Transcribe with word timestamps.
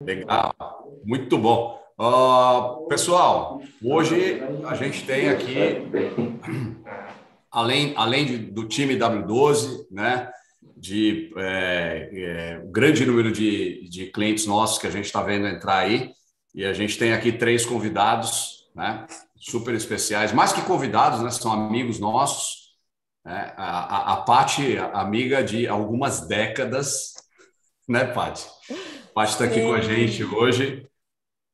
Legal, 0.00 0.54
muito 1.04 1.36
bom. 1.36 1.76
Uh, 1.98 2.86
pessoal, 2.86 3.60
hoje 3.82 4.40
a 4.64 4.76
gente 4.76 5.04
tem 5.04 5.28
aqui, 5.28 5.82
além, 7.50 7.94
além 7.96 8.24
de, 8.24 8.38
do 8.38 8.68
time 8.68 8.96
W12, 8.96 9.86
né, 9.90 10.30
de 10.76 11.32
é, 11.36 12.10
é, 12.12 12.62
grande 12.66 13.04
número 13.04 13.32
de, 13.32 13.88
de 13.90 14.06
clientes 14.06 14.46
nossos 14.46 14.78
que 14.78 14.86
a 14.86 14.90
gente 14.90 15.06
está 15.06 15.20
vendo 15.20 15.48
entrar 15.48 15.78
aí, 15.78 16.12
e 16.54 16.64
a 16.64 16.72
gente 16.72 16.96
tem 16.96 17.12
aqui 17.12 17.32
três 17.32 17.66
convidados, 17.66 18.70
né, 18.76 19.04
super 19.36 19.74
especiais, 19.74 20.32
mais 20.32 20.52
que 20.52 20.62
convidados, 20.62 21.20
né, 21.20 21.30
são 21.30 21.50
amigos 21.52 21.98
nossos. 21.98 22.68
Né, 23.24 23.52
a, 23.56 24.12
a, 24.12 24.12
a 24.12 24.16
Paty, 24.18 24.78
amiga 24.78 25.42
de 25.42 25.66
algumas 25.66 26.28
décadas, 26.28 27.14
né, 27.88 28.04
Paty? 28.04 28.46
Paty 29.18 29.32
está 29.32 29.44
aqui 29.46 29.62
com 29.62 29.72
a 29.72 29.80
gente 29.80 30.22
hoje. 30.22 30.86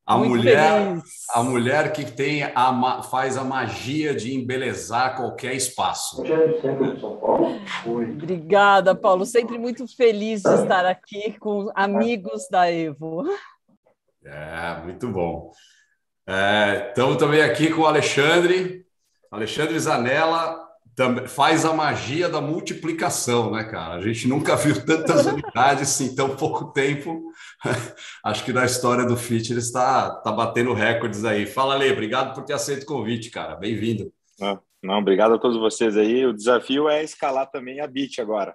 A 0.05 0.19
Muito 0.19 0.37
mulher, 0.37 0.83
feliz. 0.87 1.03
a 1.35 1.43
mulher 1.43 1.93
que 1.95 2.05
tem 2.05 2.43
a, 2.43 3.03
faz 3.05 3.39
a 3.39 3.45
magia 3.45 4.15
de 4.15 4.35
embelezar 4.35 5.17
qualquer 5.17 5.55
espaço. 5.55 6.23
Obrigada, 7.87 8.95
Paulo. 8.95 9.25
Sempre 9.25 9.57
muito 9.57 9.89
feliz 9.89 10.43
de 10.43 10.55
estar 10.57 10.85
aqui 10.85 11.39
com 11.39 11.73
amigos 11.75 12.47
da 12.51 12.71
Evo. 12.71 13.25
É, 14.23 14.83
muito 14.85 15.09
bom. 15.09 15.51
É, 16.27 16.89
estamos 16.91 17.17
também 17.17 17.41
aqui 17.41 17.71
com 17.73 17.81
o 17.81 17.87
Alexandre, 17.87 18.85
Alexandre 19.31 19.79
Zanella, 19.79 20.64
faz 21.29 21.65
a 21.65 21.73
magia 21.73 22.29
da 22.29 22.41
multiplicação, 22.41 23.51
né, 23.51 23.65
cara? 23.65 23.95
A 23.95 24.01
gente 24.01 24.29
nunca 24.29 24.55
viu 24.57 24.85
tantas 24.85 25.27
unidades 25.27 26.01
em 26.01 26.15
tão 26.15 26.37
pouco 26.37 26.73
tempo. 26.73 27.33
Acho 28.25 28.45
que 28.45 28.53
na 28.53 28.65
história 28.65 29.05
do 29.05 29.17
Fitness 29.17 29.67
está 29.67 30.11
tá 30.11 30.31
batendo 30.31 30.73
recordes 30.73 31.25
aí. 31.25 31.47
Fala, 31.47 31.75
Lê, 31.75 31.91
obrigado 31.91 32.35
por 32.35 32.45
ter 32.45 32.53
aceito 32.53 32.85
o 32.85 32.87
convite, 32.87 33.31
cara. 33.31 33.57
Bem-vindo. 33.57 34.13
Não, 34.39 34.61
não, 34.83 34.99
obrigado 34.99 35.35
a 35.35 35.39
todos 35.39 35.59
vocês 35.59 35.97
aí. 35.97 36.25
O 36.25 36.33
desafio 36.33 36.89
é 36.89 37.03
escalar 37.03 37.51
também 37.51 37.81
a 37.81 37.87
BIT 37.87 38.21
agora. 38.21 38.55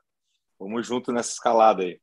Vamos 0.60 0.88
junto 0.88 1.12
nessa 1.12 1.32
escalada 1.32 1.84
aí. 1.84 2.00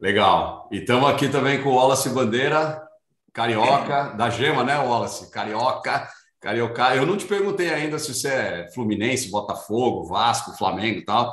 Legal. 0.00 0.68
E 0.70 0.78
estamos 0.78 1.08
aqui 1.08 1.28
também 1.28 1.62
com 1.62 1.70
o 1.70 1.76
Wallace 1.76 2.10
Bandeira, 2.10 2.82
carioca, 3.32 4.14
da 4.16 4.28
Gema, 4.28 4.64
né, 4.64 4.76
Wallace? 4.76 5.30
Carioca 5.30 6.08
Carioca, 6.44 6.94
eu 6.94 7.06
não 7.06 7.16
te 7.16 7.24
perguntei 7.24 7.70
ainda 7.70 7.98
se 7.98 8.12
você 8.12 8.28
é 8.28 8.70
Fluminense, 8.74 9.30
Botafogo, 9.30 10.04
Vasco, 10.04 10.54
Flamengo 10.58 10.98
e 10.98 11.04
tal, 11.04 11.32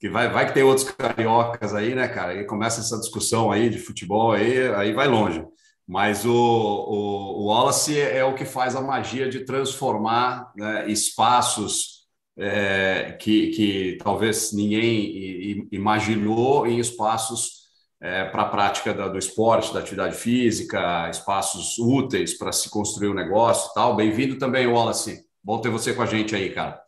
que 0.00 0.08
vai, 0.10 0.28
vai 0.28 0.48
que 0.48 0.52
tem 0.52 0.64
outros 0.64 0.90
cariocas 0.90 1.72
aí, 1.72 1.94
né, 1.94 2.08
cara? 2.08 2.34
E 2.34 2.44
começa 2.44 2.80
essa 2.80 2.98
discussão 2.98 3.52
aí 3.52 3.70
de 3.70 3.78
futebol 3.78 4.32
aí, 4.32 4.68
aí 4.74 4.92
vai 4.92 5.06
longe. 5.06 5.44
Mas 5.86 6.24
o, 6.24 6.32
o, 6.32 7.42
o 7.42 7.46
Wallace 7.46 8.00
é 8.00 8.24
o 8.24 8.34
que 8.34 8.44
faz 8.44 8.74
a 8.74 8.80
magia 8.80 9.28
de 9.28 9.44
transformar 9.44 10.52
né, 10.56 10.90
espaços 10.90 12.08
é, 12.36 13.16
que, 13.20 13.50
que 13.50 13.98
talvez 14.02 14.52
ninguém 14.52 15.68
imaginou 15.70 16.66
em 16.66 16.80
espaços 16.80 17.67
é, 18.00 18.24
para 18.26 18.42
a 18.42 18.48
prática 18.48 18.94
da, 18.94 19.08
do 19.08 19.18
esporte, 19.18 19.72
da 19.74 19.80
atividade 19.80 20.16
física, 20.16 21.08
espaços 21.10 21.78
úteis 21.78 22.36
para 22.36 22.52
se 22.52 22.70
construir 22.70 23.08
um 23.08 23.14
negócio 23.14 23.70
e 23.70 23.74
tal. 23.74 23.96
Bem-vindo 23.96 24.38
também, 24.38 24.66
Wallace. 24.66 25.26
Bom 25.42 25.60
ter 25.60 25.70
você 25.70 25.94
com 25.94 26.02
a 26.02 26.06
gente 26.06 26.34
aí, 26.34 26.50
cara. 26.54 26.80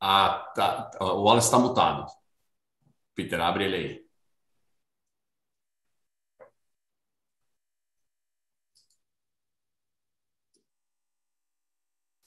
Ah, 0.00 0.52
tá. 0.54 0.90
O 1.00 1.22
Wallace 1.24 1.46
está 1.48 1.58
mutado. 1.58 2.06
Peter, 3.14 3.40
abre 3.40 3.64
ele 3.64 3.76
aí. 3.76 4.06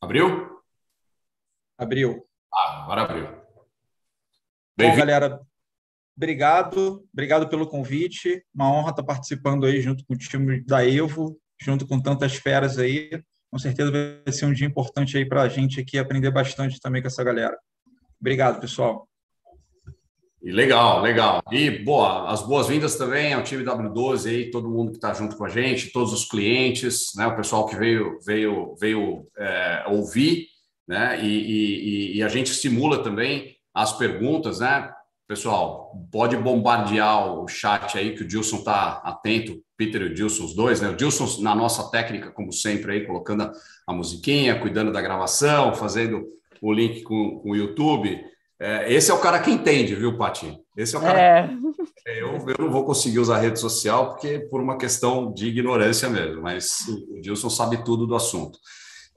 Abriu? 0.02 0.28
Abriu. 1.78 2.28
Ah, 2.54 2.84
agora 2.84 3.02
abriu. 3.04 3.39
Bom, 4.80 4.96
galera, 4.96 5.42
obrigado, 6.16 7.04
obrigado 7.12 7.50
pelo 7.50 7.68
convite. 7.68 8.42
Uma 8.56 8.72
honra 8.72 8.92
estar 8.92 9.04
participando 9.04 9.66
aí 9.66 9.82
junto 9.82 10.06
com 10.06 10.14
o 10.14 10.18
time 10.18 10.62
da 10.62 10.88
Evo, 10.88 11.38
junto 11.62 11.86
com 11.86 12.00
tantas 12.00 12.36
feras 12.36 12.80
aí. 12.80 13.22
Com 13.52 13.60
certeza 13.60 13.92
vai 13.92 14.34
ser 14.34 14.46
um 14.46 14.54
dia 14.54 14.66
importante 14.66 15.18
aí 15.18 15.26
para 15.26 15.42
a 15.42 15.50
gente 15.50 15.82
aqui 15.82 15.98
aprender 15.98 16.32
bastante 16.32 16.80
também 16.80 17.02
com 17.02 17.10
essa 17.10 17.22
galera. 17.26 17.58
Obrigado, 18.22 18.62
pessoal. 18.62 19.06
E 20.42 20.50
legal, 20.50 21.02
legal. 21.02 21.44
E 21.52 21.70
boa, 21.70 22.32
as 22.32 22.42
boas-vindas 22.42 22.96
também 22.96 23.34
ao 23.34 23.44
time 23.44 23.66
W12 23.66 24.30
aí, 24.30 24.50
todo 24.50 24.70
mundo 24.70 24.92
que 24.92 24.98
está 24.98 25.14
junto 25.14 25.36
com 25.36 25.44
a 25.44 25.50
gente, 25.50 25.92
todos 25.92 26.14
os 26.14 26.24
clientes, 26.24 27.12
né, 27.18 27.28
o 27.28 27.36
pessoal 27.36 27.66
que 27.66 27.76
veio 27.76 28.18
veio 28.26 28.74
veio 28.80 29.28
é, 29.38 29.84
ouvir, 29.88 30.48
né, 30.88 31.22
e, 31.22 31.28
e, 31.28 32.18
e 32.18 32.24
a 32.24 32.30
gente 32.30 32.52
estimula 32.52 33.04
também 33.04 33.59
as 33.74 33.94
perguntas, 33.94 34.60
né? 34.60 34.92
Pessoal, 35.28 35.96
pode 36.12 36.36
bombardear 36.36 37.40
o 37.40 37.48
chat 37.48 37.98
aí, 37.98 38.16
que 38.16 38.24
o 38.24 38.28
Dilson 38.28 38.58
está 38.58 39.02
atento, 39.04 39.62
Peter 39.78 40.02
e 40.02 40.06
o 40.06 40.14
Dilson, 40.14 40.46
os 40.46 40.56
dois, 40.56 40.82
né? 40.82 40.90
O 40.90 40.96
Dilson, 40.96 41.42
na 41.42 41.54
nossa 41.54 41.90
técnica, 41.92 42.32
como 42.32 42.52
sempre, 42.52 42.94
aí, 42.94 43.06
colocando 43.06 43.44
a, 43.44 43.52
a 43.88 43.94
musiquinha, 43.94 44.60
cuidando 44.60 44.92
da 44.92 45.02
gravação, 45.02 45.76
fazendo 45.76 46.26
o 46.62 46.74
link 46.74 47.04
com, 47.04 47.40
com 47.40 47.52
o 47.52 47.56
YouTube. 47.56 48.20
É, 48.60 48.92
esse 48.92 49.10
é 49.10 49.14
o 49.14 49.20
cara 49.20 49.40
que 49.40 49.50
entende, 49.50 49.96
viu, 49.96 50.18
Pati? 50.18 50.58
Esse 50.76 50.96
é 50.96 51.00
o 51.00 51.02
cara. 51.02 51.20
É. 51.20 51.48
Que... 51.48 52.10
Eu, 52.20 52.38
eu 52.48 52.56
não 52.60 52.72
vou 52.72 52.84
conseguir 52.84 53.20
usar 53.20 53.40
rede 53.40 53.60
social 53.60 54.10
porque 54.10 54.40
por 54.40 54.60
uma 54.62 54.78
questão 54.78 55.32
de 55.32 55.48
ignorância 55.48 56.10
mesmo, 56.10 56.42
mas 56.42 56.80
o 57.10 57.22
Dilson 57.22 57.50
sabe 57.50 57.84
tudo 57.86 58.08
do 58.08 58.16
assunto. 58.16 58.58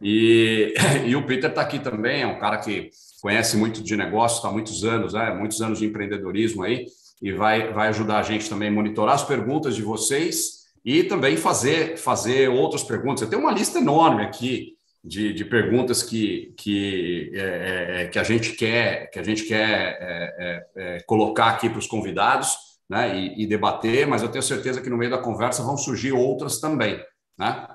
E, 0.01 0.75
e 1.07 1.17
o 1.17 1.27
Peter 1.27 1.51
está 1.51 1.63
aqui 1.63 1.79
também, 1.79 2.23
é 2.23 2.27
um 2.27 2.39
cara 2.39 2.59
que 2.59 2.91
conhece 3.23 3.57
muito 3.57 3.83
de 3.83 3.97
negócio, 3.97 4.37
está 4.37 4.49
há 4.49 4.53
muitos 4.53 4.85
anos, 4.85 5.15
né? 5.15 5.33
muitos 5.33 5.63
anos 5.63 5.79
de 5.79 5.87
empreendedorismo 5.87 6.65
aí, 6.65 6.87
e 7.23 7.33
vai, 7.33 7.73
vai 7.73 7.89
ajudar 7.89 8.19
a 8.19 8.23
gente 8.23 8.51
também 8.51 8.69
a 8.69 8.73
monitorar 8.73 9.15
as 9.15 9.25
perguntas 9.25 9.77
de 9.77 9.83
vocês 9.83 10.63
e 10.85 11.05
também 11.05 11.37
fazer, 11.37 11.97
fazer 11.97 12.51
outras 12.51 12.83
perguntas. 12.83 13.23
Eu 13.23 13.31
tenho 13.31 13.41
uma 13.41 13.53
lista 13.53 13.79
enorme 13.79 14.25
aqui 14.25 14.73
de, 15.05 15.33
de 15.33 15.45
perguntas 15.45 16.03
que, 16.03 16.53
que, 16.57 17.31
é, 17.33 17.41
é, 17.41 18.03
é 18.03 18.09
que 18.09 18.19
a 18.19 18.25
gente 18.25 18.53
quer, 18.53 19.09
que 19.11 19.19
a 19.19 19.23
gente 19.23 19.45
quer 19.45 19.97
é, 20.01 20.67
é, 20.77 20.97
é 20.97 21.01
colocar 21.07 21.47
aqui 21.47 21.71
para 21.71 21.79
os 21.79 21.87
convidados 21.87 22.73
né? 22.93 23.17
E, 23.17 23.45
e 23.45 23.47
debater, 23.47 24.07
mas 24.07 24.21
eu 24.21 24.29
tenho 24.29 24.43
certeza 24.43 24.83
que 24.83 24.91
no 24.91 24.99
meio 24.99 25.11
da 25.11 25.17
conversa 25.17 25.63
vão 25.63 25.79
surgir 25.79 26.13
outras 26.13 26.61
também. 26.61 27.03
Né? 27.39 27.67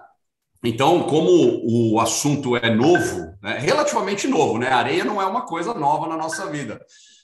Então, 0.63 1.03
como 1.03 1.62
o 1.63 2.00
assunto 2.00 2.57
é 2.57 2.73
novo, 2.73 3.34
né, 3.41 3.57
relativamente 3.59 4.28
novo, 4.28 4.57
né? 4.57 4.69
areia 4.69 5.06
não 5.06 5.22
é 5.22 5.25
uma 5.25 5.41
coisa 5.45 5.73
nova 5.73 6.07
na 6.07 6.18
nossa 6.18 6.47
vida, 6.47 6.79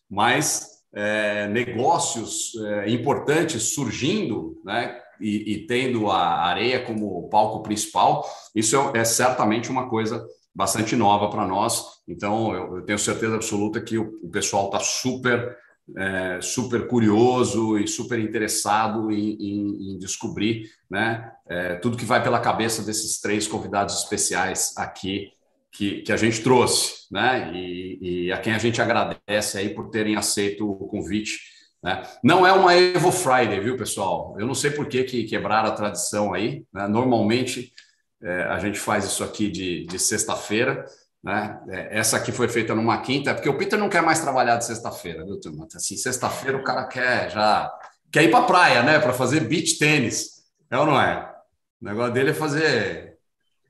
mas 0.09 0.73
é, 0.93 1.47
negócios 1.47 2.55
é, 2.55 2.89
importantes 2.89 3.73
surgindo, 3.73 4.61
né? 4.63 4.99
E, 5.19 5.53
e, 5.53 5.67
tendo 5.67 6.09
a 6.09 6.41
areia 6.41 6.83
como 6.83 7.29
palco 7.29 7.63
principal, 7.63 8.25
isso 8.53 8.75
é, 8.75 8.99
é 8.99 9.05
certamente 9.05 9.69
uma 9.69 9.87
coisa 9.87 10.25
bastante 10.53 10.95
nova 10.95 11.29
para 11.29 11.47
nós. 11.47 11.85
Então, 12.07 12.53
eu, 12.53 12.77
eu, 12.77 12.85
tenho 12.85 12.99
certeza 12.99 13.35
absoluta 13.35 13.79
que 13.79 13.97
o, 13.97 14.19
o 14.21 14.29
pessoal 14.29 14.65
está 14.65 14.79
super 14.79 15.55
é, 15.97 16.39
super 16.41 16.87
curioso 16.87 17.77
e 17.77 17.87
super 17.87 18.19
interessado 18.19 19.11
em, 19.11 19.33
em, 19.33 19.91
em 19.91 19.97
descobrir 19.99 20.69
né, 20.89 21.31
é, 21.47 21.75
tudo 21.75 21.97
que 21.97 22.05
vai 22.05 22.23
pela 22.23 22.39
cabeça 22.39 22.83
desses 22.83 23.19
três 23.19 23.47
convidados 23.47 24.01
especiais 24.01 24.73
aqui 24.77 25.31
que, 25.71 26.03
que 26.03 26.11
a 26.11 26.17
gente 26.17 26.41
trouxe, 26.41 27.07
né, 27.11 27.51
e, 27.53 28.27
e, 28.27 28.31
a 28.31 28.37
quem 28.37 28.53
a 28.53 28.59
gente 28.59 28.81
agradece 28.81 29.57
aí 29.57 29.69
por 29.69 29.89
terem 29.89 30.15
aceito 30.15 30.69
o 30.69 30.87
convite. 30.87 31.39
Né. 31.83 32.01
Não 32.23 32.45
é 32.45 32.53
uma 32.53 32.75
Evo 32.75 33.11
Friday, 33.11 33.59
viu, 33.59 33.75
pessoal? 33.75 34.35
Eu 34.39 34.45
não 34.45 34.53
sei 34.53 34.69
por 34.69 34.87
que, 34.87 35.03
que 35.03 35.23
quebraram 35.23 35.69
a 35.69 35.73
tradição 35.73 36.31
aí. 36.33 36.63
Né? 36.71 36.87
Normalmente 36.87 37.73
é, 38.21 38.43
a 38.43 38.59
gente 38.59 38.79
faz 38.79 39.03
isso 39.03 39.23
aqui 39.23 39.49
de, 39.49 39.85
de 39.85 39.99
sexta-feira, 39.99 40.85
né? 41.23 41.59
É, 41.69 41.99
essa 41.99 42.17
aqui 42.17 42.31
foi 42.31 42.49
feita 42.49 42.75
numa 42.75 43.01
quinta, 43.01 43.31
é 43.31 43.33
porque 43.33 43.49
o 43.49 43.57
Peter 43.57 43.79
não 43.79 43.89
quer 43.89 44.01
mais 44.01 44.19
trabalhar 44.19 44.57
de 44.57 44.65
sexta-feira, 44.65 45.23
viu, 45.23 45.39
turma? 45.39 45.67
Assim, 45.73 45.95
sexta-feira 45.95 46.57
o 46.57 46.63
cara 46.63 46.85
quer 46.85 47.29
já 47.31 47.71
quer 48.11 48.23
ir 48.23 48.31
para 48.31 48.45
praia, 48.45 48.83
né? 48.83 48.99
Para 48.99 49.13
fazer 49.13 49.41
beach 49.41 49.79
tênis. 49.79 50.43
É 50.69 50.77
ou 50.77 50.85
não 50.85 50.99
é? 50.99 51.33
O 51.81 51.85
negócio 51.85 52.13
dele 52.13 52.31
é 52.31 52.33
fazer. 52.33 53.17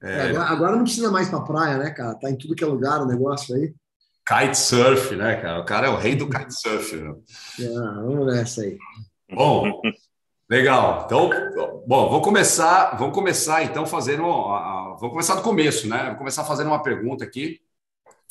É... 0.02 0.30
Agora, 0.30 0.46
agora, 0.50 0.76
não 0.76 0.84
precisa 0.84 1.12
mais 1.12 1.30
para 1.30 1.42
praia, 1.42 1.78
né, 1.78 1.92
cara? 1.92 2.16
Tá 2.16 2.30
em 2.30 2.36
tudo 2.36 2.56
que 2.56 2.64
é 2.64 2.68
lugar 2.68 3.02
o 3.02 3.06
negócio 3.06 3.56
aí. 3.56 3.74
Kitesurf, 4.28 5.16
né, 5.16 5.36
cara? 5.36 5.60
O 5.62 5.66
cara 5.66 5.88
é 5.88 5.90
o 5.90 5.98
rei 5.98 6.16
do 6.16 6.30
kitesurf. 6.30 6.96
Né? 6.96 7.14
Ah, 7.78 8.02
vamos 8.04 8.26
nessa 8.34 8.62
aí. 8.62 8.78
Bom, 9.34 9.82
legal. 10.54 11.04
Então, 11.06 11.30
bom, 11.88 12.10
vou 12.10 12.22
começar, 12.22 12.96
vamos 12.96 13.14
começar 13.14 13.64
então 13.64 13.86
fazendo 13.86 14.24
vou 15.00 15.10
começar 15.10 15.36
do 15.36 15.42
começo, 15.42 15.88
né? 15.88 16.06
Vou 16.10 16.18
começar 16.18 16.44
fazendo 16.44 16.68
uma 16.68 16.82
pergunta 16.82 17.24
aqui 17.24 17.60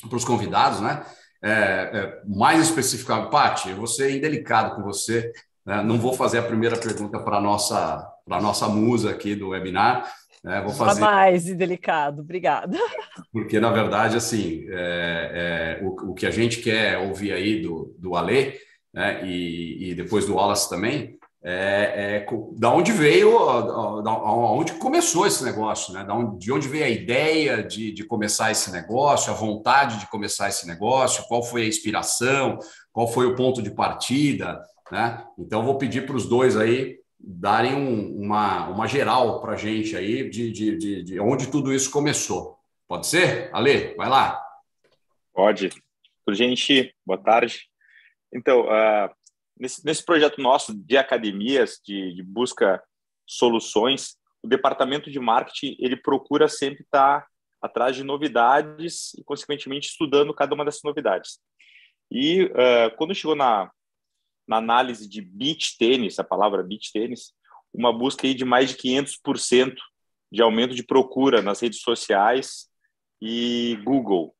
para 0.07 0.15
os 0.15 0.23
convidados, 0.25 0.79
né? 0.79 1.03
É, 1.41 1.51
é, 1.51 2.21
mais 2.25 2.61
especificamente, 2.61 3.29
Paty, 3.29 3.69
eu 3.71 3.75
vou 3.75 3.87
ser 3.87 4.15
indelicado 4.15 4.75
com 4.75 4.81
você 4.81 5.33
Né? 5.65 5.81
Não 5.83 5.97
vou 5.97 6.13
fazer 6.13 6.39
a 6.39 6.43
primeira 6.43 6.77
pergunta 6.77 7.19
para 7.19 7.37
a 7.37 7.41
nossa, 7.41 8.05
nossa 8.27 8.67
musa 8.67 9.11
aqui 9.11 9.35
do 9.35 9.49
webinar. 9.49 10.09
Né? 10.43 10.61
Vou 10.61 10.73
fazer... 10.73 11.01
mais 11.01 11.43
delicado, 11.45 12.21
obrigada. 12.21 12.77
Porque, 13.31 13.59
na 13.59 13.71
verdade, 13.71 14.17
assim, 14.17 14.65
é, 14.69 15.79
é, 15.81 15.85
o, 15.85 16.11
o, 16.11 16.13
que 16.13 16.25
a 16.25 16.31
gente 16.31 16.61
quer 16.61 16.97
ouvir 16.97 17.31
aí 17.31 17.61
do, 17.61 17.95
do 17.97 18.15
Alê, 18.15 18.59
né? 18.93 19.25
e, 19.25 19.91
e 19.91 19.95
depois 19.95 20.25
do 20.25 20.35
Wallace 20.35 20.69
também, 20.69 21.17
é, 21.45 22.23
é, 22.23 22.25
da 22.57 22.73
onde 22.73 22.93
veio, 22.93 23.31
da 24.01 24.13
onde 24.13 24.73
começou 24.73 25.27
esse 25.27 25.43
negócio, 25.43 25.93
né? 25.93 26.05
De 26.37 26.51
onde 26.53 26.69
veio 26.69 26.85
a 26.85 26.89
ideia 26.89 27.61
de, 27.61 27.91
de 27.91 28.05
começar 28.05 28.49
esse 28.49 28.71
negócio, 28.71 29.31
a 29.31 29.35
vontade 29.35 29.99
de 29.99 30.09
começar 30.09 30.47
esse 30.47 30.65
negócio, 30.65 31.25
qual 31.27 31.43
foi 31.43 31.63
a 31.63 31.67
inspiração, 31.67 32.57
qual 32.93 33.09
foi 33.09 33.25
o 33.25 33.35
ponto 33.35 33.61
de 33.61 33.71
partida, 33.71 34.61
né? 34.89 35.25
Então, 35.37 35.65
vou 35.65 35.77
pedir 35.77 36.05
para 36.05 36.15
os 36.15 36.25
dois 36.27 36.55
aí 36.55 36.97
darem 37.19 37.73
um, 37.75 38.21
uma, 38.21 38.69
uma 38.69 38.87
geral 38.87 39.41
para 39.41 39.53
a 39.53 39.57
gente 39.57 39.97
aí 39.97 40.29
de, 40.29 40.51
de, 40.51 40.77
de, 40.77 41.03
de, 41.03 41.19
onde 41.19 41.47
tudo 41.47 41.73
isso 41.73 41.91
começou. 41.91 42.57
Pode 42.87 43.07
ser? 43.07 43.49
Ale, 43.53 43.95
vai 43.95 44.07
lá. 44.07 44.41
Pode. 45.33 45.69
Gente, 46.29 46.95
boa 47.05 47.17
tarde. 47.17 47.67
Então, 48.31 48.61
uh, 48.61 49.09
nesse, 49.57 49.85
nesse 49.85 50.03
projeto 50.03 50.41
nosso 50.41 50.73
de 50.73 50.97
academias, 50.97 51.79
de, 51.83 52.13
de, 52.13 52.23
busca 52.23 52.81
soluções, 53.25 54.17
o 54.41 54.47
departamento 54.47 55.09
de 55.09 55.19
marketing 55.19 55.75
ele 55.79 55.95
procura 55.95 56.47
sempre 56.47 56.83
estar 56.83 57.25
atrás 57.61 57.95
de 57.95 58.03
novidades 58.03 59.13
e, 59.13 59.23
consequentemente, 59.23 59.89
estudando 59.89 60.33
cada 60.33 60.53
uma 60.53 60.65
dessas 60.65 60.83
novidades. 60.83 61.39
E 62.11 62.43
uh, 62.43 62.95
quando 62.97 63.15
chegou 63.15 63.35
na, 63.35 63.71
na 64.47 64.57
análise 64.57 65.07
de 65.07 65.21
beach 65.21 65.77
tênis, 65.77 66.19
a 66.19 66.23
palavra 66.23 66.61
beach 66.61 66.91
tênis, 66.91 67.33
uma 67.73 67.97
busca 67.97 68.27
aí 68.27 68.33
de 68.33 68.45
mais 68.45 68.69
de 68.69 68.77
500% 68.77 69.75
de 70.31 70.41
aumento 70.41 70.75
de 70.75 70.83
procura 70.83 71.41
nas 71.41 71.61
redes 71.61 71.79
sociais 71.81 72.67
e 73.21 73.79
Google. 73.83 74.35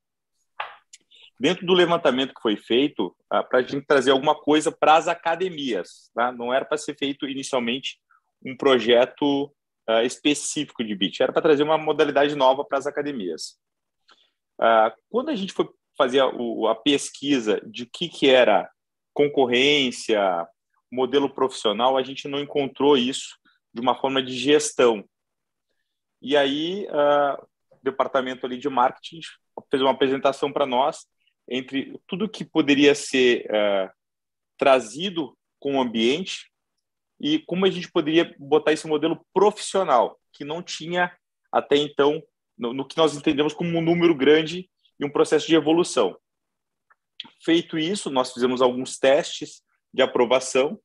Dentro 1.40 1.66
do 1.66 1.74
levantamento 1.74 2.34
que 2.34 2.42
foi 2.42 2.56
feito, 2.56 3.16
ah, 3.30 3.44
para 3.44 3.60
a 3.60 3.62
gente 3.62 3.86
trazer 3.86 4.12
alguma 4.12 4.36
coisa 4.36 4.72
para 4.72 4.96
as 4.96 5.08
academias, 5.08 6.12
tá? 6.14 6.32
não 6.32 6.54
era 6.54 6.64
para 6.64 6.78
ser 6.78 6.96
feito 6.98 7.28
inicialmente 7.28 8.00
um 8.46 8.56
projeto 8.56 9.46
uh, 9.90 10.02
específico 10.06 10.84
de 10.84 10.96
beach, 10.96 11.22
era 11.22 11.32
para 11.32 11.42
trazer 11.42 11.64
uma 11.64 11.78
modalidade 11.78 12.36
nova 12.36 12.64
para 12.64 12.78
as 12.78 12.86
academias. 12.86 13.58
Uh, 14.60 14.92
quando 15.10 15.30
a 15.30 15.36
gente 15.36 15.54
foi 15.54 15.68
fazer 15.98 16.20
a, 16.20 16.28
a 16.72 16.76
pesquisa 16.76 17.62
de 17.66 17.86
que, 17.86 18.10
que 18.10 18.30
era 18.30 18.70
concorrência, 19.14 20.48
modelo 20.92 21.30
profissional, 21.34 21.98
a 21.98 22.04
gente 22.04 22.28
não 22.28 22.40
encontrou 22.40 22.98
isso 22.98 23.38
de 23.74 23.82
uma 23.82 23.96
forma 23.96 24.22
de 24.22 24.34
gestão. 24.34 25.04
E 26.22 26.38
aí, 26.38 26.88
uh, 26.88 27.44
o 27.72 27.80
departamento 27.82 28.46
ali 28.46 28.58
de 28.58 28.70
marketing 28.70 29.20
fez 29.70 29.82
uma 29.82 29.92
apresentação 29.92 30.52
para 30.52 30.66
nós 30.66 31.06
entre 31.48 32.00
tudo 32.08 32.30
que 32.30 32.46
poderia 32.46 32.96
ser 32.96 33.46
uh, 33.46 33.92
trazido 34.58 35.38
com 35.60 35.78
o 35.78 35.82
ambiente 35.82 36.52
e 37.20 37.40
como 37.40 37.66
a 37.66 37.70
gente 37.70 37.92
poderia 37.92 38.36
botar 38.38 38.74
esse 38.74 38.88
modelo 38.88 39.26
profissional, 39.34 40.20
que 40.32 40.44
não 40.44 40.62
tinha 40.62 41.16
até 41.52 41.78
então, 41.78 42.22
no, 42.58 42.74
no 42.74 42.86
que 42.86 42.98
nós 42.98 43.16
entendemos 43.16 43.54
como 43.54 43.78
um 43.78 43.82
número 43.82 44.16
grande 44.16 44.70
e 45.00 45.06
um 45.06 45.10
processo 45.10 45.48
de 45.48 45.56
evolução. 45.56 46.18
Feito 47.42 47.78
isso, 47.78 48.10
nós 48.10 48.34
fizemos 48.34 48.62
alguns 48.62 48.98
testes 48.98 49.62
de 49.94 50.02
aprovação, 50.02 50.80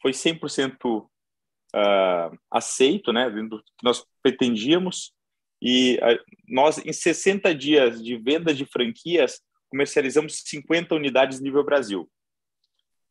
foi 0.00 0.12
100% 0.12 1.02
uh, 1.02 1.10
ah, 1.74 2.30
aceito, 2.50 3.12
né, 3.12 3.28
do 3.30 3.58
que 3.58 3.84
nós 3.84 4.04
pretendíamos, 4.22 5.12
e 5.60 5.96
uh, 5.96 6.22
nós, 6.46 6.78
em 6.78 6.92
60 6.92 7.54
dias 7.54 8.02
de 8.02 8.16
venda 8.16 8.52
de 8.52 8.66
franquias, 8.66 9.40
comercializamos 9.74 10.40
50 10.44 10.94
unidades 10.94 11.40
nível 11.40 11.64
Brasil. 11.64 12.08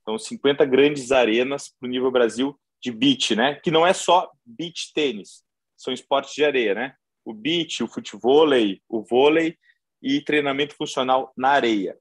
Então, 0.02 0.18
50 0.18 0.64
grandes 0.64 1.12
arenas 1.12 1.68
para 1.78 1.88
o 1.88 1.90
nível 1.90 2.10
Brasil 2.10 2.58
de 2.82 2.90
beach, 2.90 3.36
né? 3.36 3.56
Que 3.56 3.70
não 3.70 3.86
é 3.86 3.92
só 3.92 4.32
beach 4.46 4.94
tênis, 4.94 5.44
são 5.76 5.94
esportes 5.94 6.34
de 6.34 6.46
areia, 6.46 6.74
né? 6.74 6.96
O 7.26 7.34
beach, 7.34 7.84
o 7.84 7.88
futevôlei, 7.88 8.82
o 8.88 9.04
vôlei 9.04 9.58
e 10.02 10.22
treinamento 10.22 10.74
funcional 10.76 11.34
na 11.36 11.50
areia. 11.50 11.98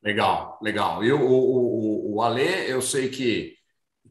Legal, 0.00 0.58
legal. 0.62 1.02
E 1.02 1.12
o, 1.12 1.20
o, 1.20 2.14
o 2.14 2.22
Alê, 2.22 2.70
eu 2.72 2.80
sei 2.80 3.08
que, 3.08 3.56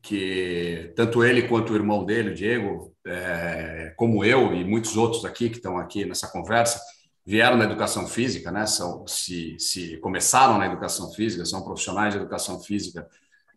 que 0.01 0.91
tanto 0.95 1.23
ele 1.23 1.47
quanto 1.47 1.71
o 1.71 1.75
irmão 1.75 2.03
dele, 2.05 2.31
o 2.31 2.35
Diego, 2.35 2.93
é, 3.05 3.93
como 3.95 4.25
eu 4.25 4.53
e 4.53 4.65
muitos 4.65 4.97
outros 4.97 5.23
aqui 5.23 5.49
que 5.49 5.57
estão 5.57 5.77
aqui 5.77 6.03
nessa 6.03 6.29
conversa, 6.29 6.81
vieram 7.25 7.57
da 7.57 7.65
educação 7.65 8.07
física, 8.07 8.51
né? 8.51 8.65
São, 8.65 9.07
se, 9.07 9.57
se 9.59 9.97
começaram 9.97 10.57
na 10.57 10.65
educação 10.65 11.11
física, 11.11 11.45
são 11.45 11.63
profissionais 11.63 12.13
de 12.13 12.19
educação 12.19 12.59
física 12.59 13.07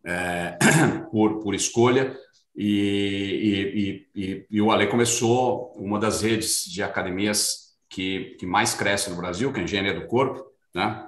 é, 0.05 0.57
por, 1.11 1.41
por 1.41 1.55
escolha. 1.55 2.17
E, 2.57 4.07
e, 4.15 4.23
e, 4.23 4.47
e 4.51 4.63
o 4.63 4.71
Ale 4.71 4.87
começou 4.87 5.73
uma 5.77 5.99
das 5.99 6.23
redes 6.23 6.65
de 6.65 6.83
academias 6.83 7.77
que, 7.89 8.37
que 8.39 8.47
mais 8.47 8.75
cresce 8.75 9.11
no 9.11 9.17
Brasil, 9.17 9.53
que 9.53 9.59
é 9.59 9.63
a 9.63 9.65
Engenharia 9.65 10.01
do 10.01 10.07
Corpo, 10.07 10.45
né? 10.75 11.07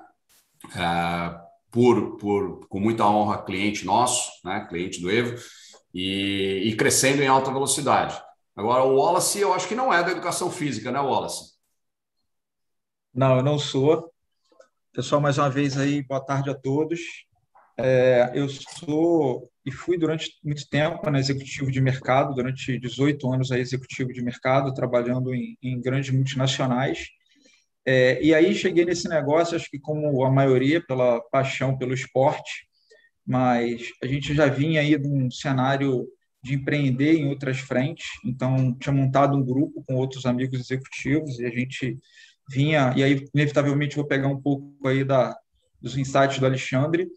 É, 0.77 1.49
por, 1.71 2.17
por, 2.17 2.67
com 2.69 2.81
muita 2.81 3.07
honra, 3.07 3.43
cliente 3.43 3.85
nosso, 3.85 4.31
né, 4.45 4.67
cliente 4.69 5.01
do 5.01 5.11
Evo, 5.11 5.37
e, 5.93 6.63
e, 6.65 6.77
crescendo 6.77 7.23
em 7.23 7.27
alta 7.27 7.53
velocidade. 7.53 8.21
Agora, 8.57 8.85
o 8.85 8.97
Wallace, 8.97 9.41
eu 9.41 9.53
acho 9.55 9.69
que 9.69 9.75
não 9.75 9.93
é 9.93 10.03
da 10.03 10.11
educação 10.11 10.51
física, 10.51 10.91
né, 10.91 11.01
Wallace? 11.01 11.58
Não, 13.19 13.39
eu 13.39 13.43
não 13.43 13.59
sou. 13.59 14.13
Pessoal, 14.93 15.21
mais 15.21 15.39
uma 15.39 15.51
vez 15.51 15.77
aí, 15.77 16.05
boa 16.05 16.25
tarde 16.25 16.51
a 16.51 16.55
todos. 16.55 17.01
É, 17.77 18.31
eu 18.33 18.49
sou 18.49 19.51
e 19.67 19.73
fui 19.73 19.99
durante 19.99 20.31
muito 20.45 20.69
tempo 20.69 21.11
na 21.11 21.19
executivo 21.19 21.69
de 21.69 21.81
mercado, 21.81 22.33
durante 22.33 22.79
18 22.79 23.33
anos 23.33 23.51
aí 23.51 23.61
executivo 23.61 24.13
de 24.13 24.23
mercado, 24.23 24.73
trabalhando 24.73 25.35
em, 25.35 25.59
em 25.61 25.81
grandes 25.81 26.11
multinacionais. 26.11 27.09
É, 27.85 28.23
e 28.23 28.33
aí 28.33 28.55
cheguei 28.55 28.85
nesse 28.85 29.09
negócio, 29.09 29.57
acho 29.57 29.69
que 29.69 29.81
como 29.81 30.25
a 30.25 30.31
maioria, 30.31 30.81
pela 30.81 31.21
paixão 31.23 31.77
pelo 31.77 31.95
esporte, 31.95 32.69
mas 33.27 33.83
a 34.01 34.07
gente 34.07 34.33
já 34.33 34.47
vinha 34.47 34.81
aí 34.81 34.97
de 34.97 35.09
um 35.09 35.29
cenário 35.29 36.07
de 36.41 36.55
empreender 36.55 37.15
em 37.15 37.29
outras 37.31 37.59
frentes, 37.59 38.07
então 38.25 38.73
tinha 38.79 38.93
montado 38.93 39.37
um 39.37 39.45
grupo 39.45 39.83
com 39.83 39.97
outros 39.97 40.25
amigos 40.25 40.61
executivos 40.61 41.41
e 41.41 41.47
a 41.47 41.51
gente 41.51 41.99
vinha, 42.49 42.93
e 42.97 43.03
aí 43.03 43.25
inevitavelmente 43.35 43.97
vou 43.97 44.07
pegar 44.07 44.29
um 44.29 44.41
pouco 44.41 44.89
aí 44.89 45.05
da, 45.05 45.37
dos 45.81 45.97
insights 45.97 46.39
do 46.39 46.47
Alexandre, 46.47 47.09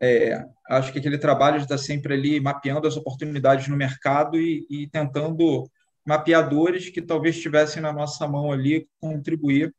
é, 0.00 0.44
acho 0.68 0.92
que 0.92 0.98
aquele 0.98 1.18
trabalho 1.18 1.58
está 1.58 1.78
sempre 1.78 2.14
ali 2.14 2.40
mapeando 2.40 2.86
as 2.86 2.96
oportunidades 2.96 3.68
no 3.68 3.76
mercado 3.76 4.38
e, 4.38 4.66
e 4.68 4.86
tentando 4.88 5.68
mapeadores 6.04 6.90
que 6.90 7.00
talvez 7.00 7.36
estivessem 7.36 7.80
na 7.80 7.92
nossa 7.92 8.26
mão 8.28 8.52
ali 8.52 8.86
contribuir 9.00 9.74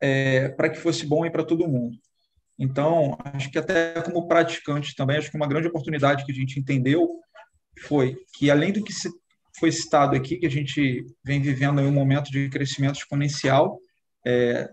é, 0.00 0.48
para 0.50 0.68
que 0.68 0.78
fosse 0.78 1.06
bom 1.06 1.24
e 1.24 1.30
para 1.30 1.44
todo 1.44 1.68
mundo. 1.68 1.96
Então, 2.58 3.16
acho 3.22 3.50
que 3.50 3.58
até 3.58 4.00
como 4.02 4.26
praticante 4.26 4.96
também, 4.96 5.18
acho 5.18 5.30
que 5.30 5.36
uma 5.36 5.46
grande 5.46 5.68
oportunidade 5.68 6.24
que 6.24 6.32
a 6.32 6.34
gente 6.34 6.58
entendeu 6.58 7.08
foi 7.82 8.16
que, 8.34 8.50
além 8.50 8.72
do 8.72 8.82
que 8.82 8.92
foi 9.58 9.72
citado 9.72 10.16
aqui, 10.16 10.36
que 10.36 10.46
a 10.46 10.50
gente 10.50 11.04
vem 11.24 11.40
vivendo 11.40 11.80
um 11.80 11.92
momento 11.92 12.30
de 12.30 12.48
crescimento 12.48 12.96
exponencial 12.96 13.78
é, 14.26 14.68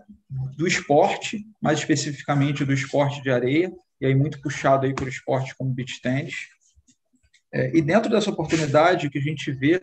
do 0.56 0.66
esporte, 0.66 1.46
mais 1.60 1.78
especificamente 1.78 2.64
do 2.64 2.72
esporte 2.72 3.22
de 3.22 3.30
areia, 3.30 3.72
e 4.00 4.06
aí 4.06 4.14
muito 4.14 4.40
puxado 4.40 4.86
aí 4.86 4.94
por 4.94 5.08
esporte 5.08 5.54
como 5.56 5.72
beach 5.72 6.00
tennis. 6.02 6.34
É, 7.52 7.76
e 7.76 7.80
dentro 7.80 8.10
dessa 8.10 8.30
oportunidade, 8.30 9.06
o 9.06 9.10
que 9.10 9.18
a 9.18 9.22
gente 9.22 9.50
vê 9.52 9.80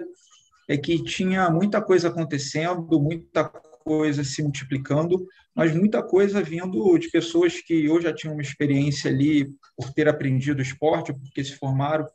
é 0.67 0.77
que 0.77 1.03
tinha 1.03 1.49
muita 1.49 1.81
coisa 1.81 2.09
acontecendo, 2.09 2.99
muita 2.99 3.45
coisa 3.83 4.23
se 4.23 4.41
multiplicando, 4.41 5.27
mas 5.55 5.75
muita 5.75 6.01
coisa 6.01 6.41
vindo 6.41 6.97
de 6.97 7.09
pessoas 7.09 7.59
que 7.61 7.87
ou 7.89 8.01
já 8.01 8.13
tinham 8.13 8.33
uma 8.33 8.41
experiência 8.41 9.09
ali 9.09 9.49
por 9.75 9.91
ter 9.93 10.07
aprendido 10.07 10.61
esporte, 10.61 11.13
porque 11.13 11.43
se 11.43 11.55
formaram 11.55 12.07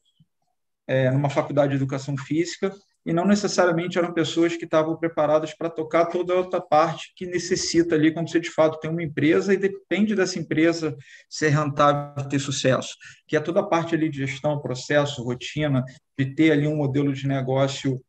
é, 0.88 1.10
numa 1.10 1.30
faculdade 1.30 1.70
de 1.70 1.76
educação 1.76 2.16
física, 2.16 2.74
e 3.06 3.12
não 3.12 3.24
necessariamente 3.24 3.96
eram 3.96 4.12
pessoas 4.12 4.56
que 4.56 4.64
estavam 4.64 4.96
preparadas 4.96 5.54
para 5.54 5.70
tocar 5.70 6.06
toda 6.06 6.34
a 6.34 6.36
outra 6.36 6.60
parte 6.60 7.12
que 7.14 7.26
necessita 7.26 7.94
ali 7.94 8.12
quando 8.12 8.30
você 8.30 8.40
de 8.40 8.50
fato 8.50 8.80
tem 8.80 8.90
uma 8.90 9.02
empresa 9.02 9.54
e 9.54 9.56
depende 9.56 10.14
dessa 10.14 10.38
empresa 10.38 10.96
ser 11.28 11.50
rentável 11.50 12.28
ter 12.28 12.38
sucesso, 12.38 12.96
que 13.26 13.36
é 13.36 13.40
toda 13.40 13.60
a 13.60 13.66
parte 13.66 13.94
ali 13.94 14.10
de 14.10 14.18
gestão, 14.26 14.60
processo, 14.60 15.22
rotina, 15.22 15.84
de 16.18 16.34
ter 16.34 16.50
ali 16.50 16.66
um 16.66 16.76
modelo 16.76 17.12
de 17.12 17.26
negócio 17.26 18.02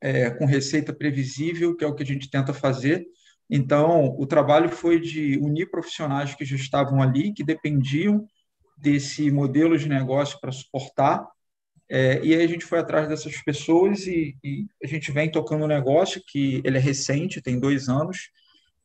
é, 0.00 0.30
com 0.30 0.46
receita 0.46 0.92
previsível, 0.92 1.76
que 1.76 1.84
é 1.84 1.86
o 1.86 1.94
que 1.94 2.02
a 2.02 2.06
gente 2.06 2.30
tenta 2.30 2.54
fazer. 2.54 3.04
Então, 3.48 4.16
o 4.18 4.26
trabalho 4.26 4.68
foi 4.68 4.98
de 4.98 5.38
unir 5.38 5.70
profissionais 5.70 6.34
que 6.34 6.44
já 6.44 6.56
estavam 6.56 7.02
ali, 7.02 7.32
que 7.32 7.44
dependiam 7.44 8.26
desse 8.78 9.30
modelo 9.30 9.76
de 9.76 9.88
negócio 9.88 10.38
para 10.40 10.52
suportar. 10.52 11.24
É, 11.92 12.24
e 12.24 12.32
aí 12.32 12.44
a 12.44 12.46
gente 12.46 12.64
foi 12.64 12.78
atrás 12.78 13.08
dessas 13.08 13.42
pessoas 13.42 14.06
e, 14.06 14.36
e 14.44 14.66
a 14.82 14.86
gente 14.86 15.10
vem 15.10 15.28
tocando 15.28 15.64
um 15.64 15.68
negócio 15.68 16.22
que 16.24 16.62
ele 16.64 16.78
é 16.78 16.80
recente, 16.80 17.42
tem 17.42 17.58
dois 17.58 17.88
anos. 17.88 18.30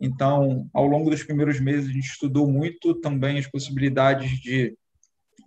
Então, 0.02 0.68
ao 0.74 0.88
longo 0.88 1.12
dos 1.12 1.24
primeiros 1.24 1.60
meses, 1.60 1.88
a 1.88 1.94
gente 1.94 2.08
estudou 2.08 2.50
muito 2.50 2.96
também 2.96 3.38
as 3.38 3.46
possibilidades 3.46 4.32
de 4.40 4.76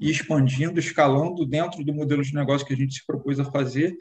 ir 0.01 0.11
expandindo, 0.11 0.79
escalando 0.79 1.45
dentro 1.45 1.85
do 1.85 1.93
modelo 1.93 2.23
de 2.23 2.33
negócio 2.33 2.65
que 2.65 2.73
a 2.73 2.77
gente 2.77 2.95
se 2.95 3.05
propôs 3.05 3.41
a 3.41 3.45
fazer. 3.45 3.97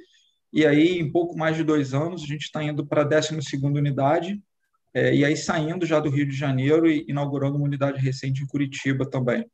E 0.54 0.64
aí, 0.64 1.00
em 1.00 1.12
pouco 1.12 1.36
mais 1.36 1.58
de 1.58 1.64
dois 1.64 1.96
anos, 1.96 2.22
a 2.24 2.28
gente 2.28 2.44
está 2.44 2.64
indo 2.64 2.86
para 2.86 3.02
a 3.02 3.06
12 3.06 3.40
unidade, 3.64 4.40
é, 4.94 5.16
e 5.16 5.26
aí 5.26 5.36
saindo 5.36 5.86
já 5.86 6.00
do 6.00 6.10
Rio 6.10 6.28
de 6.28 6.36
Janeiro 6.36 6.90
e 6.90 7.06
inaugurando 7.08 7.58
uma 7.58 7.66
unidade 7.66 8.00
recente 8.00 8.44
em 8.44 8.48
Curitiba 8.48 9.10
também. 9.10 9.46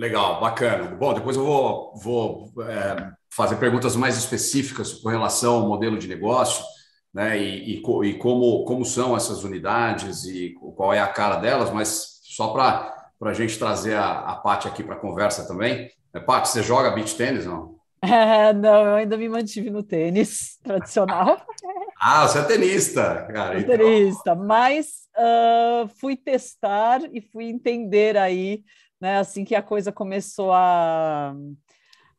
Legal, 0.00 0.40
bacana. 0.40 0.96
Bom, 0.96 1.12
depois 1.12 1.36
eu 1.36 1.44
vou, 1.44 1.94
vou 1.94 2.52
é, 2.62 3.10
fazer 3.28 3.56
perguntas 3.56 3.94
mais 3.94 4.16
específicas 4.16 4.94
com 4.94 5.10
relação 5.10 5.56
ao 5.56 5.68
modelo 5.68 5.98
de 5.98 6.08
negócio, 6.08 6.64
né? 7.12 7.38
E, 7.38 7.74
e, 7.74 7.82
e, 8.06 8.14
como, 8.14 8.64
como 8.64 8.82
são 8.82 9.14
essas 9.14 9.44
unidades 9.44 10.24
e 10.24 10.54
qual 10.74 10.94
é 10.94 11.00
a 11.00 11.06
cara 11.06 11.36
delas, 11.36 11.70
mas 11.70 12.18
só 12.22 12.48
para 12.48 13.10
a 13.20 13.34
gente 13.34 13.58
trazer 13.58 13.92
a, 13.92 14.20
a 14.20 14.36
Paty 14.36 14.68
aqui 14.68 14.82
para 14.82 14.94
a 14.94 14.98
conversa 14.98 15.46
também. 15.46 15.90
É, 16.14 16.18
Paty, 16.18 16.48
você 16.48 16.62
joga 16.62 16.92
beach 16.92 17.14
tênis, 17.14 17.44
não? 17.44 17.78
É, 18.02 18.54
não, 18.54 18.86
eu 18.86 18.94
ainda 18.94 19.18
me 19.18 19.28
mantive 19.28 19.68
no 19.68 19.82
tênis 19.82 20.58
tradicional. 20.64 21.36
ah, 22.00 22.26
você 22.26 22.38
é 22.38 22.44
tenista, 22.44 23.28
cara. 23.30 23.60
Então... 23.60 23.76
Tenista, 23.76 24.34
mas 24.34 24.86
uh, 25.14 25.86
fui 26.00 26.16
testar 26.16 27.02
e 27.12 27.20
fui 27.20 27.44
entender 27.44 28.16
aí 28.16 28.64
né, 29.00 29.18
assim 29.18 29.44
que 29.44 29.54
a 29.54 29.62
coisa 29.62 29.90
começou 29.90 30.52
a, 30.52 31.34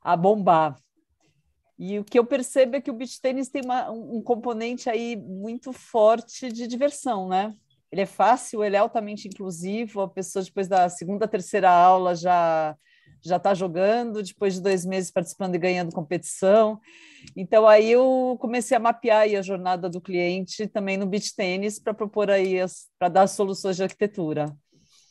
a 0.01 0.17
bombar. 0.17 0.75
E 1.77 1.97
o 1.97 2.03
que 2.03 2.19
eu 2.19 2.25
percebo 2.25 2.75
é 2.75 2.81
que 2.81 2.91
o 2.91 2.93
beach 2.93 3.19
tênis 3.19 3.49
tem 3.49 3.63
uma, 3.63 3.89
um 3.89 4.21
componente 4.21 4.89
aí 4.89 5.15
muito 5.15 5.73
forte 5.73 6.51
de 6.51 6.67
diversão, 6.67 7.27
né? 7.27 7.55
Ele 7.91 8.01
é 8.01 8.05
fácil, 8.05 8.63
ele 8.63 8.75
é 8.75 8.79
altamente 8.79 9.27
inclusivo, 9.27 10.01
a 10.01 10.07
pessoa 10.07 10.43
depois 10.43 10.67
da 10.67 10.87
segunda, 10.89 11.27
terceira 11.27 11.71
aula 11.71 12.15
já 12.15 12.75
já 13.23 13.37
está 13.37 13.53
jogando, 13.53 14.23
depois 14.23 14.55
de 14.55 14.61
dois 14.61 14.83
meses 14.83 15.11
participando 15.11 15.53
e 15.55 15.59
ganhando 15.59 15.93
competição. 15.93 16.79
Então 17.35 17.67
aí 17.67 17.91
eu 17.91 18.35
comecei 18.41 18.75
a 18.75 18.79
mapear 18.79 19.23
a 19.23 19.41
jornada 19.41 19.87
do 19.87 20.01
cliente 20.01 20.67
também 20.67 20.97
no 20.97 21.05
beach 21.05 21.35
tênis 21.35 21.79
para 21.79 21.93
propor 21.93 22.31
aí 22.31 22.55
para 22.97 23.09
dar 23.09 23.27
soluções 23.27 23.75
de 23.75 23.83
arquitetura. 23.83 24.45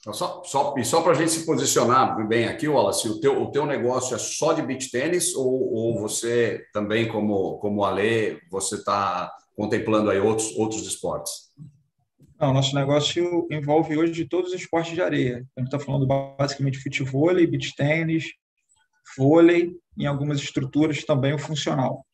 Então, 0.00 0.14
só, 0.14 0.42
só, 0.44 0.74
e 0.78 0.84
só 0.84 1.02
para 1.02 1.12
a 1.12 1.14
gente 1.14 1.30
se 1.30 1.44
posicionar 1.44 2.26
bem 2.26 2.46
aqui, 2.46 2.66
Wallace, 2.66 3.06
o 3.06 3.20
teu, 3.20 3.42
o 3.42 3.50
teu 3.50 3.66
negócio 3.66 4.14
é 4.14 4.18
só 4.18 4.54
de 4.54 4.62
beach 4.62 4.90
tênis 4.90 5.34
ou, 5.34 5.74
ou 5.74 6.00
você 6.00 6.64
também, 6.72 7.06
como, 7.06 7.58
como 7.58 7.84
Ale, 7.84 8.40
você 8.50 8.76
está 8.76 9.30
contemplando 9.54 10.10
aí 10.10 10.18
outros, 10.18 10.56
outros 10.56 10.86
esportes? 10.86 11.50
Não, 12.40 12.54
nosso 12.54 12.74
negócio 12.74 13.46
envolve 13.50 13.98
hoje 13.98 14.24
todos 14.24 14.54
os 14.54 14.58
esportes 14.58 14.94
de 14.94 15.02
areia. 15.02 15.46
A 15.54 15.60
gente 15.60 15.68
está 15.68 15.78
falando 15.78 16.06
basicamente 16.06 16.78
de 16.78 16.82
futebol, 16.82 17.34
beach 17.34 17.74
tênis, 17.76 18.24
vôlei, 19.18 19.70
em 19.98 20.06
algumas 20.06 20.38
estruturas 20.38 21.04
também 21.04 21.34
o 21.34 21.38
funcional. 21.38 22.06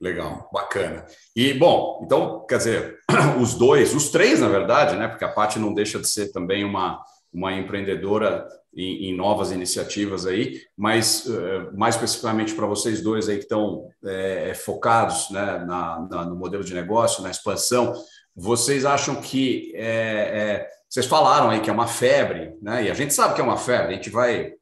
Legal, 0.00 0.48
bacana. 0.52 1.04
E, 1.34 1.52
bom, 1.54 2.00
então, 2.04 2.46
quer 2.46 2.58
dizer, 2.58 2.98
os 3.40 3.54
dois, 3.54 3.94
os 3.94 4.10
três, 4.10 4.40
na 4.40 4.48
verdade, 4.48 4.96
né? 4.96 5.08
Porque 5.08 5.24
a 5.24 5.32
Paty 5.32 5.58
não 5.58 5.74
deixa 5.74 5.98
de 5.98 6.06
ser 6.06 6.30
também 6.30 6.64
uma, 6.64 7.02
uma 7.32 7.52
empreendedora 7.52 8.46
em, 8.74 9.08
em 9.10 9.16
novas 9.16 9.50
iniciativas 9.50 10.24
aí, 10.24 10.60
mas 10.76 11.26
uh, 11.26 11.76
mais 11.76 11.96
especificamente 11.96 12.54
para 12.54 12.66
vocês 12.66 13.02
dois 13.02 13.28
aí 13.28 13.36
que 13.36 13.42
estão 13.42 13.88
é, 14.04 14.54
focados 14.54 15.30
né, 15.30 15.64
na, 15.66 16.06
na, 16.08 16.24
no 16.24 16.36
modelo 16.36 16.62
de 16.62 16.74
negócio, 16.74 17.22
na 17.22 17.30
expansão, 17.30 17.92
vocês 18.36 18.84
acham 18.84 19.16
que 19.16 19.72
é, 19.74 19.82
é, 19.82 20.68
vocês 20.88 21.06
falaram 21.06 21.50
aí 21.50 21.60
que 21.60 21.70
é 21.70 21.72
uma 21.72 21.88
febre, 21.88 22.54
né? 22.62 22.84
E 22.84 22.90
a 22.90 22.94
gente 22.94 23.12
sabe 23.12 23.34
que 23.34 23.40
é 23.40 23.44
uma 23.44 23.56
febre. 23.56 23.92
A 23.92 23.96
gente 23.96 24.10
vai 24.10 24.52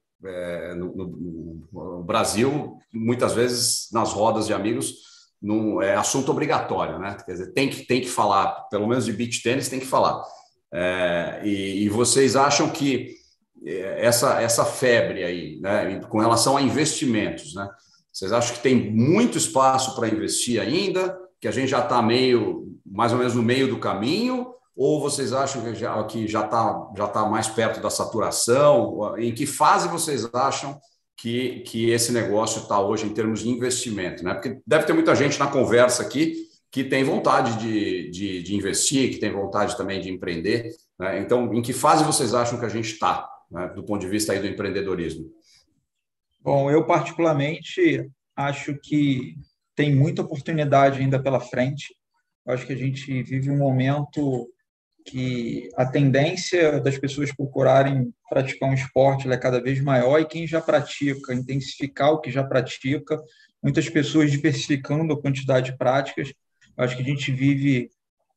no, 0.75 0.97
no, 0.97 1.69
no, 1.73 2.03
Brasil 2.03 2.79
muitas 2.93 3.35
vezes 3.35 3.89
nas 3.93 4.13
rodas 4.13 4.47
de 4.47 4.55
amigos 4.55 4.95
não 5.41 5.81
é 5.83 5.95
assunto 5.95 6.31
obrigatório, 6.31 6.99
né? 6.99 7.17
Quer 7.25 7.33
dizer, 7.33 7.53
tem 7.53 7.69
que, 7.69 7.87
tem 7.87 8.01
que 8.01 8.09
falar, 8.09 8.67
pelo 8.71 8.87
menos 8.87 9.05
de 9.05 9.13
beach 9.13 9.43
tênis 9.43 9.69
tem 9.69 9.81
que 9.81 9.87
falar. 9.87 10.23
É, 10.73 11.41
e, 11.45 11.85
e, 11.85 11.89
vocês 11.89 12.37
acham 12.37 12.69
que 12.71 13.15
é, 13.65 14.05
essa, 14.05 14.41
essa 14.41 14.65
febre 14.65 15.23
aí, 15.23 15.61
né, 15.61 16.01
com 16.09 16.19
relação 16.19 16.57
a 16.57 16.63
investimentos, 16.63 17.55
né? 17.55 17.69
Vocês 18.13 18.33
acham 18.33 18.57
que 18.57 18.63
tem 18.63 18.91
muito 18.93 19.37
espaço 19.37 19.95
para 19.95 20.09
investir 20.09 20.61
ainda? 20.61 21.19
Que 21.39 21.47
a 21.47 21.51
gente 21.51 21.69
já 21.69 21.81
está 21.81 22.01
meio, 22.01 22.75
mais 22.85 23.13
ou 23.13 23.19
menos 23.19 23.35
no 23.35 23.43
meio 23.43 23.69
do 23.69 23.79
caminho? 23.79 24.55
Ou 24.75 25.01
vocês 25.01 25.35
acham 25.35 25.63
que 25.63 25.75
já 25.75 26.03
que 26.05 26.27
já 26.27 26.45
está 26.45 26.91
já 26.97 27.07
tá 27.09 27.27
mais 27.27 27.47
perto 27.47 27.81
da 27.81 27.91
saturação? 27.91 29.15
Em 29.19 29.35
que 29.35 29.47
fase 29.47 29.89
vocês 29.89 30.27
acham 30.35 30.81
que, 31.17 31.61
que 31.61 31.91
esse 31.91 32.13
negócio 32.13 32.63
está 32.63 32.81
hoje 32.81 33.07
em 33.07 33.15
termos 33.15 33.41
de 33.41 33.49
investimento, 33.49 34.23
né? 34.23 34.35
Porque 34.35 34.61
deve 34.67 34.85
ter 34.85 34.93
muita 34.93 35.15
gente 35.15 35.39
na 35.39 35.47
conversa 35.47 36.03
aqui 36.03 36.47
que 36.71 36.85
tem 36.85 37.03
vontade 37.03 37.59
de, 37.59 38.11
de, 38.11 38.43
de 38.43 38.55
investir, 38.55 39.11
que 39.11 39.19
tem 39.19 39.33
vontade 39.33 39.77
também 39.77 40.01
de 40.01 40.11
empreender. 40.11 40.71
Né? 40.99 41.21
Então, 41.21 41.53
em 41.55 41.63
que 41.63 41.73
fase 41.73 42.05
vocês 42.05 42.35
acham 42.35 42.59
que 42.59 42.67
a 42.67 42.69
gente 42.69 42.93
está, 42.93 43.27
né? 43.51 43.69
do 43.69 43.83
ponto 43.83 44.03
de 44.03 44.09
vista 44.09 44.33
aí 44.33 44.41
do 44.41 44.47
empreendedorismo? 44.47 45.31
Bom, 46.41 46.71
eu 46.71 46.85
particularmente 46.85 48.11
acho 48.37 48.77
que 48.79 49.37
tem 49.75 49.95
muita 49.95 50.21
oportunidade 50.21 51.01
ainda 51.01 51.23
pela 51.23 51.41
frente. 51.41 51.95
Eu 52.45 52.53
acho 52.53 52.67
que 52.67 52.75
a 52.75 52.77
gente 52.77 53.23
vive 53.23 53.51
um 53.51 53.57
momento 53.57 54.47
que 55.07 55.71
a 55.77 55.87
tendência 55.87 56.81
das 56.81 56.99
pessoas 56.99 57.33
procurarem 57.33 58.13
praticar 58.29 58.69
um 58.69 58.75
esporte 58.75 59.31
é 59.31 59.37
cada 59.37 59.63
vez 59.63 59.81
maior 59.81 60.21
e 60.21 60.27
quem 60.27 60.47
já 60.47 60.61
pratica, 60.61 61.33
intensificar 61.33 62.11
o 62.11 62.21
que 62.21 62.31
já 62.31 62.43
pratica, 62.43 63.17
muitas 63.63 63.89
pessoas 63.89 64.33
diversificando 64.33 65.13
a 65.13 65.21
quantidade 65.21 65.71
de 65.71 65.79
práticas. 65.79 66.33
Eu 66.77 66.85
acho 66.85 66.97
que 66.97 67.03
a 67.03 67.07
gente 67.07 67.31
vive 67.31 67.89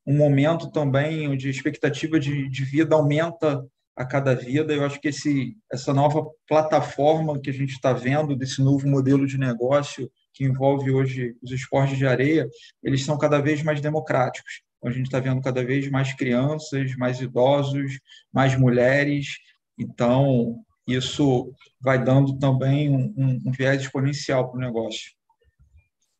um 0.06 0.16
momento 0.16 0.70
também 0.70 1.28
onde 1.28 1.48
a 1.48 1.50
expectativa 1.50 2.20
de, 2.20 2.48
de 2.48 2.64
vida 2.64 2.94
aumenta 2.94 3.64
a 3.96 4.04
cada 4.04 4.34
vida. 4.34 4.72
Eu 4.72 4.84
acho 4.84 5.00
que 5.00 5.08
esse, 5.08 5.56
essa 5.72 5.92
nova 5.92 6.24
plataforma 6.48 7.38
que 7.40 7.50
a 7.50 7.52
gente 7.52 7.72
está 7.72 7.92
vendo, 7.92 8.36
desse 8.36 8.62
novo 8.62 8.88
modelo 8.88 9.26
de 9.26 9.36
negócio 9.36 10.10
que 10.32 10.44
envolve 10.44 10.92
hoje 10.92 11.34
os 11.42 11.50
esportes 11.50 11.98
de 11.98 12.06
areia, 12.06 12.48
eles 12.82 13.04
são 13.04 13.18
cada 13.18 13.40
vez 13.40 13.62
mais 13.62 13.80
democráticos 13.80 14.62
a 14.82 14.90
gente 14.90 15.06
está 15.06 15.20
vendo 15.20 15.42
cada 15.42 15.64
vez 15.64 15.88
mais 15.90 16.12
crianças, 16.14 16.96
mais 16.96 17.20
idosos, 17.20 18.00
mais 18.32 18.58
mulheres. 18.58 19.38
Então, 19.78 20.64
isso 20.86 21.52
vai 21.80 22.02
dando 22.02 22.38
também 22.38 22.88
um, 22.88 23.14
um, 23.16 23.42
um 23.46 23.52
viés 23.52 23.82
exponencial 23.82 24.48
para 24.48 24.58
o 24.58 24.60
negócio. 24.60 25.12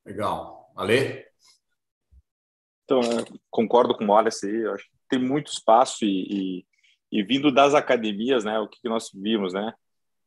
Legal. 0.04 0.70
Ale? 0.76 1.24
Então, 2.84 3.00
concordo 3.50 3.96
com 3.96 4.04
o 4.04 4.08
Wallace 4.08 4.46
aí. 4.46 4.66
acho 4.66 4.84
que 4.84 4.90
tem 5.08 5.18
muito 5.18 5.50
espaço 5.50 6.04
e, 6.04 6.64
e, 7.12 7.20
e, 7.20 7.22
vindo 7.22 7.52
das 7.52 7.74
academias, 7.74 8.44
né? 8.44 8.58
O 8.58 8.68
que, 8.68 8.80
que 8.80 8.88
nós 8.88 9.10
vimos, 9.14 9.54
né? 9.54 9.72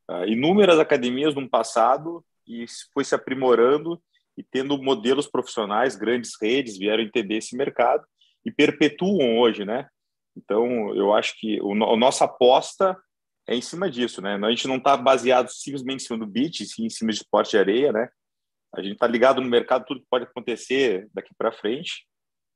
Uh, 0.09 0.25
inúmeras 0.25 0.79
academias 0.79 1.35
no 1.35 1.49
passado 1.49 2.23
e 2.47 2.65
foi 2.93 3.03
se 3.03 3.15
aprimorando 3.15 4.01
e 4.37 4.43
tendo 4.43 4.81
modelos 4.81 5.27
profissionais, 5.27 5.95
grandes 5.95 6.31
redes 6.41 6.77
vieram 6.77 7.03
entender 7.03 7.37
esse 7.37 7.55
mercado 7.55 8.03
e 8.45 8.51
perpetuam 8.51 9.37
hoje, 9.37 9.65
né? 9.65 9.87
Então, 10.35 10.93
eu 10.95 11.13
acho 11.13 11.39
que 11.39 11.61
o, 11.61 11.71
a 11.71 11.97
nossa 11.97 12.25
aposta 12.25 12.97
é 13.47 13.55
em 13.55 13.61
cima 13.61 13.89
disso, 13.89 14.21
né? 14.21 14.35
A 14.35 14.49
gente 14.49 14.67
não 14.67 14.77
está 14.77 14.97
baseado 14.97 15.49
simplesmente 15.49 16.03
em 16.03 16.07
cima 16.07 16.19
do 16.19 16.27
beat, 16.27 16.63
sim 16.65 16.85
em 16.85 16.89
cima 16.89 17.11
de 17.11 17.17
esporte 17.17 17.51
de 17.51 17.57
areia, 17.57 17.91
né? 17.91 18.09
A 18.73 18.81
gente 18.81 18.93
está 18.93 19.05
ligado 19.05 19.41
no 19.41 19.49
mercado, 19.49 19.85
tudo 19.85 20.01
que 20.01 20.07
pode 20.09 20.25
acontecer 20.25 21.07
daqui 21.13 21.33
para 21.37 21.51
frente, 21.51 22.07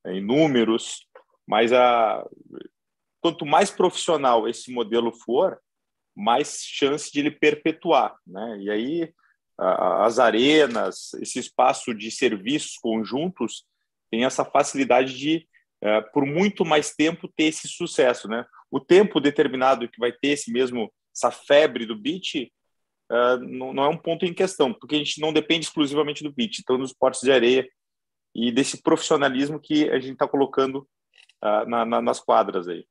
é, 0.05 0.13
em 0.13 0.25
números, 0.25 1.05
mas 1.47 1.71
a, 1.71 2.25
quanto 3.21 3.45
mais 3.45 3.69
profissional 3.69 4.47
esse 4.47 4.71
modelo 4.71 5.13
for, 5.13 5.59
mais 6.15 6.63
chance 6.63 7.11
de 7.11 7.19
ele 7.19 7.31
perpetuar, 7.31 8.15
né? 8.25 8.57
E 8.59 8.69
aí 8.71 9.13
a, 9.57 10.05
as 10.05 10.17
arenas, 10.17 11.13
esse 11.15 11.39
espaço 11.39 11.93
de 11.93 12.09
serviços 12.09 12.77
conjuntos 12.77 13.65
tem 14.09 14.25
essa 14.25 14.45
facilidade 14.45 15.17
de 15.17 15.47
é, 15.81 16.01
por 16.01 16.25
muito 16.25 16.65
mais 16.65 16.93
tempo 16.93 17.27
ter 17.27 17.45
esse 17.45 17.67
sucesso, 17.67 18.27
né? 18.27 18.45
O 18.71 18.79
tempo 18.79 19.19
determinado 19.19 19.87
que 19.87 19.99
vai 19.99 20.11
ter 20.11 20.29
esse 20.29 20.51
mesmo 20.51 20.91
essa 21.15 21.31
febre 21.31 21.85
do 21.85 21.97
beat 21.97 22.51
uh, 23.11 23.37
não, 23.39 23.73
não, 23.73 23.83
é 23.83 23.89
um 23.89 23.97
ponto 23.97 24.25
em 24.25 24.33
questão, 24.33 24.73
porque 24.73 24.95
a 24.95 24.99
gente 24.99 25.19
não 25.19 25.33
depende 25.33 25.65
exclusivamente 25.65 26.23
do 26.23 26.31
beat, 26.31 26.59
então 26.59 26.77
nos 26.77 26.91
esportes 26.91 27.21
de 27.21 27.31
areia 27.31 27.67
e 28.35 28.51
desse 28.51 28.83
profissionalismo 28.83 29.59
que 29.59 29.89
a 29.89 29.99
gente 29.99 30.13
está 30.13 30.27
colocando 30.27 30.87
uh, 31.43 31.67
na, 31.67 31.85
na, 31.85 32.01
nas 32.01 32.19
quadras 32.19 32.67
aí. 32.67 32.85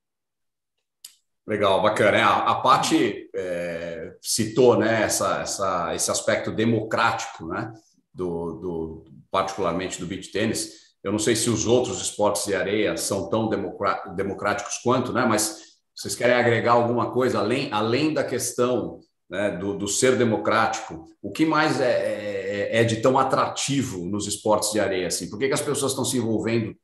Legal, 1.46 1.80
bacana. 1.80 2.18
É, 2.18 2.22
a, 2.22 2.38
a 2.38 2.54
Paty 2.56 3.30
é, 3.32 4.16
citou 4.20 4.76
né, 4.76 5.02
essa, 5.02 5.42
essa, 5.42 5.94
esse 5.94 6.10
aspecto 6.10 6.50
democrático, 6.50 7.46
né, 7.46 7.72
do, 8.12 8.52
do, 8.54 9.04
particularmente 9.30 10.00
do 10.00 10.06
beach 10.06 10.32
tênis. 10.32 10.85
Eu 11.06 11.12
não 11.12 11.20
sei 11.20 11.36
se 11.36 11.48
os 11.48 11.68
outros 11.68 12.02
esportes 12.02 12.46
de 12.46 12.54
areia 12.56 12.96
são 12.96 13.30
tão 13.30 13.48
democráticos 13.48 14.78
quanto, 14.78 15.12
né, 15.12 15.24
mas 15.24 15.78
vocês 15.94 16.16
querem 16.16 16.34
agregar 16.34 16.72
alguma 16.72 17.12
coisa 17.12 17.38
além, 17.38 17.72
além 17.72 18.12
da 18.12 18.24
questão 18.24 18.98
né, 19.30 19.52
do, 19.52 19.78
do, 19.78 19.86
ser 19.86 20.18
democrático? 20.18 21.04
O 21.22 21.30
que 21.30 21.46
mais 21.46 21.80
é, 21.80 21.92
é, 21.92 22.80
é, 22.80 22.84
de 22.84 23.00
tão 23.00 23.16
atrativo 23.16 24.04
nos 24.04 24.26
esportes 24.26 24.72
de 24.72 24.80
areia? 24.80 25.06
Assim? 25.06 25.30
Por 25.30 25.38
que, 25.38 25.46
que 25.46 25.54
as 25.54 25.60
pessoas 25.60 25.92
estão 25.92 26.04
se 26.04 26.16
envolvendo? 26.18 26.76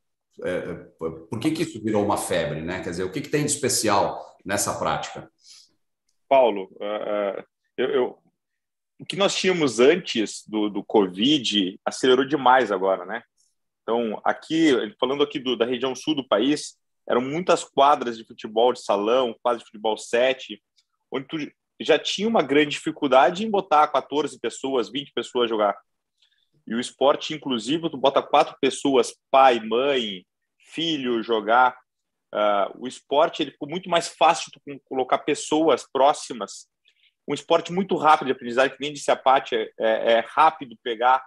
É, 0.44 0.72
por 1.28 1.40
que, 1.40 1.50
que 1.50 1.64
isso 1.64 1.82
virou 1.82 2.04
uma 2.04 2.16
febre? 2.16 2.62
Né? 2.62 2.80
Quer 2.80 2.90
dizer, 2.90 3.02
o 3.02 3.10
que, 3.10 3.22
que 3.22 3.28
tem 3.28 3.44
de 3.44 3.50
especial 3.50 4.36
nessa 4.44 4.78
prática? 4.78 5.28
Paulo, 6.28 6.70
uh, 6.76 7.42
eu, 7.76 7.90
eu, 7.90 8.18
o 9.00 9.04
que 9.04 9.16
nós 9.16 9.34
tínhamos 9.34 9.80
antes 9.80 10.44
do, 10.46 10.70
do 10.70 10.84
Covid 10.84 11.76
acelerou 11.84 12.24
demais 12.24 12.70
agora, 12.70 13.04
né? 13.04 13.24
Então, 13.82 14.20
aqui, 14.24 14.72
falando 14.98 15.22
aqui 15.22 15.38
do, 15.38 15.56
da 15.56 15.64
região 15.64 15.94
sul 15.94 16.14
do 16.14 16.26
país, 16.26 16.76
eram 17.08 17.20
muitas 17.20 17.64
quadras 17.64 18.16
de 18.16 18.24
futebol 18.24 18.72
de 18.72 18.82
salão, 18.82 19.36
quadras 19.42 19.62
de 19.62 19.66
futebol 19.66 19.96
7, 19.98 20.62
onde 21.10 21.26
tu 21.26 21.36
já 21.80 21.98
tinha 21.98 22.28
uma 22.28 22.42
grande 22.42 22.70
dificuldade 22.70 23.44
em 23.44 23.50
botar 23.50 23.88
14 23.88 24.38
pessoas, 24.38 24.90
20 24.90 25.12
pessoas 25.12 25.50
jogar. 25.50 25.76
E 26.66 26.74
o 26.74 26.80
esporte 26.80 27.34
inclusivo, 27.34 27.90
tu 27.90 27.96
bota 27.96 28.22
quatro 28.22 28.56
pessoas, 28.60 29.14
pai, 29.30 29.58
mãe, 29.60 30.24
filho, 30.58 31.22
jogar. 31.22 31.76
Uh, 32.32 32.84
o 32.84 32.88
esporte 32.88 33.42
ele 33.42 33.50
ficou 33.50 33.68
muito 33.68 33.90
mais 33.90 34.08
fácil 34.08 34.50
de 34.66 34.80
colocar 34.84 35.18
pessoas 35.18 35.84
próximas. 35.92 36.68
Um 37.28 37.34
esporte 37.34 37.72
muito 37.72 37.96
rápido 37.96 38.26
de 38.26 38.32
aprendizagem, 38.32 38.76
que 38.76 38.80
nem 38.82 38.92
disse 38.92 39.10
a 39.10 39.20
é, 39.52 39.72
é, 39.78 40.12
é 40.12 40.24
rápido 40.26 40.76
pegar, 40.82 41.22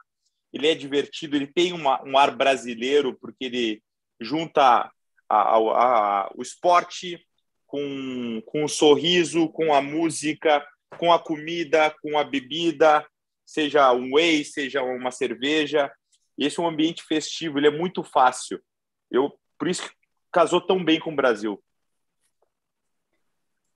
ele 0.56 0.70
é 0.70 0.74
divertido, 0.74 1.36
ele 1.36 1.48
tem 1.48 1.74
uma, 1.74 2.02
um 2.06 2.18
ar 2.18 2.34
brasileiro, 2.34 3.14
porque 3.20 3.44
ele 3.44 3.84
junta 4.22 4.90
a, 5.30 5.36
a, 5.36 5.58
a, 5.58 6.32
o 6.34 6.42
esporte 6.42 7.20
com, 7.68 8.42
com 8.46 8.64
o 8.64 8.70
sorriso, 8.70 9.50
com 9.50 9.74
a 9.74 9.82
música, 9.82 10.66
com 10.98 11.12
a 11.12 11.20
comida, 11.20 11.94
com 12.02 12.18
a 12.18 12.24
bebida, 12.24 13.06
seja 13.46 13.92
um 13.92 14.14
whey, 14.14 14.46
seja 14.46 14.82
uma 14.82 15.12
cerveja. 15.12 15.92
E 16.38 16.46
esse 16.46 16.58
é 16.58 16.64
um 16.64 16.70
ambiente 16.70 17.04
festivo, 17.04 17.60
ele 17.60 17.68
é 17.68 17.78
muito 17.78 18.02
fácil. 18.02 18.62
Eu, 19.12 19.38
por 19.60 19.68
isso 19.68 19.84
que 19.84 19.94
casou 20.32 20.62
tão 20.62 20.82
bem 20.82 21.02
com 21.02 21.12
o 21.12 21.16
Brasil. 21.18 21.62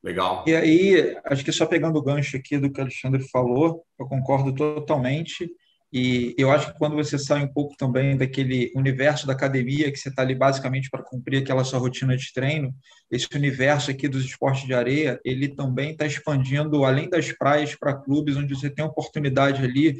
Legal. 0.02 0.46
E 0.48 0.56
aí, 0.56 1.18
acho 1.26 1.44
que 1.44 1.52
só 1.52 1.66
pegando 1.66 2.00
o 2.00 2.02
gancho 2.02 2.38
aqui 2.38 2.58
do 2.58 2.72
que 2.72 2.80
o 2.80 2.84
Alexandre 2.84 3.28
falou, 3.28 3.86
eu 4.00 4.08
concordo 4.08 4.56
totalmente. 4.56 5.54
E 5.91 6.36
eu 6.38 6.51
acho 6.51 6.72
que 6.72 6.77
quando 6.77 6.96
você 6.96 7.17
sai 7.17 7.43
um 7.43 7.51
pouco 7.51 7.75
também 7.75 8.15
daquele 8.15 8.72
universo 8.75 9.25
da 9.25 9.34
academia, 9.34 9.91
que 9.91 9.98
você 9.98 10.10
está 10.10 10.22
ali 10.22 10.36
basicamente 10.36 10.89
para 10.89 11.03
cumprir 11.03 11.41
aquela 11.41 11.63
sua 11.63 11.79
rotina 11.79 12.15
de 12.15 12.31
treino, 12.31 12.74
esse 13.10 13.27
universo 13.34 13.89
aqui 13.89 14.08
dos 14.08 14.24
esportes 14.24 14.67
de 14.67 14.74
areia, 14.74 15.19
ele 15.25 15.48
também 15.48 15.91
está 15.91 16.05
expandindo 16.05 16.86
além 16.86 17.10
das 17.10 17.31
praias 17.31 17.75
para 17.75 17.96
clubes, 17.96 18.38
onde 18.38 18.53
você 18.53 18.69
tem 18.69 18.86
oportunidade 18.86 19.63
ali 19.63 19.98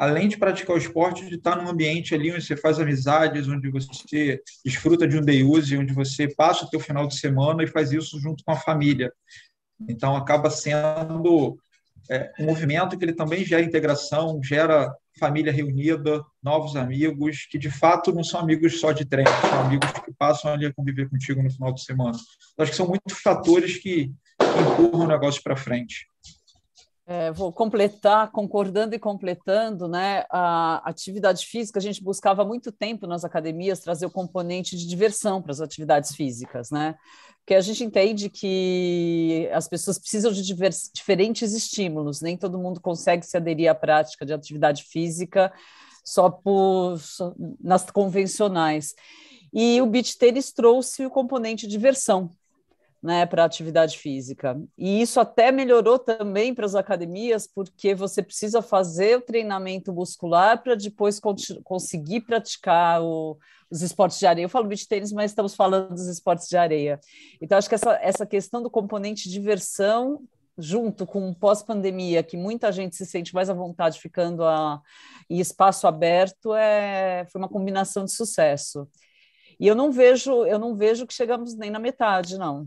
além 0.00 0.28
de 0.28 0.38
praticar 0.38 0.74
o 0.74 0.78
esporte, 0.78 1.28
de 1.28 1.34
estar 1.34 1.56
num 1.56 1.68
ambiente 1.68 2.14
ali 2.14 2.32
onde 2.32 2.42
você 2.42 2.56
faz 2.56 2.80
amizades, 2.80 3.46
onde 3.46 3.70
você 3.70 4.40
desfruta 4.64 5.06
de 5.06 5.18
um 5.18 5.20
day 5.20 5.44
use, 5.44 5.76
onde 5.76 5.92
você 5.92 6.26
passa 6.26 6.64
o 6.64 6.70
teu 6.70 6.80
final 6.80 7.06
de 7.06 7.18
semana 7.18 7.62
e 7.62 7.66
faz 7.66 7.92
isso 7.92 8.18
junto 8.18 8.42
com 8.42 8.50
a 8.50 8.56
família. 8.56 9.12
Então, 9.86 10.16
acaba 10.16 10.48
sendo 10.48 11.58
é, 12.10 12.32
um 12.40 12.46
movimento 12.46 12.98
que 12.98 13.04
ele 13.04 13.12
também 13.12 13.44
gera 13.44 13.62
integração, 13.62 14.42
gera 14.42 14.92
família 15.18 15.52
reunida, 15.52 16.24
novos 16.42 16.74
amigos, 16.74 17.46
que 17.48 17.58
de 17.58 17.70
fato 17.70 18.12
não 18.12 18.24
são 18.24 18.40
amigos 18.40 18.80
só 18.80 18.90
de 18.90 19.04
treino, 19.04 19.30
são 19.40 19.60
amigos 19.60 19.90
que 19.92 20.12
passam 20.14 20.52
ali 20.52 20.66
a 20.66 20.72
conviver 20.72 21.08
contigo 21.08 21.42
no 21.42 21.50
final 21.50 21.72
de 21.72 21.84
semana. 21.84 22.18
Eu 22.58 22.62
acho 22.62 22.72
que 22.72 22.76
são 22.76 22.88
muitos 22.88 23.18
fatores 23.20 23.76
que, 23.78 24.12
empurram 24.40 25.04
o 25.04 25.06
negócio 25.06 25.42
para 25.42 25.56
frente. 25.56 26.06
É, 27.06 27.32
vou 27.32 27.52
completar, 27.52 28.30
concordando 28.30 28.94
e 28.94 28.98
completando, 28.98 29.88
né? 29.88 30.24
A 30.30 30.80
atividade 30.84 31.44
física, 31.44 31.78
a 31.78 31.82
gente 31.82 32.02
buscava 32.02 32.44
muito 32.44 32.70
tempo 32.70 33.06
nas 33.06 33.24
academias 33.24 33.80
trazer 33.80 34.06
o 34.06 34.10
componente 34.10 34.76
de 34.76 34.86
diversão 34.86 35.42
para 35.42 35.50
as 35.50 35.60
atividades 35.60 36.14
físicas, 36.14 36.70
né? 36.70 36.94
Porque 37.40 37.54
a 37.54 37.60
gente 37.60 37.82
entende 37.82 38.28
que 38.28 39.48
as 39.52 39.66
pessoas 39.66 39.98
precisam 39.98 40.30
de 40.32 40.42
diferentes 40.92 41.52
estímulos, 41.52 42.20
nem 42.20 42.36
todo 42.36 42.58
mundo 42.58 42.80
consegue 42.80 43.26
se 43.26 43.36
aderir 43.36 43.68
à 43.68 43.74
prática 43.74 44.24
de 44.24 44.32
atividade 44.32 44.84
física 44.84 45.52
só 46.04 46.30
por 46.30 46.98
só, 46.98 47.34
nas 47.60 47.90
convencionais. 47.90 48.94
E 49.52 49.80
o 49.82 49.86
beach 49.86 50.16
tênis 50.16 50.52
trouxe 50.52 51.04
o 51.04 51.10
componente 51.10 51.66
diversão, 51.66 52.30
né, 53.02 53.24
para 53.24 53.44
atividade 53.44 53.98
física. 53.98 54.60
E 54.76 55.00
isso 55.00 55.18
até 55.20 55.50
melhorou 55.50 55.98
também 55.98 56.54
para 56.54 56.66
as 56.66 56.74
academias, 56.74 57.46
porque 57.46 57.94
você 57.94 58.22
precisa 58.22 58.60
fazer 58.60 59.18
o 59.18 59.22
treinamento 59.22 59.92
muscular 59.92 60.62
para 60.62 60.74
depois 60.74 61.20
conseguir 61.64 62.20
praticar 62.20 63.02
o, 63.02 63.38
os 63.70 63.80
esportes 63.80 64.18
de 64.18 64.26
areia. 64.26 64.44
Eu 64.44 64.50
falo 64.50 64.68
beach 64.68 64.86
tênis, 64.86 65.12
mas 65.12 65.30
estamos 65.30 65.54
falando 65.54 65.90
dos 65.90 66.08
esportes 66.08 66.48
de 66.48 66.56
areia. 66.56 67.00
Então, 67.40 67.56
acho 67.56 67.68
que 67.68 67.74
essa, 67.74 67.98
essa 68.02 68.26
questão 68.26 68.62
do 68.62 68.70
componente 68.70 69.30
diversão 69.30 70.22
junto 70.58 71.06
com 71.06 71.32
pós-pandemia, 71.32 72.22
que 72.22 72.36
muita 72.36 72.70
gente 72.70 72.94
se 72.94 73.06
sente 73.06 73.34
mais 73.34 73.48
à 73.48 73.54
vontade 73.54 73.98
ficando 73.98 74.44
a, 74.44 74.80
em 75.28 75.38
espaço 75.38 75.86
aberto, 75.86 76.54
é, 76.54 77.24
foi 77.32 77.40
uma 77.40 77.48
combinação 77.48 78.04
de 78.04 78.12
sucesso. 78.12 78.86
E 79.60 79.66
eu 79.66 79.74
não 79.74 79.92
vejo, 79.92 80.46
eu 80.46 80.58
não 80.58 80.74
vejo 80.74 81.06
que 81.06 81.12
chegamos 81.12 81.54
nem 81.54 81.70
na 81.70 81.78
metade, 81.78 82.38
não. 82.38 82.66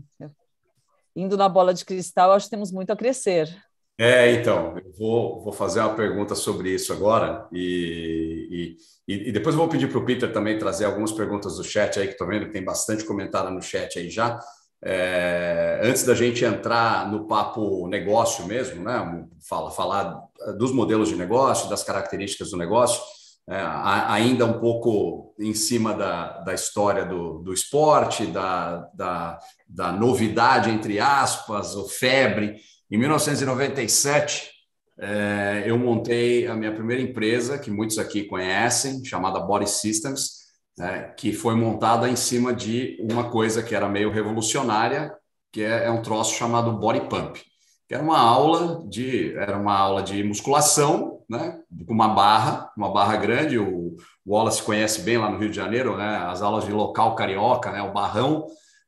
Indo 1.16 1.36
na 1.36 1.48
bola 1.48 1.74
de 1.74 1.84
cristal, 1.84 2.30
acho 2.30 2.46
que 2.46 2.50
temos 2.50 2.70
muito 2.70 2.92
a 2.92 2.96
crescer. 2.96 3.52
É, 3.98 4.32
então, 4.32 4.78
eu 4.78 4.92
vou, 4.92 5.42
vou 5.42 5.52
fazer 5.52 5.80
uma 5.80 5.94
pergunta 5.94 6.36
sobre 6.36 6.70
isso 6.70 6.92
agora 6.92 7.48
e, 7.52 8.76
e, 9.08 9.28
e 9.28 9.32
depois 9.32 9.56
vou 9.56 9.68
pedir 9.68 9.88
para 9.88 9.98
o 9.98 10.04
Peter 10.04 10.32
também 10.32 10.58
trazer 10.58 10.84
algumas 10.84 11.10
perguntas 11.10 11.56
do 11.56 11.64
chat 11.64 11.98
aí, 11.98 12.06
que 12.06 12.12
estou 12.12 12.28
vendo 12.28 12.46
que 12.46 12.52
tem 12.52 12.64
bastante 12.64 13.04
comentário 13.04 13.50
no 13.50 13.62
chat 13.62 13.98
aí 13.98 14.08
já. 14.08 14.38
É, 14.80 15.80
antes 15.82 16.04
da 16.04 16.14
gente 16.14 16.44
entrar 16.44 17.10
no 17.10 17.26
papo 17.26 17.88
negócio 17.88 18.46
mesmo, 18.46 18.84
né? 18.84 19.26
Fala, 19.48 19.70
falar 19.70 20.22
dos 20.58 20.72
modelos 20.72 21.08
de 21.08 21.16
negócio, 21.16 21.70
das 21.70 21.82
características 21.82 22.50
do 22.50 22.56
negócio, 22.56 23.00
é, 23.48 23.56
ainda 23.56 24.46
um 24.46 24.58
pouco 24.58 25.34
em 25.38 25.52
cima 25.52 25.94
da, 25.94 26.38
da 26.40 26.54
história 26.54 27.04
do, 27.04 27.40
do 27.40 27.52
esporte, 27.52 28.26
da, 28.26 28.88
da, 28.94 29.38
da 29.68 29.92
novidade, 29.92 30.70
entre 30.70 30.98
aspas, 30.98 31.74
o 31.74 31.88
febre. 31.88 32.56
Em 32.90 32.96
1997, 32.96 34.50
é, 34.98 35.64
eu 35.66 35.78
montei 35.78 36.46
a 36.46 36.54
minha 36.54 36.74
primeira 36.74 37.02
empresa, 37.02 37.58
que 37.58 37.70
muitos 37.70 37.98
aqui 37.98 38.24
conhecem, 38.24 39.04
chamada 39.04 39.40
Body 39.40 39.68
Systems, 39.68 40.44
né, 40.78 41.12
que 41.16 41.32
foi 41.32 41.54
montada 41.54 42.08
em 42.08 42.16
cima 42.16 42.52
de 42.52 42.96
uma 43.00 43.30
coisa 43.30 43.62
que 43.62 43.74
era 43.74 43.88
meio 43.88 44.10
revolucionária, 44.10 45.12
que 45.52 45.62
é, 45.62 45.84
é 45.84 45.90
um 45.90 46.02
troço 46.02 46.34
chamado 46.34 46.78
Body 46.78 47.08
Pump 47.08 47.40
que 47.88 47.94
era 47.94 48.02
uma 48.02 48.18
aula 48.18 48.84
de 48.88 49.34
era 49.36 49.56
uma 49.58 49.76
aula 49.76 50.02
de 50.02 50.22
musculação, 50.22 51.13
né, 51.28 51.60
com 51.86 51.92
uma 51.92 52.08
barra, 52.08 52.70
uma 52.76 52.92
barra 52.92 53.16
grande. 53.16 53.58
O, 53.58 53.96
Wallace 54.26 54.62
conhece 54.62 55.02
bem 55.02 55.18
lá 55.18 55.30
no 55.30 55.38
Rio 55.38 55.50
de 55.50 55.56
Janeiro, 55.56 55.96
né, 55.96 56.16
as 56.26 56.40
aulas 56.40 56.64
de 56.64 56.72
local 56.72 57.14
carioca, 57.14 57.70
né, 57.70 57.82
o 57.82 57.92
barrão, 57.92 58.46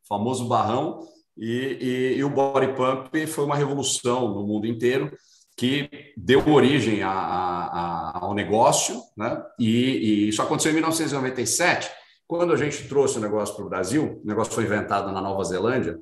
famoso 0.09 0.49
barrão. 0.49 1.01
E, 1.37 1.79
e, 1.81 2.19
e, 2.19 2.25
o 2.25 2.31
body 2.31 2.69
pump 2.75 3.27
foi 3.27 3.45
uma 3.45 3.57
revolução 3.57 4.33
no 4.33 4.47
mundo 4.47 4.67
inteiro 4.67 5.13
que 5.57 5.89
deu 6.17 6.47
origem 6.49 7.03
a, 7.03 7.11
a, 7.11 8.19
ao 8.25 8.35
negócio, 8.35 9.03
né? 9.17 9.43
E, 9.59 9.67
e, 9.67 10.29
isso 10.29 10.41
aconteceu 10.43 10.71
em 10.71 10.75
1997, 10.75 11.91
quando 12.27 12.53
a 12.53 12.57
gente 12.57 12.89
trouxe 12.89 13.19
o 13.19 13.21
negócio 13.21 13.55
para 13.55 13.65
o 13.65 13.69
Brasil. 13.69 14.21
O 14.23 14.27
negócio 14.27 14.53
foi 14.53 14.65
inventado 14.65 15.13
na 15.13 15.21
Nova 15.21 15.45
Zelândia 15.45 15.99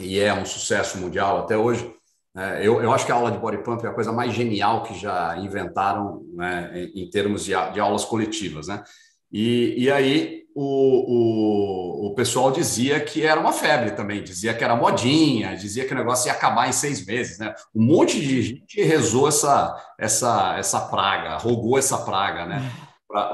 e 0.00 0.18
é 0.18 0.32
um 0.34 0.44
sucesso 0.44 0.98
mundial 0.98 1.38
até 1.38 1.56
hoje. 1.56 1.92
É, 2.36 2.66
eu, 2.66 2.82
eu, 2.82 2.92
acho 2.92 3.06
que 3.06 3.12
a 3.12 3.14
aula 3.14 3.30
de 3.30 3.38
body 3.38 3.58
pump 3.58 3.84
é 3.84 3.88
a 3.88 3.94
coisa 3.94 4.10
mais 4.10 4.32
genial 4.32 4.82
que 4.82 4.98
já 4.98 5.38
inventaram 5.38 6.24
né, 6.34 6.90
em, 6.92 7.08
termos 7.08 7.44
de, 7.44 7.52
de, 7.72 7.78
aulas 7.78 8.04
coletivas. 8.04 8.66
Né? 8.66 8.82
E, 9.30 9.84
e 9.84 9.90
aí 9.90 10.42
o, 10.52 10.64
o, 10.64 12.06
o, 12.08 12.14
pessoal 12.14 12.50
dizia 12.50 12.98
que 12.98 13.24
era 13.24 13.38
uma 13.40 13.52
febre 13.52 13.92
também, 13.92 14.22
dizia 14.22 14.52
que 14.52 14.64
era 14.64 14.74
modinha, 14.74 15.56
dizia 15.56 15.86
que 15.86 15.92
o 15.92 15.96
negócio 15.96 16.26
ia 16.26 16.32
acabar 16.32 16.68
em 16.68 16.72
seis 16.72 17.06
meses. 17.06 17.38
Né? 17.38 17.54
Um 17.72 17.84
monte 17.84 18.20
de 18.20 18.42
gente 18.42 18.82
rezou 18.82 19.28
essa, 19.28 19.76
essa, 19.96 20.56
essa 20.58 20.80
praga, 20.80 21.36
rogou 21.36 21.78
essa 21.78 21.98
praga 21.98 22.46
né? 22.46 22.68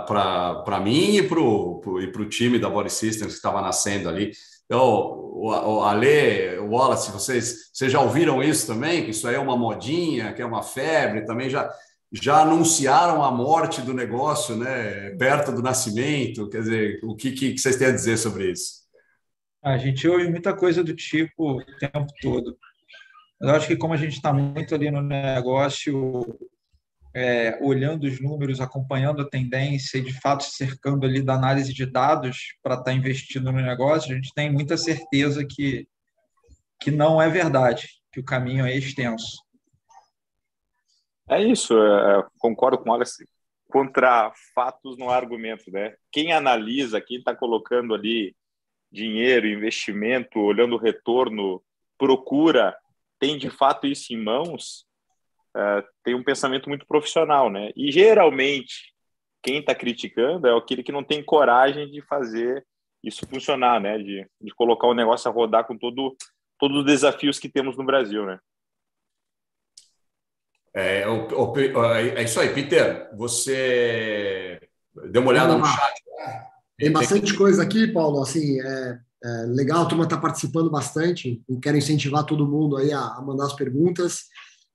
para 0.06 0.80
mim 0.84 1.16
e 1.16 1.22
para 1.22 1.40
o 1.40 2.28
time 2.28 2.58
da 2.58 2.68
Body 2.68 2.90
Systems 2.90 3.32
que 3.32 3.38
estava 3.38 3.62
nascendo 3.62 4.10
ali 4.10 4.32
Então, 4.70 5.32
o 5.34 5.82
Ale, 5.82 6.58
o 6.60 6.70
Wallace, 6.70 7.10
vocês, 7.10 7.70
vocês 7.72 7.90
já 7.90 8.00
ouviram 8.00 8.40
isso 8.40 8.68
também? 8.68 9.02
Que 9.02 9.10
isso 9.10 9.26
aí 9.26 9.34
é 9.34 9.38
uma 9.40 9.56
modinha, 9.56 10.32
que 10.32 10.40
é 10.40 10.46
uma 10.46 10.62
febre, 10.62 11.24
também 11.24 11.50
já, 11.50 11.68
já 12.12 12.42
anunciaram 12.42 13.24
a 13.24 13.32
morte 13.32 13.80
do 13.80 13.92
negócio, 13.92 14.54
né? 14.54 15.10
Perto 15.16 15.50
do 15.50 15.60
nascimento. 15.60 16.48
Quer 16.48 16.60
dizer, 16.60 17.00
o 17.02 17.16
que, 17.16 17.32
que 17.32 17.58
vocês 17.58 17.74
têm 17.74 17.88
a 17.88 17.92
dizer 17.92 18.16
sobre 18.16 18.52
isso? 18.52 18.86
A 19.60 19.76
gente 19.76 20.06
ouve 20.06 20.30
muita 20.30 20.54
coisa 20.54 20.84
do 20.84 20.94
tipo 20.94 21.56
o 21.56 21.64
tempo 21.64 22.06
todo. 22.22 22.56
Eu 23.42 23.50
acho 23.50 23.66
que 23.66 23.76
como 23.76 23.92
a 23.92 23.96
gente 23.96 24.12
está 24.12 24.32
muito 24.32 24.72
ali 24.72 24.88
no 24.88 25.02
negócio, 25.02 26.38
é, 27.12 27.58
olhando 27.60 28.04
os 28.04 28.20
números, 28.20 28.60
acompanhando 28.60 29.22
a 29.22 29.28
tendência 29.28 29.98
e, 29.98 30.02
de 30.02 30.12
fato, 30.20 30.44
cercando 30.44 31.04
ali 31.04 31.22
da 31.22 31.34
análise 31.34 31.72
de 31.72 31.84
dados 31.84 32.54
para 32.62 32.74
estar 32.74 32.84
tá 32.84 32.92
investindo 32.92 33.52
no 33.52 33.60
negócio, 33.60 34.12
a 34.12 34.14
gente 34.14 34.32
tem 34.34 34.50
muita 34.50 34.76
certeza 34.76 35.44
que, 35.44 35.88
que 36.80 36.90
não 36.90 37.20
é 37.20 37.28
verdade, 37.28 37.88
que 38.12 38.20
o 38.20 38.24
caminho 38.24 38.64
é 38.64 38.76
extenso. 38.76 39.42
É 41.28 41.42
isso, 41.42 41.76
é, 41.80 42.26
concordo 42.38 42.78
com 42.78 42.90
o 42.90 42.92
Alex. 42.92 43.18
Contra 43.68 44.32
fatos 44.52 44.98
no 44.98 45.10
argumento, 45.10 45.70
né? 45.70 45.94
Quem 46.10 46.32
analisa, 46.32 47.00
quem 47.00 47.18
está 47.18 47.36
colocando 47.36 47.94
ali 47.94 48.34
dinheiro, 48.90 49.46
investimento, 49.46 50.40
olhando 50.40 50.74
o 50.74 50.78
retorno, 50.78 51.62
procura, 51.96 52.76
tem 53.18 53.38
de 53.38 53.48
fato 53.48 53.86
isso 53.86 54.12
em 54.12 54.16
mãos, 54.16 54.84
uh, 55.56 55.82
tem 56.04 56.14
um 56.14 56.24
pensamento 56.24 56.68
muito 56.68 56.86
profissional, 56.86 57.50
né? 57.50 57.70
E 57.76 57.90
geralmente 57.90 58.94
quem 59.42 59.60
está 59.60 59.74
criticando 59.74 60.46
é 60.46 60.56
aquele 60.56 60.82
que 60.82 60.92
não 60.92 61.02
tem 61.02 61.24
coragem 61.24 61.90
de 61.90 62.02
fazer 62.02 62.64
isso 63.02 63.26
funcionar, 63.26 63.80
né? 63.80 63.98
De, 63.98 64.26
de 64.40 64.54
colocar 64.54 64.86
o 64.86 64.94
negócio 64.94 65.30
a 65.30 65.32
rodar 65.32 65.66
com 65.66 65.76
todo, 65.76 66.16
todos 66.58 66.78
os 66.78 66.84
desafios 66.84 67.38
que 67.38 67.48
temos 67.48 67.76
no 67.76 67.84
Brasil, 67.84 68.26
né? 68.26 68.38
É, 70.72 71.06
o, 71.08 71.26
o, 71.26 71.84
é 71.84 72.22
isso 72.22 72.38
aí, 72.38 72.54
Peter. 72.54 73.10
Você 73.16 74.60
deu 75.10 75.22
uma 75.22 75.30
olhada 75.30 75.56
no 75.56 75.64
chat. 75.64 76.02
Tem 76.78 76.92
bastante 76.92 77.34
coisa 77.34 77.62
aqui, 77.62 77.88
Paulo. 77.88 78.22
Assim, 78.22 78.60
é, 78.60 78.98
é 79.24 79.28
legal, 79.48 79.82
a 79.82 79.86
turma 79.86 80.04
está 80.04 80.16
participando 80.16 80.70
bastante. 80.70 81.42
E 81.48 81.60
quero 81.60 81.76
incentivar 81.76 82.24
todo 82.24 82.46
mundo 82.46 82.76
aí 82.76 82.92
a, 82.92 83.00
a 83.00 83.22
mandar 83.22 83.46
as 83.46 83.54
perguntas. 83.54 84.26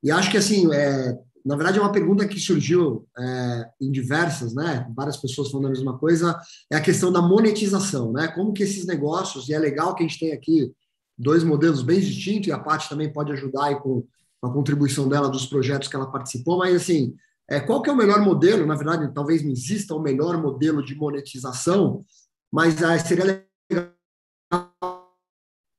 E 0.05 0.11
acho 0.11 0.29
que, 0.29 0.37
assim, 0.37 0.71
é, 0.71 1.17
na 1.43 1.55
verdade, 1.55 1.79
é 1.79 1.81
uma 1.81 1.91
pergunta 1.91 2.27
que 2.27 2.39
surgiu 2.39 3.07
é, 3.17 3.69
em 3.81 3.91
diversas, 3.91 4.53
né? 4.53 4.87
Várias 4.95 5.17
pessoas 5.17 5.49
falando 5.49 5.65
a 5.65 5.71
mesma 5.71 5.97
coisa, 5.97 6.39
é 6.71 6.75
a 6.75 6.81
questão 6.81 7.11
da 7.11 7.23
monetização, 7.23 8.11
né? 8.13 8.27
Como 8.27 8.53
que 8.53 8.61
esses 8.61 8.85
negócios, 8.85 9.49
e 9.49 9.53
é 9.55 9.57
legal 9.57 9.95
que 9.95 10.03
a 10.03 10.07
gente 10.07 10.19
tem 10.19 10.31
aqui 10.31 10.71
dois 11.17 11.43
modelos 11.43 11.81
bem 11.81 11.99
distintos, 11.99 12.47
e 12.47 12.51
a 12.51 12.59
Paty 12.59 12.87
também 12.87 13.11
pode 13.11 13.31
ajudar 13.31 13.65
aí 13.65 13.79
com 13.79 14.05
a 14.43 14.49
contribuição 14.51 15.09
dela 15.09 15.27
dos 15.27 15.47
projetos 15.47 15.87
que 15.87 15.95
ela 15.95 16.11
participou, 16.11 16.59
mas 16.59 16.75
assim, 16.75 17.15
é, 17.49 17.59
qual 17.59 17.81
que 17.81 17.89
é 17.89 17.93
o 17.93 17.97
melhor 17.97 18.21
modelo? 18.21 18.63
Na 18.67 18.75
verdade, 18.75 19.11
talvez 19.11 19.41
não 19.43 19.51
exista 19.51 19.95
o 19.95 20.01
melhor 20.03 20.39
modelo 20.39 20.85
de 20.85 20.93
monetização, 20.93 22.05
mas 22.53 22.79
é, 22.79 22.99
seria 22.99 23.43
legal 23.71 23.95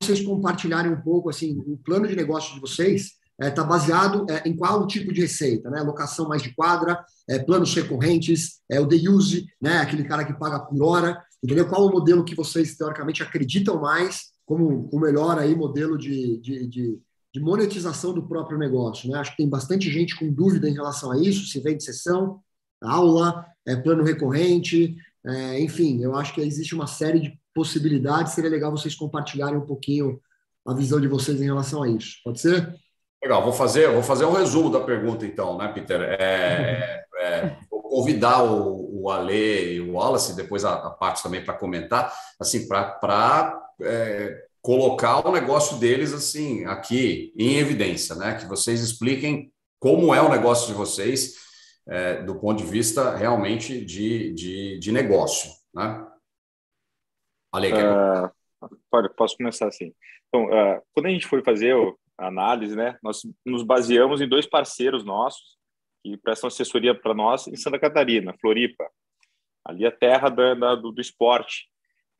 vocês 0.02 0.20
compartilharem 0.20 0.90
um 0.90 1.00
pouco 1.00 1.30
assim 1.30 1.62
o 1.64 1.76
plano 1.78 2.08
de 2.08 2.16
negócio 2.16 2.54
de 2.54 2.60
vocês 2.60 3.24
está 3.40 3.62
é, 3.62 3.66
baseado 3.66 4.26
é, 4.30 4.48
em 4.48 4.56
qual 4.56 4.86
tipo 4.86 5.12
de 5.12 5.20
receita, 5.20 5.68
né? 5.70 5.82
Locação 5.82 6.28
mais 6.28 6.42
de 6.42 6.54
quadra, 6.54 7.04
é, 7.28 7.38
planos 7.38 7.74
recorrentes, 7.74 8.60
é, 8.70 8.80
o 8.80 8.86
day 8.86 9.08
use, 9.08 9.46
né? 9.60 9.78
Aquele 9.78 10.04
cara 10.04 10.24
que 10.24 10.38
paga 10.38 10.60
por 10.60 10.82
hora, 10.82 11.22
entendeu? 11.42 11.68
Qual 11.68 11.86
o 11.86 11.92
modelo 11.92 12.24
que 12.24 12.34
vocês 12.34 12.76
teoricamente 12.76 13.22
acreditam 13.22 13.80
mais 13.80 14.34
como 14.46 14.88
o 14.92 15.00
melhor 15.00 15.38
aí 15.38 15.54
modelo 15.54 15.98
de, 15.98 16.38
de, 16.38 16.66
de, 16.66 16.98
de 17.34 17.40
monetização 17.40 18.14
do 18.14 18.26
próprio 18.26 18.58
negócio, 18.58 19.10
né? 19.10 19.18
Acho 19.18 19.32
que 19.32 19.38
tem 19.38 19.48
bastante 19.48 19.90
gente 19.90 20.16
com 20.16 20.32
dúvida 20.32 20.68
em 20.68 20.74
relação 20.74 21.10
a 21.10 21.18
isso, 21.18 21.46
se 21.46 21.60
vende 21.60 21.84
sessão, 21.84 22.40
aula, 22.80 23.44
é, 23.66 23.74
plano 23.74 24.04
recorrente, 24.04 24.96
é, 25.26 25.60
enfim, 25.60 26.00
eu 26.02 26.14
acho 26.14 26.32
que 26.32 26.40
existe 26.40 26.74
uma 26.74 26.86
série 26.86 27.18
de 27.18 27.38
possibilidades. 27.52 28.32
Seria 28.32 28.50
legal 28.50 28.70
vocês 28.70 28.94
compartilharem 28.94 29.58
um 29.58 29.66
pouquinho 29.66 30.20
a 30.64 30.72
visão 30.72 31.00
de 31.00 31.08
vocês 31.08 31.40
em 31.40 31.44
relação 31.44 31.82
a 31.82 31.88
isso. 31.88 32.18
Pode 32.22 32.40
ser? 32.40 32.74
Legal, 33.22 33.42
vou 33.42 33.52
fazer, 33.52 33.90
vou 33.90 34.02
fazer 34.02 34.24
um 34.24 34.32
resumo 34.32 34.70
da 34.70 34.80
pergunta, 34.80 35.26
então, 35.26 35.56
né, 35.56 35.68
Peter? 35.68 36.00
É, 36.02 37.04
é, 37.18 37.56
vou 37.70 37.82
convidar 37.82 38.42
o, 38.44 39.02
o 39.02 39.10
Ale 39.10 39.74
e 39.74 39.80
o 39.80 39.94
Wallace, 39.94 40.36
depois 40.36 40.64
a, 40.64 40.74
a 40.74 40.90
parte 40.90 41.22
também 41.22 41.44
para 41.44 41.54
comentar, 41.54 42.12
assim, 42.38 42.68
para 42.68 43.58
é, 43.82 44.46
colocar 44.60 45.26
o 45.26 45.32
negócio 45.32 45.78
deles 45.78 46.12
assim 46.12 46.64
aqui 46.64 47.32
em 47.36 47.56
evidência, 47.56 48.16
né? 48.16 48.36
Que 48.36 48.46
vocês 48.46 48.80
expliquem 48.80 49.52
como 49.78 50.14
é 50.14 50.20
o 50.20 50.28
negócio 50.28 50.66
de 50.66 50.74
vocês 50.74 51.34
é, 51.88 52.22
do 52.22 52.34
ponto 52.34 52.64
de 52.64 52.68
vista 52.68 53.14
realmente 53.14 53.84
de, 53.84 54.32
de, 54.34 54.78
de 54.78 54.92
negócio, 54.92 55.50
né? 55.72 56.04
Ale, 57.52 57.72
uh, 57.72 58.30
pode, 58.90 59.08
posso 59.14 59.36
começar 59.36 59.68
assim. 59.68 59.94
Então, 60.28 60.46
uh, 60.46 60.82
quando 60.92 61.06
a 61.06 61.10
gente 61.10 61.26
foi 61.26 61.42
fazer 61.42 61.74
análise, 62.18 62.74
né? 62.74 62.98
Nós 63.02 63.22
nos 63.44 63.62
baseamos 63.62 64.20
em 64.20 64.28
dois 64.28 64.46
parceiros 64.46 65.04
nossos 65.04 65.56
que 66.02 66.16
prestam 66.16 66.48
assessoria 66.48 66.94
para 66.94 67.14
nós 67.14 67.46
em 67.46 67.56
Santa 67.56 67.78
Catarina, 67.78 68.36
Floripa, 68.40 68.88
ali 69.64 69.84
a 69.84 69.90
terra 69.90 70.28
da, 70.28 70.54
da, 70.54 70.74
do, 70.74 70.92
do, 70.92 71.00
esporte. 71.00 71.68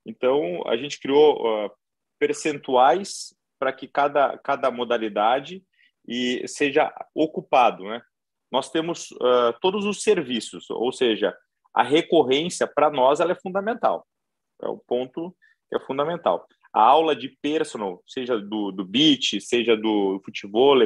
Então 0.04 0.62
a 0.66 0.76
gente 0.76 0.98
criou 0.98 1.36
uh, 1.36 1.70
percentuais 2.18 3.34
para 3.58 3.72
que 3.72 3.86
cada 3.86 4.36
cada 4.38 4.70
modalidade 4.70 5.64
e 6.06 6.46
seja 6.46 6.92
ocupado, 7.14 7.84
né? 7.84 8.02
Nós 8.50 8.70
temos 8.70 9.10
uh, 9.12 9.52
todos 9.60 9.84
os 9.84 10.02
serviços, 10.02 10.70
ou 10.70 10.92
seja, 10.92 11.36
a 11.74 11.82
recorrência 11.82 12.66
para 12.66 12.90
nós 12.90 13.20
ela 13.20 13.32
é 13.32 13.40
fundamental. 13.40 14.06
É 14.62 14.68
o 14.68 14.78
ponto 14.78 15.34
que 15.68 15.76
é 15.76 15.80
fundamental 15.80 16.46
a 16.76 16.82
aula 16.82 17.16
de 17.16 17.30
personal, 17.40 18.02
seja 18.06 18.38
do, 18.38 18.70
do 18.70 18.84
beach, 18.84 19.40
seja 19.40 19.74
do 19.74 20.20
futebol, 20.22 20.76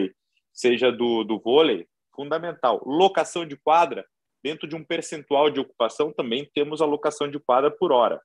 seja 0.53 0.93
do, 0.93 1.25
do 1.25 1.41
vôlei, 1.41 1.85
fundamental. 2.15 2.81
Locação 2.87 3.45
de 3.45 3.57
quadra, 3.57 4.07
dentro 4.41 4.69
de 4.69 4.77
um 4.77 4.85
percentual 4.85 5.51
de 5.51 5.59
ocupação, 5.59 6.13
também 6.13 6.49
temos 6.55 6.81
a 6.81 6.87
locação 6.87 7.29
de 7.29 7.41
quadra 7.41 7.73
por 7.73 7.91
hora, 7.91 8.23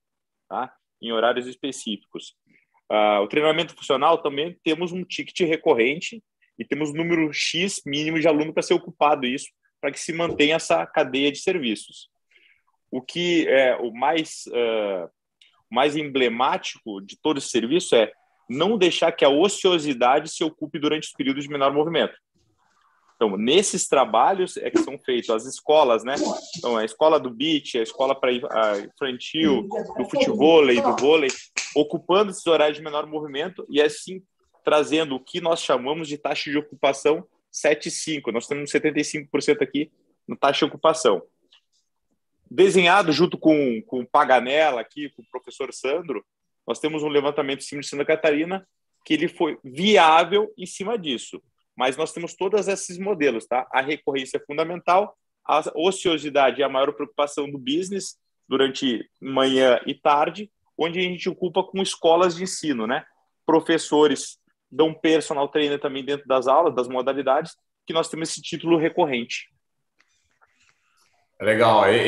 tá? 0.48 0.72
em 1.02 1.12
horários 1.12 1.48
específicos. 1.48 2.36
Uh, 2.92 3.24
o 3.24 3.28
treinamento 3.28 3.76
funcional 3.76 4.20
também 4.20 4.56
temos 4.64 4.92
um 4.92 5.04
ticket 5.04 5.40
recorrente 5.50 6.24
e 6.60 6.64
temos 6.64 6.92
um 6.92 6.94
número 6.94 7.34
X 7.34 7.82
mínimo 7.84 8.20
de 8.20 8.28
aluno 8.28 8.54
para 8.54 8.62
ser 8.62 8.76
ocupado 8.76 9.26
isso, 9.26 9.48
para 9.82 9.92
que 9.92 10.00
se 10.00 10.14
mantenha 10.14 10.58
essa 10.58 10.86
cadeia 10.86 11.32
de 11.32 11.40
serviços. 11.40 12.12
O 12.92 13.02
que 13.02 13.48
é 13.48 13.76
o 13.76 13.92
mais 13.92 14.44
uh, 14.50 15.10
mais 15.76 15.98
emblemático 15.98 17.02
de 17.02 17.18
todo 17.18 17.38
esse 17.38 17.50
serviço 17.50 17.96
é 17.96 18.12
não 18.50 18.78
deixar 18.78 19.12
que 19.12 19.26
a 19.26 19.30
ociosidade 19.30 20.32
se 20.32 20.44
ocupe 20.44 20.80
durante 20.80 21.08
os 21.08 21.14
períodos 21.14 21.44
de 21.44 21.50
menor 21.50 21.74
movimento. 21.74 22.16
Então, 23.16 23.38
nesses 23.38 23.88
trabalhos 23.88 24.58
é 24.58 24.70
que 24.70 24.80
são 24.80 24.98
feitos 25.00 25.30
as 25.30 25.46
escolas, 25.46 26.04
né? 26.04 26.16
Então, 26.58 26.78
a 26.78 26.86
escola 26.86 27.20
do 27.20 27.30
beach, 27.30 27.78
a 27.78 27.84
escola 27.84 28.14
para 28.14 28.32
infantil, 28.32 29.68
do 29.98 30.10
futebol 30.10 30.70
e 30.70 30.82
do 30.82 30.96
vôlei, 30.98 31.30
ocupando 31.76 32.32
esses 32.32 32.46
horários 32.46 32.78
de 32.78 32.84
menor 32.84 33.06
movimento 33.06 33.66
e 33.70 33.82
assim 33.82 34.22
trazendo 34.64 35.16
o 35.16 35.20
que 35.20 35.40
nós 35.40 35.62
chamamos 35.62 36.08
de 36.08 36.18
taxa 36.18 36.50
de 36.50 36.58
ocupação 36.58 37.26
7,5. 37.54 38.32
Nós 38.32 38.48
temos 38.48 38.72
75% 38.72 39.62
aqui 39.62 39.92
no 40.28 40.36
taxa 40.36 40.60
de 40.60 40.66
ocupação 40.66 41.22
desenhado 42.50 43.12
junto 43.12 43.38
com, 43.38 43.82
com 43.88 44.02
o 44.02 44.08
Paganella 44.08 44.82
aqui, 44.82 45.10
com 45.10 45.22
o 45.22 45.30
professor 45.32 45.74
Sandro, 45.74 46.26
nós 46.68 46.80
temos 46.80 47.04
um 47.04 47.10
levantamento 47.10 47.60
em 47.60 47.64
cima 47.64 47.82
de 47.82 47.88
Santa 47.88 48.06
Catarina 48.06 48.68
que 49.06 49.14
ele 49.14 49.28
foi 49.28 49.58
viável 49.64 50.52
em 50.58 50.66
cima 50.66 50.98
disso. 50.98 51.42
Mas 51.78 51.96
nós 51.96 52.12
temos 52.12 52.34
todos 52.34 52.68
esses 52.68 52.98
modelos, 52.98 53.46
tá? 53.46 53.68
A 53.72 53.82
recorrência 53.82 54.38
é 54.38 54.46
fundamental, 54.46 55.16
a 55.46 55.62
ociosidade 55.76 56.62
é 56.62 56.66
a 56.66 56.70
maior 56.70 56.92
preocupação 56.94 57.50
do 57.50 57.60
business 57.60 58.18
durante 58.48 59.08
manhã 59.22 59.80
e 59.86 59.94
tarde, 59.94 60.50
onde 60.78 61.00
a 61.00 61.04
gente 61.04 61.30
ocupa 61.30 61.64
com 61.64 61.82
escolas 61.82 62.36
de 62.36 62.44
ensino, 62.44 62.88
né? 62.88 63.06
Professores 63.46 64.40
dão 64.72 64.94
personal 64.94 65.48
trainer 65.48 65.80
também 65.80 66.04
dentro 66.04 66.28
das 66.28 66.48
aulas, 66.48 66.74
das 66.74 66.88
modalidades, 66.88 67.56
que 67.86 67.94
nós 67.94 68.10
temos 68.10 68.30
esse 68.30 68.42
título 68.42 68.78
recorrente. 68.78 69.50
Legal, 71.42 71.86
é, 71.86 72.08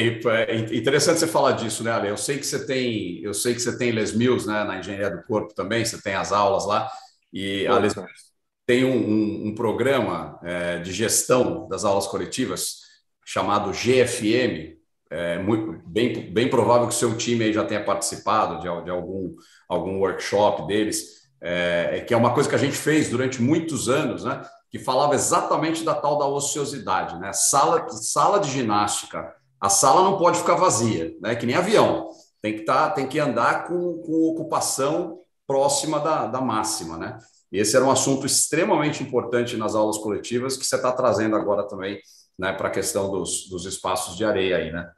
interessante 0.73 1.19
você 1.19 1.27
falar 1.27 1.51
disso, 1.53 1.83
né, 1.83 1.91
Ale? 1.91 2.07
Eu 2.07 2.17
sei 2.17 2.37
que 2.37 2.45
você 2.45 2.65
tem, 2.65 3.19
eu 3.21 3.33
sei 3.33 3.53
que 3.53 3.59
você 3.59 3.77
tem 3.77 3.91
Les 3.91 4.13
Mills, 4.13 4.47
né, 4.47 4.63
na 4.63 4.79
engenharia 4.79 5.09
do 5.09 5.23
corpo 5.23 5.53
também. 5.53 5.83
Você 5.83 6.01
tem 6.01 6.15
as 6.15 6.31
aulas 6.31 6.65
lá 6.65 6.89
e 7.33 7.67
a 7.67 7.77
Les 7.77 7.93
Mills 7.93 8.27
tem 8.67 8.83
um, 8.83 8.97
um, 8.97 9.47
um 9.47 9.55
programa 9.55 10.37
é, 10.43 10.79
de 10.79 10.91
gestão 10.91 11.67
das 11.69 11.85
aulas 11.85 12.05
coletivas 12.05 12.81
chamado 13.25 13.71
GFM, 13.71 14.75
é 15.09 15.37
muito, 15.39 15.81
bem, 15.87 16.33
bem 16.33 16.49
provável 16.49 16.85
que 16.85 16.93
o 16.93 16.97
seu 16.97 17.15
time 17.15 17.45
aí 17.45 17.53
já 17.53 17.63
tenha 17.63 17.83
participado 17.83 18.57
de, 18.57 18.83
de 18.83 18.91
algum, 18.91 19.33
algum 19.69 19.99
workshop 19.99 20.67
deles, 20.67 21.29
é, 21.39 22.03
que 22.05 22.13
é 22.13 22.17
uma 22.17 22.33
coisa 22.33 22.49
que 22.49 22.55
a 22.55 22.59
gente 22.59 22.75
fez 22.75 23.09
durante 23.09 23.41
muitos 23.41 23.87
anos, 23.87 24.25
né? 24.25 24.41
Que 24.69 24.79
falava 24.79 25.15
exatamente 25.15 25.83
da 25.83 25.95
tal 25.95 26.17
da 26.17 26.25
ociosidade, 26.25 27.17
né? 27.19 27.31
Sala, 27.33 27.87
sala 27.89 28.39
de 28.39 28.49
ginástica, 28.49 29.33
a 29.59 29.69
sala 29.69 30.03
não 30.03 30.17
pode 30.17 30.39
ficar 30.39 30.55
vazia, 30.55 31.15
né? 31.21 31.35
Que 31.35 31.45
nem 31.45 31.55
avião, 31.55 32.09
tem 32.41 32.57
que 32.57 32.63
tá, 32.63 32.89
tem 32.89 33.07
que 33.07 33.19
andar 33.19 33.67
com, 33.67 33.97
com 33.99 34.29
ocupação 34.29 35.19
próxima 35.45 35.99
da, 35.99 36.27
da 36.27 36.41
máxima, 36.41 36.97
né? 36.97 37.17
E 37.51 37.59
esse 37.59 37.75
era 37.75 37.85
um 37.85 37.91
assunto 37.91 38.25
extremamente 38.25 39.01
importante 39.01 39.55
nas 39.55 39.73
aulas 39.73 39.97
coletivas 39.97 40.57
que 40.57 40.65
você 40.65 40.75
está 40.75 40.91
trazendo 40.91 41.35
agora 41.35 41.67
também, 41.67 41.99
né? 42.37 42.51
Para 42.51 42.67
a 42.67 42.71
questão 42.71 43.09
dos, 43.09 43.47
dos 43.49 43.65
espaços 43.65 44.17
de 44.17 44.25
areia 44.25 44.57
aí, 44.57 44.71
né? 44.71 44.91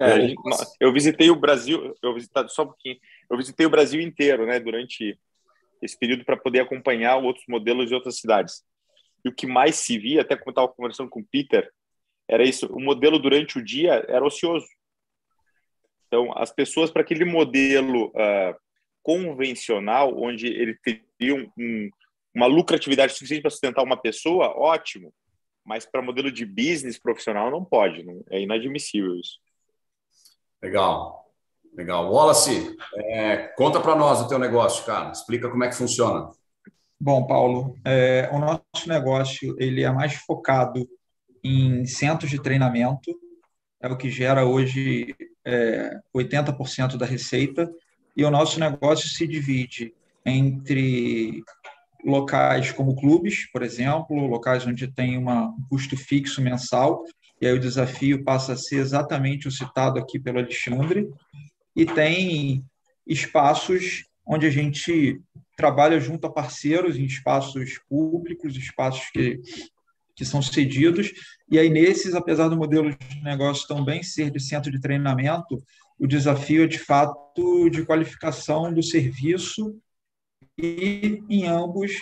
É, 0.00 0.32
eu 0.78 0.92
visitei 0.92 1.28
o 1.28 1.34
Brasil, 1.34 1.92
eu 2.00 2.14
visitei 2.14 2.48
só 2.48 2.62
um 2.62 2.66
pouquinho, 2.66 2.96
eu 3.28 3.36
visitei 3.36 3.66
o 3.66 3.70
Brasil 3.70 4.00
inteiro, 4.00 4.46
né, 4.46 4.60
durante 4.60 5.18
esse 5.82 5.98
período 5.98 6.24
para 6.24 6.36
poder 6.36 6.60
acompanhar 6.60 7.16
outros 7.16 7.44
modelos 7.48 7.88
de 7.88 7.94
outras 7.94 8.18
cidades. 8.18 8.62
E 9.24 9.28
o 9.28 9.34
que 9.34 9.46
mais 9.46 9.76
se 9.76 9.98
via, 9.98 10.22
até 10.22 10.36
quando 10.36 10.50
estava 10.50 10.68
conversando 10.68 11.10
com 11.10 11.20
o 11.20 11.26
Peter, 11.30 11.70
era 12.28 12.44
isso: 12.44 12.66
o 12.66 12.80
modelo 12.80 13.18
durante 13.18 13.58
o 13.58 13.64
dia 13.64 14.04
era 14.08 14.24
ocioso. 14.24 14.66
Então, 16.06 16.32
as 16.36 16.50
pessoas 16.52 16.90
para 16.90 17.02
aquele 17.02 17.24
modelo 17.24 18.06
uh, 18.08 18.54
convencional, 19.02 20.18
onde 20.18 20.46
ele 20.46 20.78
teria 20.82 21.34
um, 21.34 21.90
uma 22.34 22.46
lucratividade 22.46 23.12
suficiente 23.12 23.42
para 23.42 23.50
sustentar 23.50 23.82
uma 23.82 23.96
pessoa, 23.96 24.56
ótimo. 24.56 25.12
Mas 25.64 25.84
para 25.84 26.00
modelo 26.00 26.32
de 26.32 26.46
business 26.46 26.98
profissional 26.98 27.50
não 27.50 27.62
pode, 27.62 28.02
não, 28.02 28.24
é 28.30 28.40
inadmissível 28.40 29.14
isso. 29.16 29.38
Legal, 30.62 31.27
legal. 31.74 32.12
Wallace, 32.12 32.76
é, 32.96 33.48
conta 33.56 33.80
para 33.80 33.94
nós 33.94 34.20
o 34.20 34.28
teu 34.28 34.38
negócio, 34.38 34.84
cara. 34.84 35.10
Explica 35.10 35.48
como 35.48 35.64
é 35.64 35.68
que 35.68 35.76
funciona. 35.76 36.30
Bom, 37.00 37.26
Paulo, 37.26 37.76
é, 37.84 38.28
o 38.32 38.38
nosso 38.38 38.88
negócio 38.88 39.54
ele 39.58 39.84
é 39.84 39.90
mais 39.90 40.14
focado 40.14 40.88
em 41.44 41.86
centros 41.86 42.30
de 42.30 42.42
treinamento, 42.42 43.16
é 43.80 43.86
o 43.86 43.96
que 43.96 44.10
gera 44.10 44.44
hoje 44.44 45.14
é, 45.44 46.00
80% 46.14 46.96
da 46.96 47.06
receita, 47.06 47.70
e 48.16 48.24
o 48.24 48.30
nosso 48.30 48.58
negócio 48.58 49.08
se 49.08 49.28
divide 49.28 49.94
entre 50.26 51.44
locais 52.04 52.72
como 52.72 52.96
clubes, 52.96 53.50
por 53.52 53.62
exemplo, 53.62 54.26
locais 54.26 54.66
onde 54.66 54.88
tem 54.88 55.16
uma, 55.16 55.46
um 55.50 55.62
custo 55.70 55.96
fixo 55.96 56.42
mensal, 56.42 57.04
e 57.40 57.46
aí 57.46 57.52
o 57.52 57.60
desafio 57.60 58.24
passa 58.24 58.54
a 58.54 58.56
ser 58.56 58.78
exatamente 58.78 59.46
o 59.46 59.52
citado 59.52 59.98
aqui 59.98 60.18
pelo 60.18 60.38
Alexandre, 60.38 61.08
e 61.78 61.86
tem 61.86 62.64
espaços 63.06 64.04
onde 64.26 64.44
a 64.44 64.50
gente 64.50 65.22
trabalha 65.56 66.00
junto 66.00 66.26
a 66.26 66.32
parceiros 66.32 66.96
em 66.96 67.04
espaços 67.04 67.78
públicos, 67.88 68.56
espaços 68.56 69.08
que, 69.10 69.40
que 70.16 70.24
são 70.24 70.42
cedidos, 70.42 71.12
e 71.48 71.56
aí 71.56 71.70
nesses, 71.70 72.14
apesar 72.14 72.48
do 72.48 72.56
modelo 72.56 72.90
de 72.90 73.22
negócio 73.22 73.68
também 73.68 74.02
ser 74.02 74.28
de 74.28 74.40
centro 74.40 74.72
de 74.72 74.80
treinamento, 74.80 75.62
o 75.96 76.06
desafio 76.08 76.64
é 76.64 76.66
de 76.66 76.80
fato 76.80 77.70
de 77.70 77.84
qualificação 77.84 78.74
do 78.74 78.82
serviço 78.82 79.80
e 80.58 81.22
em 81.30 81.46
ambos 81.46 81.92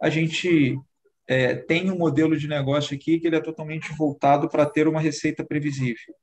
a 0.00 0.08
gente 0.08 0.78
é, 1.26 1.56
tem 1.56 1.90
um 1.90 1.98
modelo 1.98 2.36
de 2.38 2.46
negócio 2.46 2.94
aqui 2.94 3.18
que 3.18 3.26
ele 3.26 3.36
é 3.36 3.40
totalmente 3.40 3.92
voltado 3.96 4.48
para 4.48 4.64
ter 4.64 4.86
uma 4.86 5.00
receita 5.00 5.44
previsível. 5.44 6.14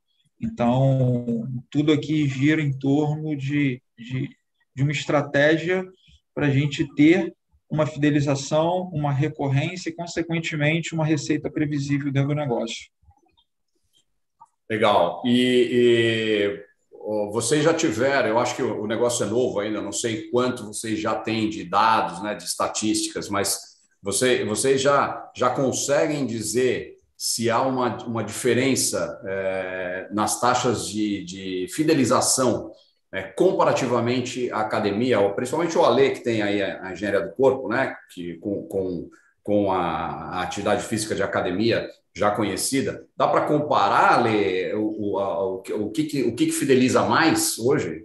Então, 0.41 1.47
tudo 1.69 1.91
aqui 1.91 2.27
gira 2.27 2.61
em 2.61 2.71
torno 2.71 3.35
de, 3.35 3.81
de, 3.97 4.29
de 4.75 4.83
uma 4.83 4.91
estratégia 4.91 5.85
para 6.33 6.47
a 6.47 6.49
gente 6.49 6.87
ter 6.95 7.35
uma 7.69 7.85
fidelização, 7.85 8.89
uma 8.91 9.11
recorrência 9.13 9.89
e, 9.89 9.93
consequentemente, 9.93 10.93
uma 10.93 11.05
receita 11.05 11.49
previsível 11.49 12.11
dentro 12.11 12.29
do 12.29 12.35
negócio. 12.35 12.89
Legal. 14.69 15.21
E, 15.25 15.69
e 15.71 16.65
vocês 17.31 17.63
já 17.63 17.73
tiveram, 17.73 18.29
eu 18.29 18.39
acho 18.39 18.55
que 18.55 18.63
o 18.63 18.87
negócio 18.87 19.25
é 19.25 19.29
novo 19.29 19.59
ainda, 19.59 19.81
não 19.81 19.91
sei 19.91 20.29
quanto 20.29 20.65
vocês 20.65 20.99
já 20.99 21.15
têm 21.15 21.49
de 21.49 21.63
dados, 21.63 22.21
né, 22.21 22.35
de 22.35 22.43
estatísticas, 22.43 23.29
mas 23.29 23.59
você, 24.01 24.43
vocês 24.45 24.81
já, 24.81 25.31
já 25.35 25.49
conseguem 25.49 26.25
dizer 26.25 26.97
se 27.21 27.51
há 27.51 27.61
uma, 27.61 28.03
uma 28.03 28.23
diferença 28.23 29.21
é, 29.23 30.07
nas 30.11 30.41
taxas 30.41 30.87
de, 30.87 31.23
de 31.23 31.67
fidelização 31.69 32.71
é, 33.13 33.21
comparativamente 33.21 34.51
à 34.51 34.61
academia, 34.61 35.19
ou 35.19 35.35
principalmente 35.35 35.77
o 35.77 35.85
Ale, 35.85 36.13
que 36.13 36.23
tem 36.23 36.41
aí 36.41 36.63
a, 36.63 36.83
a 36.83 36.93
engenharia 36.93 37.21
do 37.21 37.31
corpo, 37.35 37.67
né, 37.67 37.95
que, 38.11 38.37
com, 38.37 38.63
com, 38.63 39.09
com 39.43 39.71
a, 39.71 40.39
a 40.39 40.41
atividade 40.41 40.83
física 40.83 41.13
de 41.13 41.21
academia 41.21 41.87
já 42.11 42.31
conhecida, 42.31 43.07
dá 43.15 43.27
para 43.27 43.45
comparar, 43.45 44.17
Ale, 44.17 44.73
o, 44.73 44.81
o, 44.81 45.19
o, 45.19 45.55
o, 45.57 45.91
que, 45.91 46.23
o 46.23 46.35
que 46.35 46.51
fideliza 46.51 47.03
mais 47.03 47.59
hoje? 47.59 48.03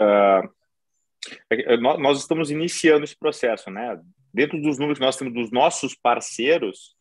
Uh, 0.00 0.50
nós 1.80 2.18
estamos 2.18 2.50
iniciando 2.50 3.04
esse 3.04 3.16
processo, 3.16 3.70
né? 3.70 4.00
Dentro 4.32 4.60
dos 4.60 4.78
números 4.78 4.98
que 4.98 5.04
nós 5.04 5.16
temos 5.16 5.32
dos 5.32 5.52
nossos 5.52 5.94
parceiros, 5.94 6.96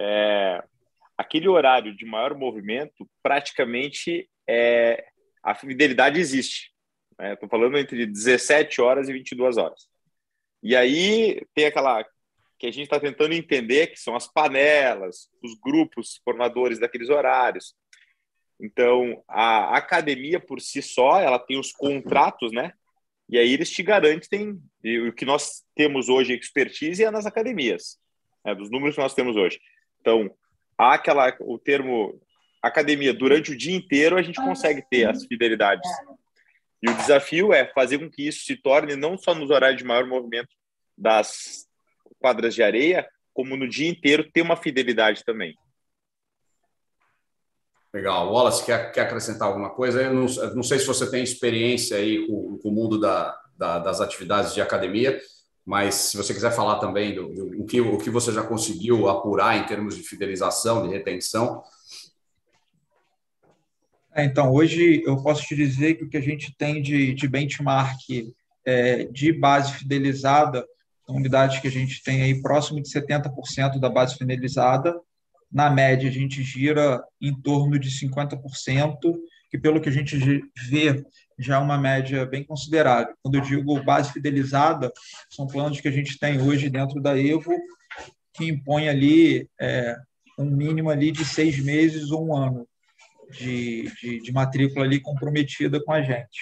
é, 0.00 0.64
aquele 1.16 1.46
horário 1.46 1.94
de 1.94 2.06
maior 2.06 2.34
movimento, 2.34 3.08
praticamente 3.22 4.28
é, 4.48 5.06
a 5.42 5.54
fidelidade 5.54 6.18
existe. 6.18 6.72
Estou 7.12 7.46
né? 7.46 7.50
falando 7.50 7.76
entre 7.76 8.06
17 8.06 8.80
horas 8.80 9.08
e 9.08 9.12
22 9.12 9.58
horas. 9.58 9.86
E 10.62 10.74
aí 10.74 11.46
tem 11.54 11.66
aquela 11.66 12.02
que 12.58 12.66
a 12.66 12.70
gente 12.70 12.84
está 12.84 12.98
tentando 12.98 13.34
entender, 13.34 13.88
que 13.88 13.98
são 13.98 14.14
as 14.16 14.26
panelas, 14.26 15.30
os 15.42 15.54
grupos 15.54 16.20
formadores 16.24 16.78
daqueles 16.78 17.08
horários. 17.08 17.74
Então, 18.58 19.22
a 19.26 19.76
academia 19.76 20.38
por 20.38 20.60
si 20.60 20.82
só, 20.82 21.20
ela 21.20 21.38
tem 21.38 21.58
os 21.58 21.72
contratos, 21.72 22.52
né? 22.52 22.72
E 23.28 23.38
aí 23.38 23.52
eles 23.52 23.70
te 23.70 23.82
garantem 23.82 24.60
o 25.08 25.12
que 25.12 25.24
nós 25.24 25.62
temos 25.74 26.08
hoje 26.08 26.34
expertise 26.34 27.04
é 27.04 27.10
nas 27.10 27.26
academias, 27.26 27.98
né, 28.44 28.54
dos 28.54 28.70
números 28.70 28.96
que 28.96 29.00
nós 29.00 29.14
temos 29.14 29.36
hoje. 29.36 29.60
Então, 30.00 30.30
há 30.78 30.94
aquela 30.94 31.34
o 31.40 31.58
termo 31.58 32.20
academia 32.62 33.14
durante 33.14 33.52
o 33.52 33.56
dia 33.56 33.74
inteiro 33.74 34.16
a 34.16 34.22
gente 34.22 34.40
consegue 34.40 34.82
ter 34.90 35.08
as 35.08 35.24
fidelidades. 35.24 35.88
E 36.82 36.88
o 36.88 36.94
desafio 36.94 37.52
é 37.52 37.66
fazer 37.66 37.98
com 37.98 38.10
que 38.10 38.26
isso 38.26 38.44
se 38.44 38.56
torne 38.56 38.96
não 38.96 39.16
só 39.16 39.34
nos 39.34 39.50
horários 39.50 39.78
de 39.78 39.84
maior 39.86 40.06
movimento 40.06 40.48
das 40.96 41.66
quadras 42.18 42.54
de 42.54 42.62
areia, 42.62 43.08
como 43.32 43.56
no 43.56 43.68
dia 43.68 43.88
inteiro 43.88 44.30
ter 44.30 44.42
uma 44.42 44.56
fidelidade 44.56 45.24
também. 45.24 45.56
Legal. 47.92 48.32
Wallace, 48.32 48.64
quer, 48.64 48.92
quer 48.92 49.02
acrescentar 49.02 49.48
alguma 49.48 49.70
coisa? 49.70 50.02
Eu 50.02 50.14
não, 50.14 50.26
não 50.54 50.62
sei 50.62 50.78
se 50.78 50.86
você 50.86 51.10
tem 51.10 51.22
experiência 51.22 51.96
aí 51.96 52.26
com, 52.26 52.58
com 52.58 52.68
o 52.68 52.72
mundo 52.72 52.98
da, 52.98 53.38
da, 53.56 53.78
das 53.78 54.00
atividades 54.00 54.54
de 54.54 54.62
academia, 54.62 55.20
mas 55.64 55.94
se 55.94 56.16
você 56.16 56.32
quiser 56.32 56.52
falar 56.52 56.78
também 56.78 57.14
do, 57.14 57.28
do, 57.28 57.50
do 57.50 57.64
que, 57.64 57.80
o 57.80 57.98
que 57.98 58.10
você 58.10 58.32
já 58.32 58.42
conseguiu 58.42 59.08
apurar 59.08 59.56
em 59.56 59.66
termos 59.66 59.96
de 59.96 60.02
fidelização, 60.02 60.86
de 60.86 60.92
retenção. 60.92 61.62
É, 64.14 64.24
então, 64.24 64.52
hoje 64.52 65.02
eu 65.06 65.22
posso 65.22 65.42
te 65.42 65.54
dizer 65.54 65.94
que 65.94 66.04
o 66.04 66.08
que 66.08 66.16
a 66.16 66.22
gente 66.22 66.54
tem 66.56 66.82
de, 66.82 67.14
de 67.14 67.28
benchmark 67.28 67.98
é, 68.64 69.04
de 69.04 69.32
base 69.32 69.72
fidelizada, 69.74 70.66
unidades 71.08 71.60
que 71.60 71.68
a 71.68 71.70
gente 71.70 72.02
tem 72.02 72.22
aí 72.22 72.40
próximo 72.40 72.80
de 72.80 72.88
70% 72.88 73.78
da 73.78 73.88
base 73.88 74.16
fidelizada, 74.16 74.94
na 75.52 75.68
média, 75.68 76.08
a 76.08 76.12
gente 76.12 76.42
gira 76.42 77.02
em 77.20 77.34
torno 77.34 77.78
de 77.78 77.90
50%, 77.90 78.38
que 79.50 79.58
pelo 79.58 79.80
que 79.80 79.88
a 79.88 79.92
gente 79.92 80.16
vê, 80.68 81.04
já 81.40 81.56
é 81.56 81.58
uma 81.58 81.78
média 81.78 82.26
bem 82.26 82.44
considerável. 82.44 83.14
Quando 83.22 83.36
eu 83.36 83.40
digo 83.40 83.82
base 83.82 84.12
fidelizada, 84.12 84.92
são 85.30 85.46
planos 85.46 85.80
que 85.80 85.88
a 85.88 85.92
gente 85.92 86.18
tem 86.18 86.40
hoje 86.40 86.68
dentro 86.68 87.00
da 87.00 87.18
Evo, 87.18 87.52
que 88.34 88.44
impõe 88.44 88.88
ali 88.88 89.48
é, 89.60 89.96
um 90.38 90.44
mínimo 90.44 90.90
ali 90.90 91.10
de 91.10 91.24
seis 91.24 91.58
meses 91.58 92.10
ou 92.10 92.28
um 92.28 92.36
ano 92.36 92.66
de, 93.30 93.90
de, 94.00 94.20
de 94.22 94.32
matrícula 94.32 94.84
ali 94.84 95.00
comprometida 95.00 95.82
com 95.82 95.92
a 95.92 96.02
gente. 96.02 96.40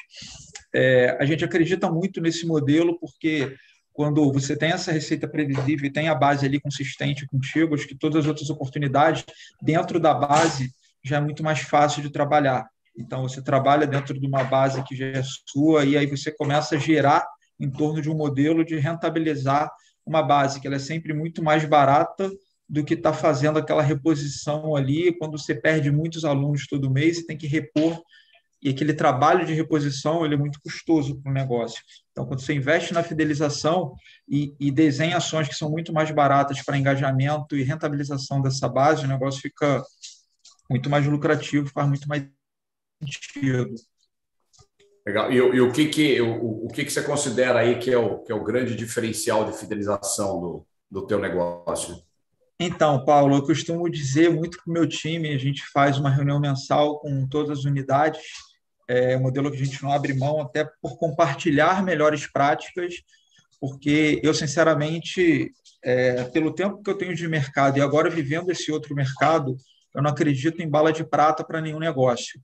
É, 0.74 1.16
a 1.20 1.24
gente 1.24 1.44
acredita 1.44 1.90
muito 1.90 2.20
nesse 2.20 2.46
modelo 2.46 2.98
porque 2.98 3.56
quando 3.92 4.32
você 4.32 4.56
tem 4.56 4.70
essa 4.70 4.92
receita 4.92 5.26
previsível 5.26 5.86
e 5.86 5.92
tem 5.92 6.08
a 6.08 6.14
base 6.14 6.46
ali 6.46 6.60
consistente 6.60 7.26
contigo, 7.26 7.74
acho 7.74 7.86
que 7.86 7.96
todas 7.96 8.24
as 8.24 8.28
outras 8.28 8.48
oportunidades 8.48 9.24
dentro 9.60 9.98
da 9.98 10.14
base 10.14 10.70
já 11.02 11.16
é 11.16 11.20
muito 11.20 11.42
mais 11.42 11.60
fácil 11.60 12.02
de 12.02 12.10
trabalhar. 12.10 12.68
Então, 12.98 13.22
você 13.22 13.40
trabalha 13.40 13.86
dentro 13.86 14.18
de 14.18 14.26
uma 14.26 14.42
base 14.42 14.82
que 14.82 14.96
já 14.96 15.06
é 15.06 15.22
sua 15.46 15.84
e 15.84 15.96
aí 15.96 16.06
você 16.06 16.32
começa 16.32 16.74
a 16.74 16.78
gerar 16.78 17.24
em 17.58 17.70
torno 17.70 18.02
de 18.02 18.10
um 18.10 18.16
modelo 18.16 18.64
de 18.64 18.76
rentabilizar 18.76 19.70
uma 20.04 20.22
base 20.22 20.60
que 20.60 20.66
ela 20.66 20.76
é 20.76 20.80
sempre 20.80 21.12
muito 21.12 21.42
mais 21.42 21.64
barata 21.64 22.28
do 22.68 22.84
que 22.84 22.94
estar 22.94 23.12
tá 23.12 23.16
fazendo 23.16 23.58
aquela 23.58 23.82
reposição 23.82 24.74
ali, 24.74 25.16
quando 25.16 25.38
você 25.38 25.54
perde 25.54 25.90
muitos 25.90 26.24
alunos 26.24 26.66
todo 26.66 26.90
mês 26.90 27.18
e 27.18 27.26
tem 27.26 27.36
que 27.36 27.46
repor, 27.46 28.02
e 28.60 28.70
aquele 28.70 28.92
trabalho 28.92 29.46
de 29.46 29.54
reposição 29.54 30.24
ele 30.24 30.34
é 30.34 30.36
muito 30.36 30.60
custoso 30.60 31.20
para 31.22 31.30
o 31.30 31.34
negócio. 31.34 31.80
Então, 32.10 32.26
quando 32.26 32.40
você 32.40 32.52
investe 32.52 32.92
na 32.92 33.04
fidelização 33.04 33.94
e, 34.28 34.52
e 34.58 34.72
desenha 34.72 35.16
ações 35.16 35.46
que 35.46 35.54
são 35.54 35.70
muito 35.70 35.92
mais 35.92 36.10
baratas 36.10 36.60
para 36.62 36.76
engajamento 36.76 37.56
e 37.56 37.62
rentabilização 37.62 38.42
dessa 38.42 38.68
base, 38.68 39.04
o 39.04 39.08
negócio 39.08 39.40
fica 39.40 39.82
muito 40.68 40.90
mais 40.90 41.06
lucrativo, 41.06 41.70
faz 41.70 41.88
muito 41.88 42.08
mais 42.08 42.26
sentido. 43.00 43.74
Legal. 45.06 45.32
E, 45.32 45.36
e, 45.36 45.60
o 45.60 45.72
que 45.72 45.86
que 45.86 46.20
o, 46.20 46.66
o 46.66 46.68
que 46.68 46.84
que 46.84 46.90
você 46.90 47.02
considera 47.02 47.60
aí 47.60 47.78
que 47.78 47.90
é 47.90 47.96
o, 47.96 48.18
que 48.18 48.30
é 48.30 48.34
o 48.34 48.44
grande 48.44 48.74
diferencial 48.74 49.44
de 49.44 49.56
fidelização 49.56 50.40
do, 50.40 50.66
do 50.90 51.06
teu 51.06 51.18
negócio? 51.18 52.02
Então, 52.60 53.04
Paulo, 53.04 53.36
eu 53.36 53.42
costumo 53.42 53.88
dizer 53.88 54.30
muito 54.30 54.58
para 54.58 54.70
o 54.70 54.74
meu 54.74 54.86
time, 54.86 55.32
a 55.32 55.38
gente 55.38 55.62
faz 55.72 55.98
uma 55.98 56.10
reunião 56.10 56.40
mensal 56.40 56.98
com 56.98 57.26
todas 57.26 57.60
as 57.60 57.64
unidades, 57.64 58.20
é 58.88 59.16
um 59.16 59.20
modelo 59.20 59.50
que 59.50 59.56
a 59.56 59.64
gente 59.64 59.82
não 59.82 59.92
abre 59.92 60.12
mão 60.12 60.40
até 60.40 60.68
por 60.82 60.98
compartilhar 60.98 61.84
melhores 61.84 62.26
práticas, 62.26 62.94
porque 63.60 64.20
eu, 64.24 64.34
sinceramente, 64.34 65.52
é, 65.84 66.24
pelo 66.24 66.52
tempo 66.52 66.82
que 66.82 66.90
eu 66.90 66.98
tenho 66.98 67.14
de 67.14 67.28
mercado 67.28 67.78
e 67.78 67.80
agora 67.80 68.10
vivendo 68.10 68.50
esse 68.50 68.72
outro 68.72 68.94
mercado, 68.94 69.56
eu 69.94 70.02
não 70.02 70.10
acredito 70.10 70.60
em 70.60 70.68
bala 70.68 70.92
de 70.92 71.04
prata 71.04 71.44
para 71.44 71.60
nenhum 71.60 71.78
negócio. 71.78 72.40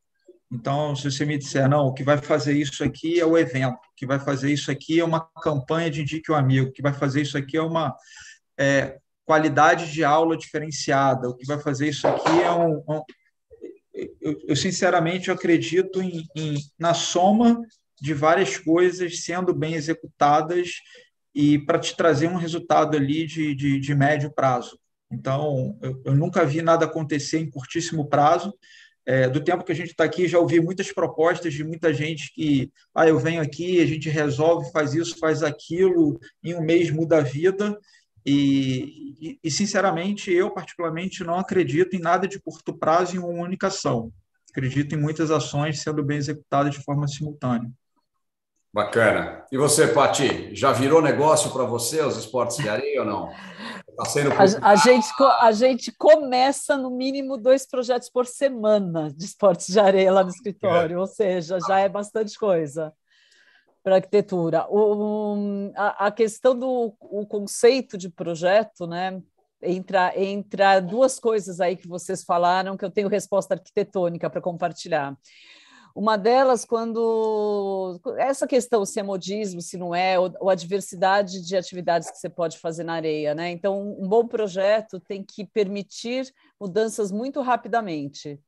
Então, 0.55 0.95
se 0.95 1.11
você 1.11 1.27
me 1.27 1.37
disser, 1.37 1.69
não, 1.69 1.89
o 1.89 1.93
que 1.93 2.05
vai 2.05 2.17
fazer 2.17 2.57
isso 2.57 2.85
aqui 2.85 3.19
é 3.19 3.27
o 3.27 3.37
evento, 3.37 3.75
o 3.75 3.95
que 3.97 4.07
vai 4.07 4.21
fazer 4.21 4.53
isso 4.53 4.71
aqui 4.71 5.01
é 5.01 5.05
uma 5.05 5.21
campanha 5.43 5.91
de 5.91 6.03
indique 6.03 6.31
o 6.31 6.35
amigo, 6.35 6.69
o 6.69 6.73
que 6.73 6.81
vai 6.81 6.93
fazer 6.93 7.23
isso 7.23 7.37
aqui 7.37 7.57
é 7.57 7.63
uma 7.63 7.93
é, 8.57 8.99
qualidade 9.25 9.93
de 9.93 10.05
aula 10.05 10.37
diferenciada, 10.37 11.29
o 11.29 11.35
que 11.35 11.45
vai 11.45 11.59
fazer 11.59 11.89
isso 11.89 12.07
aqui 12.07 12.41
é 12.41 12.53
um. 12.53 12.85
um 12.89 13.03
eu, 14.21 14.41
eu, 14.49 14.57
sinceramente 14.57 15.31
acredito 15.31 16.01
em, 16.01 16.25
em, 16.37 16.57
na 16.79 16.95
soma 16.95 17.61
de 18.01 18.15
várias 18.15 18.57
coisas 18.57 19.25
sendo 19.25 19.53
bem 19.53 19.75
executadas 19.75 20.69
e 21.35 21.59
para 21.59 21.81
te 21.81 21.97
trazer 21.97 22.29
um 22.29 22.37
resultado 22.37 22.97
ali 22.97 23.27
de, 23.27 23.55
de, 23.55 23.81
de 23.81 23.95
médio 23.95 24.33
prazo. 24.33 24.79
Então, 25.11 25.77
eu, 25.83 26.03
eu, 26.07 26.15
nunca 26.15 26.45
vi 26.45 26.63
nada 26.63 26.85
acontecer 26.85 27.39
em 27.39 27.51
curtíssimo 27.51 28.09
prazo. 28.09 28.53
É, 29.07 29.29
do 29.29 29.43
tempo 29.43 29.65
que 29.65 29.73
a 29.73 29.75
gente 29.75 29.91
está 29.91 30.05
aqui, 30.05 30.27
já 30.27 30.39
ouvi 30.39 30.61
muitas 30.61 30.91
propostas 30.91 31.53
de 31.53 31.63
muita 31.63 31.93
gente 31.93 32.33
que, 32.33 32.73
ah, 32.95 33.07
eu 33.07 33.19
venho 33.19 33.43
aqui, 33.43 33.81
a 33.81 33.87
gente 33.87 34.09
resolve, 34.09 34.73
faz 34.73 34.95
isso, 34.95 35.19
faz 35.19 35.43
aquilo, 35.43 36.19
em 36.43 36.55
um 36.55 36.63
mês 36.63 36.91
muda 36.91 37.19
a 37.19 37.21
vida. 37.21 37.79
E, 38.25 39.15
e, 39.21 39.39
e, 39.45 39.51
sinceramente, 39.51 40.33
eu 40.33 40.51
particularmente 40.51 41.23
não 41.23 41.39
acredito 41.39 41.95
em 41.95 42.01
nada 42.01 42.27
de 42.27 42.41
curto 42.41 42.73
prazo 42.77 43.17
em 43.17 43.19
uma 43.19 43.29
única 43.29 43.67
ação. 43.67 44.11
Acredito 44.51 44.95
em 44.95 44.99
muitas 44.99 45.31
ações 45.31 45.81
sendo 45.81 46.03
bem 46.03 46.17
executadas 46.17 46.75
de 46.75 46.83
forma 46.83 47.07
simultânea. 47.07 47.71
Bacana. 48.75 49.47
E 49.53 49.57
você, 49.57 49.87
Pati, 49.87 50.53
já 50.53 50.73
virou 50.73 51.01
negócio 51.01 51.49
para 51.53 51.63
você 51.63 52.01
os 52.03 52.17
esportes 52.17 52.57
de 52.57 52.69
areia 52.69 53.03
ou 53.03 53.07
não? 53.07 53.31
Tá 53.97 54.05
sendo 54.05 54.33
a, 54.33 54.43
a, 54.43 54.75
gente, 54.75 55.07
a 55.41 55.53
gente 55.53 55.93
começa 55.93 56.77
no 56.77 56.91
mínimo 56.91 57.37
dois 57.37 57.65
projetos 57.65 58.11
por 58.11 58.27
semana 58.27 59.13
de 59.15 59.27
esportes 59.27 59.69
de 59.69 59.79
areia 59.79 60.11
lá 60.13 60.25
no 60.25 60.31
escritório, 60.31 60.97
é. 60.97 60.99
ou 60.99 61.07
seja, 61.07 61.57
já 61.61 61.79
é 61.79 61.89
bastante 61.89 62.37
coisa 62.37 62.93
para 63.81 63.95
arquitetura. 63.95 64.67
O, 64.69 65.71
a, 65.77 66.07
a, 66.07 66.11
questão 66.11 66.59
do 66.59 66.97
o 66.99 67.25
conceito 67.25 67.97
de 67.97 68.09
projeto, 68.09 68.89
né? 68.89 69.23
Entra, 69.63 70.13
entra 70.21 70.81
duas 70.81 71.21
coisas 71.21 71.61
aí 71.61 71.77
que 71.77 71.87
vocês 71.87 72.25
falaram 72.25 72.77
que 72.77 72.85
eu 72.85 72.91
tenho 72.91 73.07
resposta 73.07 73.55
arquitetônica 73.55 74.29
para 74.29 74.41
compartilhar. 74.41 75.17
Uma 75.95 76.17
delas, 76.17 76.65
quando 76.65 78.01
essa 78.19 78.49
questão 78.49 78.85
se 78.85 78.99
é 78.99 79.03
modismo, 79.03 79.61
se 79.61 79.77
não 79.77 79.95
é, 79.95 80.19
ou, 80.19 80.33
ou, 80.41 80.51
a 80.51 80.55
diversidade 80.57 81.41
de 81.41 81.57
atividades 81.57 82.11
que 82.11 82.19
você 82.19 82.29
pode 82.29 82.59
fazer 82.59 82.83
na 82.83 82.95
areia, 82.95 83.33
né? 83.33 83.51
Então, 83.53 83.81
um 83.81 84.09
bom 84.09 84.27
projeto 84.27 84.99
tem 84.99 85.23
que 85.23 85.45
permitir 85.45 86.35
mudanças 86.61 87.13
muito 87.13 87.41
rapidamente. 87.41 88.41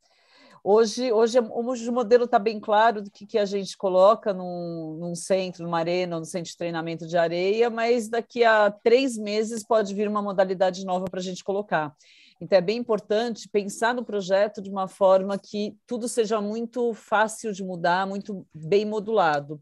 Hoje, 0.69 1.13
hoje, 1.13 1.39
hoje 1.39 1.89
o 1.89 1.93
modelo 1.93 2.25
está 2.25 2.41
bem 2.41 2.59
claro 2.59 3.01
do 3.01 3.09
que, 3.09 3.25
que 3.25 3.39
a 3.39 3.45
gente 3.45 3.77
coloca 3.77 4.35
num, 4.35 4.97
num 4.99 5.15
centro, 5.15 5.63
numa 5.63 5.79
arena, 5.79 6.19
no 6.19 6.25
centro 6.25 6.51
de 6.51 6.57
treinamento 6.57 7.07
de 7.07 7.17
areia, 7.17 7.71
mas 7.71 8.09
daqui 8.09 8.43
a 8.43 8.73
três 8.73 9.17
meses 9.17 9.65
pode 9.65 9.95
vir 9.95 10.09
uma 10.09 10.21
modalidade 10.21 10.85
nova 10.85 11.05
para 11.05 11.21
a 11.21 11.23
gente 11.23 11.45
colocar. 11.45 11.95
Então, 12.41 12.59
é 12.59 12.61
bem 12.61 12.77
importante 12.77 13.49
pensar 13.49 13.95
no 13.95 14.05
projeto 14.05 14.61
de 14.61 14.71
uma 14.71 14.87
forma 14.87 15.39
que 15.39 15.77
tudo 15.87 16.07
seja 16.07 16.41
muito 16.41 16.93
fácil 16.93 17.53
de 17.53 17.65
mudar, 17.65 18.07
muito 18.07 18.47
bem 18.55 18.85
modulado. 18.85 19.61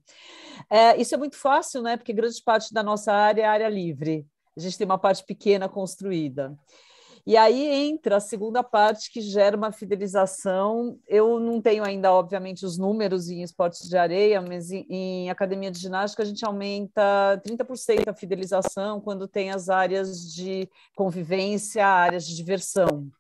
É, 0.69 1.01
isso 1.01 1.15
é 1.15 1.19
muito 1.19 1.37
fácil, 1.37 1.83
né? 1.83 1.97
Porque 1.97 2.13
grande 2.13 2.43
parte 2.43 2.73
da 2.73 2.83
nossa 2.83 3.13
área 3.13 3.43
é 3.43 3.47
área 3.47 3.69
livre. 3.69 4.27
A 4.57 4.61
gente 4.61 4.77
tem 4.77 4.85
uma 4.85 4.99
parte 4.99 5.25
pequena 5.25 5.69
construída. 5.69 6.57
E 7.27 7.39
aí 7.39 7.89
entra 7.89 8.17
a 8.17 8.21
segunda 8.21 8.63
parte 8.63 9.11
que 9.11 9.23
gera 9.23 9.57
uma 9.57 9.73
fidelização. 9.73 10.99
Eu 11.09 11.41
não 11.41 11.59
tenho 11.61 11.83
ainda, 11.83 12.13
obviamente, 12.13 12.67
os 12.67 12.77
números 12.77 13.31
em 13.31 13.43
esportes 13.43 13.89
de 13.89 13.97
areia, 13.97 14.43
mas 14.43 14.71
em, 14.71 14.87
em 14.91 15.31
academia 15.31 15.71
de 15.71 15.79
ginástica 15.79 16.23
a 16.23 16.27
gente 16.27 16.45
aumenta 16.45 17.41
30% 17.43 18.09
a 18.09 18.15
fidelização 18.15 19.01
quando 19.01 19.27
tem 19.27 19.51
as 19.51 19.71
áreas 19.71 20.35
de 20.35 20.69
convivência, 20.95 21.87
áreas 21.87 22.27
de 22.27 22.37
diversão. 22.37 23.11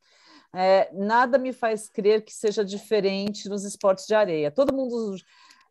É, 0.52 0.88
nada 0.92 1.38
me 1.38 1.52
faz 1.52 1.88
crer 1.88 2.22
que 2.22 2.32
seja 2.32 2.64
diferente 2.64 3.48
nos 3.48 3.64
esportes 3.64 4.06
de 4.06 4.14
areia. 4.14 4.50
Todo 4.50 4.74
mundo 4.74 5.16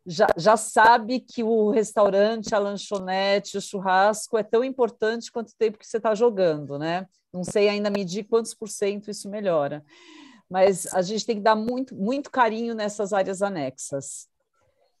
já, 0.06 0.26
já 0.36 0.56
sabe 0.56 1.20
que 1.20 1.42
o 1.42 1.70
restaurante, 1.70 2.54
a 2.54 2.58
lanchonete, 2.58 3.56
o 3.56 3.60
churrasco 3.60 4.36
é 4.36 4.42
tão 4.42 4.62
importante 4.62 5.32
quanto 5.32 5.50
o 5.50 5.56
tempo 5.58 5.78
que 5.78 5.86
você 5.86 5.96
está 5.96 6.14
jogando, 6.14 6.78
né? 6.78 7.06
Não 7.32 7.42
sei 7.42 7.68
ainda 7.68 7.90
medir 7.90 8.24
quantos 8.24 8.54
por 8.54 8.68
cento 8.68 9.10
isso 9.10 9.28
melhora. 9.28 9.84
Mas 10.48 10.86
a 10.94 11.02
gente 11.02 11.24
tem 11.24 11.36
que 11.36 11.42
dar 11.42 11.56
muito, 11.56 11.94
muito 11.96 12.30
carinho 12.30 12.74
nessas 12.74 13.12
áreas 13.12 13.42
anexas. 13.42 14.28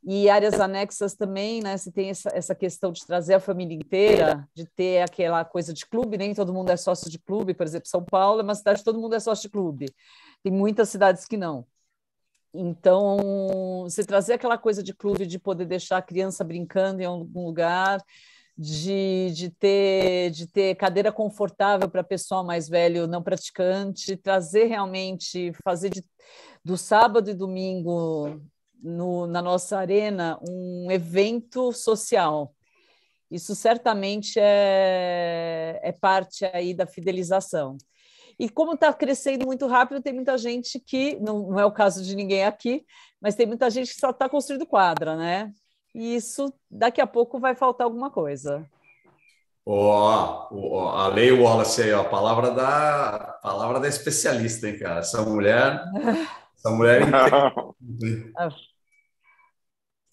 E 0.06 0.28
áreas 0.28 0.60
anexas 0.60 1.14
também, 1.14 1.62
né? 1.62 1.76
Você 1.76 1.90
tem 1.90 2.10
essa, 2.10 2.30
essa 2.34 2.54
questão 2.54 2.92
de 2.92 3.06
trazer 3.06 3.34
a 3.34 3.40
família 3.40 3.74
inteira, 3.74 4.46
de 4.54 4.66
ter 4.66 5.02
aquela 5.02 5.44
coisa 5.44 5.72
de 5.72 5.86
clube, 5.86 6.18
nem 6.18 6.34
todo 6.34 6.52
mundo 6.52 6.70
é 6.70 6.76
sócio 6.76 7.10
de 7.10 7.18
clube, 7.18 7.54
por 7.54 7.66
exemplo, 7.66 7.88
São 7.88 8.04
Paulo 8.04 8.40
é 8.40 8.42
uma 8.42 8.54
cidade 8.54 8.84
todo 8.84 9.00
mundo 9.00 9.14
é 9.14 9.20
sócio 9.20 9.42
de 9.42 9.50
clube. 9.50 9.86
Tem 10.42 10.52
muitas 10.52 10.88
cidades 10.88 11.26
que 11.26 11.36
não. 11.36 11.66
Então, 12.54 13.82
você 13.82 14.04
trazer 14.04 14.34
aquela 14.34 14.56
coisa 14.56 14.80
de 14.80 14.94
clube, 14.94 15.26
de 15.26 15.40
poder 15.40 15.66
deixar 15.66 15.96
a 15.96 16.02
criança 16.02 16.44
brincando 16.44 17.02
em 17.02 17.04
algum 17.04 17.44
lugar, 17.44 18.00
de, 18.56 19.32
de, 19.32 19.50
ter, 19.50 20.30
de 20.30 20.46
ter 20.46 20.76
cadeira 20.76 21.10
confortável 21.10 21.90
para 21.90 22.04
pessoal 22.04 22.44
mais 22.44 22.68
velho 22.68 23.08
não 23.08 23.20
praticante, 23.20 24.16
trazer 24.16 24.66
realmente, 24.66 25.52
fazer 25.64 25.90
de, 25.90 26.04
do 26.64 26.76
sábado 26.76 27.28
e 27.28 27.34
domingo 27.34 28.40
no, 28.80 29.26
na 29.26 29.42
nossa 29.42 29.76
arena 29.76 30.38
um 30.48 30.88
evento 30.92 31.72
social. 31.72 32.54
Isso 33.28 33.56
certamente 33.56 34.38
é, 34.38 35.80
é 35.82 35.90
parte 35.90 36.44
aí 36.44 36.72
da 36.72 36.86
fidelização. 36.86 37.76
E 38.38 38.48
como 38.48 38.74
está 38.74 38.92
crescendo 38.92 39.46
muito 39.46 39.66
rápido, 39.66 40.02
tem 40.02 40.12
muita 40.12 40.36
gente 40.36 40.80
que, 40.80 41.16
não, 41.20 41.50
não, 41.50 41.60
é 41.60 41.64
o 41.64 41.72
caso 41.72 42.02
de 42.02 42.14
ninguém 42.16 42.44
aqui, 42.44 42.84
mas 43.20 43.34
tem 43.34 43.46
muita 43.46 43.70
gente 43.70 43.92
que 43.92 44.00
só 44.00 44.10
está 44.10 44.28
construindo 44.28 44.66
quadra, 44.66 45.16
né? 45.16 45.52
E 45.94 46.16
isso, 46.16 46.52
daqui 46.70 47.00
a 47.00 47.06
pouco, 47.06 47.38
vai 47.38 47.54
faltar 47.54 47.84
alguma 47.86 48.10
coisa. 48.10 48.68
Ó, 49.66 50.48
oh, 50.50 50.88
a 50.88 51.08
Lei 51.08 51.32
Wallace 51.32 51.82
aí, 51.82 51.92
ó, 51.92 52.02
a 52.02 52.08
palavra 52.08 52.50
da, 52.50 53.38
palavra 53.42 53.80
da 53.80 53.88
especialista, 53.88 54.68
hein, 54.68 54.78
cara? 54.78 55.00
Essa 55.00 55.22
mulher, 55.22 55.82
essa 56.58 56.70
mulher 56.70 57.02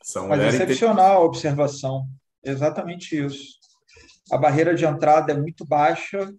essa 0.01 0.21
mulher 0.21 0.45
Mas 0.45 0.53
excepcional 0.53 1.17
a 1.17 1.25
observação, 1.25 2.07
exatamente 2.43 3.23
isso. 3.25 3.59
A 4.31 4.37
barreira 4.37 4.73
de 4.73 4.85
entrada 4.85 5.33
é 5.33 5.37
muito 5.37 5.65
baixa 5.65 6.33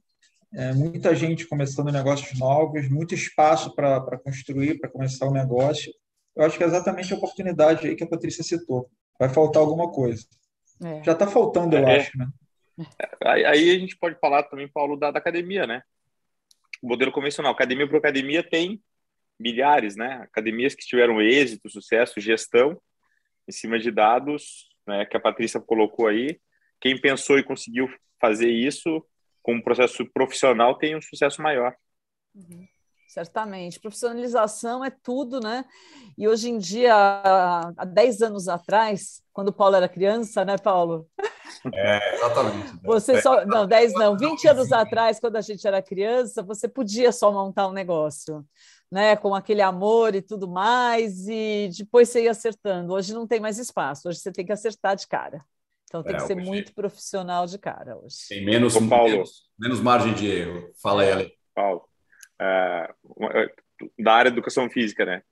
é, 0.54 0.72
muita 0.72 1.14
gente 1.14 1.46
começando 1.46 1.90
negócios 1.90 2.38
novos, 2.38 2.88
muito 2.88 3.14
espaço 3.14 3.74
para 3.74 4.18
construir, 4.18 4.78
para 4.78 4.90
começar 4.90 5.26
o 5.26 5.30
um 5.30 5.32
negócio. 5.32 5.92
Eu 6.36 6.44
acho 6.44 6.58
que 6.58 6.64
é 6.64 6.66
exatamente 6.66 7.12
a 7.12 7.16
oportunidade 7.16 7.86
aí 7.86 7.96
que 7.96 8.04
a 8.04 8.08
Patrícia 8.08 8.44
citou. 8.44 8.90
Vai 9.18 9.28
faltar 9.28 9.62
alguma 9.62 9.90
coisa. 9.90 10.26
É. 10.82 11.02
Já 11.04 11.12
está 11.12 11.26
faltando, 11.26 11.76
eu 11.76 11.86
é. 11.86 11.98
acho, 11.98 12.18
né? 12.18 12.28
Aí 13.24 13.70
a 13.70 13.78
gente 13.78 13.96
pode 13.96 14.18
falar 14.18 14.42
também, 14.44 14.68
Paulo, 14.68 14.96
da, 14.96 15.10
da 15.10 15.18
academia, 15.18 15.66
né? 15.66 15.82
O 16.82 16.88
modelo 16.88 17.12
convencional, 17.12 17.52
academia 17.52 17.88
por 17.88 17.96
academia 17.96 18.42
tem 18.42 18.82
milhares, 19.38 19.96
né? 19.96 20.20
Academias 20.22 20.74
que 20.74 20.84
tiveram 20.84 21.20
êxito, 21.20 21.70
sucesso, 21.70 22.20
gestão 22.20 22.80
em 23.48 23.52
cima 23.52 23.78
de 23.78 23.90
dados, 23.90 24.68
né? 24.86 25.06
Que 25.06 25.16
a 25.16 25.20
Patrícia 25.20 25.60
colocou 25.60 26.08
aí. 26.08 26.38
Quem 26.80 27.00
pensou 27.00 27.38
e 27.38 27.44
conseguiu 27.44 27.88
fazer 28.20 28.48
isso 28.48 29.04
como 29.42 29.62
processo 29.62 30.04
profissional, 30.12 30.76
tenha 30.76 30.96
um 30.96 31.02
sucesso 31.02 31.42
maior. 31.42 31.74
Uhum. 32.34 32.66
Certamente. 33.12 33.78
Profissionalização 33.78 34.82
é 34.82 34.90
tudo, 34.90 35.38
né? 35.38 35.66
E 36.16 36.26
hoje 36.26 36.48
em 36.48 36.56
dia, 36.56 36.94
há 37.76 37.84
10 37.84 38.22
anos 38.22 38.48
atrás, 38.48 39.22
quando 39.34 39.48
o 39.48 39.52
Paulo 39.52 39.76
era 39.76 39.86
criança, 39.86 40.46
né, 40.46 40.56
Paulo? 40.56 41.06
É, 41.74 42.14
exatamente. 42.14 42.72
Você 42.82 43.20
só. 43.20 43.44
Não, 43.44 43.66
10 43.66 43.92
não, 43.94 44.16
20 44.16 44.48
anos 44.48 44.72
atrás, 44.72 45.20
quando 45.20 45.36
a 45.36 45.42
gente 45.42 45.66
era 45.66 45.82
criança, 45.82 46.42
você 46.42 46.66
podia 46.66 47.12
só 47.12 47.30
montar 47.30 47.68
um 47.68 47.72
negócio, 47.72 48.46
né? 48.90 49.14
Com 49.14 49.34
aquele 49.34 49.60
amor 49.60 50.14
e 50.14 50.22
tudo 50.22 50.48
mais, 50.48 51.28
e 51.28 51.68
depois 51.76 52.08
você 52.08 52.22
ia 52.24 52.30
acertando. 52.30 52.94
Hoje 52.94 53.12
não 53.12 53.26
tem 53.26 53.40
mais 53.40 53.58
espaço, 53.58 54.08
hoje 54.08 54.20
você 54.20 54.32
tem 54.32 54.46
que 54.46 54.52
acertar 54.52 54.96
de 54.96 55.06
cara. 55.06 55.44
Então 55.92 56.02
tem 56.02 56.14
é, 56.14 56.18
que 56.18 56.26
ser 56.26 56.36
muito 56.36 56.72
profissional 56.72 57.44
de 57.44 57.58
cara 57.58 57.98
hoje. 57.98 58.16
Tem 58.26 58.42
menos, 58.42 58.74
Paulo, 58.88 59.10
menos, 59.10 59.50
menos 59.58 59.80
margem 59.80 60.14
de 60.14 60.26
erro. 60.26 60.72
Fala 60.80 61.02
aí, 61.02 61.12
Ale. 61.12 61.38
Paulo 61.54 61.86
uh, 62.42 63.92
da 63.98 64.14
área 64.14 64.30
de 64.30 64.36
educação 64.36 64.68
física, 64.70 65.04
né? 65.04 65.22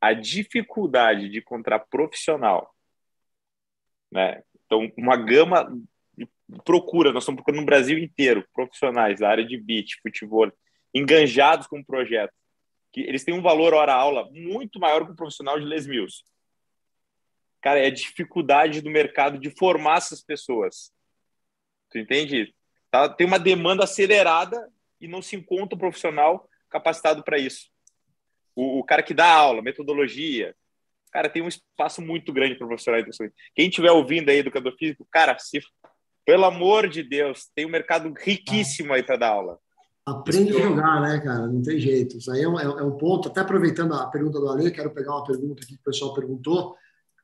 A 0.00 0.12
dificuldade 0.12 1.28
de 1.28 1.38
encontrar 1.38 1.80
profissional, 1.80 2.74
né? 4.10 4.42
Então, 4.64 4.90
uma 4.96 5.16
gama 5.16 5.68
de 6.16 6.28
procura, 6.64 7.12
nós 7.12 7.24
estamos 7.24 7.38
procurando 7.38 7.60
no 7.60 7.66
Brasil 7.66 7.98
inteiro 7.98 8.46
profissionais 8.52 9.20
da 9.20 9.28
área 9.28 9.44
de 9.44 9.56
beach, 9.56 9.98
futebol, 10.02 10.50
enganjados 10.94 11.66
com 11.66 11.80
o 11.80 11.84
projeto, 11.84 12.32
que 12.92 13.00
eles 13.00 13.24
têm 13.24 13.34
um 13.34 13.42
valor 13.42 13.74
hora-aula 13.74 14.28
muito 14.32 14.78
maior 14.78 15.04
que 15.04 15.12
um 15.12 15.16
profissional 15.16 15.58
de 15.58 15.66
Les 15.66 15.86
Mills. 15.86 16.22
Cara, 17.60 17.78
é 17.80 17.86
a 17.86 17.92
dificuldade 17.92 18.80
do 18.80 18.90
mercado 18.90 19.38
de 19.38 19.50
formar 19.50 19.98
essas 19.98 20.22
pessoas. 20.22 20.92
Tu 21.90 21.98
entende? 21.98 22.54
Tá, 22.90 23.08
tem 23.08 23.26
uma 23.26 23.38
demanda 23.38 23.84
acelerada 23.84 24.68
e 25.00 25.06
não 25.06 25.20
se 25.20 25.36
encontra 25.36 25.76
um 25.76 25.78
profissional 25.78 26.48
capacitado 26.68 27.22
para 27.22 27.38
isso. 27.38 27.68
O, 28.54 28.80
o, 28.80 28.84
cara 28.84 29.02
que 29.02 29.14
dá 29.14 29.26
aula, 29.32 29.62
metodologia, 29.62 30.54
cara, 31.12 31.28
tem 31.28 31.42
um 31.42 31.48
espaço 31.48 32.00
muito 32.00 32.32
grande 32.32 32.56
para 32.56 32.66
profissional 32.66 33.00
de 33.00 33.08
educação. 33.08 33.30
Quem 33.54 33.68
estiver 33.68 33.90
ouvindo 33.90 34.28
aí, 34.28 34.38
educador 34.38 34.74
físico, 34.76 35.06
cara, 35.10 35.36
se, 35.38 35.60
pelo 36.24 36.44
amor 36.44 36.88
de 36.88 37.02
Deus, 37.02 37.48
tem 37.54 37.66
um 37.66 37.70
mercado 37.70 38.12
riquíssimo 38.16 38.92
aí 38.92 39.02
para 39.02 39.16
dar 39.16 39.30
aula. 39.30 39.58
Aprende 40.04 40.56
a 40.56 40.60
jogar, 40.60 41.00
né, 41.00 41.20
cara? 41.20 41.46
Não 41.46 41.62
tem 41.62 41.78
jeito. 41.78 42.16
Isso 42.16 42.30
aí 42.32 42.42
é 42.42 42.48
um, 42.48 42.58
é 42.58 42.82
um 42.82 42.96
ponto. 42.96 43.28
Até 43.28 43.40
aproveitando 43.40 43.94
a 43.94 44.06
pergunta 44.06 44.40
do 44.40 44.48
Ale, 44.48 44.70
quero 44.70 44.90
pegar 44.90 45.12
uma 45.12 45.24
pergunta 45.24 45.62
aqui 45.62 45.74
que 45.74 45.80
o 45.80 45.84
pessoal 45.84 46.14
perguntou. 46.14 46.74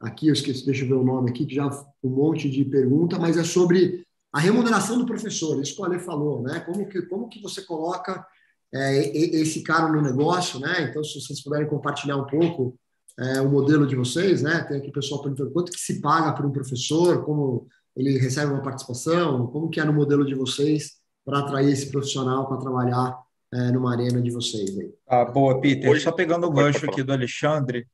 Aqui, 0.00 0.28
eu 0.28 0.32
esqueci, 0.32 0.64
deixa 0.64 0.84
eu 0.84 0.88
ver 0.88 0.94
o 0.94 1.04
nome 1.04 1.30
aqui, 1.30 1.46
que 1.46 1.54
já 1.54 1.66
um 2.02 2.10
monte 2.10 2.50
de 2.50 2.64
pergunta, 2.64 3.18
mas 3.18 3.36
é 3.36 3.44
sobre 3.44 4.04
a 4.32 4.38
remuneração 4.38 4.98
do 4.98 5.06
professor, 5.06 5.60
isso 5.60 5.74
que 5.74 5.80
o 5.80 5.84
Ale 5.84 5.98
falou, 5.98 6.42
né? 6.42 6.60
Como 6.60 6.86
que, 6.86 7.02
como 7.02 7.28
que 7.28 7.40
você 7.40 7.62
coloca 7.62 8.26
é, 8.74 9.18
esse 9.18 9.62
cara 9.62 9.90
no 9.90 10.02
negócio, 10.02 10.60
né? 10.60 10.88
Então, 10.90 11.02
se 11.02 11.20
vocês 11.20 11.42
puderem 11.42 11.68
compartilhar 11.68 12.16
um 12.16 12.26
pouco 12.26 12.78
é, 13.18 13.40
o 13.40 13.48
modelo 13.48 13.86
de 13.86 13.96
vocês, 13.96 14.42
né? 14.42 14.62
Tem 14.64 14.78
aqui 14.78 14.90
o 14.90 14.92
pessoal 14.92 15.22
perguntando 15.22 15.50
quanto 15.52 15.72
que 15.72 15.80
se 15.80 16.00
paga 16.00 16.32
para 16.32 16.46
um 16.46 16.52
professor, 16.52 17.24
como 17.24 17.66
ele 17.96 18.18
recebe 18.18 18.52
uma 18.52 18.62
participação, 18.62 19.46
como 19.46 19.70
que 19.70 19.80
é 19.80 19.84
no 19.84 19.92
modelo 19.92 20.24
de 20.24 20.34
vocês 20.34 20.96
para 21.24 21.38
atrair 21.38 21.72
esse 21.72 21.90
profissional 21.90 22.46
para 22.46 22.58
trabalhar 22.58 23.18
é, 23.52 23.72
numa 23.72 23.92
arena 23.92 24.20
de 24.20 24.30
vocês 24.30 24.76
aí. 24.78 24.92
Ah, 25.08 25.24
boa, 25.24 25.60
Peter. 25.60 25.90
Hoje, 25.90 26.02
Só 26.02 26.12
pegando 26.12 26.46
o 26.46 26.50
gancho 26.50 26.84
aqui 26.84 27.02
do 27.02 27.12
Alexandre, 27.12 27.86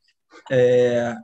é, 0.50 0.56
é, 0.58 1.16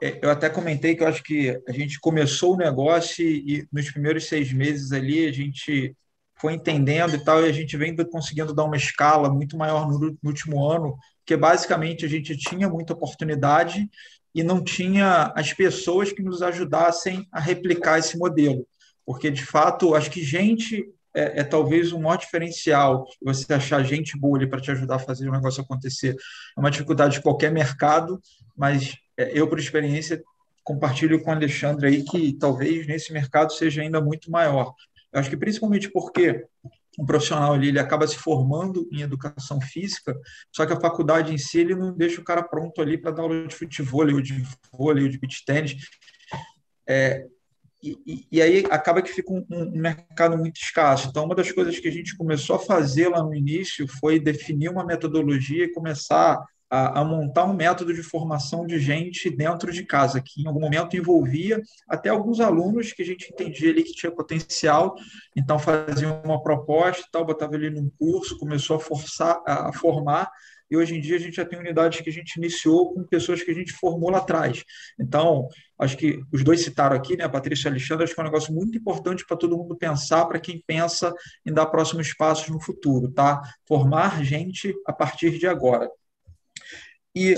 eu 0.00 0.30
até 0.30 0.48
comentei 0.48 0.94
que 0.94 1.02
eu 1.02 1.08
acho 1.08 1.22
que 1.22 1.60
a 1.68 1.72
gente 1.72 2.00
começou 2.00 2.54
o 2.54 2.56
negócio 2.56 3.24
e, 3.24 3.66
nos 3.72 3.90
primeiros 3.90 4.26
seis 4.26 4.52
meses 4.52 4.92
ali 4.92 5.26
a 5.26 5.32
gente 5.32 5.94
foi 6.36 6.54
entendendo 6.54 7.14
e 7.14 7.22
tal, 7.22 7.42
e 7.42 7.48
a 7.48 7.52
gente 7.52 7.76
vem 7.76 7.94
conseguindo 7.94 8.54
dar 8.54 8.64
uma 8.64 8.76
escala 8.76 9.28
muito 9.28 9.58
maior 9.58 9.86
no, 9.86 9.98
no 9.98 10.16
último 10.24 10.66
ano, 10.66 10.96
porque 11.18 11.36
basicamente 11.36 12.06
a 12.06 12.08
gente 12.08 12.34
tinha 12.36 12.66
muita 12.68 12.94
oportunidade 12.94 13.86
e 14.34 14.42
não 14.42 14.64
tinha 14.64 15.32
as 15.36 15.52
pessoas 15.52 16.12
que 16.12 16.22
nos 16.22 16.40
ajudassem 16.40 17.26
a 17.30 17.38
replicar 17.38 17.98
esse 17.98 18.16
modelo. 18.16 18.66
Porque, 19.04 19.30
de 19.30 19.44
fato, 19.44 19.94
acho 19.94 20.10
que 20.10 20.24
gente 20.24 20.88
é, 21.14 21.40
é, 21.40 21.44
talvez 21.44 21.92
o 21.92 21.98
maior 22.00 22.16
diferencial 22.16 23.04
você 23.20 23.52
achar 23.52 23.82
gente 23.82 24.16
boa 24.16 24.46
para 24.48 24.60
te 24.60 24.70
ajudar 24.70 24.96
a 24.96 25.00
fazer 25.00 25.28
o 25.28 25.32
negócio 25.32 25.62
acontecer. 25.62 26.14
É 26.56 26.60
uma 26.60 26.70
dificuldade 26.70 27.14
de 27.14 27.22
qualquer 27.22 27.50
mercado, 27.50 28.20
mas 28.56 28.96
é, 29.09 29.09
eu, 29.34 29.48
por 29.48 29.58
experiência, 29.58 30.22
compartilho 30.62 31.20
com 31.22 31.30
o 31.30 31.34
Alexandre 31.34 31.88
aí 31.88 32.04
que 32.04 32.32
talvez 32.34 32.86
nesse 32.86 33.12
mercado 33.12 33.52
seja 33.52 33.82
ainda 33.82 34.00
muito 34.00 34.30
maior. 34.30 34.74
Eu 35.12 35.20
acho 35.20 35.30
que 35.30 35.36
principalmente 35.36 35.90
porque 35.90 36.44
um 36.98 37.06
profissional 37.06 37.54
ali 37.54 37.68
ele 37.68 37.78
acaba 37.78 38.06
se 38.06 38.16
formando 38.16 38.88
em 38.92 39.00
educação 39.00 39.60
física, 39.60 40.16
só 40.54 40.66
que 40.66 40.72
a 40.72 40.80
faculdade 40.80 41.32
em 41.32 41.38
si 41.38 41.60
ele 41.60 41.74
não 41.74 41.92
deixa 41.92 42.20
o 42.20 42.24
cara 42.24 42.42
pronto 42.42 42.80
ali 42.80 42.98
para 42.98 43.10
dar 43.10 43.22
aula 43.22 43.46
de 43.46 43.54
futebol, 43.54 44.06
ou 44.12 44.20
de 44.20 44.44
vôlei, 44.72 45.04
ou 45.04 45.10
de 45.10 45.18
beach 45.18 45.44
tênis. 45.44 45.76
É, 46.86 47.26
e, 47.82 48.26
e, 48.30 48.42
aí 48.42 48.66
acaba 48.70 49.00
que 49.00 49.10
fica 49.10 49.32
um, 49.32 49.46
um, 49.50 49.70
mercado 49.70 50.36
muito 50.36 50.60
escasso. 50.60 51.08
Então, 51.08 51.24
uma 51.24 51.34
das 51.34 51.50
coisas 51.50 51.78
que 51.78 51.88
a 51.88 51.92
gente 51.92 52.14
começou 52.16 52.56
a 52.56 52.58
fazer 52.58 53.08
lá 53.08 53.22
no 53.22 53.34
início 53.34 53.88
foi 53.88 54.20
definir 54.20 54.68
uma 54.68 54.84
metodologia 54.84 55.64
e 55.64 55.72
começar 55.72 56.38
a, 56.70 57.00
a, 57.00 57.04
montar 57.04 57.44
um 57.44 57.52
método 57.52 57.92
de 57.92 58.02
formação 58.02 58.64
de 58.64 58.78
gente 58.78 59.28
dentro 59.28 59.72
de 59.72 59.84
casa, 59.84 60.22
que 60.24 60.40
em 60.40 60.46
algum 60.46 60.60
momento 60.60 60.96
envolvia 60.96 61.60
até 61.88 62.08
alguns 62.08 62.40
alunos 62.40 62.92
que 62.92 63.02
a 63.02 63.06
gente 63.06 63.30
entendia 63.32 63.70
ali 63.70 63.82
que 63.82 63.92
tinha 63.92 64.12
potencial, 64.12 64.94
então 65.36 65.58
fazia 65.58 66.08
uma 66.24 66.42
proposta 66.42 67.04
tal, 67.10 67.24
botava 67.24 67.56
ele 67.56 67.70
num 67.70 67.90
curso, 67.98 68.38
começou 68.38 68.76
a 68.76 68.80
forçar 68.80 69.42
a 69.44 69.72
formar, 69.72 70.30
e 70.70 70.76
hoje 70.76 70.94
em 70.94 71.00
dia 71.00 71.16
a 71.16 71.18
gente 71.18 71.34
já 71.34 71.44
tem 71.44 71.58
unidades 71.58 72.00
que 72.00 72.08
a 72.08 72.12
gente 72.12 72.36
iniciou 72.36 72.94
com 72.94 73.02
pessoas 73.02 73.42
que 73.42 73.50
a 73.50 73.54
gente 73.54 73.72
formou 73.72 74.08
lá 74.08 74.18
atrás. 74.18 74.64
Então, 74.98 75.48
acho 75.76 75.96
que 75.96 76.22
os 76.32 76.44
dois 76.44 76.62
citaram 76.62 76.94
aqui, 76.94 77.16
né, 77.16 77.24
a 77.24 77.28
Patrícia 77.28 77.66
e 77.66 77.68
a 77.68 77.72
Alexandre, 77.72 78.04
acho 78.04 78.14
que 78.14 78.20
é 78.20 78.22
um 78.22 78.26
negócio 78.26 78.54
muito 78.54 78.78
importante 78.78 79.26
para 79.26 79.36
todo 79.36 79.56
mundo 79.58 79.76
pensar, 79.76 80.26
para 80.26 80.38
quem 80.38 80.62
pensa 80.64 81.12
em 81.44 81.52
dar 81.52 81.66
próximos 81.66 82.14
passos 82.14 82.48
no 82.48 82.60
futuro, 82.60 83.10
tá? 83.10 83.42
Formar 83.66 84.22
gente 84.22 84.72
a 84.86 84.92
partir 84.92 85.36
de 85.38 85.48
agora. 85.48 85.90
E, 87.14 87.34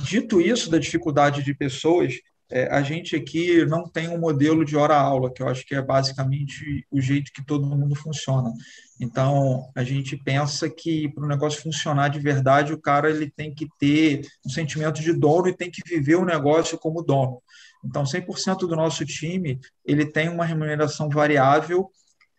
dito 0.00 0.40
isso, 0.40 0.70
da 0.70 0.78
dificuldade 0.78 1.42
de 1.42 1.54
pessoas, 1.54 2.14
é, 2.48 2.68
a 2.72 2.80
gente 2.80 3.16
aqui 3.16 3.64
não 3.66 3.88
tem 3.88 4.08
um 4.08 4.18
modelo 4.18 4.64
de 4.64 4.76
hora-aula, 4.76 5.32
que 5.32 5.42
eu 5.42 5.48
acho 5.48 5.66
que 5.66 5.74
é 5.74 5.82
basicamente 5.82 6.86
o 6.90 7.00
jeito 7.00 7.32
que 7.32 7.44
todo 7.44 7.66
mundo 7.66 7.94
funciona. 7.96 8.52
Então, 9.00 9.68
a 9.74 9.82
gente 9.82 10.16
pensa 10.16 10.70
que 10.70 11.08
para 11.08 11.24
o 11.24 11.28
negócio 11.28 11.60
funcionar 11.60 12.08
de 12.08 12.20
verdade, 12.20 12.72
o 12.72 12.80
cara 12.80 13.10
ele 13.10 13.28
tem 13.28 13.52
que 13.52 13.66
ter 13.80 14.22
um 14.46 14.48
sentimento 14.48 15.02
de 15.02 15.12
dono 15.12 15.48
e 15.48 15.56
tem 15.56 15.70
que 15.70 15.82
viver 15.84 16.14
o 16.14 16.24
negócio 16.24 16.78
como 16.78 17.02
dono. 17.02 17.42
Então, 17.84 18.04
100% 18.04 18.58
do 18.60 18.76
nosso 18.76 19.04
time 19.04 19.58
ele 19.84 20.06
tem 20.06 20.28
uma 20.28 20.44
remuneração 20.44 21.08
variável 21.08 21.90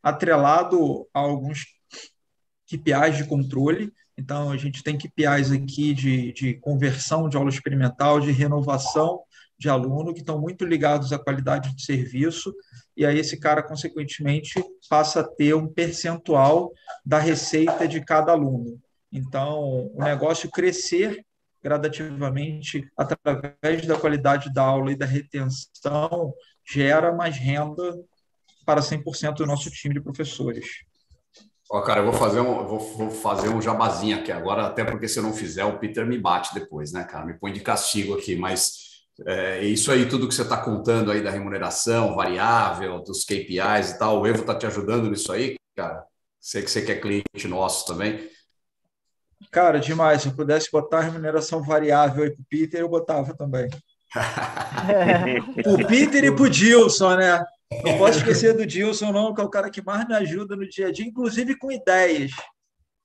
atrelado 0.02 1.06
a 1.14 1.20
alguns 1.20 1.66
KPIs 2.70 3.18
de 3.18 3.26
controle, 3.26 3.92
então, 4.18 4.50
a 4.50 4.58
gente 4.58 4.82
tem 4.82 4.98
KPIs 4.98 5.52
aqui 5.52 5.94
de, 5.94 6.34
de 6.34 6.54
conversão 6.56 7.30
de 7.30 7.38
aula 7.38 7.50
experimental, 7.50 8.20
de 8.20 8.32
renovação 8.32 9.22
de 9.60 9.70
aluno, 9.70 10.14
que 10.14 10.22
estão 10.22 10.42
muito 10.42 10.66
ligados 10.66 11.14
à 11.14 11.20
qualidade 11.20 11.76
de 11.76 11.84
serviço, 11.84 12.54
e 12.96 13.06
aí 13.06 13.20
esse 13.20 13.40
cara, 13.40 13.62
consequentemente, 13.62 14.64
passa 14.90 15.20
a 15.20 15.24
ter 15.24 15.56
um 15.56 15.68
percentual 15.68 16.74
da 17.06 17.20
receita 17.20 17.88
de 17.88 18.04
cada 18.04 18.32
aluno. 18.32 18.80
Então, 19.12 19.92
o 19.94 20.04
negócio 20.04 20.50
crescer 20.50 21.24
gradativamente 21.64 22.90
através 22.98 23.86
da 23.86 24.00
qualidade 24.00 24.52
da 24.54 24.64
aula 24.64 24.92
e 24.92 24.96
da 24.96 25.06
retenção 25.06 26.34
gera 26.66 27.14
mais 27.14 27.38
renda 27.38 27.96
para 28.66 28.82
100% 28.82 29.36
do 29.36 29.46
nosso 29.46 29.70
time 29.70 29.94
de 29.94 30.02
professores. 30.02 30.66
Ó, 31.70 31.82
cara, 31.82 32.00
eu 32.00 32.06
vou 32.06 32.14
fazer 32.14 32.40
um, 32.40 32.66
vou, 32.66 32.80
vou, 32.80 33.12
fazer 33.12 33.50
um 33.50 33.62
jabazinho 33.62 34.18
aqui 34.18 34.32
agora, 34.32 34.66
até 34.66 34.86
porque 34.86 35.08
se 35.08 35.20
eu 35.20 35.24
não 35.24 35.34
fizer, 35.34 35.66
o 35.66 35.78
Peter 35.78 36.06
me 36.06 36.18
bate 36.18 36.54
depois, 36.54 36.94
né, 36.94 37.04
cara? 37.04 37.26
Me 37.26 37.34
põe 37.34 37.52
de 37.52 37.60
castigo 37.60 38.14
aqui, 38.14 38.38
mas 38.38 38.88
é, 39.26 39.64
isso 39.64 39.92
aí, 39.92 40.08
tudo 40.08 40.28
que 40.28 40.34
você 40.34 40.44
está 40.44 40.58
contando 40.58 41.12
aí 41.12 41.22
da 41.22 41.30
remuneração 41.30 42.16
variável, 42.16 43.00
dos 43.00 43.26
KPIs 43.26 43.92
e 43.92 44.00
tal, 44.00 44.22
o 44.22 44.28
Evo 44.28 44.42
está 44.42 44.56
te 44.56 44.66
ajudando 44.66 45.10
nisso 45.10 45.32
aí, 45.34 45.58
cara? 45.76 46.06
Sei 46.40 46.62
que 46.62 46.72
você 46.72 46.82
quer 46.82 47.02
cliente 47.02 47.48
nosso 47.48 47.86
também. 47.86 48.30
Cara, 49.52 49.80
demais. 49.80 50.22
Se 50.22 50.30
eu 50.30 50.34
pudesse 50.34 50.72
botar 50.72 51.02
remuneração 51.02 51.62
variável 51.62 52.24
aí 52.24 52.32
para 52.32 52.42
o 52.42 52.46
Peter, 52.50 52.80
eu 52.80 52.90
botava 52.90 53.34
também. 53.36 53.70
o 55.66 55.86
Peter 55.86 56.24
e 56.24 56.32
para 56.32 56.44
o 56.44 56.50
Dilson, 56.50 57.16
né? 57.18 57.44
Não 57.84 57.98
posso 57.98 58.20
esquecer 58.20 58.56
do 58.56 58.66
Dilson, 58.66 59.12
não, 59.12 59.34
que 59.34 59.42
é 59.42 59.44
o 59.44 59.50
cara 59.50 59.70
que 59.70 59.84
mais 59.84 60.08
me 60.08 60.16
ajuda 60.16 60.56
no 60.56 60.68
dia 60.68 60.88
a 60.88 60.92
dia, 60.92 61.06
inclusive 61.06 61.58
com 61.58 61.72
ideias. 61.72 62.32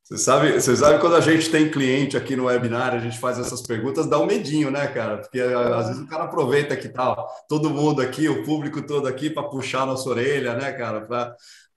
Você 0.05 0.19
sabe, 0.19 0.53
você 0.53 0.77
sabe 0.77 1.01
quando 1.01 1.15
a 1.15 1.21
gente 1.21 1.49
tem 1.49 1.71
cliente 1.71 2.17
aqui 2.17 2.35
no 2.35 2.47
webinar, 2.47 2.93
a 2.93 2.99
gente 2.99 3.19
faz 3.19 3.39
essas 3.39 3.63
perguntas, 3.63 4.09
dá 4.09 4.19
um 4.19 4.27
medinho, 4.27 4.71
né, 4.71 4.87
cara? 4.89 5.19
Porque 5.19 5.41
às 5.41 5.87
vezes 5.89 6.03
o 6.03 6.07
cara 6.07 6.25
aproveita 6.25 6.77
que 6.77 6.89
tá 6.89 7.17
todo 7.49 7.71
mundo 7.71 8.03
aqui, 8.03 8.29
o 8.29 8.45
público 8.45 8.85
todo 8.85 9.07
aqui, 9.07 9.31
para 9.31 9.45
puxar 9.45 9.83
a 9.83 9.87
nossa 9.87 10.09
orelha, 10.11 10.55
né, 10.55 10.73
cara? 10.73 11.01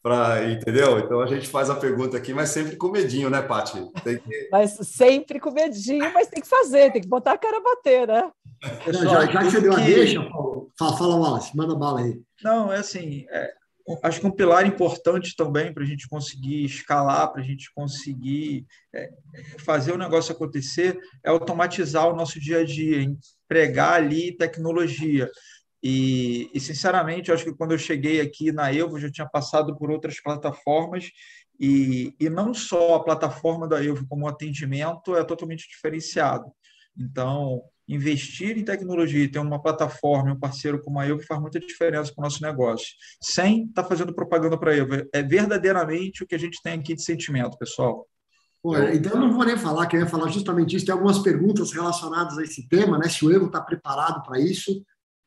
Pra, 0.01 0.51
entendeu? 0.51 0.99
Então 0.99 1.21
a 1.21 1.27
gente 1.27 1.47
faz 1.47 1.69
a 1.69 1.75
pergunta 1.75 2.17
aqui, 2.17 2.33
mas 2.33 2.49
sempre 2.49 2.75
com 2.75 2.89
medinho, 2.89 3.29
né, 3.29 3.41
Paty? 3.41 3.79
Que... 4.03 4.21
Mas 4.51 4.77
sempre 4.83 5.39
com 5.39 5.51
medinho, 5.51 6.13
mas 6.13 6.27
tem 6.27 6.41
que 6.41 6.47
fazer, 6.47 6.91
tem 6.91 7.01
que 7.01 7.07
botar 7.07 7.33
a 7.33 7.37
cara 7.37 7.57
a 7.57 7.61
bater, 7.61 8.07
né? 8.07 8.31
já, 8.87 9.25
já 9.25 9.39
que 9.39 9.51
você 9.51 9.61
deu 9.61 9.73
a 9.73 9.77
deixa, 9.77 10.21
Paulo, 10.29 10.71
fala, 10.77 10.97
fala, 10.97 11.15
Wallace, 11.15 11.57
manda 11.57 11.75
bala 11.75 12.01
aí. 12.01 12.21
Não, 12.43 12.71
é 12.71 12.77
assim, 12.77 13.25
é, 13.29 13.51
acho 14.01 14.19
que 14.19 14.27
um 14.27 14.31
pilar 14.31 14.65
importante 14.65 15.35
também 15.35 15.73
para 15.73 15.83
a 15.83 15.85
gente 15.85 16.07
conseguir 16.07 16.65
escalar, 16.65 17.31
para 17.31 17.41
a 17.41 17.45
gente 17.45 17.71
conseguir 17.73 18.65
é, 18.93 19.11
fazer 19.59 19.91
o 19.91 19.97
negócio 19.97 20.33
acontecer, 20.33 20.97
é 21.23 21.29
automatizar 21.29 22.07
o 22.07 22.15
nosso 22.15 22.39
dia 22.39 22.59
a 22.59 22.65
dia, 22.65 23.01
empregar 23.01 23.93
ali 23.93 24.35
tecnologia. 24.35 25.29
E, 25.83 26.49
e, 26.51 26.59
sinceramente, 26.59 27.31
acho 27.31 27.43
que 27.43 27.53
quando 27.53 27.73
eu 27.73 27.77
cheguei 27.77 28.19
aqui 28.19 28.51
na 28.51 28.73
Evo, 28.73 28.99
já 28.99 29.11
tinha 29.11 29.29
passado 29.29 29.77
por 29.77 29.91
outras 29.91 30.19
plataformas, 30.19 31.11
e, 31.59 32.13
e 32.19 32.27
não 32.27 32.53
só 32.55 32.95
a 32.95 33.03
plataforma 33.03 33.67
da 33.67 33.83
Evo 33.83 34.07
como 34.07 34.27
atendimento 34.27 35.15
é 35.15 35.23
totalmente 35.23 35.69
diferenciado. 35.69 36.51
Então, 36.97 37.61
investir 37.87 38.57
em 38.57 38.63
tecnologia 38.63 39.23
e 39.23 39.27
ter 39.27 39.39
uma 39.39 39.61
plataforma, 39.61 40.33
um 40.33 40.39
parceiro 40.39 40.81
como 40.81 40.99
a 40.99 41.07
Evo 41.07 41.21
faz 41.23 41.39
muita 41.39 41.59
diferença 41.59 42.11
para 42.13 42.21
o 42.21 42.23
nosso 42.23 42.41
negócio. 42.41 42.87
Sem 43.21 43.65
estar 43.65 43.83
tá 43.83 43.87
fazendo 43.87 44.13
propaganda 44.13 44.57
para 44.57 44.71
a 44.71 44.75
Evo. 44.75 45.07
É 45.13 45.21
verdadeiramente 45.21 46.23
o 46.23 46.27
que 46.27 46.35
a 46.35 46.39
gente 46.39 46.61
tem 46.63 46.79
aqui 46.79 46.95
de 46.95 47.03
sentimento, 47.03 47.57
pessoal. 47.57 48.07
Pô, 48.61 48.75
então, 48.77 49.13
eu 49.13 49.19
não 49.19 49.33
vou 49.33 49.45
nem 49.45 49.57
falar, 49.57 49.85
que 49.85 49.95
eu 49.95 49.99
ia 49.99 50.07
falar 50.07 50.27
justamente 50.29 50.75
isso. 50.75 50.85
Tem 50.85 50.93
algumas 50.93 51.19
perguntas 51.19 51.71
relacionadas 51.71 52.37
a 52.37 52.43
esse 52.43 52.67
tema, 52.67 52.97
né? 52.97 53.07
Se 53.07 53.23
o 53.23 53.31
Evo 53.31 53.45
está 53.45 53.61
preparado 53.61 54.23
para 54.23 54.39
isso. 54.39 54.83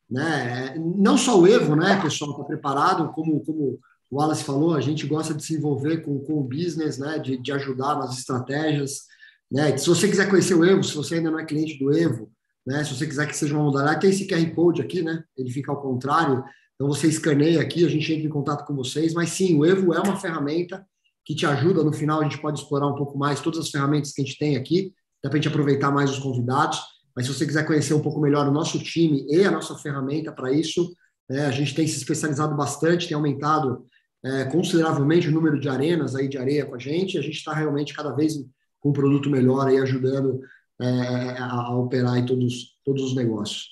Né? 0.09 0.75
Não 0.77 1.17
só 1.17 1.39
o 1.39 1.47
Evo, 1.47 1.75
né, 1.75 2.01
pessoal, 2.01 2.31
está 2.31 2.43
preparado, 2.43 3.13
como, 3.13 3.39
como 3.45 3.79
o 4.09 4.17
Wallace 4.17 4.43
falou, 4.43 4.73
a 4.73 4.81
gente 4.81 5.05
gosta 5.05 5.35
de 5.35 5.45
se 5.45 5.53
envolver 5.53 5.99
com, 5.99 6.19
com 6.19 6.39
o 6.39 6.43
business, 6.43 6.97
né, 6.97 7.19
de, 7.19 7.37
de 7.37 7.51
ajudar 7.51 7.95
nas 7.95 8.17
estratégias. 8.17 9.03
Né? 9.51 9.77
Se 9.77 9.87
você 9.87 10.07
quiser 10.07 10.27
conhecer 10.27 10.55
o 10.55 10.65
Evo, 10.65 10.83
se 10.83 10.95
você 10.95 11.15
ainda 11.15 11.29
não 11.29 11.39
é 11.39 11.45
cliente 11.45 11.77
do 11.77 11.95
Evo, 11.95 12.31
né? 12.69 12.83
Se 12.83 12.95
você 12.95 13.07
quiser 13.07 13.25
que 13.25 13.35
seja 13.35 13.55
uma 13.55 13.63
modalidade, 13.63 14.01
tem 14.01 14.11
esse 14.11 14.27
QR 14.27 14.53
Code 14.53 14.79
aqui, 14.79 15.01
né? 15.01 15.23
Ele 15.35 15.49
fica 15.49 15.71
ao 15.71 15.81
contrário. 15.81 16.43
Então 16.75 16.87
você 16.87 17.07
escaneia 17.07 17.59
aqui, 17.59 17.83
a 17.83 17.89
gente 17.89 18.13
entra 18.13 18.27
em 18.27 18.29
contato 18.29 18.63
com 18.63 18.75
vocês. 18.75 19.11
Mas 19.11 19.31
sim, 19.31 19.57
o 19.57 19.65
Evo 19.65 19.91
é 19.91 19.99
uma 19.99 20.17
ferramenta 20.17 20.85
que 21.25 21.33
te 21.33 21.47
ajuda. 21.47 21.83
No 21.83 21.91
final, 21.91 22.19
a 22.19 22.23
gente 22.23 22.39
pode 22.39 22.59
explorar 22.59 22.85
um 22.85 22.93
pouco 22.93 23.17
mais 23.17 23.41
todas 23.41 23.59
as 23.59 23.71
ferramentas 23.71 24.11
que 24.11 24.21
a 24.21 24.25
gente 24.25 24.37
tem 24.37 24.55
aqui, 24.55 24.93
dá 25.23 25.31
para 25.31 25.39
a 25.39 25.41
gente 25.41 25.47
aproveitar 25.47 25.89
mais 25.89 26.11
os 26.11 26.19
convidados. 26.19 26.79
Mas 27.15 27.25
se 27.25 27.33
você 27.33 27.43
quiser 27.43 27.65
conhecer 27.65 27.95
um 27.95 28.01
pouco 28.01 28.21
melhor 28.21 28.47
o 28.47 28.51
nosso 28.51 28.77
time 28.77 29.25
e 29.27 29.43
a 29.43 29.49
nossa 29.49 29.75
ferramenta 29.75 30.31
para 30.31 30.53
isso, 30.53 30.93
né, 31.27 31.47
a 31.47 31.51
gente 31.51 31.73
tem 31.73 31.87
se 31.87 31.97
especializado 31.97 32.55
bastante, 32.55 33.07
tem 33.07 33.15
aumentado 33.15 33.83
é, 34.23 34.45
consideravelmente 34.45 35.27
o 35.27 35.31
número 35.31 35.59
de 35.59 35.67
arenas 35.67 36.15
aí 36.15 36.27
de 36.27 36.37
areia 36.37 36.67
com 36.67 36.75
a 36.75 36.79
gente. 36.79 37.17
A 37.17 37.21
gente 37.21 37.37
está 37.37 37.51
realmente 37.51 37.95
cada 37.95 38.11
vez 38.11 38.35
com 38.79 38.91
um 38.91 38.93
produto 38.93 39.27
melhor 39.27 39.67
aí 39.67 39.77
ajudando 39.79 40.39
é, 40.81 41.37
a, 41.39 41.75
operar 41.75 42.17
em 42.17 42.25
todos, 42.25 42.77
todos 42.83 43.03
os 43.03 43.15
negócios. 43.15 43.69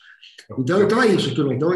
Então, 0.58 0.84
então 0.84 1.02
é 1.02 1.08
isso, 1.08 1.34
turma. 1.34 1.54
Então, 1.54 1.72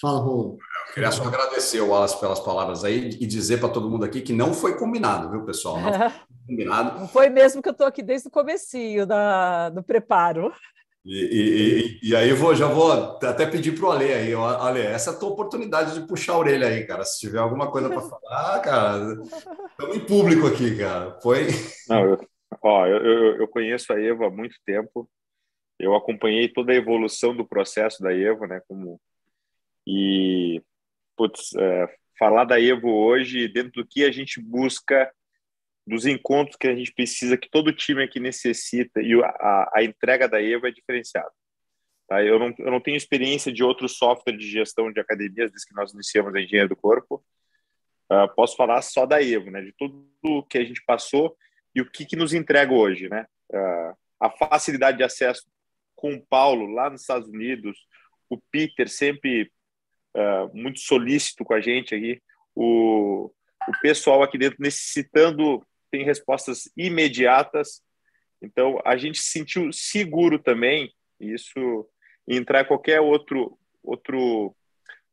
fala, 0.00 0.24
Paulo. 0.24 0.58
Eu 0.88 0.94
queria 0.94 1.10
só 1.10 1.24
agradecer 1.24 1.80
o 1.80 1.88
Wallace 1.88 2.20
pelas 2.20 2.40
palavras 2.40 2.84
aí 2.84 3.10
e 3.20 3.26
dizer 3.26 3.58
para 3.58 3.68
todo 3.68 3.88
mundo 3.88 4.04
aqui 4.04 4.20
que 4.20 4.32
não 4.32 4.52
foi 4.52 4.76
combinado, 4.76 5.30
viu, 5.30 5.44
pessoal? 5.44 5.80
Não 5.80 5.92
foi 5.92 6.12
combinado. 6.46 7.00
Não 7.00 7.08
foi 7.08 7.28
mesmo 7.28 7.62
que 7.62 7.68
eu 7.68 7.72
estou 7.72 7.86
aqui 7.86 8.02
desde 8.02 8.28
o 8.28 8.30
comecinho 8.30 9.06
da, 9.06 9.70
do 9.70 9.82
preparo. 9.82 10.52
E, 11.04 11.98
e, 12.02 12.10
e, 12.10 12.16
aí 12.16 12.30
eu 12.30 12.36
vou, 12.36 12.54
já 12.54 12.68
vou 12.68 12.92
até 12.92 13.44
pedir 13.44 13.72
para 13.72 13.86
o 13.86 13.90
Ale 13.90 14.12
aí, 14.12 14.34
Ale, 14.34 14.80
essa 14.80 15.10
é 15.10 15.12
a 15.12 15.16
tua 15.16 15.30
oportunidade 15.30 15.94
de 15.94 16.06
puxar 16.06 16.34
a 16.34 16.38
orelha 16.38 16.68
aí, 16.68 16.86
cara. 16.86 17.04
Se 17.04 17.18
tiver 17.18 17.40
alguma 17.40 17.68
coisa 17.72 17.88
para 17.88 18.00
falar, 18.00 18.60
cara, 18.60 19.18
estamos 19.70 19.96
em 19.96 20.00
público 20.00 20.46
aqui, 20.46 20.76
cara. 20.76 21.18
Foi. 21.20 21.48
Não, 21.88 22.04
eu, 22.04 22.20
Ó, 22.62 22.86
eu, 22.86 23.04
eu, 23.04 23.36
eu 23.38 23.48
conheço 23.48 23.92
a 23.92 24.00
Evo 24.00 24.24
há 24.24 24.30
muito 24.30 24.56
tempo. 24.64 25.10
Eu 25.78 25.96
acompanhei 25.96 26.48
toda 26.48 26.72
a 26.72 26.76
evolução 26.76 27.34
do 27.34 27.46
processo 27.46 28.02
da 28.02 28.14
Evo, 28.14 28.46
né? 28.46 28.60
Como 28.68 29.00
e 29.84 30.62
putz, 31.16 31.54
é, 31.56 31.96
falar 32.16 32.44
da 32.44 32.60
Evo 32.60 32.88
hoje 32.88 33.48
dentro 33.48 33.82
do 33.82 33.86
que 33.86 34.04
a 34.04 34.12
gente 34.12 34.40
busca, 34.40 35.12
dos 35.84 36.06
encontros 36.06 36.56
que 36.56 36.68
a 36.68 36.74
gente 36.74 36.92
precisa, 36.92 37.36
que 37.36 37.50
todo 37.50 37.72
time 37.72 38.04
aqui 38.04 38.20
necessita 38.20 39.02
e 39.02 39.12
a, 39.20 39.70
a 39.74 39.82
entrega 39.82 40.28
da 40.28 40.40
Evo 40.40 40.68
é 40.68 40.70
diferenciada. 40.70 41.32
Tá? 42.06 42.22
Eu, 42.22 42.38
não, 42.38 42.54
eu 42.58 42.70
não 42.70 42.80
tenho 42.80 42.96
experiência 42.96 43.52
de 43.52 43.64
outro 43.64 43.88
software 43.88 44.36
de 44.36 44.48
gestão 44.48 44.92
de 44.92 45.00
academias 45.00 45.50
desde 45.50 45.66
que 45.66 45.74
nós 45.74 45.92
iniciamos 45.92 46.32
a 46.32 46.40
engenharia 46.40 46.68
do 46.68 46.76
corpo. 46.76 47.24
Uh, 48.10 48.32
posso 48.36 48.54
falar 48.56 48.82
só 48.82 49.04
da 49.04 49.20
Evo, 49.20 49.50
né? 49.50 49.62
De 49.62 49.72
tudo 49.72 50.46
que 50.48 50.58
a 50.58 50.64
gente 50.64 50.84
passou 50.84 51.36
e 51.74 51.80
o 51.80 51.90
que, 51.90 52.04
que 52.04 52.16
nos 52.16 52.32
entrega 52.32 52.72
hoje, 52.72 53.08
né? 53.08 53.26
Uh, 53.50 53.96
a 54.20 54.30
facilidade 54.30 54.98
de 54.98 55.04
acesso 55.04 55.42
com 55.94 56.14
o 56.14 56.26
Paulo 56.26 56.66
lá 56.66 56.90
nos 56.90 57.02
Estados 57.02 57.28
Unidos, 57.28 57.76
o 58.28 58.38
Peter 58.50 58.88
sempre 58.88 59.50
uh, 60.16 60.54
muito 60.56 60.80
solícito 60.80 61.44
com 61.44 61.54
a 61.54 61.60
gente 61.60 61.94
aqui, 61.94 62.22
o, 62.54 63.30
o 63.68 63.80
pessoal 63.80 64.22
aqui 64.22 64.38
dentro 64.38 64.58
necessitando 64.60 65.64
tem 65.90 66.04
respostas 66.04 66.70
imediatas. 66.76 67.82
Então 68.40 68.80
a 68.84 68.96
gente 68.96 69.18
se 69.18 69.30
sentiu 69.30 69.72
seguro 69.72 70.38
também 70.38 70.92
isso 71.20 71.88
entrar 72.26 72.64
qualquer 72.64 73.00
outro 73.00 73.58
outro 73.82 74.54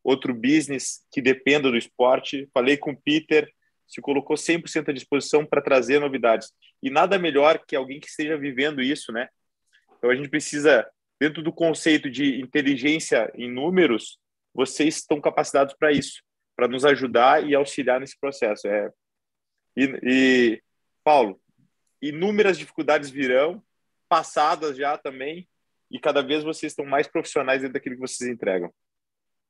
outro 0.02 0.32
business 0.32 1.04
que 1.12 1.20
dependa 1.20 1.70
do 1.70 1.76
esporte. 1.76 2.48
Falei 2.54 2.76
com 2.76 2.92
o 2.92 2.96
Peter, 2.96 3.52
se 3.90 4.00
colocou 4.00 4.36
100% 4.36 4.88
à 4.88 4.92
disposição 4.92 5.44
para 5.44 5.60
trazer 5.60 5.98
novidades. 5.98 6.52
E 6.80 6.88
nada 6.88 7.18
melhor 7.18 7.60
que 7.66 7.74
alguém 7.74 7.98
que 7.98 8.06
esteja 8.06 8.38
vivendo 8.38 8.80
isso, 8.80 9.12
né? 9.12 9.28
Então 9.98 10.10
a 10.10 10.14
gente 10.14 10.28
precisa, 10.28 10.88
dentro 11.20 11.42
do 11.42 11.52
conceito 11.52 12.08
de 12.08 12.40
inteligência 12.40 13.30
em 13.34 13.50
números, 13.50 14.18
vocês 14.54 14.96
estão 14.96 15.20
capacitados 15.20 15.74
para 15.74 15.90
isso, 15.90 16.22
para 16.56 16.68
nos 16.68 16.84
ajudar 16.84 17.44
e 17.44 17.54
auxiliar 17.54 17.98
nesse 17.98 18.18
processo. 18.18 18.68
É... 18.68 18.90
E, 19.76 20.00
e, 20.02 20.62
Paulo, 21.02 21.40
inúmeras 22.00 22.56
dificuldades 22.56 23.10
virão, 23.10 23.62
passadas 24.08 24.76
já 24.76 24.96
também, 24.96 25.48
e 25.90 25.98
cada 25.98 26.22
vez 26.22 26.44
vocês 26.44 26.72
estão 26.72 26.84
mais 26.84 27.08
profissionais 27.08 27.60
dentro 27.60 27.74
daquilo 27.74 27.96
que 27.96 28.00
vocês 28.00 28.30
entregam. 28.30 28.72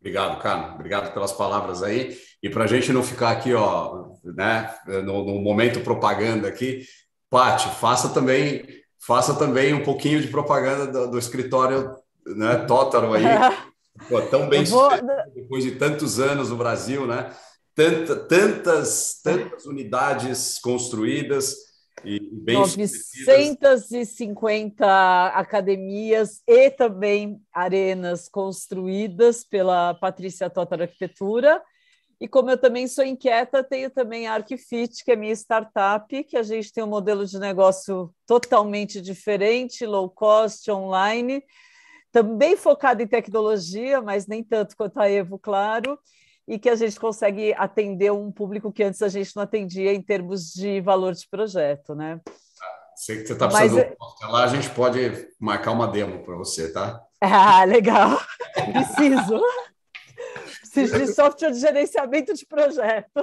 Obrigado, 0.00 0.40
cara. 0.40 0.74
Obrigado 0.74 1.12
pelas 1.12 1.32
palavras 1.32 1.82
aí. 1.82 2.16
E 2.42 2.48
para 2.48 2.64
a 2.64 2.66
gente 2.66 2.92
não 2.92 3.02
ficar 3.02 3.30
aqui, 3.30 3.52
ó, 3.52 4.08
né, 4.24 4.74
no, 5.04 5.24
no 5.24 5.40
momento 5.40 5.80
propaganda 5.80 6.48
aqui, 6.48 6.84
Pati, 7.28 7.68
faça 7.76 8.08
também, 8.08 8.64
faça 8.98 9.34
também 9.34 9.74
um 9.74 9.84
pouquinho 9.84 10.20
de 10.20 10.28
propaganda 10.28 10.86
do, 10.86 11.12
do 11.12 11.18
escritório, 11.18 11.94
né, 12.26 12.56
Tótaro 12.66 13.12
aí, 13.12 13.24
Pô, 14.08 14.20
tão 14.22 14.48
bem 14.48 14.64
vou... 14.64 14.90
depois 15.34 15.64
de 15.64 15.72
tantos 15.72 16.18
anos 16.18 16.50
no 16.50 16.56
Brasil, 16.56 17.06
né? 17.06 17.30
Tanta, 17.74 18.16
tantas, 18.16 19.20
tantas 19.22 19.66
unidades 19.66 20.58
construídas 20.58 21.54
e 22.04 22.20
bem 22.20 22.56
950 22.56 25.28
academias 25.28 26.42
e 26.46 26.70
também 26.70 27.40
arenas 27.52 28.28
construídas 28.28 29.42
pela 29.44 29.94
Patrícia 29.94 30.50
Totter 30.50 30.82
Arquitetura. 30.82 31.62
E 32.20 32.28
como 32.28 32.50
eu 32.50 32.58
também 32.58 32.86
sou 32.86 33.04
inquieta, 33.04 33.64
tenho 33.64 33.90
também 33.90 34.26
a 34.26 34.34
Arquifit, 34.34 35.02
que 35.04 35.12
é 35.12 35.16
minha 35.16 35.32
startup, 35.32 36.24
que 36.24 36.36
a 36.36 36.42
gente 36.42 36.72
tem 36.72 36.84
um 36.84 36.88
modelo 36.88 37.24
de 37.24 37.38
negócio 37.38 38.12
totalmente 38.26 39.00
diferente, 39.00 39.86
low 39.86 40.10
cost, 40.10 40.70
online, 40.70 41.42
também 42.12 42.56
focado 42.56 43.02
em 43.02 43.06
tecnologia, 43.06 44.02
mas 44.02 44.26
nem 44.26 44.44
tanto 44.44 44.76
quanto 44.76 44.98
a 44.98 45.08
Evo, 45.08 45.38
claro 45.38 45.98
e 46.50 46.58
que 46.58 46.68
a 46.68 46.74
gente 46.74 46.98
consegue 46.98 47.54
atender 47.56 48.10
um 48.10 48.32
público 48.32 48.72
que 48.72 48.82
antes 48.82 49.00
a 49.02 49.08
gente 49.08 49.36
não 49.36 49.44
atendia 49.44 49.94
em 49.94 50.02
termos 50.02 50.52
de 50.52 50.80
valor 50.80 51.14
de 51.14 51.24
projeto, 51.28 51.94
né? 51.94 52.20
Sei 52.96 53.18
que 53.18 53.26
você 53.28 53.34
está 53.34 53.46
precisando 53.46 53.76
Mas, 53.76 54.18
de 54.18 54.26
um 54.26 54.30
lá, 54.32 54.44
a 54.44 54.46
gente 54.48 54.68
pode 54.70 55.28
marcar 55.38 55.70
uma 55.70 55.86
demo 55.86 56.24
para 56.24 56.34
você, 56.34 56.72
tá? 56.72 57.00
Ah, 57.22 57.64
legal. 57.64 58.18
Preciso. 58.72 59.40
Preciso 60.60 60.98
de 60.98 61.14
software 61.14 61.50
de 61.50 61.60
gerenciamento 61.60 62.34
de 62.34 62.46
projeto. 62.46 63.22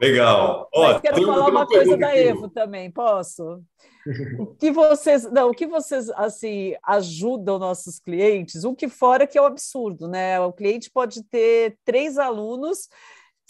Legal. 0.00 0.68
Ó, 0.74 0.98
quero 0.98 1.24
falar 1.24 1.46
uma 1.46 1.66
coisa 1.66 1.96
da 1.96 2.16
Evo 2.16 2.50
também, 2.50 2.90
posso? 2.90 3.62
O 4.38 4.46
que 4.46 4.70
vocês, 4.70 5.30
não, 5.30 5.50
o 5.50 5.54
que 5.54 5.66
vocês 5.66 6.10
assim 6.10 6.74
ajudam 6.82 7.58
nossos 7.58 7.98
clientes? 7.98 8.64
O 8.64 8.74
que 8.74 8.88
fora 8.88 9.26
que 9.26 9.38
é 9.38 9.40
o 9.40 9.44
um 9.44 9.46
absurdo, 9.46 10.08
né? 10.08 10.40
O 10.40 10.52
cliente 10.52 10.90
pode 10.90 11.22
ter 11.24 11.78
três 11.84 12.18
alunos 12.18 12.88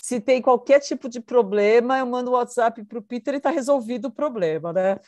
se 0.02 0.20
tem 0.20 0.42
qualquer 0.42 0.80
tipo 0.80 1.08
de 1.08 1.20
problema, 1.20 1.96
eu 1.96 2.06
mando 2.06 2.32
o 2.32 2.34
WhatsApp 2.34 2.84
para 2.84 2.98
o 2.98 3.02
Peter 3.02 3.34
e 3.34 3.36
está 3.36 3.50
resolvido 3.50 4.06
o 4.06 4.10
problema, 4.10 4.72
né? 4.72 4.98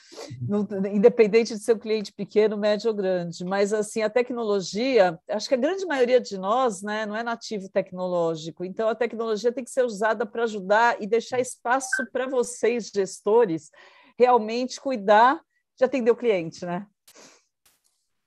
Não, 0.41 0.65
independente 0.93 1.53
de 1.53 1.61
ser 1.61 1.75
um 1.75 1.81
cliente 1.81 2.13
pequeno, 2.13 2.57
médio 2.57 2.91
ou 2.91 2.95
grande. 2.95 3.45
Mas 3.45 3.73
assim, 3.73 4.03
a 4.03 4.09
tecnologia, 4.09 5.19
acho 5.29 5.49
que 5.49 5.55
a 5.55 5.59
grande 5.59 5.85
maioria 5.85 6.21
de 6.21 6.39
nós 6.39 6.81
né, 6.81 7.05
não 7.07 7.17
é 7.17 7.25
nativo 7.25 7.69
tecnológico, 7.69 8.65
então 8.65 8.89
a 8.89 8.95
tecnologia 8.95 9.51
tem 9.51 9.65
que 9.65 9.71
ser 9.71 9.85
usada 9.85 10.25
para 10.25 10.45
ajudar 10.45 10.97
e 11.03 11.09
deixar 11.09 11.41
espaço 11.41 12.07
para 12.13 12.29
vocês, 12.29 12.93
gestores, 12.95 13.73
realmente 14.19 14.81
cuidar 14.81 15.41
de 15.77 15.85
atender 15.85 16.11
o 16.11 16.17
cliente, 16.17 16.65
né? 16.65 16.87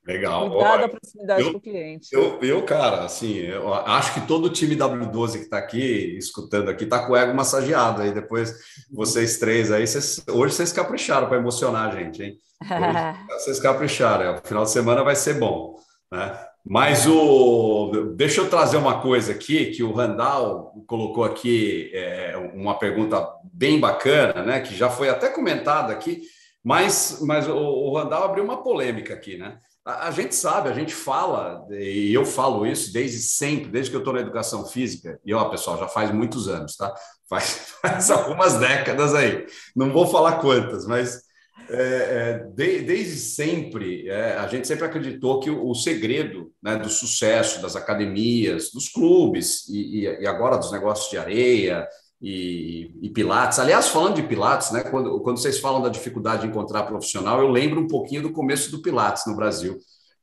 Legal. 0.08 0.50
Cuidar 0.50 0.76
da 0.78 0.88
proximidade 0.88 1.42
eu, 1.42 1.52
do 1.52 1.60
cliente. 1.60 2.08
Eu, 2.12 2.40
eu, 2.40 2.64
cara, 2.64 3.04
assim, 3.04 3.36
eu 3.36 3.74
acho 3.74 4.14
que 4.14 4.26
todo 4.26 4.46
o 4.46 4.50
time 4.50 4.74
W12 4.74 5.32
que 5.32 5.38
está 5.40 5.58
aqui, 5.58 6.16
escutando 6.16 6.70
aqui, 6.70 6.84
está 6.84 7.06
com 7.06 7.12
o 7.12 7.16
ego 7.16 7.34
massageado 7.34 8.00
aí. 8.00 8.10
Depois, 8.10 8.54
vocês 8.90 9.38
três 9.38 9.70
aí, 9.70 9.86
vocês, 9.86 10.24
hoje 10.30 10.54
vocês 10.54 10.72
capricharam 10.72 11.28
para 11.28 11.36
emocionar 11.36 11.90
a 11.90 12.00
gente, 12.00 12.22
hein? 12.22 12.38
Hoje, 13.28 13.44
vocês 13.44 13.60
capricharam. 13.60 14.24
É, 14.24 14.30
o 14.32 14.42
final 14.42 14.64
de 14.64 14.70
semana 14.70 15.04
vai 15.04 15.14
ser 15.14 15.34
bom, 15.34 15.76
né? 16.10 16.47
Mas 16.64 17.06
o. 17.06 18.12
Deixa 18.14 18.40
eu 18.40 18.50
trazer 18.50 18.76
uma 18.76 19.00
coisa 19.00 19.32
aqui 19.32 19.70
que 19.70 19.82
o 19.82 19.92
Randall 19.92 20.72
colocou 20.86 21.24
aqui 21.24 21.90
é, 21.94 22.36
uma 22.54 22.78
pergunta 22.78 23.26
bem 23.52 23.80
bacana, 23.80 24.42
né? 24.42 24.60
Que 24.60 24.74
já 24.74 24.90
foi 24.90 25.08
até 25.08 25.28
comentada 25.30 25.92
aqui, 25.92 26.22
mas, 26.62 27.18
mas 27.22 27.48
o, 27.48 27.56
o 27.56 27.96
Randall 27.96 28.24
abriu 28.24 28.44
uma 28.44 28.62
polêmica 28.62 29.14
aqui, 29.14 29.36
né? 29.38 29.58
A, 29.84 30.10
gente 30.10 30.34
sabe, 30.34 30.68
a 30.68 30.74
gente 30.74 30.94
fala, 30.94 31.66
e 31.70 32.12
eu 32.12 32.26
falo 32.26 32.66
isso 32.66 32.92
desde 32.92 33.20
sempre, 33.20 33.70
desde 33.70 33.90
que 33.90 33.96
eu 33.96 34.00
estou 34.00 34.12
na 34.12 34.20
educação 34.20 34.66
física, 34.66 35.18
e 35.24 35.32
ó, 35.32 35.46
pessoal, 35.46 35.78
já 35.78 35.88
faz 35.88 36.12
muitos 36.12 36.46
anos, 36.46 36.76
tá? 36.76 36.94
Faz, 37.26 37.72
faz 37.80 38.10
algumas 38.10 38.58
décadas 38.58 39.14
aí. 39.14 39.46
Não 39.74 39.90
vou 39.90 40.06
falar 40.06 40.40
quantas, 40.40 40.86
mas 40.86 41.22
é, 41.70 41.76
é, 41.76 42.38
de, 42.54 42.80
desde 42.80 43.16
sempre, 43.16 44.08
é, 44.08 44.36
a 44.36 44.46
gente 44.46 44.66
sempre 44.66 44.86
acreditou 44.86 45.40
que 45.40 45.50
o, 45.50 45.68
o 45.68 45.74
segredo 45.74 46.50
né, 46.62 46.76
do 46.76 46.88
sucesso 46.88 47.60
das 47.60 47.76
academias, 47.76 48.70
dos 48.70 48.88
clubes 48.88 49.68
e, 49.68 50.00
e, 50.00 50.26
agora 50.26 50.56
dos 50.56 50.72
negócios 50.72 51.10
de 51.10 51.18
areia, 51.18 51.86
e, 52.20 52.90
e, 53.00 53.10
Pilates. 53.10 53.58
Aliás, 53.58 53.88
falando 53.88 54.16
de 54.16 54.22
Pilates, 54.22 54.70
né, 54.72 54.82
quando, 54.82 55.20
quando 55.20 55.38
vocês 55.38 55.60
falam 55.60 55.80
da 55.80 55.88
dificuldade 55.88 56.42
de 56.42 56.48
encontrar 56.48 56.82
profissional, 56.84 57.40
eu 57.40 57.48
lembro 57.48 57.80
um 57.80 57.86
pouquinho 57.86 58.22
do 58.22 58.32
começo 58.32 58.70
do 58.70 58.82
Pilates 58.82 59.24
no 59.26 59.36
Brasil. 59.36 59.78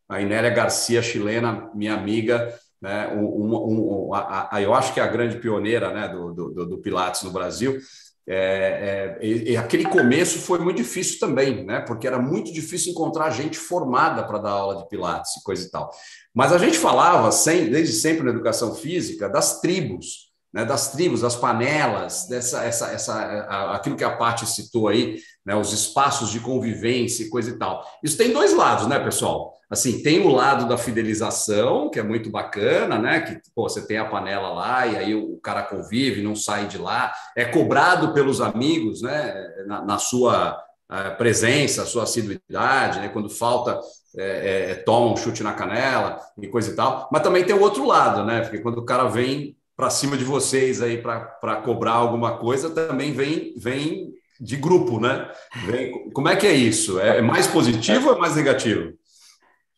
A 0.09 0.21
Inélia 0.21 0.49
Garcia, 0.49 1.01
chilena, 1.01 1.69
minha 1.73 1.93
amiga, 1.93 2.53
né, 2.81 3.07
um, 3.15 3.23
um, 3.23 4.09
um, 4.09 4.13
a, 4.13 4.49
a, 4.51 4.61
eu 4.61 4.73
acho 4.73 4.93
que 4.93 4.99
é 4.99 5.03
a 5.03 5.07
grande 5.07 5.38
pioneira 5.38 5.93
né, 5.93 6.07
do, 6.09 6.33
do, 6.33 6.65
do 6.65 6.77
Pilates 6.79 7.23
no 7.23 7.31
Brasil. 7.31 7.79
É, 8.28 9.17
é, 9.21 9.26
e, 9.26 9.55
aquele 9.55 9.86
começo 9.86 10.39
foi 10.39 10.57
muito 10.57 10.78
difícil 10.78 11.19
também, 11.19 11.63
né? 11.63 11.82
Porque 11.82 12.07
era 12.07 12.17
muito 12.17 12.51
difícil 12.51 12.91
encontrar 12.91 13.30
gente 13.30 13.57
formada 13.57 14.23
para 14.23 14.39
dar 14.39 14.49
aula 14.49 14.78
de 14.78 14.88
Pilates 14.89 15.38
e 15.38 15.43
coisa 15.43 15.67
e 15.67 15.69
tal. 15.69 15.91
Mas 16.34 16.51
a 16.51 16.57
gente 16.57 16.78
falava, 16.78 17.32
sem, 17.32 17.69
desde 17.69 17.93
sempre 17.93 18.23
na 18.23 18.32
educação 18.32 18.73
física, 18.73 19.30
das 19.30 19.61
tribos 19.61 20.26
né, 20.55 20.63
das 20.63 20.93
tribos, 20.93 21.19
das 21.19 21.36
panelas, 21.36 22.28
dessa, 22.30 22.63
essa, 22.63 22.88
essa, 22.88 23.73
aquilo 23.73 23.97
que 23.97 24.05
a 24.05 24.15
Paty 24.15 24.47
citou 24.47 24.88
aí, 24.88 25.19
né, 25.45 25.55
os 25.55 25.71
espaços 25.71 26.31
de 26.31 26.39
convivência 26.39 27.23
e 27.23 27.29
coisa 27.29 27.51
e 27.51 27.57
tal. 27.57 27.85
Isso 28.03 28.17
tem 28.17 28.33
dois 28.33 28.53
lados, 28.53 28.87
né, 28.87 28.99
pessoal? 28.99 29.53
Assim, 29.69 30.01
tem 30.01 30.19
o 30.25 30.29
lado 30.29 30.67
da 30.67 30.77
fidelização, 30.77 31.89
que 31.89 31.99
é 31.99 32.03
muito 32.03 32.29
bacana, 32.29 32.97
né? 32.97 33.21
Que 33.21 33.39
pô, 33.53 33.67
você 33.67 33.85
tem 33.85 33.97
a 33.97 34.05
panela 34.05 34.49
lá 34.49 34.85
e 34.85 34.95
aí 34.95 35.15
o 35.15 35.37
cara 35.37 35.63
convive, 35.63 36.21
não 36.21 36.35
sai 36.35 36.67
de 36.67 36.77
lá, 36.77 37.11
é 37.35 37.45
cobrado 37.45 38.13
pelos 38.13 38.41
amigos, 38.41 39.01
né? 39.01 39.33
Na, 39.65 39.83
na 39.83 39.97
sua 39.97 40.61
eh, 40.91 41.09
presença, 41.11 41.85
sua 41.85 42.03
assiduidade, 42.03 42.99
né? 42.99 43.09
Quando 43.09 43.27
falta, 43.27 43.79
é, 44.17 44.71
é, 44.71 44.75
toma 44.75 45.11
um 45.11 45.17
chute 45.17 45.41
na 45.41 45.53
canela 45.53 46.19
e 46.39 46.47
coisa 46.47 46.71
e 46.71 46.75
tal. 46.75 47.09
Mas 47.11 47.23
também 47.23 47.43
tem 47.43 47.55
o 47.55 47.61
outro 47.61 47.85
lado, 47.85 48.23
né? 48.23 48.41
Porque 48.41 48.59
quando 48.59 48.77
o 48.77 48.85
cara 48.85 49.05
vem 49.05 49.57
para 49.75 49.89
cima 49.89 50.15
de 50.15 50.23
vocês 50.23 50.81
aí 50.81 51.01
para 51.01 51.61
cobrar 51.63 51.93
alguma 51.93 52.37
coisa 52.37 52.69
também 52.69 53.11
vem, 53.11 53.53
vem 53.57 54.13
de 54.39 54.55
grupo, 54.55 54.99
né? 54.99 55.31
Vem, 55.65 56.11
como 56.11 56.29
é 56.29 56.36
que 56.36 56.47
é 56.47 56.53
isso? 56.53 56.99
É 56.99 57.21
mais 57.21 57.47
positivo 57.47 58.09
ou 58.09 58.15
é 58.15 58.19
mais 58.19 58.36
negativo? 58.36 58.97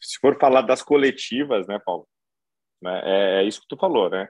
Se 0.01 0.19
for 0.19 0.37
falar 0.39 0.61
das 0.61 0.81
coletivas, 0.81 1.67
né, 1.67 1.79
Paulo? 1.85 2.07
Né, 2.81 3.01
é, 3.03 3.41
é 3.41 3.47
isso 3.47 3.61
que 3.61 3.67
tu 3.67 3.77
falou, 3.77 4.09
né? 4.09 4.27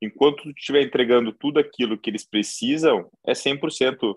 Enquanto 0.00 0.42
tu 0.42 0.50
estiver 0.50 0.82
entregando 0.82 1.32
tudo 1.32 1.58
aquilo 1.58 1.98
que 1.98 2.08
eles 2.08 2.28
precisam, 2.28 3.10
é 3.26 3.32
100%. 3.32 4.16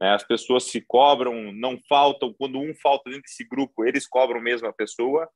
Né? 0.00 0.12
As 0.12 0.24
pessoas 0.24 0.64
se 0.64 0.80
cobram, 0.80 1.52
não 1.52 1.78
faltam. 1.88 2.34
Quando 2.34 2.58
um 2.58 2.74
falta 2.74 3.08
dentro 3.08 3.22
desse 3.22 3.46
grupo, 3.46 3.84
eles 3.84 4.08
cobram 4.08 4.40
mesmo 4.40 4.66
a 4.66 4.72
pessoa. 4.72 5.28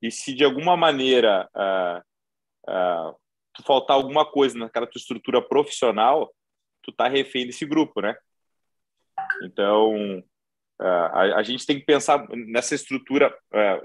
E 0.00 0.10
se 0.10 0.32
de 0.34 0.42
alguma 0.42 0.76
maneira 0.76 1.46
uh, 1.54 2.70
uh, 2.70 3.14
tu 3.52 3.62
faltar 3.62 3.96
alguma 3.96 4.24
coisa 4.24 4.58
naquela 4.58 4.86
tua 4.86 4.98
estrutura 4.98 5.42
profissional, 5.42 6.32
tu 6.82 6.90
tá 6.90 7.06
refém 7.06 7.46
desse 7.46 7.66
grupo, 7.66 8.00
né? 8.00 8.16
Então, 9.42 10.22
a, 10.78 11.36
a 11.36 11.42
gente 11.42 11.66
tem 11.66 11.78
que 11.78 11.84
pensar 11.84 12.26
nessa 12.30 12.74
estrutura 12.74 13.36
é, 13.52 13.82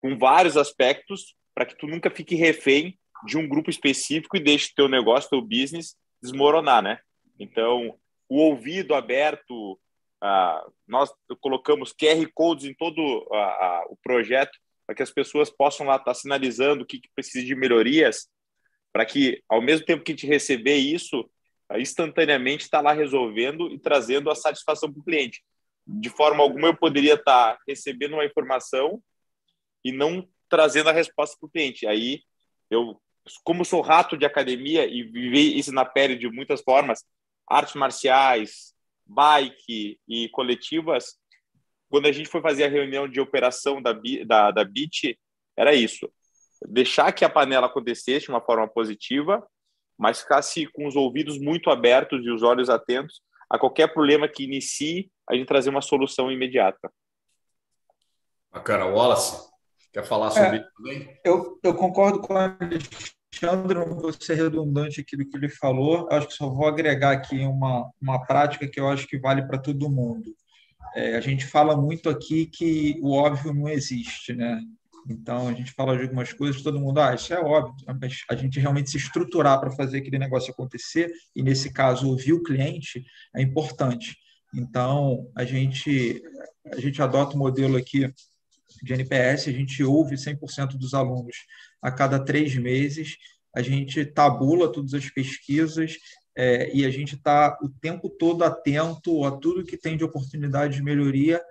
com 0.00 0.16
vários 0.18 0.56
aspectos 0.56 1.34
para 1.54 1.66
que 1.66 1.76
tu 1.76 1.86
nunca 1.86 2.10
fique 2.10 2.34
refém 2.34 2.98
de 3.26 3.36
um 3.36 3.48
grupo 3.48 3.70
específico 3.70 4.36
e 4.36 4.40
deixe 4.40 4.74
teu 4.74 4.88
negócio, 4.88 5.30
teu 5.30 5.42
business 5.42 5.96
desmoronar, 6.22 6.82
né? 6.82 7.00
Então, 7.38 7.98
o 8.28 8.36
ouvido 8.38 8.94
aberto, 8.94 9.78
nós 10.86 11.10
colocamos 11.40 11.92
QR 11.92 12.26
codes 12.34 12.66
em 12.66 12.74
todo 12.74 13.00
o 13.00 13.96
projeto 14.02 14.56
para 14.86 14.94
que 14.94 15.02
as 15.02 15.10
pessoas 15.10 15.50
possam 15.50 15.86
lá 15.86 15.94
estar 15.94 16.06
tá 16.06 16.14
sinalizando 16.14 16.82
o 16.82 16.86
que, 16.86 17.00
que 17.00 17.08
precisa 17.14 17.44
de 17.44 17.54
melhorias 17.54 18.28
para 18.92 19.06
que, 19.06 19.42
ao 19.48 19.62
mesmo 19.62 19.86
tempo 19.86 20.02
que 20.02 20.12
a 20.12 20.14
gente 20.14 20.26
receber 20.26 20.76
isso, 20.76 21.30
instantaneamente 21.78 22.64
está 22.64 22.80
lá 22.80 22.92
resolvendo 22.92 23.70
e 23.70 23.78
trazendo 23.78 24.30
a 24.30 24.34
satisfação 24.34 24.92
para 24.92 25.00
o 25.00 25.04
cliente. 25.04 25.42
De 25.86 26.08
forma 26.08 26.42
alguma, 26.42 26.68
eu 26.68 26.76
poderia 26.76 27.14
estar 27.14 27.54
tá 27.54 27.58
recebendo 27.66 28.14
uma 28.14 28.24
informação 28.24 29.02
e 29.84 29.92
não 29.92 30.28
trazendo 30.48 30.88
a 30.88 30.92
resposta 30.92 31.36
para 31.38 31.46
o 31.46 31.50
cliente. 31.50 31.86
Aí, 31.86 32.22
eu, 32.70 33.00
como 33.44 33.64
sou 33.64 33.80
rato 33.80 34.16
de 34.16 34.24
academia 34.24 34.86
e 34.86 35.02
vivi 35.02 35.58
isso 35.58 35.72
na 35.72 35.84
pele 35.84 36.16
de 36.16 36.28
muitas 36.28 36.60
formas, 36.60 37.04
artes 37.48 37.74
marciais, 37.74 38.74
bike 39.06 39.98
e 40.08 40.28
coletivas, 40.30 41.18
quando 41.88 42.06
a 42.06 42.12
gente 42.12 42.28
foi 42.28 42.40
fazer 42.40 42.64
a 42.64 42.68
reunião 42.68 43.08
de 43.08 43.20
operação 43.20 43.82
da, 43.82 43.92
da, 44.26 44.50
da 44.50 44.64
BIT, 44.64 45.18
era 45.56 45.74
isso 45.74 46.10
deixar 46.66 47.12
que 47.12 47.24
a 47.24 47.30
panela 47.30 47.66
acontecesse 47.66 48.26
de 48.26 48.30
uma 48.30 48.40
forma 48.40 48.68
positiva, 48.68 49.46
mas 50.00 50.22
ficasse 50.22 50.66
com 50.68 50.86
os 50.86 50.96
ouvidos 50.96 51.38
muito 51.38 51.68
abertos 51.68 52.24
e 52.24 52.30
os 52.30 52.42
olhos 52.42 52.70
atentos 52.70 53.20
a 53.50 53.58
qualquer 53.58 53.92
problema 53.92 54.26
que 54.26 54.44
inicie, 54.44 55.10
a 55.28 55.34
gente 55.34 55.46
trazer 55.46 55.68
uma 55.68 55.82
solução 55.82 56.32
imediata. 56.32 56.90
Bacana. 58.50 58.86
Wallace, 58.86 59.50
quer 59.92 60.04
falar 60.04 60.30
sobre 60.30 60.56
é, 60.56 60.60
isso 60.60 60.70
também? 60.74 61.20
Eu, 61.22 61.60
eu 61.62 61.74
concordo 61.74 62.20
com 62.20 62.32
o 62.32 62.38
Alexandre, 62.38 63.78
não 63.78 64.00
vou 64.00 64.12
ser 64.12 64.36
redundante 64.36 65.02
aqui 65.02 65.16
do 65.16 65.28
que 65.28 65.36
ele 65.36 65.50
falou, 65.50 66.08
acho 66.10 66.28
que 66.28 66.34
só 66.34 66.48
vou 66.48 66.66
agregar 66.66 67.10
aqui 67.10 67.40
uma, 67.40 67.90
uma 68.00 68.24
prática 68.24 68.66
que 68.66 68.80
eu 68.80 68.88
acho 68.88 69.06
que 69.06 69.18
vale 69.18 69.46
para 69.46 69.58
todo 69.58 69.90
mundo. 69.90 70.34
É, 70.94 71.16
a 71.16 71.20
gente 71.20 71.46
fala 71.46 71.76
muito 71.76 72.08
aqui 72.08 72.46
que 72.46 72.98
o 73.02 73.12
óbvio 73.12 73.52
não 73.52 73.68
existe, 73.68 74.32
né? 74.32 74.60
Então, 75.08 75.48
a 75.48 75.52
gente 75.52 75.72
fala 75.72 75.96
de 75.96 76.02
algumas 76.02 76.32
coisas, 76.32 76.62
todo 76.62 76.80
mundo, 76.80 77.00
ah, 77.00 77.14
isso 77.14 77.32
é 77.32 77.40
óbvio, 77.40 77.74
mas 78.00 78.24
a 78.28 78.34
gente 78.34 78.60
realmente 78.60 78.90
se 78.90 78.96
estruturar 78.96 79.58
para 79.58 79.70
fazer 79.70 79.98
aquele 79.98 80.18
negócio 80.18 80.52
acontecer, 80.52 81.10
e 81.34 81.42
nesse 81.42 81.72
caso, 81.72 82.08
ouvir 82.08 82.32
o 82.32 82.42
cliente, 82.42 83.04
é 83.34 83.42
importante. 83.42 84.16
Então, 84.54 85.30
a 85.36 85.44
gente, 85.44 86.22
a 86.72 86.80
gente 86.80 87.00
adota 87.00 87.34
o 87.34 87.38
modelo 87.38 87.76
aqui 87.76 88.12
de 88.82 88.92
NPS, 88.92 89.48
a 89.48 89.52
gente 89.52 89.82
ouve 89.82 90.16
100% 90.16 90.76
dos 90.76 90.94
alunos 90.94 91.36
a 91.82 91.90
cada 91.90 92.18
três 92.18 92.54
meses, 92.56 93.16
a 93.54 93.62
gente 93.62 94.04
tabula 94.04 94.70
todas 94.70 94.94
as 94.94 95.10
pesquisas 95.10 95.96
é, 96.36 96.74
e 96.74 96.84
a 96.84 96.90
gente 96.90 97.16
está 97.16 97.58
o 97.62 97.68
tempo 97.68 98.08
todo 98.08 98.44
atento 98.44 99.24
a 99.24 99.32
tudo 99.32 99.64
que 99.64 99.76
tem 99.76 99.96
de 99.96 100.04
oportunidade 100.04 100.76
de 100.76 100.82
melhoria 100.82 101.42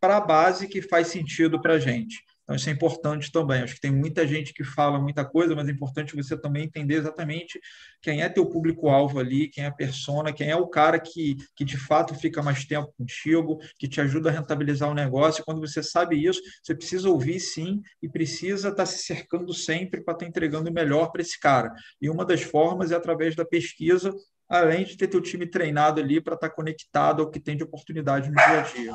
para 0.00 0.16
a 0.16 0.20
base 0.20 0.68
que 0.68 0.82
faz 0.82 1.08
sentido 1.08 1.60
para 1.60 1.74
a 1.74 1.78
gente. 1.78 2.22
Então, 2.44 2.54
isso 2.54 2.68
é 2.68 2.72
importante 2.72 3.32
também. 3.32 3.62
Acho 3.62 3.74
que 3.74 3.80
tem 3.80 3.90
muita 3.90 4.26
gente 4.26 4.52
que 4.52 4.62
fala 4.62 5.00
muita 5.00 5.24
coisa, 5.24 5.56
mas 5.56 5.66
é 5.66 5.70
importante 5.70 6.14
você 6.14 6.38
também 6.38 6.64
entender 6.64 6.96
exatamente 6.96 7.58
quem 8.02 8.22
é 8.22 8.28
teu 8.28 8.46
público-alvo 8.46 9.18
ali, 9.18 9.48
quem 9.48 9.64
é 9.64 9.68
a 9.68 9.72
persona, 9.72 10.32
quem 10.32 10.50
é 10.50 10.56
o 10.56 10.68
cara 10.68 11.00
que, 11.00 11.36
que 11.56 11.64
de 11.64 11.78
fato 11.78 12.14
fica 12.14 12.42
mais 12.42 12.66
tempo 12.66 12.92
contigo, 12.98 13.58
que 13.78 13.88
te 13.88 14.00
ajuda 14.00 14.28
a 14.28 14.32
rentabilizar 14.32 14.90
o 14.90 14.94
negócio. 14.94 15.44
Quando 15.44 15.60
você 15.60 15.82
sabe 15.82 16.22
isso, 16.22 16.40
você 16.62 16.74
precisa 16.74 17.08
ouvir 17.08 17.40
sim 17.40 17.80
e 18.02 18.08
precisa 18.08 18.68
estar 18.68 18.84
se 18.84 18.98
cercando 18.98 19.54
sempre 19.54 20.02
para 20.02 20.12
estar 20.12 20.26
entregando 20.26 20.68
o 20.68 20.72
melhor 20.72 21.10
para 21.10 21.22
esse 21.22 21.40
cara. 21.40 21.72
E 22.00 22.10
uma 22.10 22.26
das 22.26 22.42
formas 22.42 22.92
é 22.92 22.94
através 22.94 23.34
da 23.34 23.44
pesquisa, 23.44 24.14
além 24.46 24.84
de 24.84 24.98
ter 24.98 25.08
teu 25.08 25.22
time 25.22 25.46
treinado 25.46 25.98
ali 25.98 26.20
para 26.20 26.34
estar 26.34 26.50
conectado 26.50 27.22
ao 27.22 27.30
que 27.30 27.40
tem 27.40 27.56
de 27.56 27.64
oportunidade 27.64 28.28
no 28.28 28.34
dia 28.34 28.60
a 28.60 28.62
dia. 28.62 28.94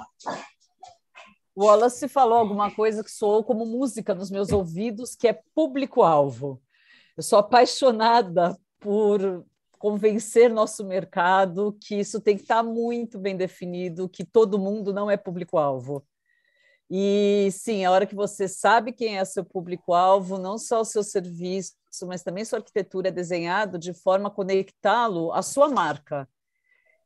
Wallace 1.61 2.07
falou 2.07 2.37
alguma 2.37 2.71
coisa 2.73 3.03
que 3.03 3.11
soou 3.11 3.43
como 3.43 3.65
música 3.65 4.15
nos 4.15 4.31
meus 4.31 4.49
ouvidos, 4.51 5.15
que 5.15 5.27
é 5.27 5.41
público-alvo. 5.53 6.61
Eu 7.17 7.23
sou 7.23 7.37
apaixonada 7.37 8.57
por 8.79 9.45
convencer 9.77 10.49
nosso 10.53 10.85
mercado 10.85 11.77
que 11.81 11.95
isso 11.95 12.21
tem 12.21 12.37
que 12.37 12.43
estar 12.43 12.63
muito 12.63 13.19
bem 13.19 13.35
definido, 13.35 14.07
que 14.07 14.23
todo 14.23 14.57
mundo 14.57 14.93
não 14.93 15.11
é 15.11 15.17
público-alvo. 15.17 16.05
E 16.89 17.49
sim, 17.51 17.83
a 17.83 17.91
hora 17.91 18.07
que 18.07 18.15
você 18.15 18.47
sabe 18.47 18.93
quem 18.93 19.17
é 19.17 19.25
seu 19.25 19.43
público-alvo, 19.43 20.37
não 20.37 20.57
só 20.57 20.81
o 20.81 20.85
seu 20.85 21.03
serviço, 21.03 21.75
mas 22.07 22.23
também 22.23 22.45
sua 22.45 22.59
arquitetura 22.59 23.09
é 23.09 23.11
desenhado 23.11 23.77
de 23.77 23.93
forma 23.93 24.29
a 24.29 24.31
conectá-lo 24.31 25.31
à 25.33 25.41
sua 25.41 25.67
marca. 25.67 26.27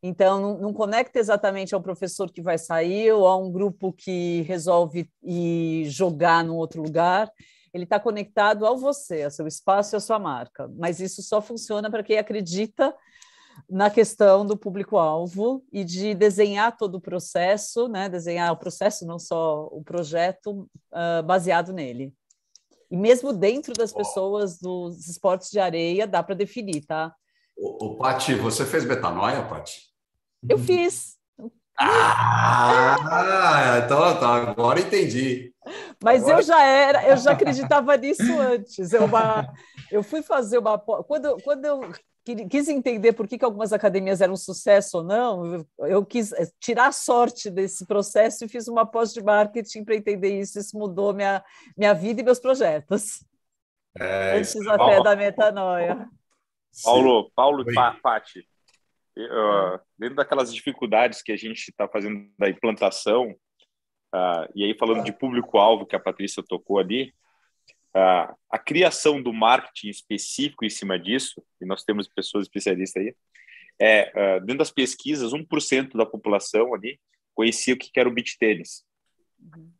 Então, 0.05 0.41
não, 0.41 0.57
não, 0.57 0.73
conecta 0.73 1.17
exatamente 1.17 1.73
ao 1.73 1.81
professor 1.81 2.29
que 2.29 2.41
vai 2.41 2.57
sair 2.57 3.13
ou 3.13 3.25
a 3.25 3.37
um 3.37 3.49
grupo 3.49 3.93
que 3.93 4.41
resolve 4.41 5.09
ir 5.23 5.85
jogar 5.85 6.43
num 6.43 6.57
outro 6.57 6.81
lugar. 6.81 7.31
Ele 7.73 7.85
está 7.85 7.97
conectado 7.97 8.65
ao 8.65 8.77
você, 8.77 9.23
ao 9.23 9.31
seu 9.31 9.47
espaço 9.47 9.95
e 9.95 9.97
à 9.97 10.01
sua 10.01 10.19
marca. 10.19 10.69
Mas 10.77 10.99
isso 10.99 11.23
só 11.23 11.41
funciona 11.41 11.89
para 11.89 12.03
quem 12.03 12.17
acredita 12.17 12.93
na 13.69 13.89
questão 13.89 14.45
do 14.45 14.57
público-alvo 14.57 15.63
e 15.71 15.85
de 15.85 16.13
desenhar 16.13 16.75
todo 16.75 16.95
o 16.95 17.01
processo, 17.01 17.87
né? 17.87 18.09
desenhar 18.09 18.51
o 18.51 18.57
processo, 18.57 19.05
não 19.05 19.17
só 19.17 19.69
o 19.71 19.81
projeto, 19.81 20.67
uh, 20.91 21.23
baseado 21.23 21.71
nele. 21.71 22.13
E 22.91 22.97
mesmo 22.97 23.31
dentro 23.31 23.73
das 23.73 23.93
pessoas 23.93 24.59
dos 24.59 25.07
esportes 25.07 25.49
de 25.49 25.59
areia, 25.59 26.05
dá 26.05 26.21
para 26.21 26.35
definir, 26.35 26.85
tá? 26.85 27.15
O, 27.55 27.85
o 27.85 27.97
Pati, 27.97 28.35
você 28.35 28.65
fez 28.65 28.83
betanoia, 28.83 29.47
Pati? 29.47 29.92
Eu 30.47 30.57
fiz. 30.57 31.17
Ah, 31.79 32.95
então 33.83 34.19
tá, 34.19 34.35
agora 34.35 34.79
entendi. 34.79 35.53
Mas 36.03 36.23
agora... 36.23 36.37
eu 36.37 36.43
já 36.43 36.63
era, 36.63 37.09
eu 37.09 37.17
já 37.17 37.31
acreditava 37.31 37.97
nisso 37.97 38.39
antes. 38.39 38.93
Eu, 38.93 39.05
uma, 39.05 39.47
eu 39.91 40.03
fui 40.03 40.21
fazer 40.21 40.57
uma. 40.57 40.77
Quando, 40.77 41.37
quando 41.43 41.65
eu 41.65 41.81
quis 42.49 42.69
entender 42.69 43.13
por 43.13 43.27
que, 43.27 43.37
que 43.37 43.45
algumas 43.45 43.73
academias 43.73 44.21
eram 44.21 44.33
um 44.33 44.37
sucesso 44.37 44.99
ou 44.99 45.03
não, 45.03 45.65
eu, 45.79 46.05
quis 46.05 46.31
tirar 46.59 46.87
a 46.87 46.91
sorte 46.91 47.49
desse 47.49 47.85
processo 47.85 48.45
e 48.45 48.49
fiz 48.49 48.67
uma 48.67 48.85
pós 48.85 49.11
de 49.13 49.21
marketing 49.21 49.83
para 49.83 49.95
entender 49.95 50.39
isso. 50.39 50.59
Isso 50.59 50.77
mudou 50.77 51.13
minha, 51.13 51.43
minha 51.77 51.93
vida 51.93 52.21
e 52.21 52.23
meus 52.23 52.39
projetos. 52.39 53.25
É, 53.99 54.37
antes 54.37 54.55
até 54.67 54.77
Paulo, 54.77 55.03
da 55.03 55.15
metanoia. 55.15 56.07
Paulo, 56.83 57.31
Paulo 57.35 57.69
e 57.69 57.73
Pati, 58.01 58.47
uh, 59.17 59.79
dentro 59.97 60.15
daquelas 60.15 60.53
dificuldades 60.53 61.21
que 61.21 61.31
a 61.31 61.37
gente 61.37 61.69
está 61.69 61.87
fazendo 61.87 62.29
da 62.37 62.49
implantação, 62.49 63.31
uh, 64.13 64.49
e 64.55 64.63
aí 64.63 64.77
falando 64.77 65.03
de 65.03 65.11
público-alvo 65.11 65.85
que 65.85 65.95
a 65.95 65.99
Patrícia 65.99 66.43
tocou 66.47 66.79
ali, 66.79 67.13
uh, 67.95 68.35
a 68.49 68.59
criação 68.59 69.21
do 69.21 69.33
marketing 69.33 69.89
específico 69.89 70.65
em 70.65 70.69
cima 70.69 70.99
disso, 70.99 71.43
e 71.61 71.65
nós 71.65 71.83
temos 71.83 72.07
pessoas 72.07 72.45
especialistas 72.45 73.03
aí, 73.03 73.15
é, 73.79 74.39
dentro 74.41 74.59
das 74.59 74.71
pesquisas, 74.71 75.33
1% 75.33 75.97
da 75.97 76.05
população 76.05 76.75
ali 76.75 76.99
conhecia 77.33 77.73
o 77.73 77.77
que 77.77 77.89
era 77.99 78.07
o 78.07 78.13
beach 78.13 78.37
tênis. 78.37 78.85
Uhum. 79.39 79.71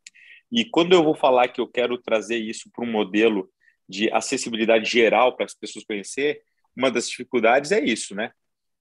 E 0.50 0.64
quando 0.64 0.92
eu 0.92 1.02
vou 1.02 1.14
falar 1.14 1.48
que 1.48 1.60
eu 1.60 1.66
quero 1.66 1.96
trazer 1.98 2.36
isso 2.36 2.70
para 2.72 2.84
um 2.84 2.90
modelo 2.90 3.50
de 3.88 4.10
acessibilidade 4.12 4.90
geral 4.90 5.36
para 5.36 5.46
as 5.46 5.54
pessoas 5.54 5.84
conhecer, 5.84 6.42
uma 6.76 6.90
das 6.90 7.08
dificuldades 7.08 7.72
é 7.72 7.80
isso, 7.80 8.14
né? 8.14 8.32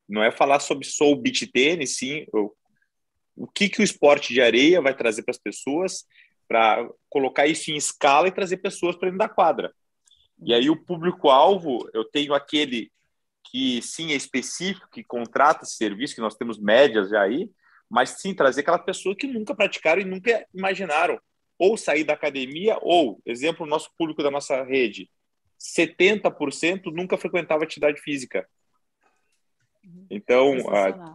Não 0.07 0.23
é 0.23 0.31
falar 0.31 0.59
sobre 0.59 0.85
só 0.85 1.09
o 1.11 1.15
beach 1.15 1.47
tênis, 1.47 1.97
sim, 1.97 2.25
o, 3.35 3.47
que, 3.47 3.69
que 3.69 3.81
o 3.81 3.83
esporte 3.83 4.33
de 4.33 4.41
areia 4.41 4.81
vai 4.81 4.95
trazer 4.95 5.23
para 5.23 5.31
as 5.31 5.37
pessoas, 5.37 6.05
para 6.47 6.87
colocar 7.09 7.47
isso 7.47 7.71
em 7.71 7.75
escala 7.75 8.27
e 8.27 8.31
trazer 8.31 8.57
pessoas 8.57 8.95
para 8.95 9.07
dentro 9.07 9.19
da 9.19 9.29
quadra. 9.29 9.73
E 10.41 10.53
aí 10.53 10.69
o 10.69 10.83
público-alvo, 10.83 11.89
eu 11.93 12.03
tenho 12.03 12.33
aquele 12.33 12.91
que 13.49 13.81
sim 13.81 14.11
é 14.11 14.15
específico, 14.15 14.89
que 14.91 15.03
contrata 15.03 15.63
esse 15.63 15.75
serviço, 15.75 16.15
que 16.15 16.21
nós 16.21 16.35
temos 16.35 16.59
médias 16.59 17.09
já 17.09 17.21
aí, 17.21 17.49
mas 17.89 18.11
sim 18.11 18.33
trazer 18.33 18.61
aquela 18.61 18.79
pessoa 18.79 19.15
que 19.15 19.27
nunca 19.27 19.55
praticaram 19.55 20.01
e 20.01 20.05
nunca 20.05 20.45
imaginaram 20.53 21.19
ou 21.57 21.77
sair 21.77 22.03
da 22.03 22.13
academia, 22.13 22.77
ou, 22.81 23.21
exemplo, 23.25 23.65
o 23.65 23.69
nosso 23.69 23.89
público 23.97 24.23
da 24.23 24.31
nossa 24.31 24.63
rede, 24.63 25.09
70% 25.59 26.91
nunca 26.91 27.17
frequentava 27.17 27.63
atividade 27.63 28.01
física. 28.01 28.47
Então, 30.09 30.55
a, 30.69 31.13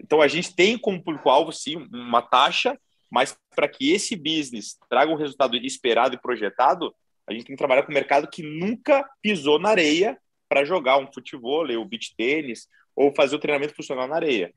então 0.00 0.20
a 0.20 0.28
gente 0.28 0.54
tem 0.54 0.78
como 0.78 1.02
público-alvo, 1.02 1.52
sim, 1.52 1.76
uma 1.92 2.22
taxa, 2.22 2.78
mas 3.10 3.36
para 3.54 3.68
que 3.68 3.92
esse 3.92 4.16
business 4.16 4.78
traga 4.88 5.12
um 5.12 5.16
resultado 5.16 5.56
esperado 5.56 6.14
e 6.14 6.20
projetado, 6.20 6.94
a 7.26 7.32
gente 7.32 7.44
tem 7.44 7.54
que 7.54 7.58
trabalhar 7.58 7.82
com 7.82 7.90
o 7.90 7.94
mercado 7.94 8.28
que 8.28 8.42
nunca 8.42 9.08
pisou 9.20 9.58
na 9.58 9.68
areia 9.68 10.18
para 10.48 10.64
jogar 10.64 10.98
um 10.98 11.12
futebol, 11.12 11.64
o 11.64 11.84
beach 11.84 12.14
tênis, 12.16 12.68
ou 12.96 13.14
fazer 13.14 13.36
o 13.36 13.38
treinamento 13.38 13.74
funcional 13.74 14.08
na 14.08 14.16
areia. 14.16 14.52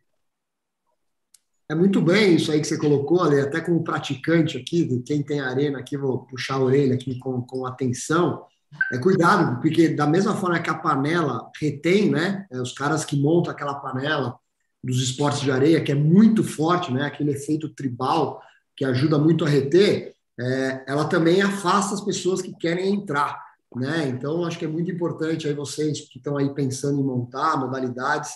É 1.70 1.74
muito 1.74 2.00
bem 2.00 2.36
isso 2.36 2.52
aí 2.52 2.60
que 2.60 2.68
você 2.68 2.78
colocou, 2.78 3.22
Ale, 3.22 3.42
até 3.42 3.60
como 3.60 3.84
praticante 3.84 4.58
aqui, 4.58 4.86
de 4.86 5.02
quem 5.02 5.24
tem 5.24 5.40
arena 5.40 5.80
aqui, 5.80 5.98
vou 5.98 6.26
puxar 6.26 6.56
a 6.56 6.60
orelha 6.60 6.94
aqui 6.94 7.18
com, 7.18 7.42
com 7.42 7.66
atenção. 7.66 8.46
É 8.92 8.98
cuidado, 8.98 9.60
porque 9.62 9.90
da 9.90 10.06
mesma 10.06 10.36
forma 10.36 10.60
que 10.60 10.70
a 10.70 10.76
panela 10.76 11.50
retém, 11.60 12.10
né? 12.10 12.46
É, 12.52 12.62
os 12.62 12.72
caras 12.72 13.04
que 13.04 13.18
montam 13.18 13.52
aquela 13.52 13.76
panela 13.76 14.38
dos 14.84 15.02
esportes 15.02 15.42
de 15.42 15.52
areia, 15.52 15.84
que 15.84 15.92
é 15.92 15.96
muito 15.96 16.44
forte, 16.44 16.92
né? 16.92 17.06
Aquele 17.06 17.32
efeito 17.32 17.70
tribal 17.70 18.42
que 18.76 18.86
ajuda 18.86 19.18
muito 19.18 19.44
a 19.44 19.50
reter, 19.50 20.14
é, 20.40 20.84
ela 20.88 21.06
também 21.06 21.42
afasta 21.42 21.96
as 21.96 22.02
pessoas 22.02 22.42
que 22.42 22.54
querem 22.56 22.94
entrar, 22.94 23.42
né? 23.76 24.08
Então, 24.08 24.44
acho 24.46 24.60
que 24.60 24.66
é 24.66 24.68
muito 24.68 24.92
importante 24.92 25.48
aí 25.48 25.54
vocês 25.54 26.02
que 26.02 26.18
estão 26.18 26.38
aí 26.38 26.54
pensando 26.54 27.00
em 27.00 27.04
montar 27.04 27.58
modalidades, 27.58 28.32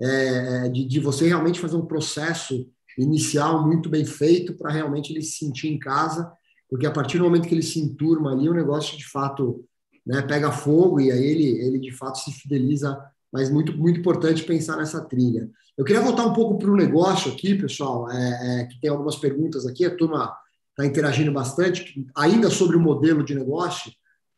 é, 0.00 0.66
é 0.66 0.68
de, 0.68 0.86
de 0.86 1.00
você 1.00 1.26
realmente 1.26 1.60
fazer 1.60 1.76
um 1.76 1.86
processo 1.86 2.66
inicial 2.96 3.66
muito 3.66 3.88
bem 3.88 4.04
feito 4.04 4.54
para 4.54 4.72
realmente 4.72 5.12
ele 5.12 5.22
se 5.22 5.38
sentir 5.38 5.68
em 5.68 5.78
casa, 5.78 6.32
porque 6.68 6.86
a 6.86 6.90
partir 6.90 7.18
do 7.18 7.24
momento 7.24 7.48
que 7.48 7.54
ele 7.54 7.62
se 7.62 7.80
enturma 7.80 8.32
ali, 8.32 8.48
o 8.48 8.54
negócio 8.54 8.96
de 8.96 9.06
fato 9.06 9.64
né, 10.06 10.22
pega 10.22 10.50
fogo 10.50 11.00
e 11.00 11.10
aí 11.10 11.24
ele, 11.24 11.48
ele 11.60 11.78
de 11.78 11.92
fato 11.92 12.18
se 12.18 12.32
fideliza. 12.32 12.98
Mas 13.32 13.48
muito, 13.48 13.76
muito 13.78 14.00
importante 14.00 14.42
pensar 14.42 14.76
nessa 14.76 15.00
trilha. 15.00 15.48
Eu 15.78 15.84
queria 15.84 16.02
voltar 16.02 16.26
um 16.26 16.32
pouco 16.32 16.58
para 16.58 16.70
o 16.70 16.76
negócio 16.76 17.32
aqui, 17.32 17.54
pessoal, 17.54 18.10
é, 18.10 18.62
é, 18.62 18.64
que 18.64 18.80
tem 18.80 18.90
algumas 18.90 19.16
perguntas 19.16 19.66
aqui, 19.66 19.84
a 19.84 19.96
turma 19.96 20.36
está 20.70 20.84
interagindo 20.84 21.30
bastante, 21.30 22.06
ainda 22.14 22.50
sobre 22.50 22.76
o 22.76 22.80
modelo 22.80 23.24
de 23.24 23.34
negócio. 23.34 23.92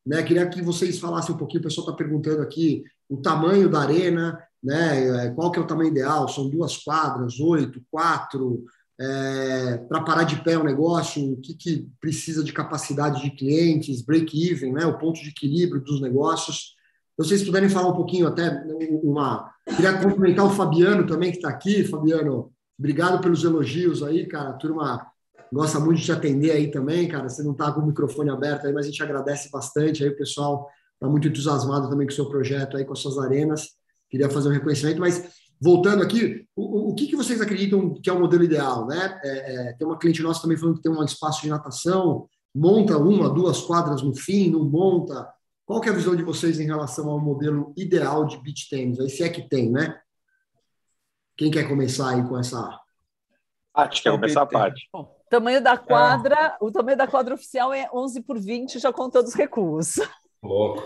Né, 0.04 0.22
queria 0.22 0.48
que 0.48 0.60
vocês 0.60 0.98
falassem 0.98 1.34
um 1.34 1.38
pouquinho, 1.38 1.60
o 1.60 1.64
pessoal 1.64 1.86
está 1.86 1.96
perguntando 1.96 2.42
aqui 2.42 2.84
o 3.08 3.16
tamanho 3.16 3.68
da 3.68 3.80
arena, 3.80 4.38
né, 4.62 5.30
qual 5.30 5.50
que 5.50 5.58
é 5.58 5.62
o 5.62 5.66
tamanho 5.66 5.90
ideal, 5.90 6.28
são 6.28 6.48
duas 6.48 6.76
quadras, 6.76 7.40
oito, 7.40 7.82
quatro, 7.90 8.64
é, 9.01 9.78
para 9.88 10.03
parar 10.03 10.24
de 10.24 10.43
pé 10.43 10.57
o 10.57 10.64
negócio, 10.64 11.32
o 11.32 11.40
que, 11.40 11.55
que 11.55 11.88
precisa 12.01 12.45
de 12.45 12.53
capacidade 12.53 13.22
de 13.22 13.30
clientes, 13.30 14.03
break-even, 14.03 14.72
né, 14.72 14.86
o 14.86 14.99
ponto 14.99 15.20
de 15.20 15.30
equilíbrio 15.30 15.82
dos 15.82 16.01
negócios. 16.01 16.74
Se 17.20 17.28
vocês 17.28 17.43
puderem 17.43 17.68
falar 17.68 17.88
um 17.88 17.97
pouquinho, 17.97 18.26
até 18.26 18.64
uma. 19.03 19.51
Queria 19.76 19.99
cumprimentar 19.99 20.47
o 20.47 20.51
Fabiano 20.51 21.07
também, 21.07 21.30
que 21.30 21.36
está 21.36 21.49
aqui. 21.49 21.84
Fabiano, 21.84 22.53
obrigado 22.78 23.20
pelos 23.20 23.45
elogios 23.45 24.03
aí, 24.03 24.26
cara. 24.26 24.51
A 24.51 24.55
turma 24.55 25.07
gosta 25.53 25.78
muito 25.78 25.99
de 25.99 26.07
te 26.07 26.12
atender 26.12 26.51
aí 26.51 26.70
também, 26.70 27.07
cara. 27.09 27.28
Você 27.28 27.43
não 27.43 27.53
está 27.53 27.70
com 27.70 27.80
o 27.80 27.86
microfone 27.86 28.30
aberto 28.30 28.66
aí, 28.66 28.72
mas 28.72 28.86
a 28.86 28.88
gente 28.88 29.03
agradece 29.03 29.51
bastante 29.51 30.03
aí, 30.03 30.11
o 30.11 30.16
pessoal 30.16 30.68
está 30.95 31.07
muito 31.09 31.28
entusiasmado 31.28 31.90
também 31.90 32.07
com 32.07 32.12
o 32.12 32.16
seu 32.16 32.28
projeto 32.28 32.76
aí, 32.76 32.84
com 32.84 32.93
as 32.93 32.99
suas 33.01 33.18
arenas. 33.18 33.68
Queria 34.09 34.30
fazer 34.30 34.49
um 34.49 34.53
reconhecimento, 34.53 35.01
mas 35.01 35.28
voltando 35.62 36.02
aqui, 36.02 36.44
o, 36.56 36.90
o 36.90 36.94
que, 36.94 37.06
que, 37.06 37.14
vocês 37.14 37.40
acreditam 37.40 37.94
que 37.94 38.10
é 38.10 38.12
o 38.12 38.18
modelo 38.18 38.42
ideal? 38.42 38.84
Né? 38.84 39.20
É, 39.22 39.54
é, 39.54 39.72
tem 39.74 39.86
uma 39.86 39.96
cliente 39.96 40.20
nossa 40.20 40.42
também 40.42 40.56
falando 40.56 40.76
que 40.76 40.82
tem 40.82 40.90
um 40.90 41.04
espaço 41.04 41.42
de 41.42 41.48
natação, 41.48 42.28
monta 42.52 42.98
uma, 42.98 43.30
duas 43.30 43.60
quadras 43.60 44.02
no 44.02 44.12
fim, 44.12 44.50
não 44.50 44.64
monta. 44.64 45.32
Qual 45.64 45.80
que 45.80 45.88
é 45.88 45.92
a 45.92 45.94
visão 45.94 46.16
de 46.16 46.24
vocês 46.24 46.58
em 46.58 46.66
relação 46.66 47.08
ao 47.08 47.20
modelo 47.20 47.72
ideal 47.76 48.26
de 48.26 48.36
beach 48.38 48.68
tennis? 48.68 48.98
Aí 48.98 49.08
se 49.08 49.22
é 49.22 49.28
que 49.28 49.48
tem, 49.48 49.70
né? 49.70 50.00
Quem 51.36 51.50
quer 51.50 51.68
começar 51.68 52.10
aí 52.10 52.28
com 52.28 52.36
essa... 52.36 52.80
Paty, 53.72 54.02
quer 54.02 54.10
começar, 54.10 54.44
Paty? 54.44 54.82
tamanho 55.30 55.62
da 55.62 55.78
quadra, 55.78 56.34
é. 56.34 56.56
o 56.60 56.70
tamanho 56.70 56.98
da 56.98 57.06
quadra 57.06 57.34
oficial 57.34 57.72
é 57.72 57.88
11 57.94 58.20
por 58.22 58.38
20, 58.38 58.78
já 58.80 58.92
contando 58.92 59.28
os 59.28 59.34
recuos. 59.34 59.94
Louco. 60.42 60.82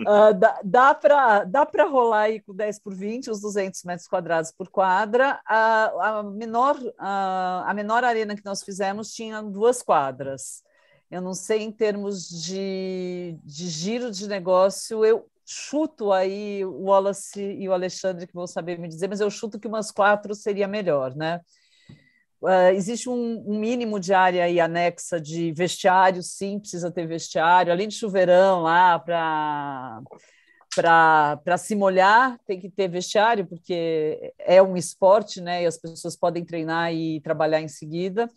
Uh, 0.00 0.34
dá 0.38 0.60
dá 0.64 0.94
para 0.94 1.44
dá 1.44 1.84
rolar 1.84 2.22
aí 2.22 2.40
com 2.40 2.54
10 2.54 2.78
por 2.80 2.94
20, 2.94 3.30
os 3.30 3.40
200 3.40 3.82
metros 3.84 4.08
quadrados 4.08 4.52
por 4.52 4.68
quadra. 4.68 5.40
A, 5.46 6.18
a, 6.18 6.22
menor, 6.22 6.76
a, 6.98 7.70
a 7.70 7.74
menor 7.74 8.04
arena 8.04 8.34
que 8.34 8.44
nós 8.44 8.62
fizemos 8.62 9.12
tinha 9.12 9.42
duas 9.42 9.82
quadras. 9.82 10.62
Eu 11.10 11.20
não 11.20 11.34
sei 11.34 11.62
em 11.62 11.70
termos 11.70 12.28
de, 12.28 13.38
de 13.44 13.68
giro 13.68 14.10
de 14.10 14.26
negócio, 14.26 15.04
eu 15.04 15.28
chuto 15.44 16.12
aí 16.12 16.64
o 16.64 16.86
Wallace 16.86 17.40
e 17.40 17.68
o 17.68 17.72
Alexandre 17.72 18.26
que 18.26 18.34
vão 18.34 18.46
saber 18.46 18.78
me 18.78 18.88
dizer, 18.88 19.08
mas 19.08 19.20
eu 19.20 19.30
chuto 19.30 19.60
que 19.60 19.68
umas 19.68 19.92
quatro 19.92 20.34
seria 20.34 20.66
melhor, 20.66 21.14
né? 21.14 21.40
Uh, 22.42 22.70
existe 22.74 23.08
um, 23.08 23.42
um, 23.46 23.58
mínimo 23.58 23.98
de 23.98 24.12
área 24.12 24.44
aí 24.44 24.60
anexa 24.60 25.20
de 25.20 25.52
vestiário, 25.52 26.22
sim, 26.22 26.58
precisa 26.58 26.90
ter 26.90 27.06
vestiário, 27.06 27.72
além 27.72 27.88
de 27.88 27.94
chuveirão 27.94 28.62
lá 28.62 28.98
para 28.98 30.02
para 30.76 31.56
se 31.56 31.74
molhar, 31.74 32.38
tem 32.46 32.60
que 32.60 32.68
ter 32.68 32.86
vestiário, 32.88 33.46
porque 33.46 34.34
é 34.38 34.62
um 34.62 34.76
esporte, 34.76 35.40
né? 35.40 35.62
E 35.62 35.66
as 35.66 35.78
pessoas 35.78 36.14
podem 36.14 36.44
treinar 36.44 36.92
e 36.92 37.18
trabalhar 37.22 37.62
em 37.62 37.68
seguida. 37.68 38.28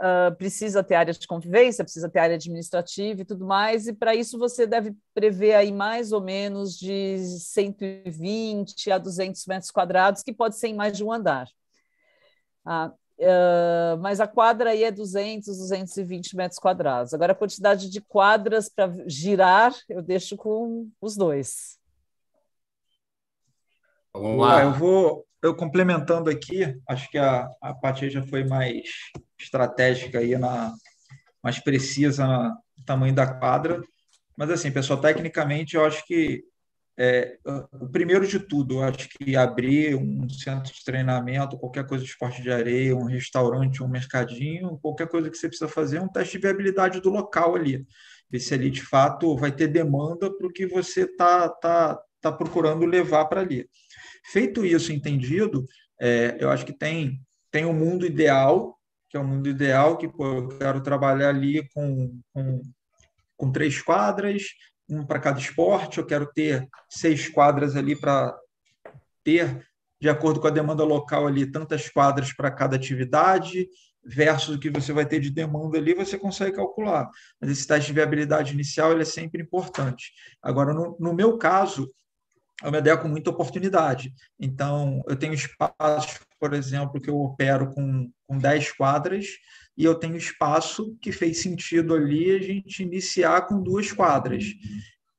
Uh, 0.00 0.34
precisa 0.36 0.82
ter 0.82 0.96
área 0.96 1.12
de 1.12 1.26
convivência, 1.26 1.84
precisa 1.84 2.08
ter 2.08 2.18
área 2.18 2.34
administrativa 2.34 3.22
e 3.22 3.24
tudo 3.24 3.46
mais, 3.46 3.86
e 3.86 3.92
para 3.92 4.16
isso 4.16 4.36
você 4.36 4.66
deve 4.66 4.96
prever 5.14 5.54
aí 5.54 5.70
mais 5.70 6.10
ou 6.10 6.20
menos 6.20 6.76
de 6.76 7.18
120 7.38 8.90
a 8.90 8.98
200 8.98 9.46
metros 9.46 9.70
quadrados, 9.70 10.22
que 10.22 10.32
pode 10.32 10.56
ser 10.56 10.68
em 10.68 10.74
mais 10.74 10.96
de 10.96 11.04
um 11.04 11.12
andar. 11.12 11.46
Uh, 12.66 12.92
Uh, 13.18 13.96
mas 14.00 14.20
a 14.20 14.26
quadra 14.26 14.70
aí 14.70 14.84
é 14.84 14.90
200, 14.90 15.46
220 15.46 16.36
metros 16.36 16.58
quadrados. 16.58 17.14
Agora, 17.14 17.32
a 17.32 17.36
quantidade 17.36 17.88
de 17.88 18.00
quadras 18.00 18.68
para 18.68 18.92
girar, 19.06 19.74
eu 19.88 20.02
deixo 20.02 20.36
com 20.36 20.90
os 21.00 21.16
dois. 21.16 21.78
Vamos 24.12 24.40
lá. 24.40 24.62
Eu 24.62 24.72
vou, 24.72 25.26
eu 25.42 25.54
complementando 25.54 26.28
aqui, 26.28 26.78
acho 26.86 27.10
que 27.10 27.16
a, 27.16 27.48
a 27.60 27.74
Paty 27.74 28.10
já 28.10 28.22
foi 28.22 28.44
mais 28.44 28.82
estratégica 29.38 30.18
aí, 30.18 30.36
na, 30.36 30.74
mais 31.42 31.58
precisa 31.58 32.26
no 32.76 32.84
tamanho 32.84 33.14
da 33.14 33.26
quadra. 33.26 33.80
Mas, 34.36 34.50
assim, 34.50 34.70
pessoal, 34.70 35.00
tecnicamente, 35.00 35.76
eu 35.76 35.86
acho 35.86 36.04
que 36.06 36.44
é, 36.98 37.38
o 37.72 37.88
primeiro 37.88 38.26
de 38.26 38.38
tudo, 38.38 38.82
acho 38.82 39.08
que 39.10 39.36
abrir 39.36 39.94
um 39.94 40.26
centro 40.30 40.72
de 40.72 40.82
treinamento, 40.82 41.58
qualquer 41.58 41.86
coisa 41.86 42.02
de 42.02 42.10
esporte 42.10 42.40
de 42.40 42.50
areia, 42.50 42.96
um 42.96 43.04
restaurante, 43.04 43.82
um 43.82 43.88
mercadinho, 43.88 44.78
qualquer 44.78 45.06
coisa 45.06 45.28
que 45.28 45.36
você 45.36 45.48
precisa 45.48 45.68
fazer, 45.68 45.98
é 45.98 46.00
um 46.00 46.08
teste 46.08 46.38
de 46.38 46.42
viabilidade 46.42 47.00
do 47.00 47.10
local 47.10 47.54
ali. 47.54 47.86
Ver 48.30 48.40
se 48.40 48.54
ali 48.54 48.70
de 48.70 48.82
fato 48.82 49.36
vai 49.36 49.52
ter 49.52 49.68
demanda 49.68 50.34
para 50.34 50.46
o 50.46 50.52
que 50.52 50.66
você 50.66 51.02
está 51.02 51.48
tá, 51.50 52.00
tá 52.20 52.32
procurando 52.32 52.86
levar 52.86 53.26
para 53.26 53.42
ali. 53.42 53.68
Feito 54.32 54.64
isso, 54.64 54.90
entendido, 54.90 55.64
é, 56.00 56.36
eu 56.40 56.50
acho 56.50 56.64
que 56.64 56.72
tem, 56.72 57.20
tem 57.50 57.66
um 57.66 57.74
mundo 57.74 58.06
ideal, 58.06 58.76
que 59.10 59.18
é 59.18 59.20
o 59.20 59.22
um 59.22 59.26
mundo 59.26 59.48
ideal, 59.48 59.98
que 59.98 60.08
pô, 60.08 60.26
eu 60.26 60.48
quero 60.48 60.82
trabalhar 60.82 61.28
ali 61.28 61.68
com, 61.74 62.18
com, 62.32 62.62
com 63.36 63.52
três 63.52 63.80
quadras, 63.82 64.42
um 64.88 65.04
para 65.04 65.18
cada 65.18 65.38
esporte, 65.38 65.98
eu 65.98 66.06
quero 66.06 66.26
ter 66.26 66.68
seis 66.88 67.28
quadras 67.28 67.76
ali 67.76 67.96
para 67.96 68.36
ter, 69.24 69.66
de 70.00 70.08
acordo 70.08 70.40
com 70.40 70.46
a 70.46 70.50
demanda 70.50 70.84
local 70.84 71.26
ali, 71.26 71.50
tantas 71.50 71.88
quadras 71.88 72.32
para 72.32 72.50
cada 72.50 72.76
atividade, 72.76 73.68
versus 74.04 74.54
o 74.54 74.58
que 74.58 74.70
você 74.70 74.92
vai 74.92 75.04
ter 75.04 75.18
de 75.18 75.30
demanda 75.30 75.78
ali, 75.78 75.92
você 75.92 76.16
consegue 76.16 76.56
calcular. 76.56 77.10
Mas 77.40 77.50
esse 77.50 77.66
teste 77.66 77.88
de 77.88 77.94
viabilidade 77.94 78.52
inicial 78.52 78.92
ele 78.92 79.02
é 79.02 79.06
sempre 79.06 79.42
importante. 79.42 80.12
Agora, 80.40 80.72
no, 80.72 80.96
no 81.00 81.12
meu 81.12 81.36
caso, 81.36 81.90
é 82.62 82.68
uma 82.68 82.78
ideia 82.78 82.96
com 82.96 83.08
muita 83.08 83.30
oportunidade. 83.30 84.14
Então, 84.38 85.02
eu 85.08 85.16
tenho 85.16 85.34
espaços, 85.34 86.20
por 86.38 86.54
exemplo, 86.54 87.00
que 87.00 87.10
eu 87.10 87.20
opero 87.20 87.72
com, 87.74 88.10
com 88.26 88.38
10 88.38 88.72
quadras, 88.72 89.26
e 89.76 89.84
eu 89.84 89.94
tenho 89.94 90.16
espaço 90.16 90.96
que 91.00 91.12
fez 91.12 91.42
sentido 91.42 91.94
ali 91.94 92.30
a 92.34 92.38
gente 92.40 92.82
iniciar 92.82 93.42
com 93.46 93.62
duas 93.62 93.92
quadras. 93.92 94.44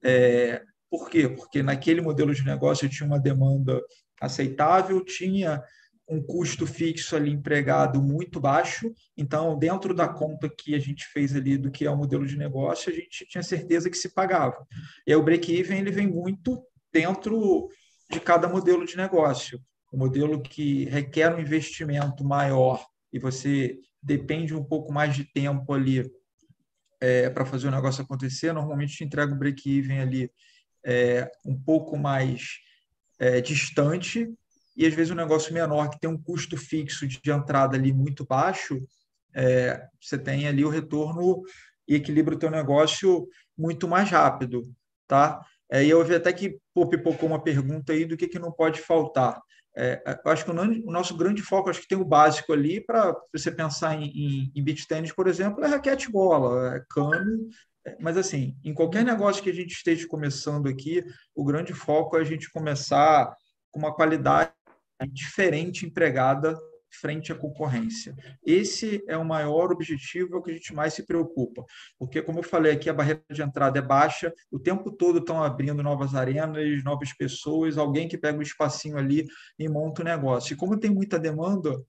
É, 0.03 0.63
por 0.89 1.09
quê? 1.09 1.27
Porque 1.27 1.61
naquele 1.61 2.01
modelo 2.01 2.33
de 2.33 2.43
negócio 2.43 2.85
eu 2.85 2.89
tinha 2.89 3.05
uma 3.05 3.19
demanda 3.19 3.81
aceitável, 4.19 5.03
tinha 5.03 5.61
um 6.09 6.21
custo 6.23 6.65
fixo 6.65 7.15
ali 7.15 7.31
empregado 7.31 8.01
muito 8.01 8.39
baixo, 8.39 8.93
então 9.15 9.57
dentro 9.59 9.93
da 9.93 10.07
conta 10.07 10.49
que 10.49 10.73
a 10.73 10.79
gente 10.79 11.05
fez 11.07 11.35
ali 11.35 11.57
do 11.57 11.69
que 11.69 11.85
é 11.85 11.91
o 11.91 11.97
modelo 11.97 12.25
de 12.25 12.37
negócio, 12.37 12.91
a 12.91 12.95
gente 12.95 13.25
tinha 13.27 13.43
certeza 13.43 13.89
que 13.89 13.97
se 13.97 14.13
pagava. 14.13 14.65
E 15.05 15.11
aí 15.11 15.17
o 15.17 15.23
break-even 15.23 15.79
ele 15.79 15.91
vem 15.91 16.07
muito 16.07 16.63
dentro 16.93 17.69
de 18.09 18.19
cada 18.21 18.47
modelo 18.47 18.85
de 18.85 18.95
negócio. 18.95 19.59
O 19.91 19.97
modelo 19.97 20.41
que 20.41 20.85
requer 20.85 21.35
um 21.35 21.39
investimento 21.39 22.23
maior 22.23 22.85
e 23.11 23.19
você 23.19 23.77
depende 24.07 24.55
um 24.55 24.63
pouco 24.63 24.91
mais 24.93 25.13
de 25.13 25.25
tempo 25.25 25.73
ali 25.73 26.09
é, 27.01 27.29
para 27.29 27.45
fazer 27.45 27.67
o 27.67 27.71
negócio 27.71 28.01
acontecer, 28.01 28.53
normalmente 28.53 28.95
te 28.95 29.03
entrega 29.03 29.33
o 29.33 29.37
break-even 29.37 29.99
ali 29.99 30.31
é, 30.83 31.29
um 31.45 31.59
pouco 31.59 31.97
mais 31.97 32.59
é, 33.19 33.41
distante 33.41 34.33
e 34.77 34.85
às 34.85 34.93
vezes 34.93 35.11
um 35.11 35.15
negócio 35.15 35.53
menor 35.53 35.89
que 35.89 35.99
tem 35.99 36.09
um 36.09 36.17
custo 36.17 36.55
fixo 36.55 37.05
de 37.05 37.19
entrada 37.29 37.75
ali 37.75 37.91
muito 37.91 38.25
baixo, 38.25 38.79
é, 39.33 39.85
você 40.01 40.17
tem 40.17 40.47
ali 40.47 40.63
o 40.63 40.69
retorno 40.69 41.43
e 41.85 41.95
equilibra 41.95 42.35
o 42.35 42.39
teu 42.39 42.49
negócio 42.49 43.27
muito 43.57 43.87
mais 43.89 44.09
rápido, 44.09 44.63
tá? 45.05 45.43
É, 45.69 45.83
e 45.83 45.89
eu 45.89 46.03
vi 46.05 46.15
até 46.15 46.31
que 46.31 46.57
pô, 46.73 46.87
pipocou 46.87 47.27
uma 47.27 47.43
pergunta 47.43 47.91
aí 47.91 48.05
do 48.05 48.15
que, 48.15 48.29
que 48.29 48.39
não 48.39 48.53
pode 48.53 48.79
faltar. 48.79 49.41
É, 49.79 50.01
é, 50.07 50.19
acho 50.25 50.43
que 50.43 50.49
o, 50.49 50.91
nosso 50.91 51.15
grande 51.15 51.43
foco, 51.43 51.69
acho 51.69 51.81
que 51.81 51.87
tem 51.87 51.97
o 51.97 52.03
básico 52.03 52.51
ali 52.51 52.81
para 52.81 53.15
você 53.31 53.51
pensar 53.51 53.93
em, 53.93 54.07
em, 54.07 54.51
em 54.55 54.75
tennis, 54.87 55.11
por 55.11 55.27
exemplo, 55.27 55.63
é 55.63 55.67
raquete 55.67 56.11
bola, 56.11 56.75
é 56.75 56.83
cano, 56.89 57.47
é, 57.85 57.95
mas 57.99 58.17
assim, 58.17 58.57
em 58.63 58.73
qualquer 58.73 59.05
negócio 59.05 59.43
que 59.43 59.51
a 59.51 59.53
gente 59.53 59.73
esteja 59.73 60.07
começando 60.07 60.67
aqui, 60.67 61.05
o 61.35 61.45
grande 61.45 61.75
foco 61.75 62.17
é 62.17 62.21
a 62.21 62.23
gente 62.23 62.51
começar 62.51 63.31
com 63.71 63.79
uma 63.79 63.93
qualidade 63.93 64.51
diferente 65.13 65.85
empregada 65.85 66.57
frente 66.89 67.31
à 67.31 67.35
concorrência. 67.35 68.15
Esse 68.45 69.03
é 69.07 69.17
o 69.17 69.25
maior 69.25 69.71
objetivo, 69.71 70.35
é 70.35 70.37
o 70.37 70.41
que 70.41 70.51
a 70.51 70.53
gente 70.53 70.73
mais 70.73 70.93
se 70.93 71.05
preocupa, 71.05 71.65
porque, 71.97 72.21
como 72.21 72.39
eu 72.39 72.43
falei 72.43 72.71
aqui, 72.71 72.89
a 72.89 72.93
barreira 72.93 73.21
de 73.29 73.41
entrada 73.41 73.79
é 73.79 73.81
baixa, 73.81 74.33
o 74.51 74.59
tempo 74.59 74.91
todo 74.91 75.19
estão 75.19 75.43
abrindo 75.43 75.83
novas 75.83 76.15
arenas, 76.15 76.83
novas 76.83 77.13
pessoas, 77.13 77.77
alguém 77.77 78.07
que 78.07 78.17
pega 78.17 78.37
um 78.37 78.41
espacinho 78.41 78.97
ali 78.97 79.25
e 79.59 79.67
monta 79.67 80.01
o 80.01 80.05
um 80.05 80.07
negócio. 80.07 80.53
E 80.53 80.57
como 80.57 80.79
tem 80.79 80.89
muita 80.89 81.19
demanda, 81.19 81.81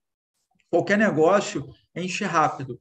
qualquer 0.69 0.97
negócio 0.97 1.67
enche 1.95 2.23
rápido, 2.23 2.79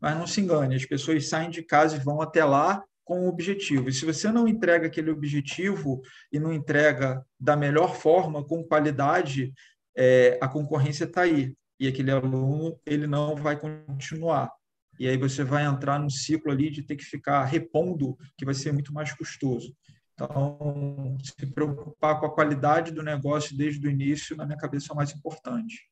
mas 0.00 0.16
não 0.16 0.26
se 0.26 0.40
engane, 0.40 0.74
as 0.74 0.86
pessoas 0.86 1.28
saem 1.28 1.50
de 1.50 1.62
casa 1.62 1.96
e 1.96 2.00
vão 2.00 2.20
até 2.20 2.44
lá 2.44 2.82
com 3.04 3.26
o 3.26 3.28
objetivo. 3.28 3.88
E 3.88 3.92
se 3.92 4.06
você 4.06 4.30
não 4.30 4.46
entrega 4.46 4.86
aquele 4.86 5.10
objetivo 5.10 6.00
e 6.32 6.38
não 6.38 6.52
entrega 6.52 7.26
da 7.38 7.56
melhor 7.56 7.96
forma, 7.96 8.44
com 8.44 8.62
qualidade, 8.62 9.52
é, 9.96 10.38
a 10.40 10.48
concorrência 10.48 11.04
está 11.04 11.22
aí 11.22 11.54
e 11.78 11.88
aquele 11.88 12.10
aluno 12.10 12.78
ele 12.84 13.06
não 13.06 13.34
vai 13.34 13.58
continuar. 13.58 14.52
E 14.98 15.08
aí 15.08 15.16
você 15.16 15.42
vai 15.42 15.64
entrar 15.64 15.98
num 15.98 16.10
ciclo 16.10 16.52
ali 16.52 16.68
de 16.68 16.82
ter 16.82 16.94
que 16.94 17.04
ficar 17.04 17.44
repondo, 17.44 18.18
que 18.36 18.44
vai 18.44 18.52
ser 18.52 18.70
muito 18.70 18.92
mais 18.92 19.12
custoso. 19.14 19.74
Então, 20.12 21.16
se 21.22 21.46
preocupar 21.46 22.20
com 22.20 22.26
a 22.26 22.34
qualidade 22.34 22.92
do 22.92 23.02
negócio 23.02 23.56
desde 23.56 23.86
o 23.86 23.90
início, 23.90 24.36
na 24.36 24.44
minha 24.44 24.58
cabeça, 24.58 24.88
é 24.90 24.92
o 24.92 24.96
mais 24.96 25.10
importante. 25.12 25.90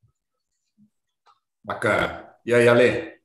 Bacana. 1.64 2.36
E 2.44 2.52
aí, 2.52 2.68
Ale? 2.68 3.18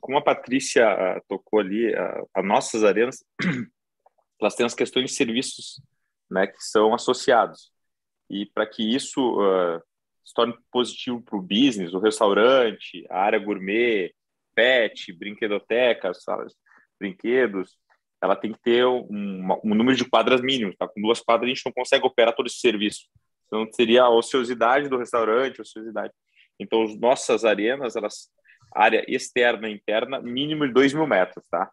Como 0.00 0.18
a 0.18 0.22
Patrícia 0.22 0.86
uh, 0.86 1.22
tocou 1.26 1.58
ali, 1.58 1.92
uh, 1.92 2.28
as 2.32 2.44
nossas 2.44 2.84
arenas, 2.84 3.24
elas 4.40 4.54
têm 4.54 4.64
as 4.64 4.74
questões 4.74 5.10
de 5.10 5.16
serviços 5.16 5.82
né, 6.30 6.46
que 6.46 6.62
são 6.62 6.94
associados. 6.94 7.73
E 8.30 8.46
para 8.46 8.66
que 8.66 8.82
isso 8.94 9.40
uh, 9.40 9.80
se 10.24 10.32
torne 10.34 10.54
positivo 10.70 11.22
para 11.22 11.36
o 11.36 11.42
business, 11.42 11.92
o 11.92 11.98
restaurante, 11.98 13.06
a 13.10 13.20
área 13.20 13.38
gourmet, 13.38 14.12
pet, 14.54 15.12
brinquedoteca, 15.12 16.14
salas, 16.14 16.54
brinquedos, 16.98 17.76
ela 18.22 18.36
tem 18.36 18.52
que 18.52 18.60
ter 18.60 18.86
um, 18.86 19.58
um 19.62 19.74
número 19.74 19.96
de 19.96 20.08
quadras 20.08 20.40
mínimo. 20.40 20.74
Tá? 20.78 20.88
Com 20.88 21.02
duas 21.02 21.20
quadras 21.20 21.46
a 21.46 21.54
gente 21.54 21.66
não 21.66 21.72
consegue 21.72 22.06
operar 22.06 22.34
todo 22.34 22.46
esse 22.46 22.58
serviço. 22.58 23.06
Então 23.46 23.66
seria 23.72 24.04
a 24.04 24.10
ociosidade 24.10 24.88
do 24.88 24.96
restaurante, 24.96 25.60
a 25.60 25.62
ociosidade. 25.62 26.12
Então 26.58 26.82
as 26.82 26.98
nossas 26.98 27.44
arenas, 27.44 27.96
elas 27.96 28.30
área 28.74 29.04
externa 29.06 29.68
e 29.68 29.74
interna, 29.74 30.20
mínimo 30.20 30.66
de 30.66 30.72
2 30.72 30.94
mil 30.94 31.06
metros, 31.06 31.46
tá? 31.48 31.70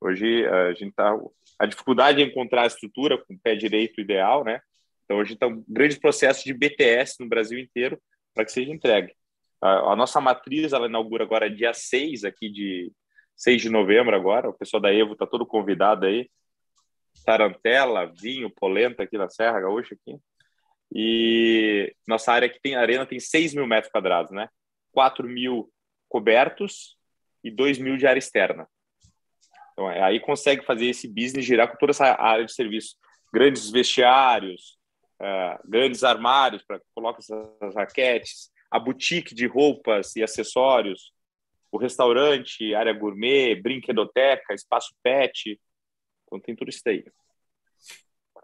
Hoje 0.00 0.46
a 0.46 0.72
gente 0.74 0.92
tá 0.92 1.12
a 1.58 1.66
dificuldade 1.66 2.22
é 2.22 2.24
encontrar 2.24 2.62
a 2.62 2.66
estrutura 2.66 3.18
com 3.18 3.34
o 3.34 3.38
pé 3.40 3.56
direito 3.56 4.00
ideal, 4.00 4.44
né? 4.44 4.60
Então, 5.08 5.16
hoje 5.16 5.32
está 5.32 5.46
um 5.46 5.64
grande 5.66 5.98
processo 5.98 6.44
de 6.44 6.52
BTS 6.52 7.16
no 7.18 7.28
Brasil 7.30 7.58
inteiro 7.58 7.98
para 8.34 8.44
que 8.44 8.52
seja 8.52 8.70
entregue. 8.70 9.14
A, 9.58 9.92
a, 9.92 9.96
nossa 9.96 10.20
matriz, 10.20 10.74
ela 10.74 10.86
inaugura 10.86 11.24
agora 11.24 11.48
dia 11.48 11.72
6 11.72 12.24
aqui 12.24 12.50
de 12.50 12.92
6 13.34 13.62
de 13.62 13.70
novembro 13.70 14.14
agora. 14.14 14.50
O 14.50 14.52
pessoal 14.52 14.82
da 14.82 14.92
Evo 14.92 15.14
está 15.14 15.26
todo 15.26 15.46
convidado 15.46 16.04
aí. 16.04 16.28
Tarantela, 17.24 18.12
vinho, 18.20 18.50
polenta 18.50 19.02
aqui 19.02 19.16
na 19.16 19.30
Serra 19.30 19.60
Gaúcha 19.60 19.94
aqui. 19.94 20.20
E 20.94 21.94
nossa 22.06 22.30
área 22.30 22.44
aqui 22.44 22.60
tem 22.60 22.76
arena 22.76 23.06
tem 23.06 23.18
6 23.18 23.54
mil 23.54 23.66
metros 23.66 23.90
quadrados, 23.90 24.30
né? 24.30 24.50
4 24.92 25.26
mil 25.26 25.72
cobertos 26.06 26.98
e 27.42 27.50
2 27.50 27.78
mil 27.78 27.96
de 27.96 28.06
área 28.06 28.18
externa. 28.18 28.68
Então, 29.72 29.90
é, 29.90 30.02
aí 30.02 30.20
consegue 30.20 30.66
fazer 30.66 30.86
esse 30.86 31.08
business 31.08 31.46
girar 31.46 31.70
com 31.70 31.78
toda 31.78 31.92
essa 31.92 32.14
área 32.20 32.44
de 32.44 32.52
serviço. 32.52 32.94
Grandes 33.32 33.70
vestiários, 33.70 34.77
uh, 35.20 35.68
grandes 35.68 36.04
armários 36.04 36.62
para 36.64 36.80
colocar 36.94 37.18
essas 37.18 37.74
raquetes, 37.74 38.50
a 38.70 38.78
boutique 38.78 39.34
de 39.34 39.46
roupas 39.46 40.14
e 40.16 40.22
acessórios, 40.22 41.12
o 41.70 41.78
restaurante, 41.78 42.74
área 42.74 42.92
gourmet, 42.92 43.54
brinquedoteca, 43.56 44.54
espaço 44.54 44.94
pet. 45.02 45.60
Então, 46.26 46.40
tem 46.40 46.56
tudo 46.56 46.70
isso 46.70 46.82
aí. 46.86 47.04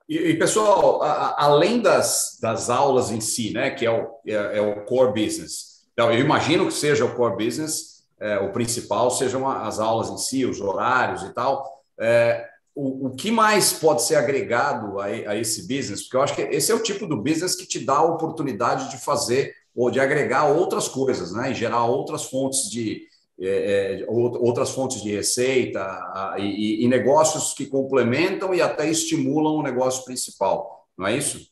E, 0.08 0.18
e 0.18 0.38
pessoal, 0.38 1.02
a, 1.02 1.42
além 1.42 1.80
das, 1.80 2.38
das 2.40 2.68
aulas 2.68 3.10
em 3.10 3.20
si, 3.20 3.52
né, 3.52 3.70
que 3.70 3.86
é 3.86 3.90
o, 3.90 4.20
é, 4.26 4.58
é 4.58 4.60
o 4.60 4.84
core 4.84 5.12
business, 5.12 5.74
então, 5.94 6.12
eu 6.12 6.18
imagino 6.18 6.66
que 6.66 6.72
seja 6.72 7.04
o 7.04 7.14
core 7.14 7.44
business, 7.44 8.04
é, 8.20 8.38
o 8.38 8.52
principal 8.52 9.10
sejam 9.10 9.48
as 9.48 9.78
aulas 9.78 10.10
em 10.10 10.18
si, 10.18 10.44
os 10.44 10.60
horários 10.60 11.22
e 11.22 11.32
tal. 11.32 11.82
É, 11.98 12.48
o, 12.74 13.06
o 13.06 13.10
que 13.14 13.30
mais 13.30 13.72
pode 13.72 14.02
ser 14.02 14.16
agregado 14.16 15.00
a, 15.00 15.06
a, 15.06 15.36
esse 15.36 15.62
business? 15.62 16.02
Porque 16.02 16.16
eu 16.16 16.22
acho 16.22 16.34
que 16.34 16.42
esse 16.42 16.72
é 16.72 16.74
o 16.74 16.82
tipo 16.82 17.06
do 17.06 17.16
business 17.16 17.54
que 17.54 17.66
te 17.66 17.84
dá 17.84 17.96
a 17.96 18.04
oportunidade 18.04 18.90
de 18.90 18.98
fazer 18.98 19.54
ou 19.74 19.90
de 19.90 20.00
agregar 20.00 20.46
outras 20.46 20.88
coisas, 20.88 21.32
né? 21.32 21.50
E 21.50 21.54
gerar 21.54 21.84
outras 21.84 22.24
fontes 22.24 22.70
de, 22.70 23.08
é, 23.40 24.02
é, 24.02 24.06
outras 24.08 24.70
fontes 24.70 25.02
de 25.02 25.10
receita 25.10 26.36
e, 26.38 26.84
e, 26.84 26.88
negócios 26.88 27.52
que 27.52 27.66
complementam 27.66 28.54
e 28.54 28.62
até 28.62 28.88
estimulam 28.88 29.54
o 29.54 29.62
negócio 29.62 30.04
principal, 30.04 30.86
não 30.96 31.08
é 31.08 31.16
isso? 31.16 31.50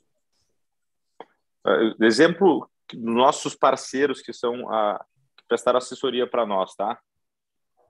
É, 1.67 2.05
exemplo 2.07 2.69
nossos 2.95 3.55
parceiros 3.55 4.21
que 4.21 4.33
são 4.33 4.69
a 4.73 5.05
que 5.37 5.45
prestaram 5.49 5.79
assessoria 5.79 6.27
para 6.27 6.47
nós, 6.47 6.75
tá? 6.75 6.99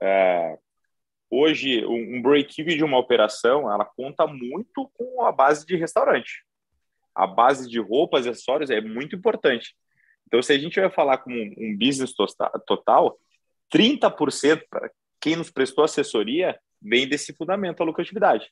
É, 0.01 0.57
hoje 1.33 1.85
um 1.85 2.21
break-even 2.21 2.77
de 2.77 2.83
uma 2.83 2.97
operação 2.97 3.71
ela 3.71 3.85
conta 3.85 4.27
muito 4.27 4.89
com 4.93 5.23
a 5.23 5.31
base 5.31 5.65
de 5.65 5.75
restaurante. 5.75 6.43
A 7.15 7.27
base 7.27 7.69
de 7.69 7.79
roupas 7.79 8.25
e 8.25 8.29
acessórios 8.29 8.69
é 8.69 8.81
muito 8.81 9.15
importante. 9.15 9.75
Então, 10.27 10.41
se 10.41 10.51
a 10.51 10.57
gente 10.57 10.79
vai 10.79 10.89
falar 10.89 11.19
com 11.19 11.31
um 11.31 11.77
business 11.77 12.13
total, 12.65 13.19
30% 13.71 14.63
para 14.69 14.89
quem 15.21 15.35
nos 15.35 15.51
prestou 15.51 15.83
assessoria 15.83 16.59
vem 16.81 17.07
desse 17.07 17.33
fundamento, 17.33 17.81
a 17.81 17.85
lucratividade. 17.85 18.51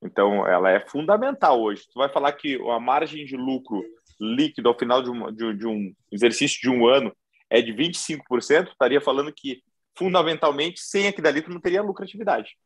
Então, 0.00 0.46
ela 0.46 0.70
é 0.70 0.80
fundamental 0.80 1.60
hoje. 1.60 1.82
Tu 1.92 1.98
vai 1.98 2.08
falar 2.08 2.32
que 2.32 2.56
a 2.70 2.78
margem 2.78 3.24
de 3.24 3.36
lucro 3.36 3.82
líquido 4.20 4.68
ao 4.68 4.78
final 4.78 5.02
de 5.02 5.10
um, 5.10 5.32
de, 5.32 5.54
de 5.54 5.66
um 5.66 5.92
exercício 6.10 6.60
de 6.60 6.70
um 6.70 6.86
ano 6.86 7.14
é 7.50 7.60
de 7.62 7.72
25%, 7.72 8.68
estaria 8.68 9.00
falando 9.00 9.32
que, 9.32 9.62
fundamentalmente, 9.98 10.80
sem 10.80 11.08
aquilo 11.08 11.24
dali, 11.24 11.42
tu 11.42 11.50
não 11.50 11.60
teria 11.60 11.82
lucratividade. 11.82 12.56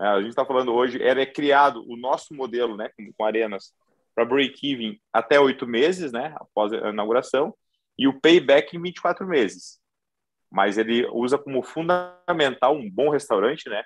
É, 0.00 0.06
a 0.06 0.20
gente 0.20 0.30
está 0.30 0.44
falando 0.44 0.72
hoje, 0.72 1.02
era 1.02 1.24
criado 1.24 1.84
o 1.88 1.96
nosso 1.96 2.34
modelo 2.34 2.76
né, 2.76 2.90
com, 3.16 3.24
arenas 3.24 3.72
para 4.14 4.24
break-even 4.24 5.00
até 5.12 5.38
oito 5.38 5.66
meses, 5.66 6.12
né, 6.12 6.34
após 6.36 6.72
a 6.72 6.90
inauguração, 6.90 7.54
e 7.96 8.08
o 8.08 8.20
payback 8.20 8.76
em 8.76 8.82
24 8.82 9.26
meses 9.26 9.80
mas 10.50 10.76
ele 10.76 11.06
usa 11.12 11.38
como 11.38 11.62
fundamental 11.62 12.74
um 12.74 12.90
bom 12.90 13.08
restaurante, 13.08 13.68
né? 13.68 13.82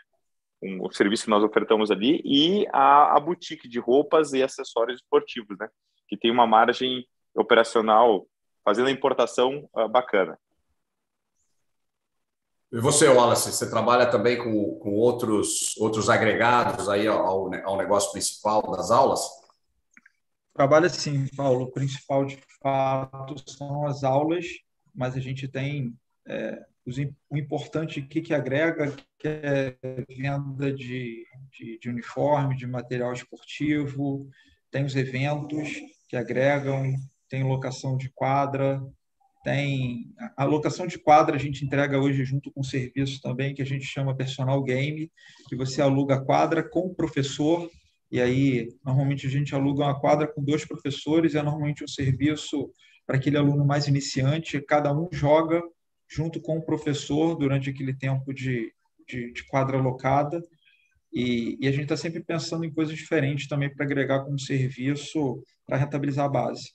Um, 0.62 0.90
serviço 0.90 1.24
que 1.24 1.30
nós 1.30 1.44
ofertamos 1.44 1.90
ali 1.90 2.22
e 2.24 2.66
a, 2.72 3.16
a 3.16 3.20
boutique 3.20 3.68
de 3.68 3.78
roupas 3.78 4.32
e 4.32 4.42
acessórios 4.42 4.98
esportivos, 4.98 5.58
né? 5.58 5.68
Que 6.08 6.16
tem 6.16 6.30
uma 6.30 6.46
margem 6.46 7.06
operacional 7.34 8.26
fazendo 8.64 8.88
a 8.88 8.90
importação 8.90 9.68
uh, 9.76 9.86
bacana. 9.86 10.38
E 12.74 12.80
você, 12.80 13.06
Wallace, 13.06 13.52
você 13.52 13.70
trabalha 13.70 14.04
também 14.04 14.36
com, 14.36 14.74
com 14.80 14.94
outros, 14.94 15.76
outros 15.78 16.10
agregados 16.10 16.88
aí 16.88 17.06
ao, 17.06 17.54
ao 17.64 17.76
negócio 17.76 18.10
principal 18.10 18.62
das 18.72 18.90
aulas? 18.90 19.20
Trabalha 20.52 20.88
sim, 20.88 21.28
Paulo. 21.36 21.66
O 21.66 21.70
principal, 21.70 22.24
de 22.24 22.36
fato, 22.60 23.36
são 23.48 23.86
as 23.86 24.02
aulas, 24.02 24.46
mas 24.92 25.14
a 25.14 25.20
gente 25.20 25.46
tem 25.46 25.94
é, 26.26 26.66
os, 26.84 26.96
o 27.30 27.36
importante 27.36 28.00
aqui 28.00 28.20
que 28.20 28.34
agrega, 28.34 28.92
que 29.20 29.28
é 29.28 29.76
venda 30.08 30.72
de, 30.72 31.24
de, 31.52 31.78
de, 31.78 31.88
uniforme, 31.88 32.56
de 32.56 32.66
material 32.66 33.12
esportivo, 33.12 34.28
tem 34.72 34.84
os 34.84 34.96
eventos 34.96 35.74
que 36.08 36.16
agregam, 36.16 36.92
tem 37.28 37.44
locação 37.44 37.96
de 37.96 38.10
quadra, 38.10 38.82
tem 39.44 40.12
a 40.36 40.44
locação 40.44 40.86
de 40.86 40.98
quadra 40.98 41.36
a 41.36 41.38
gente 41.38 41.64
entrega 41.64 42.00
hoje 42.00 42.24
junto 42.24 42.50
com 42.50 42.60
um 42.60 42.64
serviço 42.64 43.20
também 43.20 43.54
que 43.54 43.62
a 43.62 43.66
gente 43.66 43.84
chama 43.84 44.16
personal 44.16 44.62
game, 44.62 45.12
que 45.48 45.54
você 45.54 45.82
aluga 45.82 46.14
a 46.14 46.24
quadra 46.24 46.66
com 46.66 46.86
o 46.86 46.94
professor 46.94 47.70
e 48.10 48.20
aí 48.20 48.68
normalmente 48.84 49.26
a 49.26 49.30
gente 49.30 49.54
aluga 49.54 49.84
uma 49.84 50.00
quadra 50.00 50.26
com 50.26 50.42
dois 50.42 50.64
professores, 50.64 51.34
é 51.34 51.42
normalmente 51.42 51.84
um 51.84 51.88
serviço 51.88 52.72
para 53.06 53.16
aquele 53.16 53.36
aluno 53.36 53.64
mais 53.66 53.86
iniciante, 53.86 54.60
cada 54.62 54.92
um 54.92 55.08
joga 55.12 55.62
junto 56.08 56.40
com 56.40 56.56
o 56.56 56.64
professor 56.64 57.36
durante 57.36 57.68
aquele 57.68 57.94
tempo 57.94 58.32
de, 58.32 58.72
de, 59.06 59.32
de 59.32 59.44
quadra 59.44 59.76
locada. 59.76 60.42
E, 61.12 61.58
e 61.60 61.68
a 61.68 61.70
gente 61.70 61.84
está 61.84 61.96
sempre 61.96 62.22
pensando 62.22 62.64
em 62.64 62.72
coisas 62.72 62.96
diferentes 62.96 63.46
também 63.46 63.72
para 63.72 63.84
agregar 63.84 64.24
como 64.24 64.38
serviço 64.38 65.42
para 65.66 65.76
rentabilizar 65.76 66.24
a 66.24 66.28
base. 66.28 66.72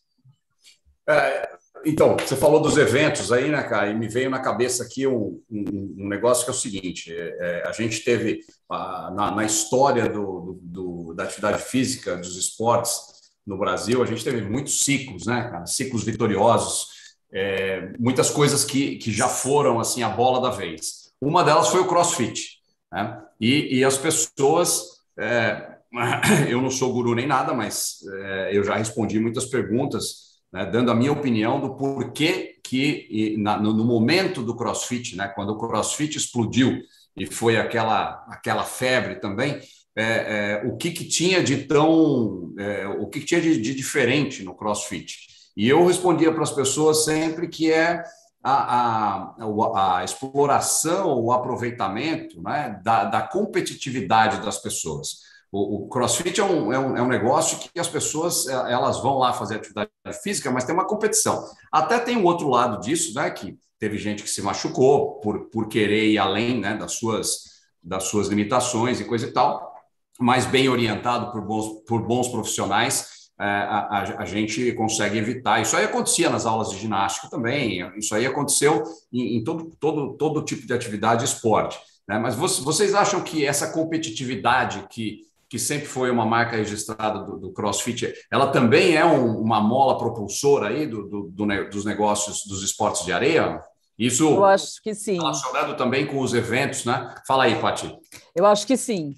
É, 1.07 1.59
então, 1.86 2.17
você 2.17 2.36
falou 2.36 2.61
dos 2.61 2.77
eventos 2.77 3.32
aí, 3.32 3.49
né, 3.49 3.63
cara? 3.63 3.89
E 3.89 3.95
me 3.95 4.07
veio 4.07 4.30
na 4.30 4.39
cabeça 4.39 4.84
aqui 4.84 5.07
um, 5.07 5.41
um, 5.49 5.95
um 5.99 6.07
negócio 6.07 6.43
que 6.43 6.51
é 6.51 6.53
o 6.53 6.57
seguinte: 6.57 7.13
é, 7.13 7.38
é 7.39 7.67
a 7.67 7.71
gente 7.71 8.03
teve 8.03 8.39
a, 8.69 9.11
na, 9.15 9.32
na, 9.32 9.45
história 9.45 10.07
do, 10.07 10.59
do, 10.61 11.13
da 11.13 11.23
atividade 11.23 11.61
física, 11.63 12.17
dos 12.17 12.36
esportes 12.38 12.99
no 13.45 13.57
Brasil, 13.57 14.03
a 14.03 14.05
gente 14.05 14.23
teve 14.23 14.41
muitos 14.41 14.84
ciclos, 14.84 15.25
né, 15.25 15.49
cara? 15.49 15.65
Ciclos 15.65 16.03
vitoriosos 16.03 16.99
é, 17.32 17.91
muitas 17.99 18.30
coisas 18.30 18.63
que, 18.63 18.97
que 18.97 19.11
já 19.11 19.27
foram 19.27 19.80
assim 19.80 20.03
a 20.03 20.09
bola 20.09 20.41
da 20.41 20.55
vez. 20.55 21.11
Uma 21.21 21.43
delas 21.43 21.69
foi 21.69 21.82
o 21.82 21.88
CrossFit, 21.88 22.59
né? 22.91 23.21
E, 23.39 23.80
e 23.80 23.84
as 23.84 23.97
pessoas, 23.97 25.01
é, 25.17 25.77
eu 26.49 26.61
não 26.61 26.71
sou 26.71 26.91
guru 26.91 27.15
nem 27.15 27.27
nada, 27.27 27.53
mas 27.53 27.99
é, 28.11 28.57
eu 28.57 28.63
já 28.63 28.75
respondi 28.75 29.19
muitas 29.19 29.45
perguntas, 29.45 30.28
né, 30.52 30.66
dando 30.66 30.91
a 30.91 30.95
minha 30.95 31.12
opinião 31.12 31.60
do 31.60 31.76
porquê 31.76 32.60
que 32.64 33.36
na, 33.38 33.60
no, 33.60 33.86
momento 33.86 34.43
do 34.43 34.56
CrossFit, 34.56 35.16
né, 35.16 35.28
quando 35.28 35.52
o 35.52 35.58
CrossFit 35.58 36.18
explodiu 36.18 36.80
e 37.18 37.26
foi 37.26 37.58
aquela 37.58 38.26
aquela 38.30 38.64
febre 38.64 39.16
também, 39.16 39.60
é, 39.95 40.04
é, 40.04 40.68
o 40.68 40.78
que, 40.78 40.91
que 40.91 41.06
tinha 41.06 41.43
de 41.43 41.66
tão, 41.66 42.54
é, 42.58 42.88
o 42.88 43.08
que, 43.08 43.20
que 43.20 43.26
tinha 43.26 43.41
de, 43.41 43.60
de 43.60 43.76
diferente 43.76 44.43
no 44.43 44.56
CrossFit? 44.56 45.28
E 45.58 45.68
eu 45.68 45.86
respondia 45.86 46.32
para 46.32 46.43
as 46.43 46.52
pessoas 46.52 47.04
sempre 47.04 47.47
que 47.47 47.72
é 47.72 48.02
a, 48.41 49.34
a, 49.41 49.97
a 49.97 50.04
exploração, 50.04 51.20
o 51.20 51.32
aproveitamento 51.34 52.41
né, 52.41 52.80
da, 52.84 53.06
da 53.06 53.22
competitividade 53.22 54.41
das 54.41 54.58
pessoas. 54.58 55.28
O, 55.52 55.86
o 55.86 55.89
CrossFit 55.89 56.39
é 56.39 56.43
um, 56.43 56.72
é, 56.72 56.80
um, 56.80 56.97
é 56.97 57.02
um 57.02 57.08
negócio 57.08 57.58
que 57.58 57.80
as 57.80 57.88
pessoas 57.88 58.47
é, 58.47 58.54
elas 58.72 59.00
vão 59.02 59.18
lá 59.18 59.34
fazer 59.34 59.56
atividade 59.56 59.89
física, 60.22 60.52
mas 60.52 60.64
tem 60.64 60.76
uma 60.76 60.88
competição. 60.88 61.43
Até 61.72 62.00
tem 62.00 62.18
um 62.18 62.26
outro 62.26 62.50
lado 62.50 62.80
disso, 62.80 63.14
né, 63.16 63.30
que 63.32 63.58
teve 63.80 63.97
gente 63.97 64.22
que 64.24 64.30
se 64.30 64.41
machucou 64.41 65.20
por, 65.20 65.50
por 65.50 65.68
querer 65.68 66.10
ir 66.10 66.18
além 66.18 66.60
né, 66.60 66.76
das, 66.76 66.93
suas, 66.93 67.43
das 67.82 68.04
suas 68.04 68.28
limitações 68.28 69.00
e 69.00 69.06
coisa 69.06 69.26
e 69.26 69.32
tal, 69.32 69.74
mas 70.20 70.45
bem 70.45 70.70
orientado 70.70 71.32
por 71.32 71.41
bons, 71.41 71.84
por 71.88 72.06
bons 72.06 72.28
profissionais 72.28 73.20
é, 73.39 73.45
a, 73.45 73.78
a, 73.80 74.22
a, 74.24 74.26
gente 74.26 74.74
consegue 74.74 75.18
evitar. 75.18 75.62
Isso 75.62 75.76
aí 75.78 75.86
acontecia 75.86 76.30
nas 76.30 76.45
aulas 76.45 76.72
de 76.72 76.78
ginástica 76.78 77.30
também, 77.30 77.89
isso 77.97 78.14
aí 78.14 78.26
aconteceu 78.26 78.84
em, 79.14 79.38
em 79.38 79.43
todo, 79.45 79.72
todo, 79.80 80.18
todo 80.18 80.43
tipo 80.43 80.68
de 80.68 80.74
atividade 80.74 81.24
esporte. 81.24 81.80
Né? 82.06 82.20
Mas 82.20 82.36
vocês 82.36 82.93
acham 82.93 83.22
que 83.22 83.45
essa 83.45 83.72
competitividade 83.72 84.86
que, 84.89 85.22
que 85.50 85.58
sempre 85.58 85.88
foi 85.88 86.12
uma 86.12 86.26
marca 86.26 86.56
registrada 86.56 87.20
do, 87.20 87.38
do 87.38 87.52
CrossFit, 87.52 88.14
ela 88.32 88.52
também 88.52 88.95
é 88.95 89.04
um, 89.04 89.39
uma 89.39 89.60
mola 89.60 89.97
propulsora 89.97 90.68
aí 90.68 90.86
do, 90.86 91.10
do, 91.10 91.22
do, 91.32 91.70
dos 91.70 91.86
negócios 91.86 92.43
dos 92.45 92.62
esportes 92.62 93.04
de 93.04 93.12
areia? 93.12 93.60
Isso 93.97 94.26
Eu 94.30 94.45
acho 94.45 94.82
que 94.82 94.93
sim. 94.93 95.18
relacionado 95.18 95.76
também 95.76 96.06
com 96.06 96.20
os 96.20 96.34
eventos, 96.34 96.86
né? 96.86 97.14
Fala 97.28 97.45
aí, 97.45 97.60
Pati. 97.60 97.93
Eu 98.36 98.45
acho 98.45 98.66
que 98.66 98.78
sim. 98.78 99.16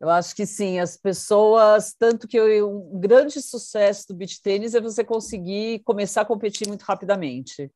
Eu 0.00 0.10
acho 0.10 0.34
que 0.34 0.46
sim, 0.46 0.78
as 0.78 0.96
pessoas, 0.96 1.92
tanto 1.98 2.28
que 2.28 2.36
eu, 2.36 2.70
um 2.70 3.00
grande 3.00 3.40
sucesso 3.42 4.06
do 4.08 4.14
beach 4.14 4.40
tênis 4.40 4.74
é 4.74 4.80
você 4.80 5.02
conseguir 5.02 5.80
começar 5.80 6.20
a 6.20 6.26
competir 6.26 6.68
muito 6.68 6.82
rapidamente. 6.82 7.70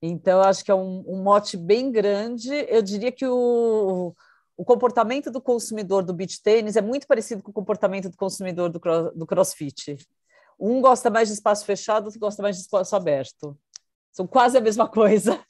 Então, 0.00 0.40
acho 0.40 0.64
que 0.64 0.70
é 0.70 0.74
um, 0.74 1.04
um 1.06 1.22
mote 1.22 1.56
bem 1.56 1.92
grande. 1.92 2.50
Eu 2.68 2.82
diria 2.82 3.12
que 3.12 3.24
o, 3.24 4.14
o 4.56 4.64
comportamento 4.64 5.30
do 5.30 5.40
consumidor 5.40 6.04
do 6.04 6.12
beach 6.12 6.42
tênis 6.42 6.76
é 6.76 6.82
muito 6.82 7.06
parecido 7.06 7.42
com 7.42 7.50
o 7.50 7.54
comportamento 7.54 8.08
do 8.08 8.16
consumidor 8.16 8.68
do, 8.68 8.80
do 9.14 9.26
crossfit. 9.26 9.96
Um 10.58 10.80
gosta 10.80 11.10
mais 11.10 11.28
de 11.28 11.34
espaço 11.34 11.64
fechado, 11.64 12.06
outro 12.06 12.20
gosta 12.20 12.42
mais 12.42 12.56
de 12.56 12.62
espaço 12.62 12.94
aberto. 12.94 13.58
São 14.12 14.26
quase 14.26 14.58
a 14.58 14.60
mesma 14.60 14.86
coisa. 14.86 15.40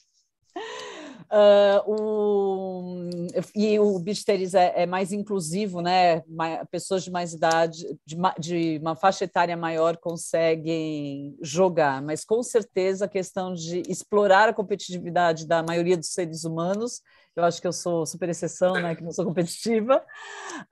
Uh, 1.31 1.83
o, 1.91 3.09
e 3.55 3.79
o 3.79 3.99
beach 3.99 4.25
tennis 4.25 4.55
é, 4.55 4.73
é, 4.83 4.87
mais 4.87 5.13
inclusivo, 5.13 5.81
né? 5.81 6.23
pessoas 6.71 7.03
de 7.03 7.11
mais 7.11 7.35
idade, 7.35 7.99
de, 8.07 8.17
de, 8.39 8.79
uma 8.81 8.95
faixa 8.95 9.25
etária 9.25 9.57
maior 9.57 9.97
conseguem 9.97 11.37
jogar, 11.43 12.01
mas 12.01 12.25
com 12.25 12.43
certeza 12.43 13.07
a 13.07 13.09
questão 13.09 13.53
de 13.53 13.83
explorar 13.89 14.49
a 14.49 14.55
competitividade 14.55 15.47
da 15.47 15.63
maioria 15.63 15.97
dos 15.97 16.13
seres 16.13 16.45
humanos, 16.45 17.03
eu 17.35 17.45
acho 17.45 17.61
que 17.61 17.66
eu 17.66 17.72
sou 17.72 18.05
super 18.05 18.28
exceção, 18.28 18.74
né? 18.74 18.95
Que 18.95 19.03
não 19.03 19.11
sou 19.11 19.24
competitiva, 19.24 20.03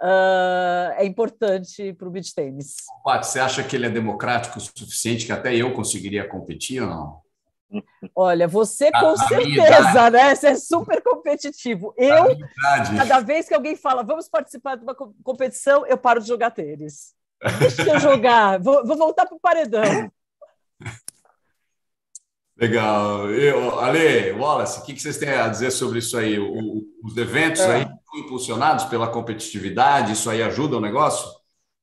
uh, 0.01 0.93
é 0.97 1.05
importante 1.05 1.93
para 1.95 2.07
o 2.07 2.11
beach 2.11 2.35
tennis. 2.35 2.77
Paty, 3.05 3.27
você 3.27 3.41
acha 3.41 3.63
que 3.63 3.75
ele 3.75 3.87
é 3.87 3.91
democrático 3.91 4.59
o 4.59 4.61
suficiente 4.61 5.27
que 5.27 5.33
até 5.33 5.55
eu 5.55 5.73
conseguiria 5.73 6.29
competir 6.29 6.83
ou 6.83 6.89
não? 6.89 7.21
Olha, 8.17 8.49
você 8.49 8.91
com 8.91 9.17
certeza, 9.17 10.11
né? 10.11 10.35
Você 10.35 10.49
é 10.49 10.55
super 10.57 11.01
competitivo. 11.03 11.95
Eu, 11.97 12.37
cada 12.97 13.21
vez 13.21 13.47
que 13.47 13.55
alguém 13.55 13.77
fala, 13.77 14.03
vamos 14.03 14.29
participar 14.29 14.77
de 14.77 14.83
uma 14.83 14.95
competição, 14.95 15.87
eu 15.87 15.97
paro 15.97 16.21
de 16.21 16.27
jogar 16.27 16.51
tênis. 16.51 17.15
Deixa 17.59 17.83
eu 17.83 18.01
jogar, 18.01 18.59
vou, 18.61 18.85
vou 18.85 18.97
voltar 18.97 19.25
para 19.25 19.37
o 19.37 19.41
paredão. 19.41 20.11
Legal. 22.61 23.31
Eu, 23.31 23.81
Ale, 23.81 24.33
Wallace, 24.33 24.81
o 24.81 24.83
que, 24.85 25.01
vocês 25.01 25.17
têm 25.17 25.31
a 25.31 25.49
dizer 25.49 25.71
sobre 25.71 25.99
isso 25.99 26.19
aí? 26.19 26.39
O, 26.39 26.87
os 27.03 27.17
eventos 27.17 27.63
é. 27.63 27.77
aí 27.77 27.87
impulsionados 28.15 28.85
pela 28.85 29.09
competitividade, 29.09 30.13
isso 30.13 30.29
aí 30.29 30.43
ajuda 30.43 30.77
o 30.77 30.81
negócio? 30.81 31.27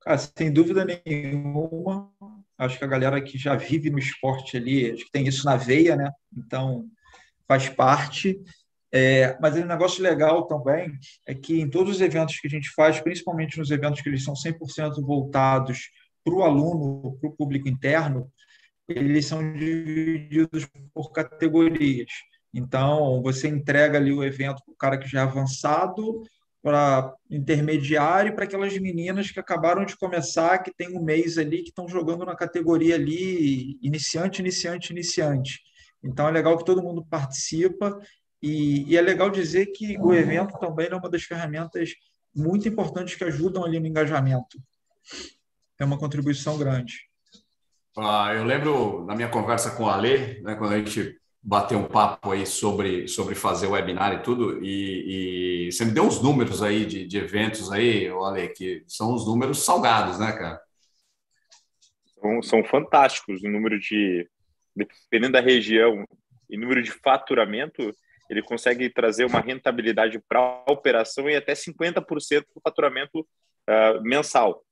Ah, 0.06 0.18
sem 0.18 0.54
dúvida 0.54 0.86
nenhuma. 0.86 2.12
Acho 2.60 2.78
que 2.78 2.84
a 2.84 2.88
galera 2.88 3.20
que 3.20 3.40
já 3.40 3.56
vive 3.56 3.90
no 3.90 3.98
esporte 3.98 4.56
ali, 4.56 4.92
acho 4.92 5.06
que 5.06 5.12
tem 5.12 5.28
isso 5.28 5.46
na 5.46 5.56
veia, 5.56 5.96
né? 5.96 6.12
Então, 6.38 6.86
faz 7.48 7.68
parte. 7.70 8.40
É, 8.92 9.36
mas 9.42 9.56
um 9.56 9.66
negócio 9.66 10.04
legal 10.04 10.46
também 10.46 10.92
é 11.26 11.34
que 11.34 11.60
em 11.60 11.70
todos 11.70 11.96
os 11.96 12.02
eventos 12.02 12.40
que 12.40 12.48
a 12.48 12.52
gente 12.52 12.70
faz, 12.70 13.00
principalmente 13.00 13.58
nos 13.58 13.72
eventos 13.72 14.02
que 14.02 14.10
eles 14.10 14.24
são 14.24 14.36
100% 14.36 15.02
voltados 15.02 15.90
para 16.24 16.36
o 16.36 16.44
aluno, 16.44 17.18
para 17.20 17.30
o 17.30 17.36
público 17.36 17.68
interno, 17.68 18.32
eles 18.88 19.26
são 19.26 19.54
divididos 19.54 20.68
por 20.94 21.12
categorias. 21.12 22.10
Então, 22.54 23.22
você 23.22 23.48
entrega 23.48 23.98
ali 23.98 24.12
o 24.12 24.24
evento 24.24 24.64
para 24.64 24.74
o 24.74 24.78
cara 24.78 24.98
que 24.98 25.08
já 25.08 25.20
é 25.20 25.24
avançado, 25.24 26.24
para 26.62 27.14
intermediário 27.30 28.36
para 28.36 28.44
aquelas 28.44 28.78
meninas 28.78 29.32
que 29.32 29.40
acabaram 29.40 29.86
de 29.86 29.96
começar, 29.96 30.58
que 30.60 30.74
tem 30.76 30.98
um 30.98 31.02
mês 31.02 31.38
ali, 31.38 31.64
que 31.64 31.70
estão 31.70 31.88
jogando 31.88 32.26
na 32.26 32.36
categoria 32.36 32.96
ali 32.96 33.78
iniciante, 33.82 34.42
iniciante, 34.42 34.92
iniciante. 34.92 35.62
Então 36.04 36.28
é 36.28 36.32
legal 36.32 36.58
que 36.58 36.66
todo 36.66 36.84
mundo 36.84 37.06
participa 37.06 37.98
e, 38.42 38.84
e 38.92 38.98
é 38.98 39.02
legal 39.02 39.30
dizer 39.30 39.68
que 39.68 39.98
o 39.98 40.14
evento 40.14 40.58
também 40.60 40.88
é 40.92 40.96
uma 40.96 41.10
das 41.10 41.24
ferramentas 41.24 41.92
muito 42.36 42.68
importantes 42.68 43.16
que 43.16 43.24
ajudam 43.24 43.64
ali 43.64 43.80
no 43.80 43.88
engajamento. 43.88 44.62
É 45.80 45.86
uma 45.86 45.98
contribuição 45.98 46.58
grande. 46.58 47.08
Ah, 47.98 48.32
eu 48.36 48.44
lembro 48.44 49.04
na 49.06 49.16
minha 49.16 49.28
conversa 49.28 49.76
com 49.76 49.88
a 49.88 49.96
Ale, 49.96 50.40
né, 50.42 50.56
quando 50.56 50.74
a 50.74 50.78
gente 50.78 51.20
bater 51.42 51.76
um 51.76 51.88
papo 51.88 52.32
aí 52.32 52.46
sobre, 52.46 53.08
sobre 53.08 53.34
fazer 53.34 53.68
webinar 53.68 54.14
e 54.14 54.22
tudo, 54.22 54.64
e, 54.64 55.68
e 55.68 55.72
você 55.72 55.86
me 55.86 55.92
deu 55.92 56.04
uns 56.04 56.22
números 56.22 56.62
aí 56.62 56.86
de, 56.86 57.08
de 57.08 57.18
eventos 57.18 57.72
aí, 57.72 58.10
olha 58.12 58.48
que 58.48 58.84
são 58.88 59.14
os 59.14 59.26
números 59.26 59.64
salgados, 59.64 60.20
né, 60.20 60.32
cara? 60.32 60.62
São, 62.20 62.42
são 62.44 62.64
fantásticos 62.66 63.42
o 63.44 63.50
número 63.50 63.80
de, 63.80 64.30
dependendo 64.76 65.34
da 65.34 65.40
região, 65.40 66.06
e 66.50 66.58
número 66.58 66.82
de 66.82 66.92
faturamento, 66.92 67.94
ele 68.30 68.42
consegue 68.42 68.90
trazer 68.90 69.26
uma 69.26 69.40
rentabilidade 69.40 70.20
para 70.28 70.40
a 70.40 70.72
operação 70.72 71.30
e 71.30 71.36
até 71.36 71.54
50% 71.54 72.46
do 72.54 72.62
faturamento 72.62 73.20
uh, 73.20 74.02
mensal. 74.04 74.64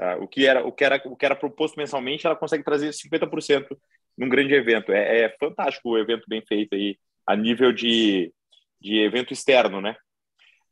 Uh, 0.00 0.22
o, 0.22 0.26
que 0.26 0.46
era, 0.46 0.66
o, 0.66 0.72
que 0.72 0.82
era, 0.82 1.02
o 1.04 1.14
que 1.14 1.26
era 1.26 1.36
proposto 1.36 1.76
mensalmente, 1.76 2.26
ela 2.26 2.34
consegue 2.34 2.64
trazer 2.64 2.88
50% 2.88 3.76
num 4.16 4.30
grande 4.30 4.54
evento. 4.54 4.92
É, 4.92 5.24
é, 5.24 5.36
fantástico 5.38 5.90
o 5.90 5.98
evento 5.98 6.24
bem 6.26 6.42
feito 6.46 6.74
aí, 6.74 6.98
a 7.26 7.36
nível 7.36 7.70
de, 7.70 8.32
de 8.80 8.98
evento 9.00 9.34
externo, 9.34 9.78
né? 9.82 9.94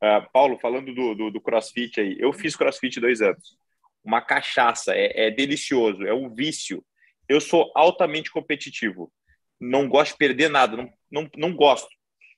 Uh, 0.02 0.26
Paulo, 0.32 0.58
falando 0.58 0.94
do, 0.94 1.14
do, 1.14 1.30
do, 1.30 1.40
CrossFit 1.42 2.00
aí, 2.00 2.16
eu 2.18 2.32
fiz 2.32 2.56
CrossFit 2.56 3.00
dois 3.00 3.20
anos. 3.20 3.58
Uma 4.02 4.22
cachaça, 4.22 4.94
é, 4.94 5.26
é 5.26 5.30
delicioso, 5.30 6.06
é 6.06 6.14
um 6.14 6.32
vício. 6.34 6.82
Eu 7.28 7.38
sou 7.38 7.70
altamente 7.74 8.30
competitivo. 8.30 9.12
Não 9.60 9.88
gosto 9.90 10.12
de 10.12 10.18
perder 10.18 10.48
nada, 10.48 10.74
não, 10.74 10.90
não, 11.10 11.30
não 11.36 11.54
gosto. 11.54 11.90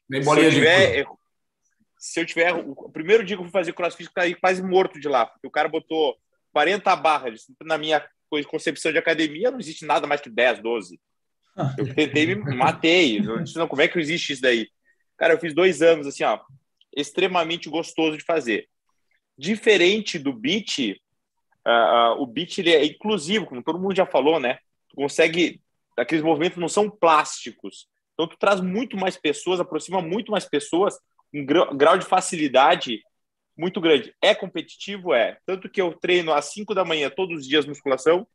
Nem 0.08 0.24
se 0.24 0.28
eu 0.28 0.50
tiver, 0.50 1.06
Se 1.96 2.20
eu 2.20 2.26
tiver. 2.26 2.52
O 2.52 2.90
primeiro 2.90 3.22
dia 3.22 3.36
que 3.36 3.42
eu 3.42 3.44
fui 3.44 3.52
fazer 3.52 3.74
crossfit, 3.74 4.08
eu 4.08 4.12
caí 4.12 4.34
quase 4.34 4.60
morto 4.60 4.98
de 4.98 5.06
lá, 5.06 5.26
porque 5.26 5.46
o 5.46 5.50
cara 5.52 5.68
botou 5.68 6.16
40 6.52 6.94
barras 6.96 7.46
na 7.62 7.78
minha 7.78 8.04
concepção 8.48 8.92
de 8.92 8.98
academia, 8.98 9.50
não 9.50 9.58
existe 9.58 9.84
nada 9.84 10.06
mais 10.06 10.20
que 10.20 10.30
10, 10.30 10.60
12. 10.60 11.00
Eu 11.76 11.94
tentei 11.94 12.26
me 12.26 12.36
matei. 12.54 13.20
Não, 13.20 13.68
como 13.68 13.82
é 13.82 13.88
que 13.88 13.98
existe 13.98 14.32
isso 14.32 14.42
daí? 14.42 14.68
Cara, 15.16 15.34
eu 15.34 15.38
fiz 15.38 15.54
dois 15.54 15.82
anos 15.82 16.06
assim, 16.06 16.24
ó, 16.24 16.40
extremamente 16.94 17.68
gostoso 17.68 18.16
de 18.16 18.24
fazer. 18.24 18.68
Diferente 19.36 20.18
do 20.18 20.32
beat, 20.32 20.78
uh, 21.66 22.14
uh, 22.16 22.22
o 22.22 22.26
beat 22.26 22.58
ele 22.58 22.74
é 22.74 22.84
inclusivo, 22.84 23.46
como 23.46 23.62
todo 23.62 23.78
mundo 23.78 23.94
já 23.94 24.06
falou, 24.06 24.38
né? 24.38 24.58
Tu 24.88 24.96
consegue, 24.96 25.60
aqueles 25.96 26.24
movimentos 26.24 26.58
não 26.58 26.68
são 26.68 26.90
plásticos. 26.90 27.86
Então 28.14 28.26
tu 28.26 28.36
traz 28.38 28.60
muito 28.60 28.96
mais 28.96 29.16
pessoas, 29.16 29.60
aproxima 29.60 30.00
muito 30.00 30.30
mais 30.30 30.44
pessoas, 30.44 30.98
um 31.32 31.44
grau 31.44 31.96
de 31.96 32.04
facilidade 32.04 33.02
muito 33.56 33.80
grande. 33.80 34.14
É 34.22 34.34
competitivo? 34.34 35.12
É. 35.14 35.38
Tanto 35.46 35.68
que 35.68 35.80
eu 35.80 35.92
treino 35.94 36.32
às 36.32 36.46
5 36.46 36.74
da 36.74 36.84
manhã 36.84 37.10
todos 37.10 37.40
os 37.40 37.46
dias 37.46 37.66
musculação. 37.66 38.26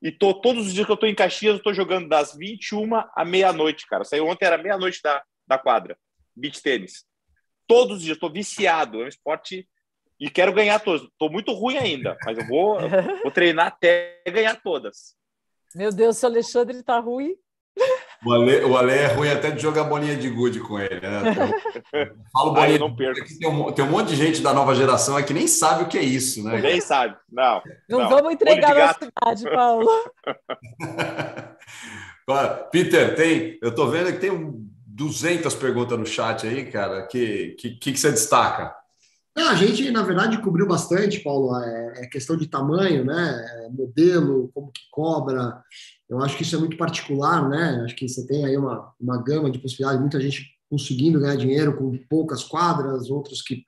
E 0.00 0.12
tô, 0.12 0.32
todos 0.34 0.68
os 0.68 0.74
dias 0.74 0.86
que 0.86 0.92
eu 0.92 0.96
tô 0.96 1.06
em 1.06 1.14
Caxias, 1.14 1.56
eu 1.56 1.62
tô 1.62 1.72
jogando 1.72 2.08
das 2.08 2.36
21 2.36 2.94
à 2.94 3.24
meia-noite, 3.24 3.86
cara. 3.86 4.04
Saiu 4.04 4.26
ontem, 4.26 4.46
era 4.46 4.56
meia-noite 4.56 5.00
da, 5.02 5.22
da 5.46 5.58
quadra. 5.58 5.98
Beach 6.36 6.62
tênis. 6.62 7.04
Todos 7.66 7.98
os 7.98 8.02
dias, 8.02 8.18
tô 8.18 8.30
viciado. 8.30 9.02
É 9.02 9.04
um 9.04 9.08
esporte. 9.08 9.68
E 10.20 10.30
quero 10.30 10.52
ganhar 10.52 10.78
todos. 10.80 11.08
Tô 11.18 11.28
muito 11.28 11.52
ruim 11.52 11.76
ainda, 11.76 12.16
mas 12.24 12.38
eu 12.38 12.46
vou, 12.46 12.78
vou 13.22 13.30
treinar 13.30 13.66
até 13.66 14.22
ganhar 14.26 14.60
todas. 14.60 15.16
Meu 15.74 15.92
Deus, 15.92 16.16
se 16.16 16.24
o 16.24 16.28
Alexandre 16.28 16.82
tá 16.82 16.98
ruim. 16.98 17.36
O 18.24 18.32
Ale, 18.32 18.64
o 18.64 18.76
Ale 18.76 18.92
é 18.92 19.06
ruim 19.06 19.30
até 19.30 19.50
de 19.50 19.62
jogar 19.62 19.84
bolinha 19.84 20.16
de 20.16 20.28
gude 20.28 20.58
com 20.58 20.78
ele, 20.78 21.00
né? 21.00 21.34
Falo 22.32 22.50
bolinha 22.54 22.76
ah, 22.76 22.80
não 22.80 22.96
perco. 22.96 23.24
Tem 23.38 23.48
um, 23.48 23.70
tem 23.72 23.84
um 23.84 23.90
monte 23.90 24.08
de 24.08 24.16
gente 24.16 24.42
da 24.42 24.52
nova 24.52 24.74
geração 24.74 25.16
é 25.16 25.22
que 25.22 25.32
nem 25.32 25.46
sabe 25.46 25.84
o 25.84 25.88
que 25.88 25.96
é 25.96 26.02
isso, 26.02 26.42
né? 26.42 26.60
Nem 26.60 26.80
sabe, 26.80 27.16
não. 27.30 27.62
Não, 27.88 28.00
não. 28.00 28.08
vamos 28.08 28.32
entregar 28.32 28.76
a 28.76 28.94
cidade, 28.94 29.44
Paulo. 29.54 29.88
Peter, 32.72 33.14
tem, 33.14 33.58
eu 33.62 33.68
estou 33.70 33.88
vendo 33.88 34.12
que 34.12 34.18
tem 34.18 34.32
200 34.86 35.54
perguntas 35.54 35.98
no 35.98 36.04
chat 36.04 36.46
aí, 36.46 36.66
cara. 36.66 37.06
Que 37.06 37.54
que, 37.58 37.76
que 37.76 37.96
você 37.96 38.10
destaca? 38.10 38.76
a 39.36 39.54
gente, 39.54 39.88
na 39.92 40.02
verdade, 40.02 40.42
cobriu 40.42 40.66
bastante, 40.66 41.20
Paulo, 41.20 41.56
é, 41.56 42.02
é 42.02 42.06
questão 42.06 42.36
de 42.36 42.48
tamanho, 42.48 43.04
né? 43.04 43.46
É 43.64 43.68
modelo, 43.68 44.50
como 44.52 44.72
que 44.72 44.82
cobra, 44.90 45.62
eu 46.08 46.22
acho 46.22 46.36
que 46.36 46.42
isso 46.42 46.56
é 46.56 46.58
muito 46.58 46.76
particular, 46.76 47.48
né? 47.48 47.82
Acho 47.84 47.94
que 47.94 48.08
você 48.08 48.26
tem 48.26 48.44
aí 48.44 48.56
uma, 48.56 48.92
uma 48.98 49.22
gama 49.22 49.50
de 49.50 49.58
possibilidades, 49.58 50.00
muita 50.00 50.20
gente 50.20 50.50
conseguindo 50.70 51.20
ganhar 51.20 51.36
dinheiro 51.36 51.76
com 51.76 51.98
poucas 52.08 52.42
quadras, 52.44 53.10
outros 53.10 53.42
que 53.42 53.62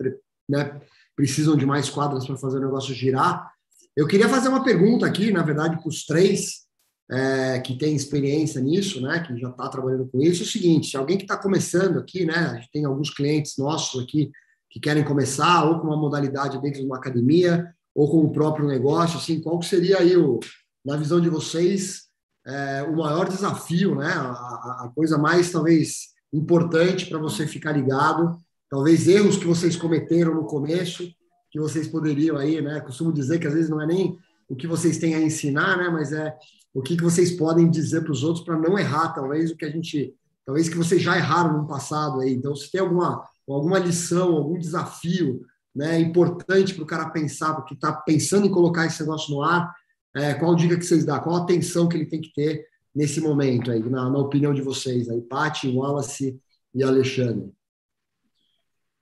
né, 0.49 0.81
precisam 1.15 1.57
de 1.57 1.67
mais 1.67 1.91
quadras 1.91 2.27
para 2.27 2.37
fazer 2.37 2.59
o 2.59 2.63
negócio 2.63 2.95
girar. 2.95 3.51
Eu 3.97 4.07
queria 4.07 4.29
fazer 4.29 4.49
uma 4.49 4.65
pergunta 4.65 5.07
aqui, 5.07 5.31
na 5.31 5.43
verdade, 5.43 5.79
para 5.79 5.89
os 5.89 6.07
três 6.07 6.67
é, 7.11 7.59
que 7.61 7.77
têm 7.77 7.95
experiência 7.95 8.61
nisso, 8.61 9.01
né? 9.01 9.21
Que 9.21 9.37
já 9.39 9.51
está 9.51 9.69
trabalhando 9.69 10.09
com 10.09 10.21
isso. 10.23 10.43
É 10.43 10.47
o 10.47 10.49
seguinte: 10.49 10.91
se 10.91 10.97
alguém 10.97 11.19
que 11.19 11.25
está 11.25 11.37
começando 11.37 11.99
aqui, 11.99 12.25
né? 12.25 12.37
A 12.37 12.55
gente 12.55 12.71
tem 12.73 12.85
alguns 12.85 13.11
clientes 13.11 13.59
nossos 13.59 14.03
aqui 14.03 14.31
que 14.71 14.81
querem 14.81 15.05
começar 15.05 15.65
ou 15.65 15.81
com 15.81 15.89
uma 15.89 15.97
modalidade 15.97 16.61
dentro 16.63 16.81
de 16.81 16.87
uma 16.87 16.97
academia 16.97 17.75
ou 17.95 18.09
com 18.09 18.25
o 18.25 18.33
próprio 18.33 18.67
negócio, 18.67 19.19
assim, 19.19 19.41
qual 19.41 19.61
seria 19.61 19.99
aí 19.99 20.17
o, 20.17 20.39
na 20.85 20.97
visão 20.97 21.21
de 21.21 21.29
vocês 21.29 22.10
é, 22.47 22.83
o 22.83 22.97
maior 22.97 23.29
desafio, 23.29 23.95
né? 23.95 24.13
A, 24.13 24.85
a 24.85 24.93
coisa 24.95 25.19
mais 25.19 25.51
talvez 25.51 26.11
importante 26.33 27.07
para 27.07 27.19
você 27.19 27.47
ficar 27.47 27.73
ligado, 27.73 28.37
talvez 28.69 29.09
erros 29.09 29.37
que 29.37 29.47
vocês 29.47 29.77
cometeram 29.77 30.35
no 30.35 30.47
começo, 30.47 31.09
que 31.51 31.59
vocês 31.59 31.89
poderiam 31.89 32.37
aí, 32.37 32.61
né? 32.61 32.81
Costumo 32.81 33.13
dizer 33.13 33.39
que 33.39 33.47
às 33.47 33.55
vezes 33.55 33.71
não 33.71 33.81
é 33.81 33.87
nem 33.87 34.17
o 34.49 34.55
que 34.55 34.67
vocês 34.67 34.99
têm 34.99 35.15
a 35.15 35.21
ensinar, 35.21 35.77
né? 35.77 35.89
Mas 35.89 36.13
é 36.13 36.35
o 36.73 36.83
que, 36.83 36.97
que 36.97 37.03
vocês 37.03 37.33
podem 37.33 37.69
dizer 37.69 38.03
para 38.03 38.13
os 38.13 38.23
outros 38.23 38.45
para 38.45 38.59
não 38.59 38.79
errar, 38.79 39.13
talvez 39.13 39.51
o 39.51 39.57
que 39.57 39.65
a 39.65 39.71
gente 39.71 40.15
talvez 40.47 40.69
que 40.69 40.77
vocês 40.77 41.01
já 41.01 41.17
erraram 41.17 41.59
no 41.59 41.67
passado 41.67 42.21
aí. 42.21 42.33
Então, 42.33 42.57
se 42.57 42.71
tem 42.73 42.81
alguma, 42.81 43.25
alguma 43.49 43.79
lição, 43.79 44.37
algum 44.37 44.59
desafio 44.59 45.43
né, 45.75 46.01
importante 46.01 46.75
para 46.75 46.83
o 46.83 46.87
cara 46.87 47.11
pensar, 47.11 47.55
porque 47.55 47.75
está 47.75 47.93
pensando 47.93 48.47
em 48.47 48.51
colocar 48.51 48.87
esse 48.87 49.01
negócio 49.01 49.33
no 49.33 49.43
ar, 49.43 49.73
é, 50.15 50.35
qual 50.35 50.55
dica 50.55 50.77
que 50.77 50.85
vocês 50.85 51.05
dão? 51.05 51.21
Qual 51.21 51.37
atenção 51.37 51.89
que 51.89 51.97
ele 51.97 52.07
tem 52.07 52.21
que 52.21 52.33
ter 52.33 52.67
nesse 52.95 53.21
momento 53.21 53.71
aí, 53.71 53.81
na, 53.81 54.11
na 54.11 54.19
opinião 54.19 54.53
de 54.53 54.63
vocês 54.63 55.09
aí, 55.09 55.21
Paty, 55.21 55.69
Wallace 55.69 56.41
e 56.75 56.83
Alexandre? 56.83 57.53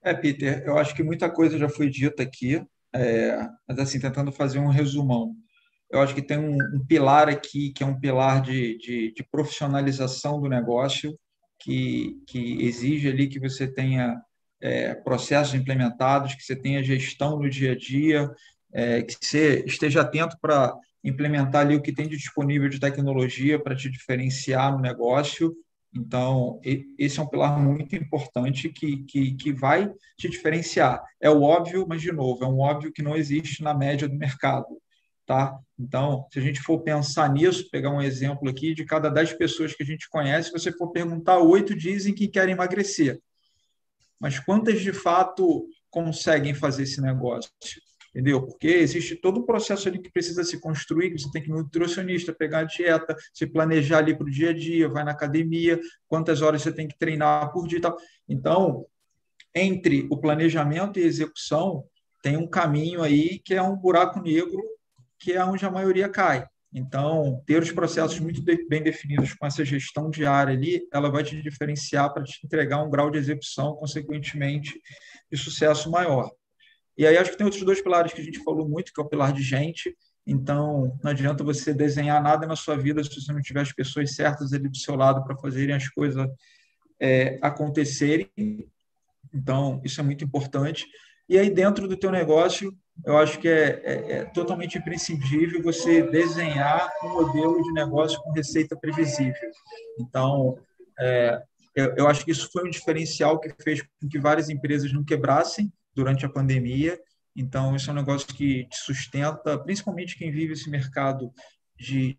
É, 0.03 0.15
Peter, 0.15 0.63
eu 0.67 0.79
acho 0.79 0.95
que 0.95 1.03
muita 1.03 1.31
coisa 1.31 1.59
já 1.59 1.69
foi 1.69 1.89
dita 1.89 2.23
aqui, 2.23 2.63
é, 2.95 3.49
mas 3.67 3.79
assim, 3.79 3.99
tentando 3.99 4.31
fazer 4.31 4.59
um 4.59 4.69
resumão. 4.69 5.35
Eu 5.91 6.01
acho 6.01 6.15
que 6.15 6.23
tem 6.23 6.39
um, 6.39 6.57
um 6.75 6.85
pilar 6.87 7.29
aqui, 7.29 7.71
que 7.73 7.83
é 7.83 7.87
um 7.87 7.99
pilar 7.99 8.43
de, 8.43 8.77
de, 8.79 9.13
de, 9.13 9.23
profissionalização 9.25 10.41
do 10.41 10.49
negócio, 10.49 11.19
que, 11.59 12.23
que 12.27 12.63
exige 12.65 13.09
ali 13.09 13.27
que 13.27 13.41
você 13.41 13.67
tenha 13.67 14.21
é, 14.61 14.95
processos 14.95 15.55
implementados, 15.55 16.35
que 16.35 16.43
você 16.43 16.55
tenha 16.55 16.85
gestão 16.85 17.39
no 17.39 17.49
dia 17.49 17.73
a 17.73 17.77
dia, 17.77 18.31
é, 18.73 19.03
que 19.03 19.17
você 19.21 19.65
esteja 19.67 20.03
atento 20.03 20.37
para 20.41 20.77
implementar 21.03 21.63
ali 21.63 21.77
o 21.77 21.83
que 21.83 21.93
tem 21.93 22.09
de 22.09 22.17
disponível 22.17 22.69
de 22.69 22.81
tecnologia 22.81 23.59
para 23.59 23.77
te 23.77 23.91
diferenciar 23.91 24.73
no 24.73 24.81
negócio. 24.81 25.55
Então, 25.95 26.61
esse 26.99 27.19
é 27.19 27.23
um 27.23 27.29
pilar 27.29 27.59
muito 27.59 27.97
importante 27.97 28.69
que, 28.69 28.99
que, 29.05 29.35
que 29.35 29.53
vai 29.53 29.91
te 30.17 30.29
diferenciar. 30.29 31.03
É 31.21 31.31
o 31.31 31.43
óbvio, 31.43 31.87
mas, 31.89 32.03
de 32.03 32.13
novo, 32.13 32.45
é 32.45 32.47
um 32.47 32.61
óbvio 32.61 32.93
que 32.93 33.03
não 33.03 33.17
existe 33.17 33.63
na 33.63 33.73
média 33.73 34.09
do 34.09 34.15
mercado. 34.15 34.67
Tá? 35.25 35.59
Então, 35.79 36.27
se 36.33 36.39
a 36.39 36.43
gente 36.43 36.61
for 36.61 36.81
pensar 36.81 37.31
nisso, 37.31 37.69
pegar 37.71 37.91
um 37.91 38.01
exemplo 38.01 38.49
aqui, 38.49 38.75
de 38.75 38.85
cada 38.85 39.11
10 39.11 39.35
pessoas 39.35 39.75
que 39.75 39.83
a 39.83 39.87
gente 39.87 40.09
conhece, 40.09 40.49
se 40.49 40.59
você 40.59 40.73
for 40.73 40.91
perguntar, 40.91 41.39
oito 41.39 41.75
dizem 41.75 42.15
que 42.15 42.29
querem 42.29 42.55
emagrecer. 42.55 43.21
Mas 44.19 44.39
quantas 44.41 44.81
de 44.81 44.93
fato 44.93 45.67
conseguem 45.91 46.55
fazer 46.55 46.85
esse 46.85 47.01
negócio? 47.01 47.51
Entendeu? 48.11 48.43
Porque 48.43 48.69
existe 48.69 49.17
todo 49.17 49.41
um 49.41 49.47
processo 49.47 49.89
ali 49.89 49.99
que 49.99 50.11
precisa 50.11 50.43
se 50.45 50.61
construir, 50.61 51.11
que 51.11 51.19
você 51.19 51.31
tem 51.31 51.43
que 51.43 51.49
ir 51.49 51.53
no 51.53 51.59
nutricionista, 51.59 52.33
pegar 52.33 52.61
a 52.61 52.65
dieta, 52.65 53.17
se 53.33 53.47
planejar 53.47 53.99
ali 53.99 54.17
para 54.17 54.27
o 54.27 54.31
dia 54.31 54.51
a 54.51 54.53
dia, 54.53 54.89
vai 54.89 55.05
na 55.05 55.13
academia, 55.13 55.79
quantas 56.07 56.43
horas 56.43 56.63
você 56.63 56.73
tem 56.73 56.89
que 56.89 56.99
treinar 56.99 57.53
por 57.53 57.67
dia 57.67 57.79
e 57.79 57.83
tal. 57.83 57.97
Então, 58.29 58.87
entre 59.55 60.07
o 60.11 60.17
planejamento 60.17 60.99
e 60.99 61.05
a 61.05 61.07
execução, 61.07 61.85
tem 62.23 62.37
um 62.37 62.49
caminho 62.49 63.03
aí 63.03 63.39
que 63.39 63.55
é 63.55 63.63
um 63.63 63.77
buraco 63.77 64.21
negro, 64.21 64.63
que 65.19 65.33
é 65.33 65.45
onde 65.45 65.65
a 65.65 65.71
maioria 65.71 66.09
cai. 66.09 66.47
Então, 66.73 67.43
ter 67.47 67.63
os 67.63 67.73
processos 67.73 68.21
muito 68.21 68.43
bem 68.43 68.83
definidos 68.83 69.33
com 69.33 69.47
essa 69.47 69.65
gestão 69.65 70.11
diária 70.11 70.53
ali, 70.53 70.87
ela 70.93 71.11
vai 71.11 71.25
te 71.25 71.41
diferenciar 71.41 72.13
para 72.13 72.23
te 72.23 72.45
entregar 72.45 72.83
um 72.83 72.91
grau 72.91 73.11
de 73.11 73.19
execução, 73.19 73.75
consequentemente, 73.77 74.79
de 75.31 75.39
sucesso 75.39 75.91
maior. 75.91 76.31
E 76.99 77.07
aí 77.07 77.17
acho 77.17 77.31
que 77.31 77.39
tem 77.39 77.45
outros 77.45 77.63
dois 77.63 77.81
pilares 77.81 78.13
que 78.13 78.21
a 78.21 78.25
gente 78.25 78.43
falou 78.43 78.69
muito, 78.69 78.93
que 78.93 79.01
é 79.01 79.05
o 79.05 79.09
pilar 79.09 79.33
de 79.33 79.41
gente. 79.41 79.97
Então, 80.27 80.99
não 81.03 81.13
adianta 81.13 81.45
você 81.45 81.73
desenhar 81.73 82.21
nada 82.21 82.45
na 82.45 82.57
sua 82.57 82.77
vida 82.77 83.03
se 83.05 83.15
você 83.15 83.33
não 83.33 83.41
tiver 83.41 83.61
as 83.61 83.73
pessoas 83.73 84.17
certas 84.17 84.53
ali 84.53 84.69
do 84.69 84.77
seu 84.77 84.97
lado 84.97 85.25
para 85.25 85.37
fazerem 85.37 85.77
as 85.77 85.89
coisas 85.89 86.29
é, 87.01 87.39
acontecerem. 87.41 88.29
Então, 89.33 89.81
isso 89.85 90.01
é 90.01 90.05
muito 90.05 90.25
importante. 90.25 90.87
E 91.29 91.39
aí, 91.39 91.49
dentro 91.49 91.87
do 91.87 91.97
teu 91.97 92.11
negócio, 92.11 92.77
eu 93.07 93.17
acho 93.17 93.39
que 93.39 93.47
é, 93.47 93.81
é, 93.85 94.13
é 94.13 94.25
totalmente 94.25 94.77
imprescindível 94.77 95.63
você 95.63 96.03
desenhar 96.03 96.91
um 97.05 97.11
modelo 97.11 97.63
de 97.63 97.73
negócio 97.73 98.21
com 98.23 98.33
receita 98.33 98.77
previsível. 98.77 99.51
Então, 100.01 100.59
é, 100.99 101.41
eu, 101.77 101.95
eu 101.97 102.09
acho 102.09 102.25
que 102.25 102.33
isso 102.33 102.51
foi 102.51 102.67
um 102.67 102.71
diferencial 102.71 103.39
que 103.39 103.55
fez 103.63 103.83
com 103.83 104.09
que 104.09 104.19
várias 104.19 104.51
empresas 104.51 104.93
não 104.93 105.05
quebrassem 105.05 105.73
durante 105.99 106.25
a 106.25 106.29
pandemia. 106.29 106.97
Então, 107.35 107.75
isso 107.75 107.91
é 107.91 107.93
um 107.93 107.97
negócio 107.97 108.29
que 108.29 108.65
te 108.69 108.77
sustenta, 108.77 109.59
principalmente 109.59 110.17
quem 110.17 110.31
vive 110.31 110.53
esse 110.53 110.71
mercado 110.71 111.33
de, 111.79 112.19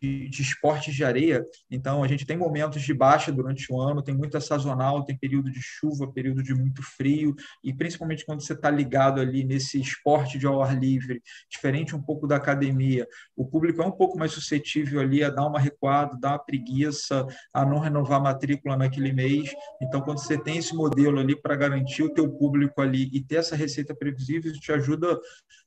de, 0.00 0.28
de, 0.28 0.42
esportes 0.42 0.94
de 0.94 1.02
areia. 1.02 1.44
Então, 1.70 2.04
a 2.04 2.08
gente 2.08 2.26
tem 2.26 2.36
momentos 2.36 2.82
de 2.82 2.92
baixa 2.92 3.32
durante 3.32 3.72
o 3.72 3.80
ano, 3.80 4.02
tem 4.02 4.14
muita 4.14 4.40
sazonal, 4.40 5.04
tem 5.04 5.16
período 5.16 5.50
de 5.50 5.60
chuva, 5.62 6.12
período 6.12 6.42
de 6.42 6.54
muito 6.54 6.82
frio, 6.82 7.34
e 7.64 7.72
principalmente 7.72 8.24
quando 8.26 8.42
você 8.42 8.52
está 8.52 8.70
ligado 8.70 9.20
ali 9.20 9.44
nesse 9.44 9.80
esporte 9.80 10.38
de 10.38 10.46
ao 10.46 10.62
ar 10.62 10.78
livre, 10.78 11.22
diferente 11.50 11.96
um 11.96 12.02
pouco 12.02 12.26
da 12.26 12.36
academia, 12.36 13.08
o 13.34 13.46
público 13.46 13.82
é 13.82 13.86
um 13.86 13.92
pouco 13.92 14.18
mais 14.18 14.32
suscetível 14.32 15.00
ali 15.00 15.24
a 15.24 15.30
dar 15.30 15.46
uma 15.46 15.58
recuada, 15.58 16.18
dar 16.20 16.32
uma 16.32 16.38
preguiça, 16.38 17.26
a 17.52 17.64
não 17.64 17.78
renovar 17.78 18.18
a 18.18 18.24
matrícula 18.24 18.76
naquele 18.76 19.12
mês. 19.12 19.50
Então, 19.80 20.02
quando 20.02 20.18
você 20.18 20.36
tem 20.36 20.58
esse 20.58 20.74
modelo 20.74 21.18
ali 21.18 21.40
para 21.40 21.56
garantir 21.56 22.02
o 22.02 22.12
teu 22.12 22.30
público 22.30 22.80
ali 22.80 23.08
e 23.12 23.22
ter 23.22 23.36
essa 23.36 23.56
receita 23.56 23.94
previsível, 23.94 24.50
isso 24.50 24.60
te 24.60 24.72
ajuda 24.72 25.18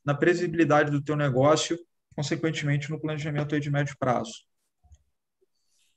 na 0.06 0.14
previsibilidade 0.14 0.92
do 0.92 1.02
teu 1.02 1.16
negócio 1.16 1.78
consequentemente, 2.16 2.90
no 2.90 3.00
planejamento 3.00 3.60
de 3.60 3.72
médio 3.72 3.96
prazo. 3.98 4.34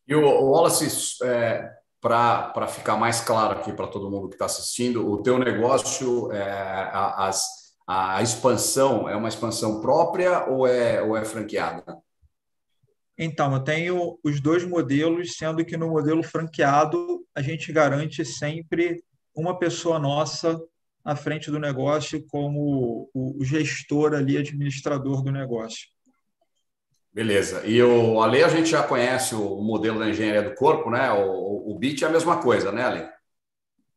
E 0.06 0.14
o 0.14 0.20
Wallace, 0.20 1.16
é, 1.24 1.70
para 2.00 2.66
ficar 2.66 2.96
mais 2.96 3.20
claro 3.20 3.58
aqui 3.58 3.72
para 3.72 3.86
todo 3.86 4.10
mundo 4.10 4.28
que 4.28 4.34
está 4.34 4.44
assistindo, 4.44 5.10
o 5.10 5.22
teu 5.22 5.38
negócio, 5.38 6.30
é, 6.32 6.42
a, 6.42 7.30
a, 7.86 8.16
a, 8.16 8.22
expansão 8.22 9.08
é 9.08 9.16
uma 9.16 9.28
expansão 9.28 9.80
própria 9.80 10.44
ou 10.44 10.66
é, 10.66 11.00
ou 11.02 11.16
é 11.16 11.24
franqueada? 11.24 11.98
Então, 13.16 13.54
eu 13.54 13.60
tenho 13.60 14.18
os 14.22 14.40
dois 14.40 14.64
modelos, 14.64 15.36
sendo 15.36 15.64
que 15.64 15.76
no 15.76 15.88
modelo 15.88 16.22
franqueado 16.22 17.24
a 17.34 17.40
gente 17.40 17.72
garante 17.72 18.24
sempre 18.24 19.02
uma 19.34 19.58
pessoa 19.58 19.98
nossa 19.98 20.60
à 21.04 21.14
frente 21.16 21.50
do 21.50 21.58
negócio 21.58 22.26
como 22.26 23.08
o 23.14 23.44
gestor 23.44 24.14
ali, 24.14 24.36
administrador 24.36 25.22
do 25.22 25.30
negócio. 25.30 25.93
Beleza. 27.14 27.64
E 27.64 27.80
o 27.80 28.20
Ale, 28.20 28.42
a 28.42 28.48
gente 28.48 28.68
já 28.68 28.82
conhece 28.82 29.36
o 29.36 29.62
modelo 29.62 30.00
da 30.00 30.08
engenharia 30.08 30.42
do 30.42 30.56
corpo, 30.56 30.90
né? 30.90 31.12
O, 31.12 31.70
o 31.70 31.78
BIT 31.78 32.02
é 32.02 32.08
a 32.08 32.10
mesma 32.10 32.42
coisa, 32.42 32.72
né, 32.72 32.82
Ale? 32.82 33.08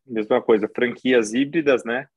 Mesma 0.06 0.40
coisa. 0.40 0.70
Franquias 0.70 1.34
híbridas, 1.34 1.84
né? 1.84 2.08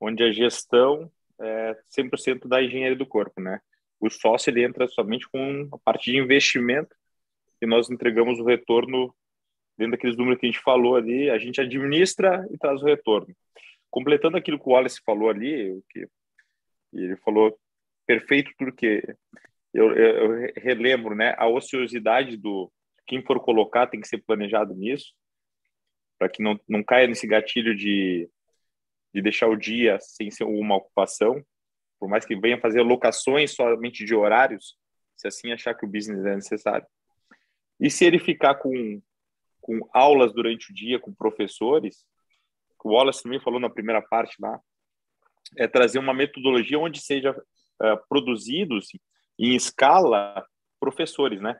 Onde 0.00 0.24
a 0.24 0.32
gestão 0.32 1.12
é 1.38 1.76
100% 1.94 2.48
da 2.48 2.62
engenharia 2.62 2.96
do 2.96 3.04
corpo, 3.04 3.38
né? 3.38 3.60
O 4.00 4.08
sócio 4.08 4.48
ele 4.48 4.64
entra 4.64 4.88
somente 4.88 5.28
com 5.28 5.68
a 5.72 5.78
parte 5.78 6.10
de 6.10 6.16
investimento 6.16 6.96
e 7.60 7.66
nós 7.66 7.90
entregamos 7.90 8.40
o 8.40 8.44
retorno 8.44 9.14
dentro 9.76 9.92
daqueles 9.92 10.16
números 10.16 10.40
que 10.40 10.46
a 10.46 10.50
gente 10.50 10.62
falou 10.62 10.96
ali, 10.96 11.28
a 11.28 11.36
gente 11.36 11.60
administra 11.60 12.46
e 12.50 12.56
traz 12.56 12.80
o 12.82 12.86
retorno. 12.86 13.34
Completando 13.90 14.38
aquilo 14.38 14.58
que 14.58 14.66
o 14.66 14.72
Wallace 14.72 15.02
falou 15.04 15.28
ali, 15.28 15.70
o 15.70 15.84
que 15.90 16.08
ele 16.94 17.16
falou 17.16 17.58
perfeito 18.06 18.50
porque 18.58 19.02
eu, 19.76 19.92
eu, 19.94 20.52
relembro, 20.56 21.14
né? 21.14 21.34
A 21.36 21.46
ociosidade 21.48 22.36
do 22.36 22.72
quem 23.06 23.22
for 23.22 23.38
colocar 23.40 23.86
tem 23.86 24.00
que 24.00 24.08
ser 24.08 24.18
planejado 24.18 24.74
nisso, 24.74 25.12
para 26.18 26.28
que 26.28 26.42
não, 26.42 26.58
não 26.68 26.82
caia 26.82 27.06
nesse 27.06 27.26
gatilho 27.26 27.76
de, 27.76 28.28
de 29.14 29.22
deixar 29.22 29.48
o 29.48 29.56
dia 29.56 29.98
sem 30.00 30.30
ser 30.30 30.44
uma 30.44 30.76
ocupação, 30.76 31.44
por 32.00 32.08
mais 32.08 32.24
que 32.24 32.34
venha 32.34 32.60
fazer 32.60 32.82
locações 32.82 33.54
somente 33.54 34.04
de 34.04 34.14
horários, 34.14 34.76
se 35.14 35.28
assim 35.28 35.52
achar 35.52 35.74
que 35.74 35.84
o 35.84 35.88
business 35.88 36.24
é 36.24 36.34
necessário. 36.34 36.86
E 37.78 37.90
se 37.90 38.04
ele 38.04 38.18
ficar 38.18 38.56
com, 38.56 39.00
com 39.60 39.80
aulas 39.92 40.32
durante 40.32 40.70
o 40.70 40.74
dia 40.74 40.98
com 40.98 41.14
professores, 41.14 42.04
o 42.82 42.92
Wallace 42.92 43.22
também 43.22 43.40
falou 43.40 43.58
na 43.58 43.68
primeira 43.68 44.00
parte 44.00 44.36
lá, 44.40 44.60
é 45.56 45.66
trazer 45.66 45.98
uma 45.98 46.14
metodologia 46.14 46.78
onde 46.78 47.00
seja 47.00 47.32
uh, 47.32 48.08
produzidos 48.08 48.88
em 49.38 49.54
escala 49.54 50.46
professores, 50.78 51.40
né? 51.40 51.58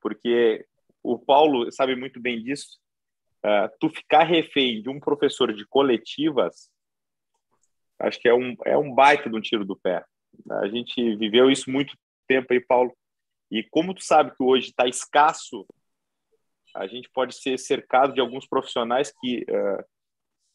Porque 0.00 0.66
o 1.02 1.18
Paulo 1.18 1.70
sabe 1.72 1.94
muito 1.96 2.20
bem 2.20 2.42
disso. 2.42 2.78
Uh, 3.44 3.70
tu 3.78 3.88
ficar 3.88 4.24
refém 4.24 4.82
de 4.82 4.88
um 4.88 4.98
professor 4.98 5.52
de 5.54 5.64
coletivas, 5.66 6.70
acho 7.98 8.18
que 8.18 8.28
é 8.28 8.34
um, 8.34 8.56
é 8.64 8.76
um 8.76 8.92
baita 8.92 9.30
de 9.30 9.36
um 9.36 9.40
tiro 9.40 9.64
do 9.64 9.76
pé. 9.76 10.04
A 10.50 10.68
gente 10.68 11.16
viveu 11.16 11.50
isso 11.50 11.70
muito 11.70 11.96
tempo 12.26 12.52
aí, 12.52 12.60
Paulo. 12.60 12.92
E 13.50 13.62
como 13.62 13.94
tu 13.94 14.02
sabe 14.02 14.34
que 14.36 14.42
hoje 14.42 14.68
está 14.68 14.86
escasso, 14.86 15.66
a 16.74 16.86
gente 16.86 17.08
pode 17.10 17.34
ser 17.34 17.58
cercado 17.58 18.12
de 18.12 18.20
alguns 18.20 18.46
profissionais 18.46 19.12
que, 19.20 19.44
uh, 19.48 19.84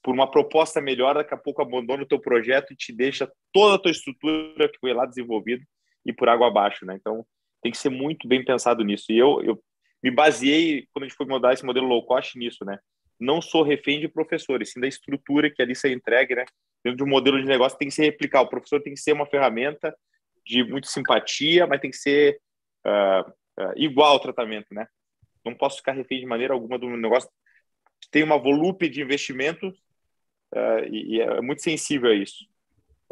por 0.03 0.13
uma 0.13 0.29
proposta 0.29 0.79
melhor, 0.81 1.15
daqui 1.15 1.33
a 1.33 1.37
pouco 1.37 1.61
abandona 1.61 2.03
o 2.03 2.07
teu 2.07 2.19
projeto 2.19 2.73
e 2.73 2.75
te 2.75 2.93
deixa 2.93 3.31
toda 3.51 3.75
a 3.75 3.79
tua 3.79 3.91
estrutura 3.91 4.69
que 4.69 4.79
foi 4.79 4.93
lá 4.93 5.05
desenvolvida 5.05 5.65
e 6.05 6.13
por 6.13 6.29
água 6.29 6.47
abaixo, 6.47 6.85
né? 6.85 6.95
Então, 6.95 7.25
tem 7.61 7.71
que 7.71 7.77
ser 7.77 7.89
muito 7.89 8.27
bem 8.27 8.43
pensado 8.43 8.83
nisso. 8.83 9.05
E 9.09 9.17
eu, 9.17 9.41
eu 9.43 9.63
me 10.01 10.11
baseei, 10.11 10.87
quando 10.91 11.05
a 11.05 11.07
gente 11.07 11.17
foi 11.17 11.25
mudar 11.25 11.53
esse 11.53 11.65
modelo 11.65 11.87
low 11.87 12.05
cost, 12.05 12.37
nisso, 12.37 12.65
né? 12.65 12.77
Não 13.19 13.41
sou 13.41 13.63
refém 13.63 13.99
de 13.99 14.07
professores, 14.07 14.71
sim 14.71 14.79
da 14.79 14.87
estrutura 14.87 15.49
que 15.49 15.61
ali 15.61 15.75
se 15.75 15.91
entregue, 15.91 16.35
né? 16.35 16.45
Dentro 16.83 16.97
de 16.97 17.03
um 17.03 17.07
modelo 17.07 17.39
de 17.39 17.47
negócio 17.47 17.77
tem 17.77 17.87
que 17.87 17.93
ser 17.93 18.03
replicar. 18.03 18.41
O 18.41 18.49
professor 18.49 18.81
tem 18.81 18.93
que 18.93 18.99
ser 18.99 19.13
uma 19.13 19.25
ferramenta 19.25 19.95
de 20.45 20.63
muita 20.63 20.87
simpatia, 20.87 21.65
mas 21.65 21.79
tem 21.79 21.89
que 21.89 21.97
ser 21.97 22.39
uh, 22.85 23.29
uh, 23.61 23.73
igual 23.77 24.11
ao 24.11 24.19
tratamento, 24.19 24.67
né? 24.71 24.85
Não 25.45 25.55
posso 25.55 25.77
ficar 25.77 25.93
refém 25.93 26.19
de 26.19 26.25
maneira 26.25 26.53
alguma 26.53 26.77
do 26.77 26.89
negócio 26.89 27.29
tem 28.11 28.23
uma 28.23 28.37
volúpia 28.37 28.89
de 28.89 29.01
investimento 29.01 29.67
uh, 29.67 30.85
e, 30.89 31.15
e, 31.15 31.21
é 31.21 31.41
muito 31.41 31.61
sensível 31.61 32.11
a 32.11 32.15
isso. 32.15 32.45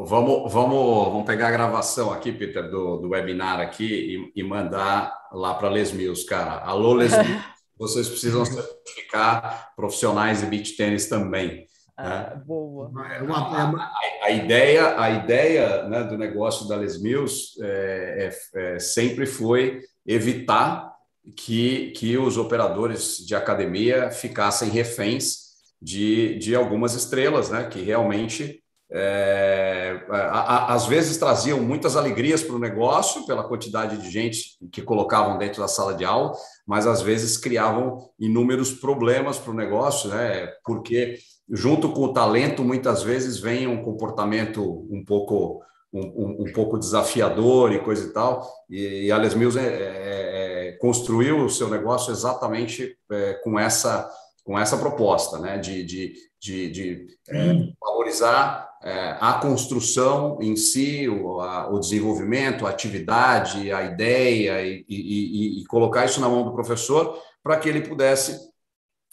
Vamos, 0.03 0.51
vamos, 0.51 1.05
vamos 1.09 1.25
pegar 1.25 1.49
a 1.49 1.51
gravação 1.51 2.11
aqui, 2.11 2.31
Peter, 2.31 2.69
do, 2.69 2.97
do 2.97 3.09
webinar 3.09 3.59
aqui 3.59 4.31
e, 4.35 4.41
e 4.41 4.43
mandar 4.43 5.13
lá 5.31 5.53
para 5.53 5.69
Les 5.69 5.91
Mills, 5.91 6.25
cara. 6.25 6.59
Alô, 6.63 6.95
Les 6.95 7.11
Mills, 7.15 7.43
vocês 7.77 8.09
precisam 8.09 8.43
certificar 8.43 9.71
profissionais 9.75 10.41
de 10.41 10.47
beach 10.47 10.75
tênis 10.75 11.07
também. 11.07 11.67
Ah, 11.95 12.33
né? 12.35 12.41
Boa. 12.45 12.91
É 13.11 13.17
é 13.17 13.21
uma... 13.21 13.37
A, 13.37 13.91
a, 14.23 14.31
ideia, 14.31 14.99
a 14.99 15.09
ideia 15.11 15.83
né, 15.87 16.03
do 16.03 16.17
negócio 16.17 16.67
da 16.67 16.75
Les 16.75 16.99
Mills 16.99 17.53
é, 17.61 18.31
é, 18.55 18.73
é, 18.73 18.79
sempre 18.79 19.27
foi 19.27 19.81
evitar 20.05 20.91
que, 21.35 21.91
que 21.91 22.17
os 22.17 22.37
operadores 22.37 23.17
de 23.17 23.35
academia 23.35 24.09
ficassem 24.09 24.69
reféns 24.69 25.51
de, 25.79 26.39
de 26.39 26.55
algumas 26.55 26.95
estrelas, 26.95 27.51
né, 27.51 27.65
que 27.65 27.81
realmente 27.81 28.60
é, 28.93 30.05
a, 30.09 30.17
a, 30.17 30.73
às 30.73 30.85
vezes 30.85 31.17
traziam 31.17 31.61
muitas 31.61 31.95
alegrias 31.95 32.43
para 32.43 32.55
o 32.55 32.59
negócio 32.59 33.25
pela 33.25 33.43
quantidade 33.43 33.97
de 33.97 34.11
gente 34.11 34.57
que 34.69 34.81
colocavam 34.81 35.37
dentro 35.37 35.61
da 35.61 35.67
sala 35.67 35.93
de 35.93 36.03
aula, 36.03 36.33
mas 36.67 36.85
às 36.85 37.01
vezes 37.01 37.37
criavam 37.37 38.09
inúmeros 38.19 38.73
problemas 38.73 39.37
para 39.37 39.51
o 39.51 39.55
negócio, 39.55 40.09
né? 40.09 40.47
Porque 40.65 41.17
junto 41.49 41.93
com 41.93 42.01
o 42.01 42.13
talento 42.13 42.63
muitas 42.63 43.01
vezes 43.01 43.39
vem 43.39 43.65
um 43.65 43.81
comportamento 43.81 44.85
um 44.91 45.05
pouco 45.05 45.61
um, 45.93 45.99
um, 45.99 46.45
um 46.47 46.53
pouco 46.53 46.77
desafiador 46.77 47.71
e 47.71 47.79
coisa 47.79 48.07
e 48.07 48.09
tal. 48.11 48.45
E, 48.69 49.05
e 49.05 49.11
a 49.11 49.17
Les 49.17 49.33
Mills 49.33 49.57
é, 49.57 49.63
é, 49.63 50.67
é, 50.67 50.71
construiu 50.73 51.45
o 51.45 51.49
seu 51.49 51.69
negócio 51.69 52.11
exatamente 52.11 52.97
é, 53.09 53.33
com 53.35 53.57
essa 53.57 54.09
com 54.43 54.59
essa 54.59 54.75
proposta, 54.75 55.37
né? 55.37 55.57
De, 55.59 55.83
de, 55.83 56.13
de, 56.41 56.71
de 56.71 57.07
é, 57.29 57.53
valorizar 57.79 58.70
a 58.83 59.33
construção 59.33 60.39
em 60.41 60.55
si, 60.55 61.07
o, 61.07 61.39
a, 61.39 61.69
o, 61.69 61.79
desenvolvimento, 61.79 62.65
a 62.65 62.69
atividade, 62.71 63.71
a 63.71 63.83
ideia 63.83 64.65
e, 64.65 64.83
e, 64.89 65.61
e, 65.61 65.65
colocar 65.65 66.05
isso 66.05 66.19
na 66.19 66.27
mão 66.27 66.43
do 66.43 66.53
professor 66.53 67.21
para 67.43 67.57
que 67.57 67.69
ele 67.69 67.81
pudesse 67.81 68.39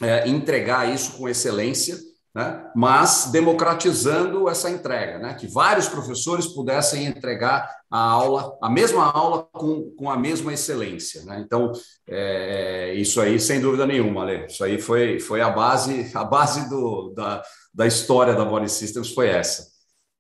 é, 0.01 0.29
entregar 0.29 0.93
isso 0.93 1.13
com 1.19 1.29
excelência, 1.29 1.99
né? 2.35 2.71
mas 2.75 3.31
democratizando 3.31 4.49
essa 4.49 4.71
entrega, 4.71 5.19
né? 5.19 5.35
que 5.35 5.47
vários 5.47 5.89
professores 5.89 6.47
pudessem 6.47 7.05
entregar 7.05 7.69
a 7.91 7.99
aula, 7.99 8.57
a 8.63 8.71
mesma 8.71 9.11
aula 9.11 9.49
com, 9.53 9.91
com 9.99 10.11
a 10.11 10.17
mesma 10.17 10.53
excelência. 10.53 11.25
Né? 11.25 11.43
Então, 11.45 11.73
é, 12.07 12.95
isso 12.95 13.21
aí, 13.21 13.41
sem 13.41 13.61
dúvida 13.61 13.87
nenhuma, 13.87 14.23
Ale, 14.23 14.47
isso 14.47 14.63
aí 14.63 14.81
foi, 14.81 15.19
foi 15.19 15.41
a 15.41 15.51
base, 15.51 16.11
a 16.15 16.25
base 16.25 16.69
do, 16.69 17.13
da, 17.15 17.43
da 17.79 17.87
história 17.87 18.35
da 18.35 18.45
Body 18.45 18.69
Systems 18.69 19.15
foi 19.15 19.29
essa. 19.29 19.69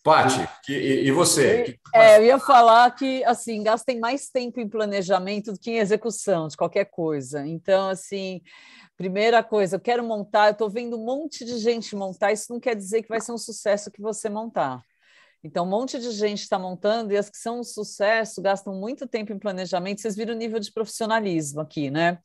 Pati, 0.05 0.49
e, 0.69 1.09
e, 1.09 1.11
você? 1.11 1.77
É, 1.93 2.19
eu 2.19 2.25
ia 2.25 2.39
falar 2.39 2.89
que 2.93 3.25
assim 3.25 3.65
gastem 3.65 3.99
mais 3.99 4.31
tempo 4.31 4.61
em 4.61 4.69
planejamento 4.69 5.53
do 5.53 5.59
que 5.59 5.73
em 5.73 5.79
execução 5.79 6.47
de 6.47 6.57
qualquer 6.57 6.85
coisa. 6.85 7.45
Então, 7.45 7.89
assim, 7.89 8.41
primeira 8.97 9.43
coisa, 9.43 9.75
eu 9.75 9.81
quero 9.81 10.05
montar, 10.05 10.47
eu 10.47 10.53
estou 10.53 10.71
vendo 10.71 10.97
um 10.97 11.05
monte 11.05 11.45
de 11.45 11.59
gente 11.59 11.97
montar, 11.97 12.31
isso 12.31 12.53
não 12.53 12.61
quer 12.61 12.77
dizer 12.77 13.03
que 13.03 13.09
vai 13.09 13.21
ser 13.21 13.33
um 13.33 13.39
sucesso 13.39 13.91
que 13.91 14.01
você 14.01 14.31
montar. 14.31 14.81
Então, 15.43 15.65
um 15.65 15.69
monte 15.69 15.99
de 16.01 16.11
gente 16.11 16.43
está 16.43 16.59
montando 16.59 17.13
e 17.13 17.17
as 17.17 17.31
que 17.31 17.37
são 17.37 17.61
um 17.61 17.65
sucesso 17.65 18.43
gastam 18.43 18.75
muito 18.75 19.07
tempo 19.07 19.33
em 19.33 19.39
planejamento. 19.39 20.01
Vocês 20.01 20.17
viram 20.17 20.35
o 20.35 20.37
nível 20.37 20.59
de 20.59 20.73
profissionalismo 20.73 21.61
aqui, 21.61 21.91
né? 21.91 22.19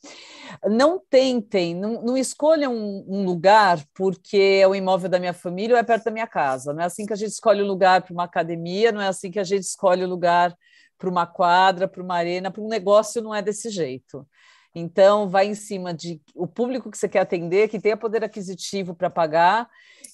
Não 0.65 0.99
tentem, 0.99 1.76
não, 1.76 2.02
não 2.02 2.18
escolham 2.18 2.73
um, 2.73 3.23
lugar 3.23 3.84
porque 3.94 4.60
é 4.61 4.68
o 4.68 4.73
imóvel 4.73 5.10
da 5.10 5.19
minha 5.19 5.34
família 5.34 5.76
ou 5.76 5.80
é 5.80 5.84
perto 5.84 6.06
da 6.06 6.11
minha 6.11 6.27
casa. 6.27 6.73
Não 6.73 6.81
é 6.81 6.85
assim 6.85 7.06
que 7.06 7.14
a 7.14 7.15
gente 7.15 7.31
escolhe 7.31 7.61
o 7.61 7.68
lugar 7.68 8.02
para 8.02 8.14
uma 8.14 8.23
academia, 8.23 8.91
não 8.91 9.02
é 9.02 9.07
assim 9.07 9.30
que 9.30 9.40
a 9.40 9.44
gente 9.44 9.64
escolhe 9.64 10.03
o 10.03 10.10
lugar 10.10 10.56
para 10.98 11.10
uma 11.10 11.27
quadra, 11.27 11.88
para 11.88 12.02
uma 12.02 12.15
arena, 12.15 12.49
para 12.49 12.61
um 12.64 12.68
negócio, 12.68 13.22
não 13.22 13.34
é 13.34 13.41
desse 13.41 13.69
jeito. 13.69 14.27
Então, 14.76 15.30
vai 15.30 15.45
em 15.48 15.53
cima 15.53 15.94
de 15.94 16.19
o 16.34 16.48
público 16.48 16.90
que 16.90 16.98
você 16.98 17.07
quer 17.07 17.19
atender, 17.19 17.68
que 17.68 17.80
tenha 17.80 17.95
poder 17.95 18.23
aquisitivo 18.23 18.95
para 18.95 19.10
pagar, 19.10 19.69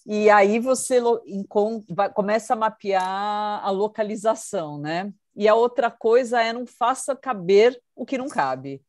e 0.05 0.29
aí 0.29 0.59
você 0.59 0.99
começa 2.13 2.53
a 2.53 2.55
mapear 2.55 3.63
a 3.63 3.69
localização, 3.69 4.77
né? 4.77 5.11
E 5.35 5.47
a 5.47 5.55
outra 5.55 5.89
coisa 5.91 6.41
é 6.41 6.51
não 6.51 6.65
faça 6.65 7.15
caber 7.15 7.79
o 7.95 8.05
que 8.05 8.17
não 8.17 8.27
cabe. 8.27 8.81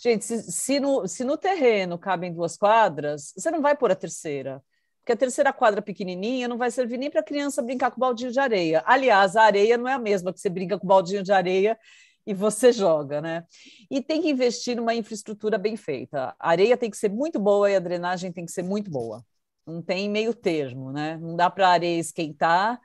Gente, 0.00 0.24
se, 0.24 0.42
se, 0.52 0.80
no, 0.80 1.06
se 1.08 1.24
no 1.24 1.36
terreno 1.36 1.98
cabem 1.98 2.32
duas 2.32 2.56
quadras, 2.56 3.32
você 3.36 3.50
não 3.50 3.60
vai 3.60 3.76
pôr 3.76 3.90
a 3.90 3.96
terceira. 3.96 4.62
Porque 5.00 5.12
a 5.12 5.16
terceira 5.16 5.52
quadra 5.52 5.82
pequenininha 5.82 6.46
não 6.46 6.56
vai 6.56 6.70
servir 6.70 6.98
nem 6.98 7.10
para 7.10 7.20
a 7.20 7.24
criança 7.24 7.62
brincar 7.62 7.90
com 7.90 8.00
baldinho 8.00 8.30
de 8.30 8.38
areia. 8.38 8.82
Aliás, 8.86 9.36
a 9.36 9.42
areia 9.42 9.76
não 9.76 9.88
é 9.88 9.94
a 9.94 9.98
mesma 9.98 10.32
que 10.32 10.40
você 10.40 10.48
brinca 10.48 10.78
com 10.78 10.86
baldinho 10.86 11.22
de 11.22 11.32
areia 11.32 11.78
e 12.26 12.34
você 12.34 12.70
joga, 12.72 13.20
né? 13.20 13.44
E 13.90 14.02
tem 14.02 14.20
que 14.20 14.28
investir 14.28 14.76
numa 14.76 14.94
infraestrutura 14.94 15.56
bem 15.56 15.76
feita. 15.76 16.36
A 16.38 16.50
areia 16.50 16.76
tem 16.76 16.90
que 16.90 16.96
ser 16.96 17.10
muito 17.10 17.40
boa 17.40 17.70
e 17.70 17.74
a 17.74 17.80
drenagem 17.80 18.30
tem 18.30 18.44
que 18.44 18.52
ser 18.52 18.62
muito 18.62 18.90
boa. 18.90 19.24
Não 19.68 19.82
tem 19.82 20.08
meio 20.08 20.34
termo, 20.34 20.90
né? 20.90 21.18
Não 21.20 21.36
dá 21.36 21.50
para 21.50 21.68
a 21.68 21.72
areia 21.72 22.00
esquentar 22.00 22.80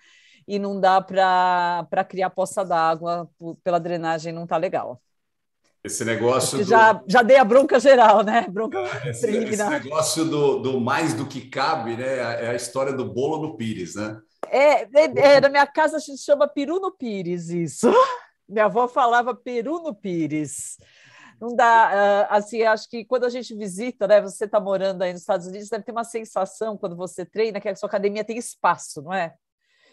e 0.48 0.60
não 0.60 0.80
dá 0.80 1.02
para 1.02 2.04
criar 2.08 2.30
poça 2.30 2.64
d'água 2.64 3.30
pela 3.64 3.80
drenagem, 3.80 4.34
não 4.34 4.46
tá 4.46 4.58
legal. 4.58 5.02
Esse 5.84 6.06
negócio. 6.06 6.60
Do... 6.60 6.64
Já, 6.64 7.02
já 7.08 7.22
dei 7.22 7.38
a 7.38 7.44
bronca 7.44 7.80
geral, 7.80 8.24
né? 8.24 8.46
Bronca 8.50 8.80
é, 8.80 9.10
esse, 9.10 9.30
esse, 9.30 9.70
negócio 9.70 10.24
do, 10.26 10.60
do 10.60 10.80
mais 10.80 11.14
do 11.14 11.26
que 11.26 11.42
cabe, 11.42 11.98
né? 11.98 12.46
É 12.46 12.50
a 12.50 12.56
história 12.56 12.94
do 12.94 13.12
bolo 13.12 13.42
no 13.42 13.58
pires, 13.58 13.96
né? 13.96 14.18
É, 14.50 14.84
é, 14.84 15.36
é, 15.36 15.42
na 15.42 15.50
minha 15.50 15.68
casa 15.68 15.98
a 15.98 16.00
gente 16.00 16.22
chama 16.22 16.48
peru 16.48 16.80
no 16.80 16.92
pires, 16.92 17.50
isso. 17.50 17.92
Minha 18.48 18.66
avó 18.66 18.88
falava 18.88 19.34
peru 19.34 19.82
no 19.82 19.96
pires. 19.96 20.78
Não 21.40 21.56
dá, 21.56 22.28
uh, 22.30 22.36
assim, 22.36 22.64
acho 22.64 22.90
que 22.90 23.04
quando 23.06 23.26
a 23.26 23.30
gente 23.30 23.54
visita, 23.56 24.08
né, 24.08 24.22
você 24.22 24.46
está 24.46 24.60
morando 24.60 25.02
aí 25.02 25.12
nos 25.12 25.22
Estados 25.22 25.48
Unidos, 25.48 25.70
deve 25.70 25.84
ter 25.84 25.92
uma 25.92 26.04
sensação 26.04 26.78
quando 26.78 26.96
você 26.96 27.26
treina 27.26 27.60
que 27.60 27.70
a 27.70 27.76
sua 27.76 27.88
academia 27.88 28.24
tem 28.24 28.38
espaço, 28.38 29.02
não 29.02 29.14
é? 29.14 29.36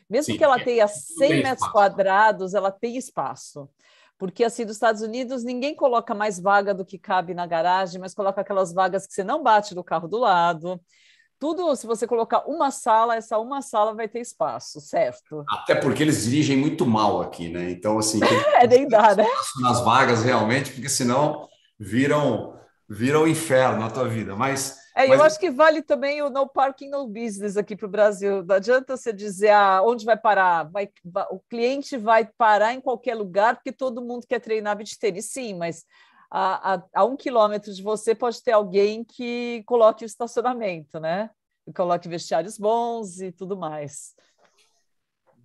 Mesmo 0.08 0.32
Sim, 0.32 0.38
que 0.38 0.44
ela 0.44 0.62
tenha 0.62 0.88
100 0.88 1.42
metros 1.42 1.68
quadrados, 1.68 2.54
ela 2.54 2.72
tem 2.72 2.96
espaço. 2.96 3.68
Porque, 4.18 4.44
assim, 4.44 4.66
dos 4.66 4.76
Estados 4.76 5.00
Unidos, 5.00 5.44
ninguém 5.44 5.74
coloca 5.74 6.12
mais 6.14 6.38
vaga 6.38 6.74
do 6.74 6.84
que 6.84 6.98
cabe 6.98 7.32
na 7.32 7.46
garagem, 7.46 8.00
mas 8.00 8.12
coloca 8.12 8.40
aquelas 8.40 8.72
vagas 8.72 9.06
que 9.06 9.14
você 9.14 9.24
não 9.24 9.42
bate 9.42 9.74
no 9.74 9.82
carro 9.82 10.08
do 10.08 10.18
lado, 10.18 10.80
tudo, 11.40 11.74
se 11.74 11.86
você 11.86 12.06
colocar 12.06 12.44
uma 12.46 12.70
sala, 12.70 13.16
essa 13.16 13.38
uma 13.38 13.62
sala 13.62 13.94
vai 13.94 14.06
ter 14.06 14.20
espaço, 14.20 14.78
certo? 14.78 15.42
Até 15.48 15.74
porque 15.74 16.02
eles 16.02 16.24
dirigem 16.24 16.54
muito 16.54 16.84
mal 16.84 17.22
aqui, 17.22 17.48
né? 17.48 17.70
Então, 17.70 17.98
assim, 17.98 18.20
é, 18.60 18.66
nem 18.66 18.86
dá, 18.86 19.14
né? 19.14 19.26
Nas 19.62 19.80
vagas 19.80 20.22
realmente, 20.22 20.70
porque 20.70 20.90
senão 20.90 21.48
viram 21.78 22.60
viram 22.86 23.26
inferno 23.26 23.78
na 23.78 23.88
tua 23.88 24.06
vida. 24.06 24.36
Mas, 24.36 24.76
é, 24.96 25.06
mas... 25.06 25.18
eu 25.18 25.24
acho 25.24 25.38
que 25.38 25.50
vale 25.50 25.80
também 25.80 26.20
o 26.20 26.28
no 26.28 26.46
parking, 26.46 26.90
no 26.90 27.06
business 27.06 27.56
aqui 27.56 27.74
para 27.74 27.86
o 27.86 27.90
Brasil. 27.90 28.44
Não 28.44 28.56
adianta 28.56 28.96
você 28.96 29.12
dizer 29.12 29.50
ah, 29.50 29.80
onde 29.82 30.04
vai 30.04 30.18
parar. 30.18 30.64
Vai, 30.64 30.90
vai, 31.04 31.24
o 31.30 31.38
cliente 31.48 31.96
vai 31.96 32.28
parar 32.36 32.74
em 32.74 32.80
qualquer 32.80 33.14
lugar, 33.14 33.54
porque 33.54 33.72
todo 33.72 34.02
mundo 34.02 34.26
quer 34.26 34.40
treinar 34.40 34.76
beach 34.76 34.98
tênis, 34.98 35.26
sim, 35.26 35.54
mas 35.54 35.86
a, 36.30 36.74
a, 36.74 36.82
a, 36.94 37.04
um 37.04 37.16
quilômetro 37.16 37.74
de 37.74 37.82
você 37.82 38.14
pode 38.14 38.42
ter 38.42 38.52
alguém 38.52 39.02
que 39.02 39.62
coloque 39.66 40.04
o 40.04 40.06
estacionamento, 40.06 41.00
né? 41.00 41.30
E 41.66 41.72
coloque 41.72 42.08
vestiários 42.08 42.56
bons 42.56 43.20
e 43.20 43.32
tudo 43.32 43.56
mais. 43.56 44.14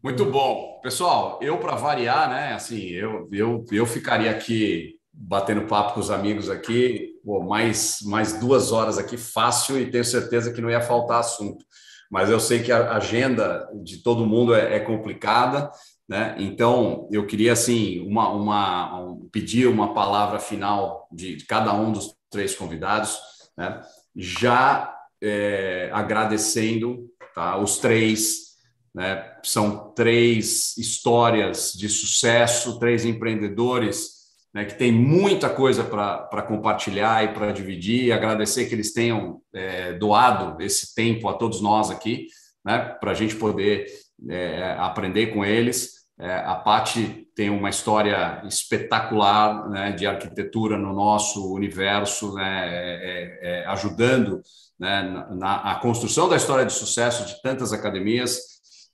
Muito 0.04 0.24
bom. 0.26 0.80
Pessoal, 0.84 1.40
eu, 1.42 1.58
para 1.58 1.76
variar, 1.76 2.30
né? 2.30 2.54
Assim, 2.54 2.90
eu, 2.90 3.28
eu, 3.32 3.66
eu 3.72 3.86
ficaria 3.88 4.30
aqui 4.30 5.00
batendo 5.12 5.66
papo 5.66 5.94
com 5.94 6.00
os 6.00 6.12
amigos 6.12 6.50
aqui, 6.50 7.20
pô, 7.24 7.42
mais, 7.42 8.00
mais 8.04 8.40
duas 8.40 8.72
horas 8.72 8.98
aqui, 8.98 9.18
fácil, 9.18 9.80
e 9.80 9.90
tenho 9.90 10.04
certeza 10.04 10.54
que 10.54 10.62
não 10.62 10.70
ia 10.70 10.82
faltar 10.82 11.22
assunto. 11.22 11.66
Mas 12.12 12.30
eu 12.30 12.40
sei 12.40 12.62
que 12.62 12.72
a 12.72 12.96
agenda 12.96 13.68
de 13.82 14.04
todo 14.04 14.26
mundo 14.28 14.54
é, 14.54 14.76
é 14.76 14.80
complicada. 14.80 15.72
Né? 16.08 16.36
Então, 16.38 17.08
eu 17.12 17.26
queria 17.26 17.54
assim 17.54 18.00
uma, 18.08 18.30
uma 18.30 19.00
um, 19.02 19.28
pedir 19.32 19.68
uma 19.68 19.94
palavra 19.94 20.40
final 20.40 21.08
de, 21.12 21.38
cada 21.46 21.74
um 21.74 21.92
dos 21.92 22.16
três 22.30 22.56
convidados, 22.56 23.18
né? 23.58 23.82
já 24.16 24.94
é, 25.22 25.90
agradecendo 25.92 27.10
tá? 27.34 27.58
os 27.58 27.78
três. 27.78 28.46
Né? 28.94 29.34
São 29.44 29.92
três 29.94 30.78
histórias 30.78 31.74
de 31.74 31.90
sucesso, 31.90 32.80
três 32.80 33.04
empreendedores 33.04 34.16
né, 34.56 34.64
que 34.64 34.76
tem 34.76 34.90
muita 34.90 35.50
coisa 35.50 35.84
para 35.84 36.42
compartilhar 36.44 37.26
e 37.26 37.34
para 37.34 37.52
dividir. 37.52 38.06
E 38.06 38.12
agradecer 38.14 38.66
que 38.68 38.74
eles 38.74 38.94
tenham 38.94 39.42
é, 39.54 39.92
doado 39.92 40.62
esse 40.64 40.96
tempo 40.96 41.28
a 41.28 41.34
todos 41.34 41.60
nós 41.60 41.92
aqui, 41.92 42.28
né, 42.64 42.96
para 43.02 43.12
a 43.12 43.14
gente 43.14 43.36
poder 43.36 43.86
é, 44.30 44.78
aprender 44.80 45.28
com 45.28 45.44
eles. 45.44 45.95
É, 46.18 46.34
a 46.34 46.56
Pati 46.56 47.28
tem 47.36 47.50
uma 47.50 47.70
história 47.70 48.42
espetacular 48.48 49.70
né, 49.70 49.92
de 49.92 50.08
arquitetura 50.08 50.78
no 50.78 50.94
nosso 50.94 51.54
universo, 51.54 52.34
né, 52.34 52.70
é, 52.70 53.40
é, 53.42 53.62
é 53.62 53.66
ajudando 53.68 54.42
né, 54.80 55.04
na, 55.04 55.36
na 55.36 55.56
a 55.72 55.76
construção 55.76 56.30
da 56.30 56.38
história 56.38 56.66
de 56.66 56.72
sucesso 56.72 57.26
de 57.26 57.42
tantas 57.42 57.74
academias. 57.74 58.40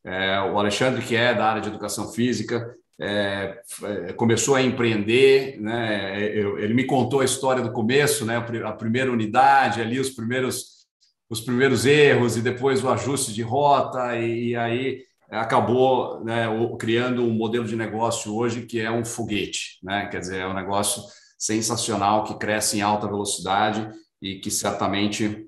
É, 0.03 0.41
o 0.41 0.57
Alexandre, 0.57 1.03
que 1.03 1.15
é 1.15 1.34
da 1.34 1.45
área 1.45 1.61
de 1.61 1.69
educação 1.69 2.11
física, 2.11 2.76
é, 2.99 3.64
começou 4.15 4.56
a 4.56 4.61
empreender, 4.61 5.60
né? 5.60 6.23
Eu, 6.35 6.60
ele 6.60 6.73
me 6.73 6.85
contou 6.85 7.22
a 7.22 7.26
história 7.26 7.64
do 7.64 7.72
começo, 7.72 8.26
né? 8.26 8.38
A 8.64 8.72
primeira 8.73 9.11
unidade, 9.11 9.81
ali 9.81 9.99
os 9.99 10.11
primeiros 10.11 10.81
os 11.27 11.39
primeiros 11.39 11.85
erros 11.85 12.35
e 12.35 12.41
depois 12.41 12.84
o 12.84 12.89
ajuste 12.89 13.34
de 13.34 13.41
rota 13.41 14.18
e, 14.18 14.49
e 14.49 14.56
aí 14.56 15.02
acabou 15.31 16.23
né, 16.23 16.45
criando 16.79 17.23
um 17.23 17.31
modelo 17.33 17.65
de 17.65 17.75
negócio 17.75 18.35
hoje 18.35 18.65
que 18.65 18.79
é 18.79 18.91
um 18.91 19.05
foguete, 19.05 19.79
né? 19.83 20.07
Quer 20.07 20.19
dizer, 20.19 20.39
é 20.41 20.47
um 20.47 20.53
negócio 20.53 21.01
sensacional 21.37 22.23
que 22.23 22.37
cresce 22.37 22.77
em 22.77 22.81
alta 22.81 23.07
velocidade 23.07 23.89
e 24.21 24.35
que 24.35 24.51
certamente 24.51 25.47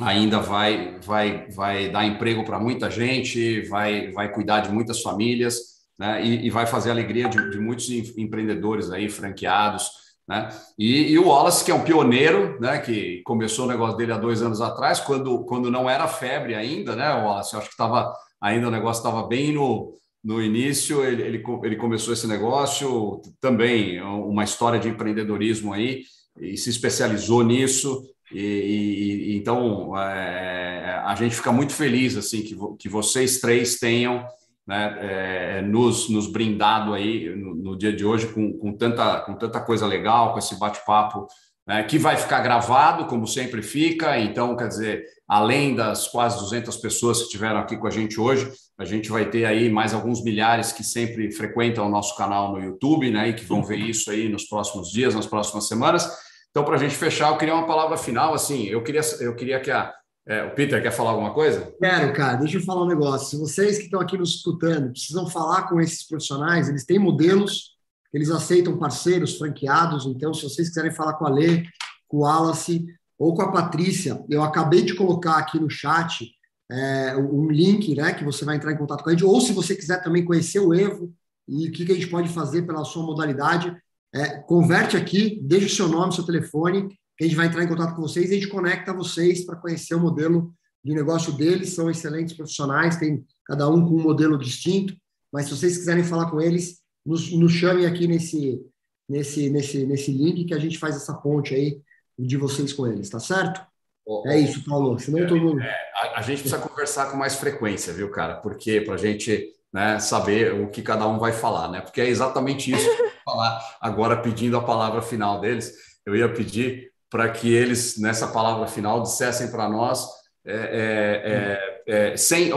ainda 0.00 0.40
vai 0.40 0.98
vai 1.00 1.48
vai 1.50 1.90
dar 1.90 2.04
emprego 2.04 2.44
para 2.44 2.60
muita 2.60 2.90
gente, 2.90 3.62
vai 3.68 4.12
vai 4.12 4.30
cuidar 4.30 4.60
de 4.60 4.70
muitas 4.70 5.00
famílias 5.00 5.74
né? 5.98 6.24
e, 6.24 6.46
e, 6.46 6.50
vai 6.50 6.66
fazer 6.66 6.90
a 6.90 6.92
alegria 6.92 7.28
de, 7.28 7.50
de, 7.50 7.58
muitos 7.58 7.88
empreendedores 7.90 8.90
aí, 8.90 9.08
franqueados. 9.08 9.90
Né? 10.26 10.48
E, 10.78 11.12
e, 11.12 11.18
o 11.18 11.28
Wallace, 11.28 11.64
que 11.64 11.70
é 11.70 11.74
um 11.74 11.84
pioneiro, 11.84 12.58
né? 12.60 12.78
que 12.78 13.22
começou 13.24 13.66
o 13.66 13.68
negócio 13.68 13.96
dele 13.96 14.12
há 14.12 14.18
dois 14.18 14.42
anos 14.42 14.60
atrás, 14.60 15.00
quando, 15.00 15.44
quando 15.44 15.70
não 15.70 15.88
era 15.88 16.08
febre 16.08 16.54
ainda, 16.54 16.96
né, 16.96 17.08
Wallace? 17.08 17.54
Eu 17.54 17.60
acho 17.60 17.68
que 17.68 17.74
estava 17.74 18.12
ainda 18.44 18.68
o 18.68 18.70
negócio 18.70 19.00
estava 19.00 19.26
bem 19.26 19.52
no, 19.52 19.94
no 20.22 20.42
início, 20.42 21.02
ele, 21.02 21.22
ele, 21.22 21.44
ele 21.62 21.76
começou 21.76 22.12
esse 22.12 22.26
negócio 22.26 23.22
também, 23.40 24.02
uma 24.02 24.44
história 24.44 24.78
de 24.78 24.88
empreendedorismo 24.88 25.72
aí, 25.72 26.02
e 26.38 26.54
se 26.58 26.68
especializou 26.68 27.42
nisso. 27.42 28.04
E, 28.30 29.32
e 29.32 29.36
então 29.36 29.96
é, 29.98 31.00
a 31.04 31.14
gente 31.14 31.36
fica 31.36 31.52
muito 31.52 31.72
feliz 31.72 32.16
assim 32.16 32.42
que, 32.42 32.56
que 32.78 32.88
vocês 32.88 33.38
três 33.38 33.78
tenham 33.78 34.26
né, 34.66 34.96
é, 34.98 35.62
nos, 35.62 36.08
nos 36.08 36.26
brindado 36.26 36.94
aí 36.94 37.34
no, 37.36 37.54
no, 37.54 37.76
dia 37.76 37.92
de 37.94 38.04
hoje 38.04 38.26
com, 38.28 38.52
com, 38.58 38.72
tanta, 38.72 39.20
com 39.20 39.34
tanta 39.34 39.60
coisa 39.60 39.86
legal, 39.86 40.32
com 40.32 40.38
esse 40.38 40.58
bate-papo 40.58 41.26
né, 41.66 41.82
que 41.84 41.98
vai 41.98 42.16
ficar 42.16 42.40
gravado, 42.40 43.06
como 43.06 43.26
sempre 43.26 43.62
fica. 43.62 44.18
Então, 44.18 44.56
quer 44.56 44.68
dizer, 44.68 45.04
além 45.28 45.74
das 45.74 46.08
quase 46.08 46.38
200 46.38 46.76
pessoas 46.76 47.18
que 47.18 47.24
estiveram 47.24 47.58
aqui 47.58 47.76
com 47.76 47.86
a 47.86 47.90
gente 47.90 48.20
hoje, 48.20 48.50
a 48.78 48.84
gente 48.84 49.10
vai 49.10 49.28
ter 49.28 49.44
aí 49.44 49.70
mais 49.70 49.94
alguns 49.94 50.22
milhares 50.22 50.72
que 50.72 50.82
sempre 50.82 51.30
frequentam 51.30 51.86
o 51.86 51.90
nosso 51.90 52.16
canal 52.16 52.52
no 52.52 52.62
YouTube, 52.62 53.10
né, 53.10 53.28
e 53.28 53.34
que 53.34 53.44
vão 53.44 53.62
ver 53.62 53.78
isso 53.78 54.10
aí 54.10 54.28
nos 54.28 54.44
próximos 54.44 54.90
dias, 54.90 55.14
nas 55.14 55.26
próximas 55.26 55.68
semanas. 55.68 56.08
Então, 56.50 56.64
para 56.64 56.76
a 56.76 56.78
gente 56.78 56.94
fechar, 56.94 57.30
eu 57.30 57.38
queria 57.38 57.54
uma 57.54 57.66
palavra 57.66 57.96
final. 57.96 58.34
Assim, 58.34 58.66
eu 58.66 58.82
queria, 58.82 59.00
eu 59.20 59.34
queria 59.34 59.60
que 59.60 59.70
a 59.70 59.92
é, 60.26 60.42
o 60.42 60.54
Peter 60.54 60.82
quer 60.82 60.90
falar 60.90 61.10
alguma 61.10 61.34
coisa? 61.34 61.74
Quero, 61.78 62.12
cara. 62.14 62.36
Deixa 62.36 62.56
eu 62.56 62.62
falar 62.62 62.84
um 62.84 62.88
negócio. 62.88 63.28
Se 63.28 63.36
vocês 63.36 63.76
que 63.76 63.84
estão 63.84 64.00
aqui 64.00 64.16
nos 64.16 64.36
escutando 64.36 64.90
precisam 64.90 65.28
falar 65.28 65.68
com 65.68 65.80
esses 65.80 66.06
profissionais, 66.06 66.68
eles 66.68 66.86
têm 66.86 66.98
modelos, 66.98 67.73
eles 68.14 68.30
aceitam 68.30 68.78
parceiros, 68.78 69.36
franqueados. 69.36 70.06
Então, 70.06 70.32
se 70.32 70.44
vocês 70.44 70.68
quiserem 70.68 70.92
falar 70.92 71.14
com 71.14 71.26
a 71.26 71.30
Lê, 71.30 71.64
com 72.06 72.18
o 72.18 72.20
Wallace 72.20 72.86
ou 73.18 73.34
com 73.34 73.42
a 73.42 73.50
Patrícia, 73.50 74.24
eu 74.30 74.42
acabei 74.42 74.82
de 74.82 74.94
colocar 74.94 75.36
aqui 75.36 75.58
no 75.58 75.68
chat 75.68 76.30
é, 76.70 77.16
um 77.16 77.50
link, 77.50 77.94
né, 77.94 78.14
que 78.14 78.24
você 78.24 78.44
vai 78.44 78.56
entrar 78.56 78.72
em 78.72 78.76
contato 78.76 79.02
com 79.02 79.10
a 79.10 79.12
gente. 79.12 79.24
Ou 79.24 79.40
se 79.40 79.52
você 79.52 79.74
quiser 79.74 80.00
também 80.02 80.24
conhecer 80.24 80.60
o 80.60 80.72
Evo 80.72 81.12
e 81.48 81.68
o 81.68 81.72
que, 81.72 81.84
que 81.84 81.90
a 81.90 81.94
gente 81.94 82.06
pode 82.06 82.28
fazer 82.28 82.62
pela 82.62 82.84
sua 82.84 83.04
modalidade, 83.04 83.76
é, 84.14 84.38
converte 84.38 84.96
aqui, 84.96 85.40
deixa 85.42 85.66
o 85.66 85.70
seu 85.70 85.88
nome, 85.88 86.14
seu 86.14 86.24
telefone 86.24 86.88
que 87.16 87.24
a 87.24 87.26
gente 87.26 87.36
vai 87.36 87.46
entrar 87.46 87.64
em 87.64 87.68
contato 87.68 87.94
com 87.94 88.02
vocês 88.02 88.30
e 88.30 88.34
a 88.34 88.36
gente 88.36 88.48
conecta 88.48 88.92
vocês 88.92 89.44
para 89.44 89.56
conhecer 89.56 89.94
o 89.94 90.00
modelo 90.00 90.54
de 90.84 90.94
negócio 90.94 91.32
deles. 91.32 91.74
São 91.74 91.90
excelentes 91.90 92.34
profissionais, 92.34 92.96
tem 92.96 93.24
cada 93.44 93.68
um 93.68 93.84
com 93.84 93.96
um 93.96 94.02
modelo 94.02 94.38
distinto, 94.38 94.94
mas 95.32 95.46
se 95.46 95.56
vocês 95.56 95.76
quiserem 95.76 96.04
falar 96.04 96.30
com 96.30 96.40
eles, 96.40 96.83
nos, 97.04 97.30
nos 97.32 97.52
chamem 97.52 97.86
aqui 97.86 98.06
nesse, 98.06 98.60
nesse, 99.08 99.50
nesse, 99.50 99.86
nesse 99.86 100.12
link 100.12 100.44
que 100.44 100.54
a 100.54 100.58
gente 100.58 100.78
faz 100.78 100.96
essa 100.96 101.14
ponte 101.14 101.54
aí 101.54 101.80
de 102.18 102.36
vocês 102.36 102.72
com 102.72 102.86
eles, 102.86 103.10
tá 103.10 103.18
certo? 103.18 103.60
Oh, 104.06 104.22
é 104.26 104.38
isso, 104.38 104.64
Paulo. 104.64 104.98
Senão 104.98 105.20
é, 105.20 105.26
todo 105.26 105.40
mundo... 105.40 105.60
É, 105.60 105.76
a, 105.94 106.18
a, 106.18 106.22
gente 106.22 106.40
precisa 106.40 106.60
conversar 106.60 107.10
com 107.10 107.16
mais 107.16 107.36
frequência, 107.36 107.92
viu, 107.92 108.10
cara? 108.10 108.36
Porque 108.36 108.80
para 108.80 108.94
a 108.94 108.98
gente 108.98 109.52
né, 109.72 109.98
saber 109.98 110.52
o 110.54 110.68
que 110.68 110.82
cada 110.82 111.06
um 111.08 111.18
vai 111.18 111.32
falar, 111.32 111.68
né? 111.68 111.80
Porque 111.80 112.00
é 112.00 112.08
exatamente 112.08 112.70
isso 112.70 112.84
que 112.84 113.02
eu 113.02 113.06
vou 113.06 113.20
falar 113.24 113.76
agora, 113.80 114.20
pedindo 114.20 114.56
a 114.56 114.62
palavra 114.62 115.00
final 115.02 115.40
deles. 115.40 115.72
Eu 116.06 116.14
ia 116.14 116.32
pedir 116.32 116.92
para 117.10 117.30
que 117.30 117.52
eles, 117.52 117.98
nessa 117.98 118.28
palavra 118.28 118.66
final, 118.66 119.02
dissessem 119.02 119.50
para 119.50 119.68
nós, 119.68 120.06
é, 120.44 121.73
é, 121.86 122.08
é, 122.08 122.12
é 122.12 122.16
sem 122.16 122.50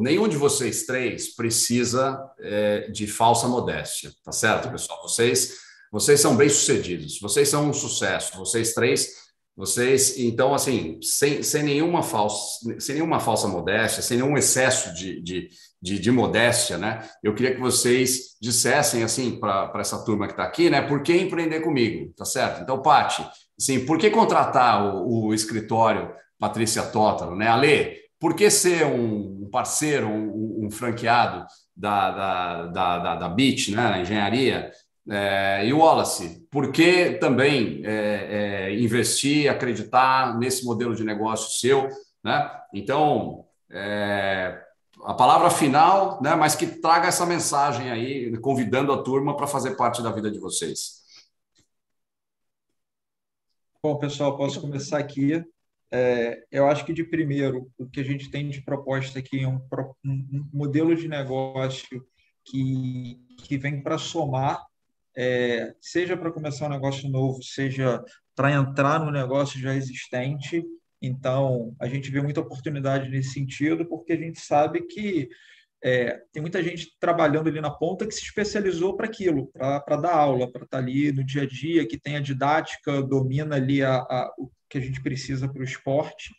nenhum 0.00 0.28
de 0.28 0.36
vocês 0.36 0.84
três 0.86 1.34
precisa 1.34 2.18
é, 2.40 2.90
de 2.90 3.06
falsa 3.06 3.48
modéstia, 3.48 4.10
tá 4.24 4.32
certo, 4.32 4.70
pessoal? 4.70 5.02
Vocês, 5.02 5.56
vocês 5.90 6.20
são 6.20 6.36
bem 6.36 6.48
sucedidos, 6.48 7.20
vocês 7.20 7.48
são 7.48 7.68
um 7.68 7.72
sucesso, 7.72 8.36
vocês 8.36 8.74
três, 8.74 9.26
vocês, 9.56 10.18
então, 10.18 10.54
assim, 10.54 10.98
sem, 11.00 11.42
sem 11.42 11.62
nenhuma 11.62 12.02
falsa, 12.02 12.78
sem 12.78 12.96
nenhuma 12.96 13.20
falsa 13.20 13.48
modéstia, 13.48 14.02
sem 14.02 14.18
nenhum 14.18 14.36
excesso 14.36 14.94
de, 14.94 15.22
de 15.22 15.48
de, 15.78 15.98
de, 16.00 16.10
modéstia, 16.10 16.78
né? 16.78 17.06
Eu 17.22 17.34
queria 17.34 17.54
que 17.54 17.60
vocês 17.60 18.36
dissessem 18.40 19.04
assim 19.04 19.38
para 19.38 19.70
essa 19.76 20.02
turma 20.04 20.26
que 20.26 20.32
está 20.32 20.42
aqui, 20.42 20.70
né? 20.70 20.80
Por 20.80 21.02
que 21.02 21.14
empreender 21.14 21.60
comigo, 21.60 22.12
tá 22.16 22.24
certo? 22.24 22.62
Então, 22.62 22.80
Pati, 22.80 23.24
Sim, 23.58 23.86
por 23.86 23.98
que 23.98 24.10
contratar 24.10 24.84
o, 24.84 25.28
o 25.28 25.34
escritório 25.34 26.12
Patrícia 26.38 26.82
Tótaro, 26.82 27.34
né? 27.34 27.48
Ale, 27.48 27.96
por 28.18 28.34
que 28.34 28.50
ser 28.50 28.86
um 28.86 29.48
parceiro, 29.50 30.08
um, 30.08 30.66
um 30.66 30.70
franqueado 30.70 31.46
da, 31.76 32.10
da, 32.10 32.66
da, 32.66 32.98
da, 32.98 33.14
da 33.16 33.28
BIT, 33.28 33.74
né? 33.74 34.00
engenharia? 34.00 34.70
É, 35.08 35.64
e 35.64 35.72
o 35.72 35.78
Wallace, 35.78 36.46
por 36.50 36.72
que 36.72 37.12
também 37.12 37.80
é, 37.84 38.68
é, 38.70 38.80
investir, 38.80 39.48
acreditar 39.48 40.36
nesse 40.36 40.64
modelo 40.64 40.96
de 40.96 41.04
negócio 41.04 41.58
seu? 41.60 41.88
Né? 42.24 42.50
Então, 42.74 43.44
é, 43.70 44.60
a 45.04 45.14
palavra 45.14 45.48
final, 45.50 46.20
né, 46.20 46.34
mas 46.34 46.56
que 46.56 46.66
traga 46.66 47.06
essa 47.06 47.24
mensagem 47.24 47.90
aí, 47.90 48.36
convidando 48.38 48.92
a 48.92 49.02
turma 49.02 49.36
para 49.36 49.46
fazer 49.46 49.76
parte 49.76 50.02
da 50.02 50.10
vida 50.10 50.30
de 50.30 50.40
vocês. 50.40 51.04
Bom, 53.80 53.96
pessoal, 53.98 54.36
posso 54.36 54.60
começar 54.60 54.98
aqui. 54.98 55.44
É, 55.98 56.44
eu 56.52 56.66
acho 56.68 56.84
que, 56.84 56.92
de 56.92 57.02
primeiro, 57.02 57.72
o 57.78 57.86
que 57.88 58.00
a 58.00 58.04
gente 58.04 58.30
tem 58.30 58.50
de 58.50 58.60
proposta 58.60 59.18
aqui 59.18 59.42
é 59.42 59.48
um, 59.48 59.58
um 60.04 60.46
modelo 60.52 60.94
de 60.94 61.08
negócio 61.08 62.04
que, 62.44 63.18
que 63.38 63.56
vem 63.56 63.82
para 63.82 63.96
somar, 63.96 64.62
é, 65.16 65.74
seja 65.80 66.14
para 66.14 66.30
começar 66.30 66.66
um 66.66 66.70
negócio 66.70 67.08
novo, 67.08 67.42
seja 67.42 68.04
para 68.34 68.52
entrar 68.52 69.02
no 69.02 69.10
negócio 69.10 69.58
já 69.58 69.74
existente. 69.74 70.62
Então, 71.00 71.74
a 71.80 71.88
gente 71.88 72.10
vê 72.10 72.20
muita 72.20 72.42
oportunidade 72.42 73.08
nesse 73.08 73.30
sentido, 73.30 73.86
porque 73.86 74.12
a 74.12 74.18
gente 74.18 74.38
sabe 74.38 74.82
que 74.82 75.30
é, 75.86 76.20
tem 76.32 76.42
muita 76.42 76.60
gente 76.64 76.90
trabalhando 76.98 77.48
ali 77.48 77.60
na 77.60 77.70
ponta 77.70 78.04
que 78.04 78.12
se 78.12 78.24
especializou 78.24 78.96
para 78.96 79.06
aquilo, 79.06 79.46
para 79.52 79.96
dar 79.96 80.16
aula, 80.16 80.50
para 80.50 80.64
estar 80.64 80.78
tá 80.78 80.82
ali 80.82 81.12
no 81.12 81.24
dia 81.24 81.42
a 81.42 81.46
dia, 81.46 81.86
que 81.86 81.96
tem 81.96 82.16
a 82.16 82.20
didática, 82.20 83.00
domina 83.00 83.54
ali 83.54 83.84
a, 83.84 83.98
a 83.98 84.34
o 84.36 84.50
que 84.68 84.78
a 84.78 84.80
gente 84.80 85.00
precisa 85.00 85.48
para 85.48 85.60
o 85.60 85.64
esporte, 85.64 86.34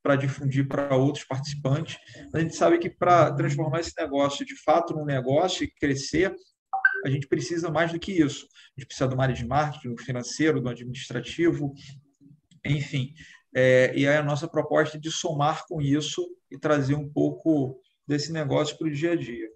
para 0.00 0.14
difundir 0.14 0.68
para 0.68 0.94
outros 0.94 1.24
participantes. 1.24 1.98
A 2.32 2.38
gente 2.38 2.54
sabe 2.54 2.78
que 2.78 2.88
para 2.88 3.32
transformar 3.32 3.80
esse 3.80 3.92
negócio 3.98 4.46
de 4.46 4.54
fato 4.62 4.94
num 4.94 5.04
negócio 5.04 5.64
e 5.64 5.68
crescer, 5.68 6.32
a 7.04 7.10
gente 7.10 7.26
precisa 7.26 7.72
mais 7.72 7.90
do 7.90 7.98
que 7.98 8.12
isso. 8.12 8.46
A 8.46 8.80
gente 8.80 8.86
precisa 8.86 9.08
de 9.08 9.14
uma 9.14 9.24
área 9.24 9.34
de 9.34 9.44
marketing, 9.44 9.96
do 9.96 10.00
financeiro, 10.00 10.60
do 10.60 10.68
administrativo, 10.68 11.74
enfim. 12.64 13.14
É, 13.52 13.92
e 13.96 14.06
aí 14.06 14.16
a 14.16 14.22
nossa 14.22 14.46
proposta 14.46 14.96
é 14.96 15.00
de 15.00 15.10
somar 15.10 15.64
com 15.66 15.82
isso 15.82 16.24
e 16.52 16.56
trazer 16.56 16.94
um 16.94 17.08
pouco 17.08 17.82
desse 18.06 18.32
negócio 18.32 18.76
para 18.76 18.88
o 18.88 18.90
dia 18.90 19.12
a 19.12 19.16
dia. 19.16 19.48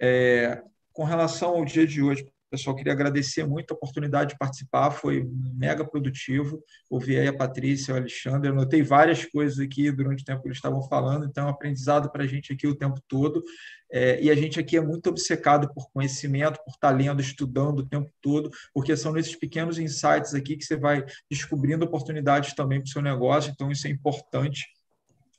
É, 0.00 0.62
com 0.92 1.04
relação 1.04 1.50
ao 1.50 1.64
dia 1.64 1.86
de 1.86 2.02
hoje, 2.02 2.26
pessoal, 2.50 2.74
queria 2.74 2.92
agradecer 2.92 3.46
muito 3.46 3.72
a 3.72 3.74
oportunidade 3.76 4.30
de 4.30 4.38
participar, 4.38 4.90
foi 4.90 5.28
mega 5.54 5.84
produtivo. 5.84 6.62
Ouvi 6.88 7.18
aí 7.18 7.28
a 7.28 7.36
Patrícia, 7.36 7.94
o 7.94 7.96
Alexandre, 7.96 8.48
anotei 8.48 8.82
várias 8.82 9.24
coisas 9.24 9.58
aqui 9.58 9.90
durante 9.90 10.22
o 10.22 10.24
tempo 10.24 10.42
que 10.42 10.48
eles 10.48 10.58
estavam 10.58 10.82
falando, 10.82 11.26
então 11.26 11.44
é 11.44 11.46
um 11.46 11.50
aprendizado 11.50 12.10
para 12.10 12.24
a 12.24 12.26
gente 12.26 12.52
aqui 12.52 12.66
o 12.66 12.74
tempo 12.74 13.00
todo. 13.06 13.42
É, 13.90 14.20
e 14.22 14.30
a 14.30 14.34
gente 14.34 14.58
aqui 14.58 14.76
é 14.76 14.80
muito 14.80 15.08
obcecado 15.08 15.72
por 15.72 15.90
conhecimento, 15.90 16.58
por 16.64 16.72
estar 16.72 16.90
lendo, 16.90 17.20
estudando 17.20 17.80
o 17.80 17.86
tempo 17.86 18.10
todo, 18.20 18.50
porque 18.72 18.96
são 18.96 19.12
nesses 19.12 19.36
pequenos 19.36 19.78
insights 19.78 20.34
aqui 20.34 20.56
que 20.56 20.64
você 20.64 20.76
vai 20.76 21.04
descobrindo 21.30 21.84
oportunidades 21.84 22.54
também 22.54 22.80
para 22.80 22.86
o 22.86 22.90
seu 22.90 23.02
negócio, 23.02 23.50
então 23.50 23.70
isso 23.70 23.86
é 23.86 23.90
importante 23.90 24.66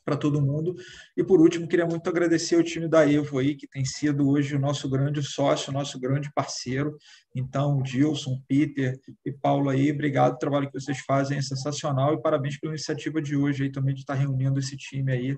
para 0.10 0.18
todo 0.18 0.42
mundo. 0.42 0.76
E 1.16 1.24
por 1.24 1.40
último, 1.40 1.68
queria 1.68 1.86
muito 1.86 2.10
agradecer 2.10 2.56
ao 2.56 2.64
time 2.64 2.88
da 2.88 3.08
Evo 3.08 3.38
aí, 3.38 3.56
que 3.56 3.68
tem 3.68 3.86
sido 3.86 4.28
hoje 4.28 4.56
o 4.56 4.60
nosso 4.60 4.90
grande 4.90 5.22
sócio, 5.22 5.72
nosso 5.72 6.00
grande 6.00 6.34
parceiro. 6.34 6.98
Então, 7.36 7.80
Dilson, 7.84 8.42
Peter 8.48 9.00
e 9.24 9.32
Paulo 9.32 9.70
aí, 9.70 9.92
obrigado. 9.92 10.34
O 10.34 10.40
trabalho 10.40 10.66
que 10.66 10.80
vocês 10.80 11.00
fazem 11.02 11.38
é 11.38 11.42
sensacional 11.44 12.16
e 12.16 12.22
parabéns 12.22 12.60
pela 12.60 12.74
iniciativa 12.74 13.22
de 13.22 13.36
hoje 13.36 13.66
aí 13.66 13.72
também 13.72 13.94
de 13.94 14.02
estar 14.02 14.16
reunindo 14.16 14.60
esse 14.60 14.76
time 14.76 15.12
aí 15.12 15.38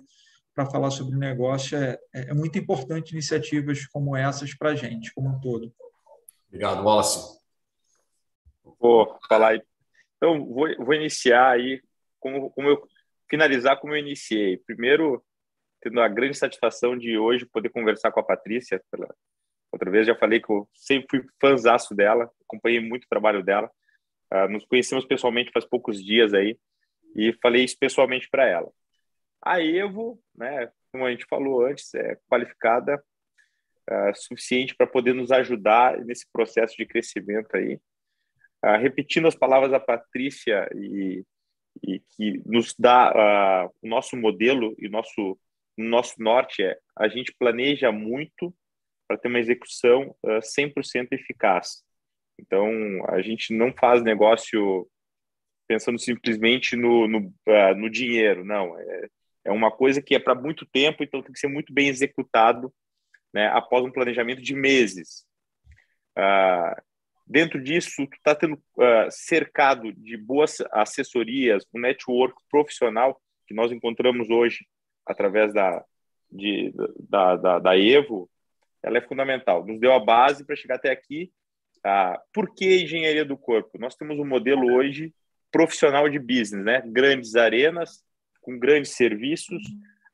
para 0.55 0.65
falar 0.65 0.89
sobre 0.89 1.17
o 1.17 1.19
negócio. 1.19 1.77
É, 1.77 1.99
é 2.13 2.33
muito 2.33 2.57
importante 2.57 3.11
iniciativas 3.11 3.85
como 3.87 4.15
essas 4.15 4.53
para 4.53 4.69
a 4.69 4.75
gente, 4.75 5.13
como 5.13 5.27
um 5.27 5.39
todo. 5.41 5.73
Obrigado, 6.47 6.81
Wallace. 6.81 7.41
Vou 8.79 9.17
falar 9.27 9.49
aí. 9.49 9.61
Então, 10.15 10.45
vou, 10.45 10.67
vou 10.77 10.93
iniciar 10.93 11.51
aí 11.51 11.81
como, 12.21 12.49
como 12.51 12.69
eu 12.69 12.87
finalizar 13.31 13.79
como 13.79 13.95
eu 13.95 13.99
iniciei. 13.99 14.57
Primeiro, 14.57 15.23
tendo 15.81 16.01
a 16.01 16.07
grande 16.09 16.37
satisfação 16.37 16.97
de 16.97 17.17
hoje 17.17 17.45
poder 17.45 17.69
conversar 17.69 18.11
com 18.11 18.19
a 18.19 18.23
Patrícia. 18.23 18.83
Pela... 18.91 19.07
Outra 19.71 19.89
vez 19.89 20.05
já 20.05 20.13
falei 20.13 20.41
que 20.41 20.51
eu 20.51 20.69
sempre 20.75 21.07
fui 21.09 21.29
fãzaço 21.39 21.95
dela, 21.95 22.29
acompanhei 22.43 22.81
muito 22.81 23.05
o 23.05 23.09
trabalho 23.09 23.41
dela. 23.41 23.71
Uh, 24.31 24.49
nos 24.49 24.65
conhecemos 24.65 25.05
pessoalmente 25.05 25.51
faz 25.51 25.65
poucos 25.65 26.03
dias 26.03 26.33
aí 26.33 26.57
e 27.15 27.33
falei 27.41 27.63
isso 27.63 27.77
pessoalmente 27.79 28.29
para 28.29 28.45
ela. 28.45 28.69
A 29.43 29.61
Evo, 29.61 30.21
né, 30.35 30.69
como 30.91 31.05
a 31.05 31.11
gente 31.11 31.25
falou 31.25 31.65
antes, 31.65 31.93
é 31.95 32.17
qualificada 32.29 33.01
uh, 33.89 34.15
suficiente 34.15 34.75
para 34.75 34.87
poder 34.87 35.13
nos 35.13 35.31
ajudar 35.31 35.97
nesse 35.99 36.29
processo 36.31 36.75
de 36.77 36.85
crescimento 36.85 37.55
aí. 37.55 37.79
Uh, 38.63 38.77
repetindo 38.79 39.27
as 39.27 39.35
palavras 39.35 39.71
da 39.71 39.79
Patrícia 39.79 40.69
e 40.75 41.25
e 41.83 41.99
que 41.99 42.41
nos 42.45 42.75
dá 42.77 43.11
uh, 43.65 43.73
o 43.81 43.87
nosso 43.87 44.15
modelo 44.15 44.75
e 44.77 44.89
nosso 44.89 45.37
nosso 45.77 46.21
norte 46.21 46.61
é 46.61 46.77
a 46.95 47.07
gente 47.07 47.33
planeja 47.37 47.91
muito 47.91 48.53
para 49.07 49.17
ter 49.17 49.27
uma 49.27 49.39
execução 49.39 50.15
uh, 50.23 50.37
ah, 50.37 50.39
100% 50.39 51.07
eficaz. 51.11 51.83
Então, 52.39 52.69
a 53.09 53.21
gente 53.21 53.53
não 53.53 53.73
faz 53.73 54.01
negócio 54.01 54.87
pensando 55.67 55.99
simplesmente 55.99 56.75
no, 56.75 57.07
no, 57.07 57.19
uh, 57.19 57.75
no 57.75 57.89
dinheiro, 57.89 58.43
não. 58.43 58.77
É, 58.77 59.07
é 59.45 59.51
uma 59.51 59.71
coisa 59.71 60.01
que 60.01 60.15
é 60.15 60.19
para 60.19 60.35
muito 60.35 60.65
tempo, 60.65 61.03
então 61.03 61.21
tem 61.21 61.31
que 61.31 61.39
ser 61.39 61.47
muito 61.47 61.73
bem 61.73 61.87
executado 61.87 62.73
né, 63.33 63.47
após 63.47 63.83
um 63.83 63.91
planejamento 63.91 64.41
de 64.41 64.53
meses. 64.53 65.25
Uh, 66.17 66.81
Dentro 67.31 67.63
disso, 67.63 68.05
tu 68.07 68.15
está 68.17 68.35
tendo 68.35 68.55
uh, 68.55 69.09
cercado 69.09 69.93
de 69.93 70.17
boas 70.17 70.57
assessorias, 70.69 71.65
um 71.73 71.79
network 71.79 72.35
profissional 72.49 73.21
que 73.47 73.53
nós 73.53 73.71
encontramos 73.71 74.29
hoje 74.29 74.65
através 75.05 75.53
da, 75.53 75.81
de, 76.29 76.73
da, 77.09 77.37
da, 77.37 77.59
da 77.59 77.77
Evo, 77.77 78.29
ela 78.83 78.97
é 78.97 79.07
fundamental. 79.07 79.65
Nos 79.65 79.79
deu 79.79 79.93
a 79.93 79.99
base 79.99 80.45
para 80.45 80.57
chegar 80.57 80.75
até 80.75 80.91
aqui. 80.91 81.31
Uh, 81.77 82.19
por 82.33 82.53
que 82.53 82.83
engenharia 82.83 83.23
do 83.23 83.37
corpo? 83.37 83.79
Nós 83.79 83.95
temos 83.95 84.19
um 84.19 84.25
modelo 84.25 84.69
hoje 84.73 85.13
profissional 85.49 86.09
de 86.09 86.19
business, 86.19 86.65
né? 86.65 86.83
Grandes 86.85 87.35
arenas 87.37 88.03
com 88.41 88.59
grandes 88.59 88.91
serviços. 88.91 89.63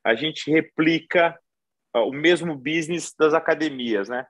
A 0.04 0.14
gente 0.14 0.52
replica 0.52 1.36
uh, 1.96 2.02
o 2.02 2.14
mesmo 2.14 2.56
business 2.56 3.12
das 3.18 3.34
academias, 3.34 4.08
né? 4.08 4.28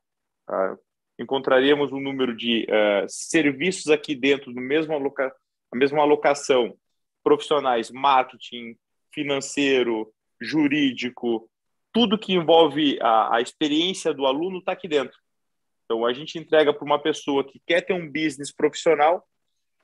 Encontraríamos 1.19 1.91
um 1.91 1.99
número 1.99 2.35
de 2.35 2.65
uh, 2.69 3.05
serviços 3.07 3.89
aqui 3.91 4.15
dentro 4.15 4.53
do 4.53 4.61
mesmo 4.61 4.93
aloca 4.93 5.33
a 5.71 5.75
mesma 5.75 6.01
alocação, 6.01 6.77
profissionais, 7.23 7.91
marketing, 7.91 8.77
financeiro, 9.13 10.13
jurídico, 10.39 11.49
tudo 11.91 12.17
que 12.17 12.33
envolve 12.33 12.97
a, 13.01 13.35
a 13.35 13.41
experiência 13.41 14.13
do 14.13 14.25
aluno 14.25 14.59
está 14.59 14.71
aqui 14.71 14.87
dentro. 14.87 15.17
Então, 15.83 16.05
a 16.05 16.13
gente 16.13 16.37
entrega 16.37 16.73
para 16.73 16.85
uma 16.85 17.01
pessoa 17.01 17.43
que 17.43 17.61
quer 17.65 17.81
ter 17.81 17.93
um 17.93 18.07
business 18.09 18.51
profissional 18.51 19.27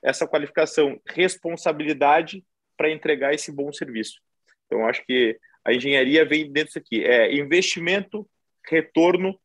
essa 0.02 0.26
qualificação, 0.26 1.00
responsabilidade 1.06 2.44
para 2.76 2.90
entregar 2.90 3.32
esse 3.32 3.50
bom 3.50 3.72
serviço. 3.72 4.20
Então, 4.66 4.86
acho 4.86 5.04
que 5.06 5.38
a 5.64 5.72
engenharia 5.72 6.26
vem 6.26 6.52
dentro 6.52 6.66
disso 6.66 6.78
aqui. 6.78 7.02
É 7.02 7.34
investimento, 7.34 8.28
retorno 8.68 9.38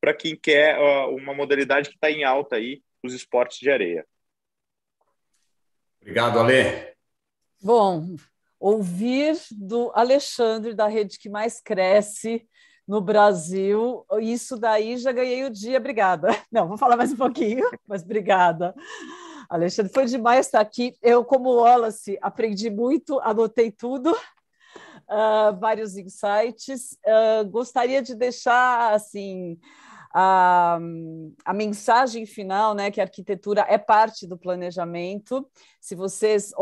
para 0.00 0.14
quem 0.14 0.36
quer 0.36 0.78
uh, 0.78 1.14
uma 1.14 1.34
modalidade 1.34 1.88
que 1.88 1.96
está 1.96 2.10
em 2.10 2.24
alta 2.24 2.56
aí, 2.56 2.82
os 3.02 3.14
esportes 3.14 3.58
de 3.58 3.70
areia. 3.70 4.06
Obrigado, 6.00 6.38
Ale. 6.38 6.94
Bom, 7.62 8.16
ouvir 8.60 9.36
do 9.50 9.90
Alexandre, 9.94 10.74
da 10.74 10.86
rede 10.86 11.18
que 11.18 11.28
mais 11.28 11.60
cresce 11.60 12.46
no 12.86 13.00
Brasil, 13.00 14.06
isso 14.20 14.56
daí 14.56 14.96
já 14.96 15.10
ganhei 15.10 15.44
o 15.44 15.50
dia, 15.50 15.78
obrigada. 15.78 16.28
Não, 16.52 16.68
vou 16.68 16.78
falar 16.78 16.96
mais 16.96 17.12
um 17.12 17.16
pouquinho, 17.16 17.68
mas 17.86 18.02
obrigada. 18.02 18.74
Alexandre, 19.48 19.92
foi 19.92 20.06
demais 20.06 20.46
estar 20.46 20.60
aqui. 20.60 20.94
Eu, 21.02 21.24
como 21.24 21.54
Wallace, 21.54 22.18
aprendi 22.20 22.70
muito, 22.70 23.18
anotei 23.20 23.72
tudo, 23.72 24.12
uh, 24.12 25.58
vários 25.58 25.96
insights. 25.96 26.96
Uh, 27.04 27.48
gostaria 27.48 28.00
de 28.00 28.14
deixar, 28.14 28.92
assim, 28.92 29.58
a, 30.18 30.78
a 31.44 31.52
mensagem 31.52 32.24
final, 32.24 32.72
né, 32.72 32.90
que 32.90 33.02
a 33.02 33.04
arquitetura 33.04 33.66
é 33.68 33.76
parte 33.76 34.26
do 34.26 34.38
planejamento. 34.38 35.46
Se 35.78 35.94
vocês 35.94 36.52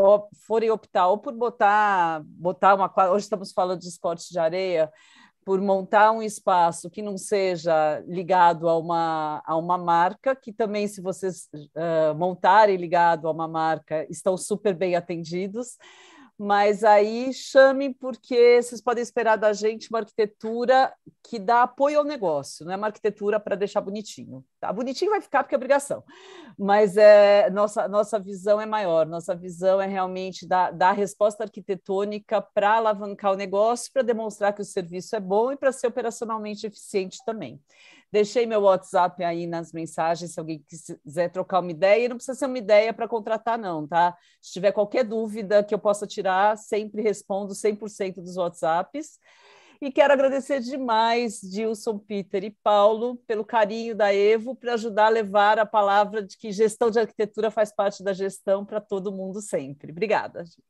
forem 0.45 0.69
optar 0.69 1.07
ou 1.07 1.17
por 1.17 1.33
botar, 1.33 2.21
botar 2.25 2.75
uma 2.75 2.91
hoje 3.09 3.23
estamos 3.23 3.53
falando 3.53 3.79
de 3.79 3.87
esportes 3.87 4.27
de 4.27 4.37
areia, 4.37 4.91
por 5.45 5.61
montar 5.61 6.11
um 6.11 6.21
espaço 6.21 6.89
que 6.89 7.01
não 7.01 7.17
seja 7.17 8.03
ligado 8.05 8.67
a 8.67 8.77
uma, 8.77 9.41
a 9.45 9.55
uma 9.55 9.77
marca, 9.77 10.35
que 10.35 10.51
também, 10.51 10.85
se 10.85 10.99
vocês 10.99 11.47
uh, 11.53 12.13
montarem 12.13 12.75
ligado 12.75 13.25
a 13.25 13.31
uma 13.31 13.47
marca, 13.47 14.05
estão 14.09 14.35
super 14.35 14.73
bem 14.73 14.97
atendidos 14.97 15.77
mas 16.37 16.83
aí 16.83 17.33
chamem 17.33 17.93
porque 17.93 18.61
vocês 18.61 18.81
podem 18.81 19.01
esperar 19.01 19.37
da 19.37 19.53
gente 19.53 19.89
uma 19.89 19.99
arquitetura 19.99 20.93
que 21.23 21.39
dá 21.39 21.63
apoio 21.63 21.99
ao 21.99 22.05
negócio, 22.05 22.65
não 22.65 22.73
é 22.73 22.75
uma 22.75 22.87
arquitetura 22.87 23.39
para 23.39 23.55
deixar 23.55 23.81
bonitinho. 23.81 24.43
Tá? 24.59 24.71
Bonitinho 24.71 25.11
vai 25.11 25.21
ficar 25.21 25.43
porque 25.43 25.55
é 25.55 25.57
obrigação, 25.57 26.03
mas 26.57 26.97
é, 26.97 27.49
nossa, 27.49 27.87
nossa 27.87 28.19
visão 28.19 28.59
é 28.59 28.65
maior, 28.65 29.05
nossa 29.05 29.33
visão 29.33 29.81
é 29.81 29.87
realmente 29.87 30.45
dar, 30.47 30.71
dar 30.71 30.91
resposta 30.91 31.43
arquitetônica 31.43 32.41
para 32.53 32.75
alavancar 32.75 33.31
o 33.31 33.37
negócio, 33.37 33.91
para 33.93 34.01
demonstrar 34.01 34.53
que 34.53 34.61
o 34.61 34.65
serviço 34.65 35.15
é 35.15 35.19
bom 35.19 35.51
e 35.51 35.57
para 35.57 35.71
ser 35.71 35.87
operacionalmente 35.87 36.67
eficiente 36.67 37.19
também. 37.25 37.61
Deixei 38.15 38.45
meu 38.45 38.61
WhatsApp 38.61 39.21
aí 39.25 39.45
nas 39.45 39.73
mensagens, 39.73 40.31
se 40.31 40.39
alguém 40.39 40.63
quiser 40.69 41.29
trocar 41.29 41.59
uma 41.59 41.71
ideia. 41.71 42.05
E 42.05 42.07
não 42.07 42.15
precisa 42.15 42.37
ser 42.37 42.45
uma 42.45 42.57
ideia 42.57 42.93
para 42.93 43.09
contratar, 43.09 43.59
não, 43.59 43.85
tá? 43.85 44.15
Se 44.41 44.53
tiver 44.53 44.71
qualquer 44.71 45.03
dúvida 45.03 45.61
que 45.61 45.75
eu 45.75 45.79
possa 45.79 46.07
tirar, 46.07 46.57
sempre 46.57 47.01
respondo 47.01 47.53
100% 47.53 48.21
dos 48.21 48.37
WhatsApps. 48.37 49.19
E 49.81 49.91
quero 49.91 50.13
agradecer 50.13 50.61
demais, 50.61 51.41
Dilson, 51.41 51.99
Peter 51.99 52.45
e 52.45 52.51
Paulo, 52.63 53.17
pelo 53.27 53.43
carinho 53.43 53.93
da 53.93 54.15
Evo, 54.15 54.55
para 54.55 54.75
ajudar 54.75 55.07
a 55.07 55.09
levar 55.09 55.59
a 55.59 55.65
palavra 55.65 56.23
de 56.23 56.37
que 56.37 56.53
gestão 56.53 56.89
de 56.89 56.97
arquitetura 56.97 57.51
faz 57.51 57.75
parte 57.75 58.01
da 58.01 58.13
gestão 58.13 58.63
para 58.63 58.79
todo 58.79 59.11
mundo 59.11 59.41
sempre. 59.41 59.91
Obrigada. 59.91 60.45
Gente. 60.45 60.63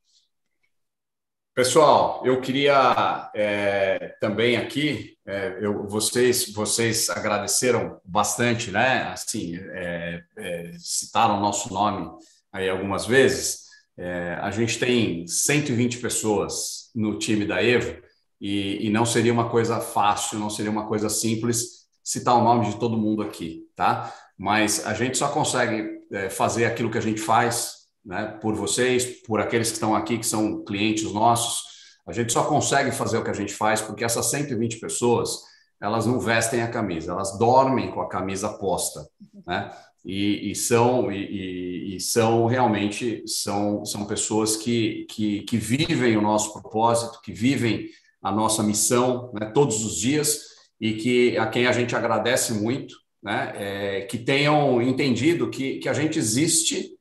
Pessoal, 1.56 2.20
eu 2.22 2.38
queria 2.38 3.30
é, 3.34 4.14
também 4.20 4.58
aqui, 4.58 5.16
é, 5.26 5.56
eu, 5.62 5.88
vocês, 5.88 6.52
vocês 6.52 7.08
agradeceram 7.08 7.98
bastante, 8.04 8.70
né? 8.70 9.04
Assim, 9.04 9.56
é, 9.56 10.22
é 10.36 10.72
citaram 10.78 11.40
nosso 11.40 11.72
nome 11.72 12.10
aí 12.52 12.68
algumas 12.68 13.06
vezes. 13.06 13.62
É, 13.96 14.36
a 14.38 14.50
gente 14.50 14.78
tem 14.78 15.26
120 15.26 15.96
pessoas 15.96 16.90
no 16.94 17.18
time 17.18 17.46
da 17.46 17.64
Evo 17.64 18.02
e, 18.38 18.86
e, 18.86 18.90
não 18.90 19.06
seria 19.06 19.32
uma 19.32 19.48
coisa 19.48 19.80
fácil, 19.80 20.38
não 20.38 20.50
seria 20.50 20.70
uma 20.70 20.86
coisa 20.86 21.08
simples 21.08 21.86
citar 22.04 22.36
o 22.36 22.44
nome 22.44 22.66
de 22.66 22.78
todo 22.78 22.98
mundo 22.98 23.22
aqui, 23.22 23.62
tá? 23.74 24.12
Mas 24.36 24.84
a 24.84 24.92
gente 24.92 25.16
só 25.16 25.28
consegue 25.28 25.88
é, 26.12 26.28
fazer 26.28 26.66
aquilo 26.66 26.90
que 26.90 26.98
a 26.98 27.02
gente 27.02 27.22
faz 27.22 27.85
né, 28.06 28.38
por 28.40 28.54
vocês, 28.54 29.04
por 29.26 29.40
aqueles 29.40 29.68
que 29.68 29.74
estão 29.74 29.94
aqui, 29.94 30.16
que 30.16 30.26
são 30.26 30.64
clientes 30.64 31.12
nossos. 31.12 31.64
A 32.06 32.12
gente 32.12 32.32
só 32.32 32.44
consegue 32.44 32.92
fazer 32.92 33.18
o 33.18 33.24
que 33.24 33.30
a 33.30 33.34
gente 33.34 33.52
faz 33.52 33.80
porque 33.80 34.04
essas 34.04 34.26
120 34.26 34.78
pessoas, 34.78 35.40
elas 35.80 36.06
não 36.06 36.20
vestem 36.20 36.62
a 36.62 36.70
camisa, 36.70 37.10
elas 37.10 37.36
dormem 37.36 37.90
com 37.90 38.00
a 38.00 38.08
camisa 38.08 38.48
posta, 38.50 39.06
né? 39.44 39.70
E, 40.04 40.52
e 40.52 40.54
são 40.54 41.10
e, 41.10 41.96
e, 41.96 42.00
são 42.00 42.46
realmente 42.46 43.24
são, 43.26 43.84
são 43.84 44.06
pessoas 44.06 44.56
que, 44.56 45.04
que, 45.10 45.40
que 45.42 45.56
vivem 45.56 46.16
o 46.16 46.22
nosso 46.22 46.52
propósito, 46.52 47.20
que 47.20 47.32
vivem 47.32 47.88
a 48.22 48.30
nossa 48.30 48.62
missão 48.62 49.32
né, 49.34 49.46
todos 49.46 49.84
os 49.84 49.96
dias 49.96 50.42
e 50.80 50.92
que 50.92 51.36
a 51.36 51.48
quem 51.48 51.66
a 51.66 51.72
gente 51.72 51.96
agradece 51.96 52.52
muito, 52.52 52.94
né, 53.20 53.52
é, 53.56 54.00
que 54.02 54.16
tenham 54.16 54.80
entendido 54.80 55.50
que, 55.50 55.78
que 55.78 55.88
a 55.88 55.92
gente 55.92 56.20
existe 56.20 56.95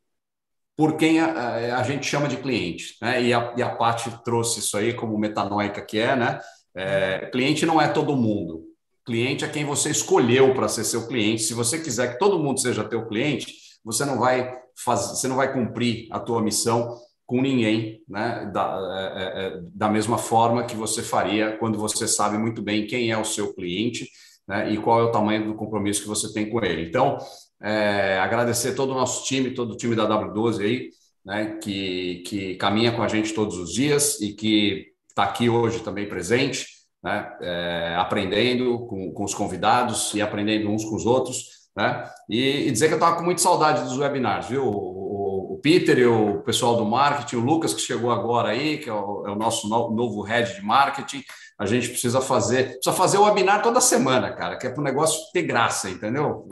por 0.78 0.98
quem 0.98 1.20
a, 1.20 1.78
a, 1.78 1.84
gente 1.84 2.06
chama 2.06 2.28
de 2.28 2.38
cliente. 2.38 2.98
Né? 3.02 3.24
E 3.24 3.34
a, 3.34 3.54
e 3.56 3.64
a 3.64 3.70
Paty 3.70 4.12
trouxe 4.24 4.60
isso 4.60 4.78
aí 4.78 4.94
como 4.94 5.18
metanoica 5.18 5.82
que 5.82 5.98
é, 5.98 6.16
né? 6.16 6.40
É, 6.76 7.30
cliente 7.32 7.66
não 7.66 7.82
é 7.82 7.88
todo 7.88 8.16
mundo. 8.16 8.64
Cliente 9.06 9.46
é 9.46 9.48
quem 9.48 9.64
você 9.64 9.90
escolheu 9.90 10.54
para 10.54 10.68
ser 10.68 10.84
seu 10.84 11.08
cliente. 11.08 11.44
Se 11.44 11.54
você 11.54 11.80
quiser 11.80 12.14
que 12.14 12.20
todo 12.20 12.40
mundo 12.40 12.60
seja 12.60 12.84
teu 12.84 13.08
cliente, 13.08 13.54
você 13.84 14.04
não 14.04 14.20
vai 14.20 14.52
fazer, 14.76 15.16
você 15.16 15.28
não 15.28 15.38
vai 15.38 15.54
cumprir 15.54 16.08
a 16.12 16.20
tua 16.20 16.42
missão 16.42 16.98
com 17.26 17.42
ninguém, 17.42 18.02
né? 18.08 18.50
Da, 18.54 18.78
é, 18.98 19.24
é, 19.24 19.48
é, 19.48 19.62
da 19.74 19.90
mesma 19.90 20.18
forma 20.18 20.66
que 20.66 20.76
você 20.76 21.02
faria 21.02 21.58
quando 21.58 21.78
você 21.78 22.08
sabe 22.08 22.38
muito 22.38 22.62
bem 22.62 22.86
quem 22.86 23.12
é 23.12 23.18
o 23.18 23.26
seu 23.26 23.54
cliente 23.54 24.10
né? 24.48 24.72
e 24.72 24.78
qual 24.78 25.00
é 25.00 25.04
o 25.04 25.12
tamanho 25.12 25.46
do 25.46 25.56
compromisso 25.56 26.02
que 26.02 26.08
você 26.08 26.32
tem 26.34 26.50
com 26.50 26.64
ele. 26.64 26.88
Então, 26.88 27.18
é, 27.62 28.20
agradecer 28.20 28.74
todo 28.74 28.92
o 28.92 28.96
nosso 28.96 29.26
time, 29.26 29.52
todo 29.52 29.74
o 29.74 29.78
time 29.78 29.96
da 29.96 30.08
W12 30.08 30.62
aí, 30.62 30.90
né? 31.26 31.58
Que, 31.62 32.24
que 32.28 32.56
caminha 32.56 32.92
com 32.92 33.02
a 33.02 33.08
gente 33.08 33.34
todos 33.34 33.58
os 33.58 33.74
dias 33.74 34.22
e 34.22 34.34
que 34.34 34.88
está 35.10 35.24
aqui 35.24 35.50
hoje 35.50 35.80
também 35.80 36.08
presente, 36.08 36.68
né? 37.04 37.32
É, 37.42 37.96
aprendendo 37.98 38.86
com, 38.88 39.12
com 39.12 39.24
os 39.24 39.34
convidados 39.34 40.14
e 40.14 40.22
aprendendo 40.22 40.70
uns 40.70 40.86
com 40.86 40.96
os 40.96 41.06
outros. 41.06 41.56
Né? 41.76 42.10
E, 42.30 42.68
e 42.68 42.72
dizer 42.72 42.88
que 42.88 42.94
eu 42.94 42.98
estava 42.98 43.18
com 43.18 43.24
muita 43.24 43.42
saudade 43.42 43.84
dos 43.84 43.98
webinars, 43.98 44.48
viu? 44.48 44.66
O, 44.66 45.54
o, 45.54 45.60
Peter 45.62 45.98
e 45.98 46.06
o 46.06 46.42
pessoal 46.42 46.78
do 46.78 46.86
marketing, 46.86 47.38
o 47.38 47.46
Lucas 47.46 47.74
que 47.74 47.82
chegou 47.82 48.12
agora 48.12 48.50
aí, 48.50 48.78
que 48.78 48.90
é 48.90 48.94
o, 48.94 49.26
é 49.28 49.32
o 49.32 49.36
nosso 49.36 49.68
no, 49.68 49.92
novo 49.92 50.22
head 50.22 50.56
de 50.56 50.62
marketing. 50.62 51.24
A 51.58 51.66
gente 51.66 51.90
precisa 51.90 52.22
fazer, 52.22 52.74
precisa 52.74 52.96
fazer 52.96 53.18
o 53.18 53.24
webinar 53.24 53.62
toda 53.62 53.82
semana, 53.82 54.32
cara, 54.34 54.58
que 54.58 54.68
é 54.68 54.70
para 54.70 54.82
o 54.82 54.84
negócio 54.84 55.20
ter 55.34 55.42
graça, 55.44 55.90
entendeu? 55.90 56.48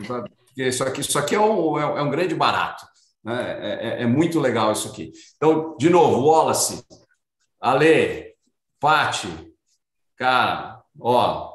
Porque 0.54 0.68
isso 0.68 0.84
aqui, 0.84 1.02
isso 1.02 1.18
aqui 1.18 1.34
é 1.34 1.40
um, 1.40 1.80
é 1.80 2.02
um 2.02 2.12
grande 2.12 2.36
barato. 2.36 2.86
Né? 3.24 3.58
É, 3.60 3.88
é, 3.88 4.04
é 4.04 4.06
muito 4.06 4.40
legal 4.40 4.72
isso 4.72 4.88
aqui. 4.88 5.12
Então, 5.36 5.76
de 5.80 5.90
novo, 5.90 6.28
Wallace, 6.28 6.86
Ale, 7.60 8.36
Pati, 8.80 9.30
cara, 10.16 10.80
ó, 11.00 11.54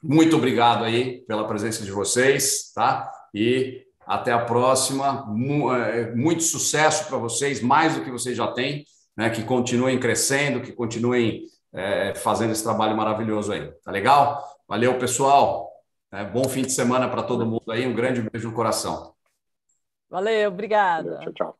muito 0.00 0.36
obrigado 0.36 0.84
aí 0.84 1.22
pela 1.26 1.48
presença 1.48 1.82
de 1.82 1.90
vocês, 1.90 2.70
tá? 2.72 3.10
E 3.34 3.84
até 4.06 4.32
a 4.32 4.44
próxima. 4.44 5.26
É, 5.92 6.14
muito 6.14 6.44
sucesso 6.44 7.08
para 7.08 7.18
vocês, 7.18 7.60
mais 7.60 7.96
do 7.96 8.04
que 8.04 8.10
vocês 8.10 8.36
já 8.36 8.46
têm, 8.52 8.84
né? 9.16 9.30
Que 9.30 9.42
continuem 9.42 9.98
crescendo, 9.98 10.60
que 10.60 10.72
continuem 10.72 11.42
é, 11.72 12.14
fazendo 12.14 12.52
esse 12.52 12.62
trabalho 12.62 12.96
maravilhoso 12.96 13.52
aí. 13.52 13.72
Tá 13.82 13.90
legal? 13.90 14.44
Valeu, 14.68 14.96
pessoal. 14.98 15.75
Né? 16.12 16.24
Bom 16.24 16.44
fim 16.44 16.62
de 16.62 16.72
semana 16.72 17.08
para 17.08 17.22
todo 17.22 17.46
mundo 17.46 17.70
aí, 17.70 17.86
um 17.86 17.94
grande 17.94 18.22
beijo 18.22 18.48
no 18.48 18.54
coração. 18.54 19.14
Valeu, 20.08 20.50
obrigada. 20.50 21.18
Tchau, 21.20 21.32
tchau. 21.32 21.58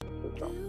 tchau, 0.00 0.30
tchau. 0.36 0.64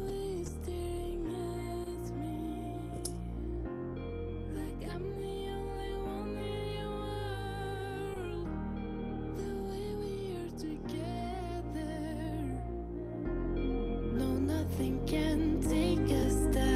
nothing 14.76 15.06
can 15.08 15.62
take 15.62 16.12
us 16.12 16.56
down. 16.56 16.75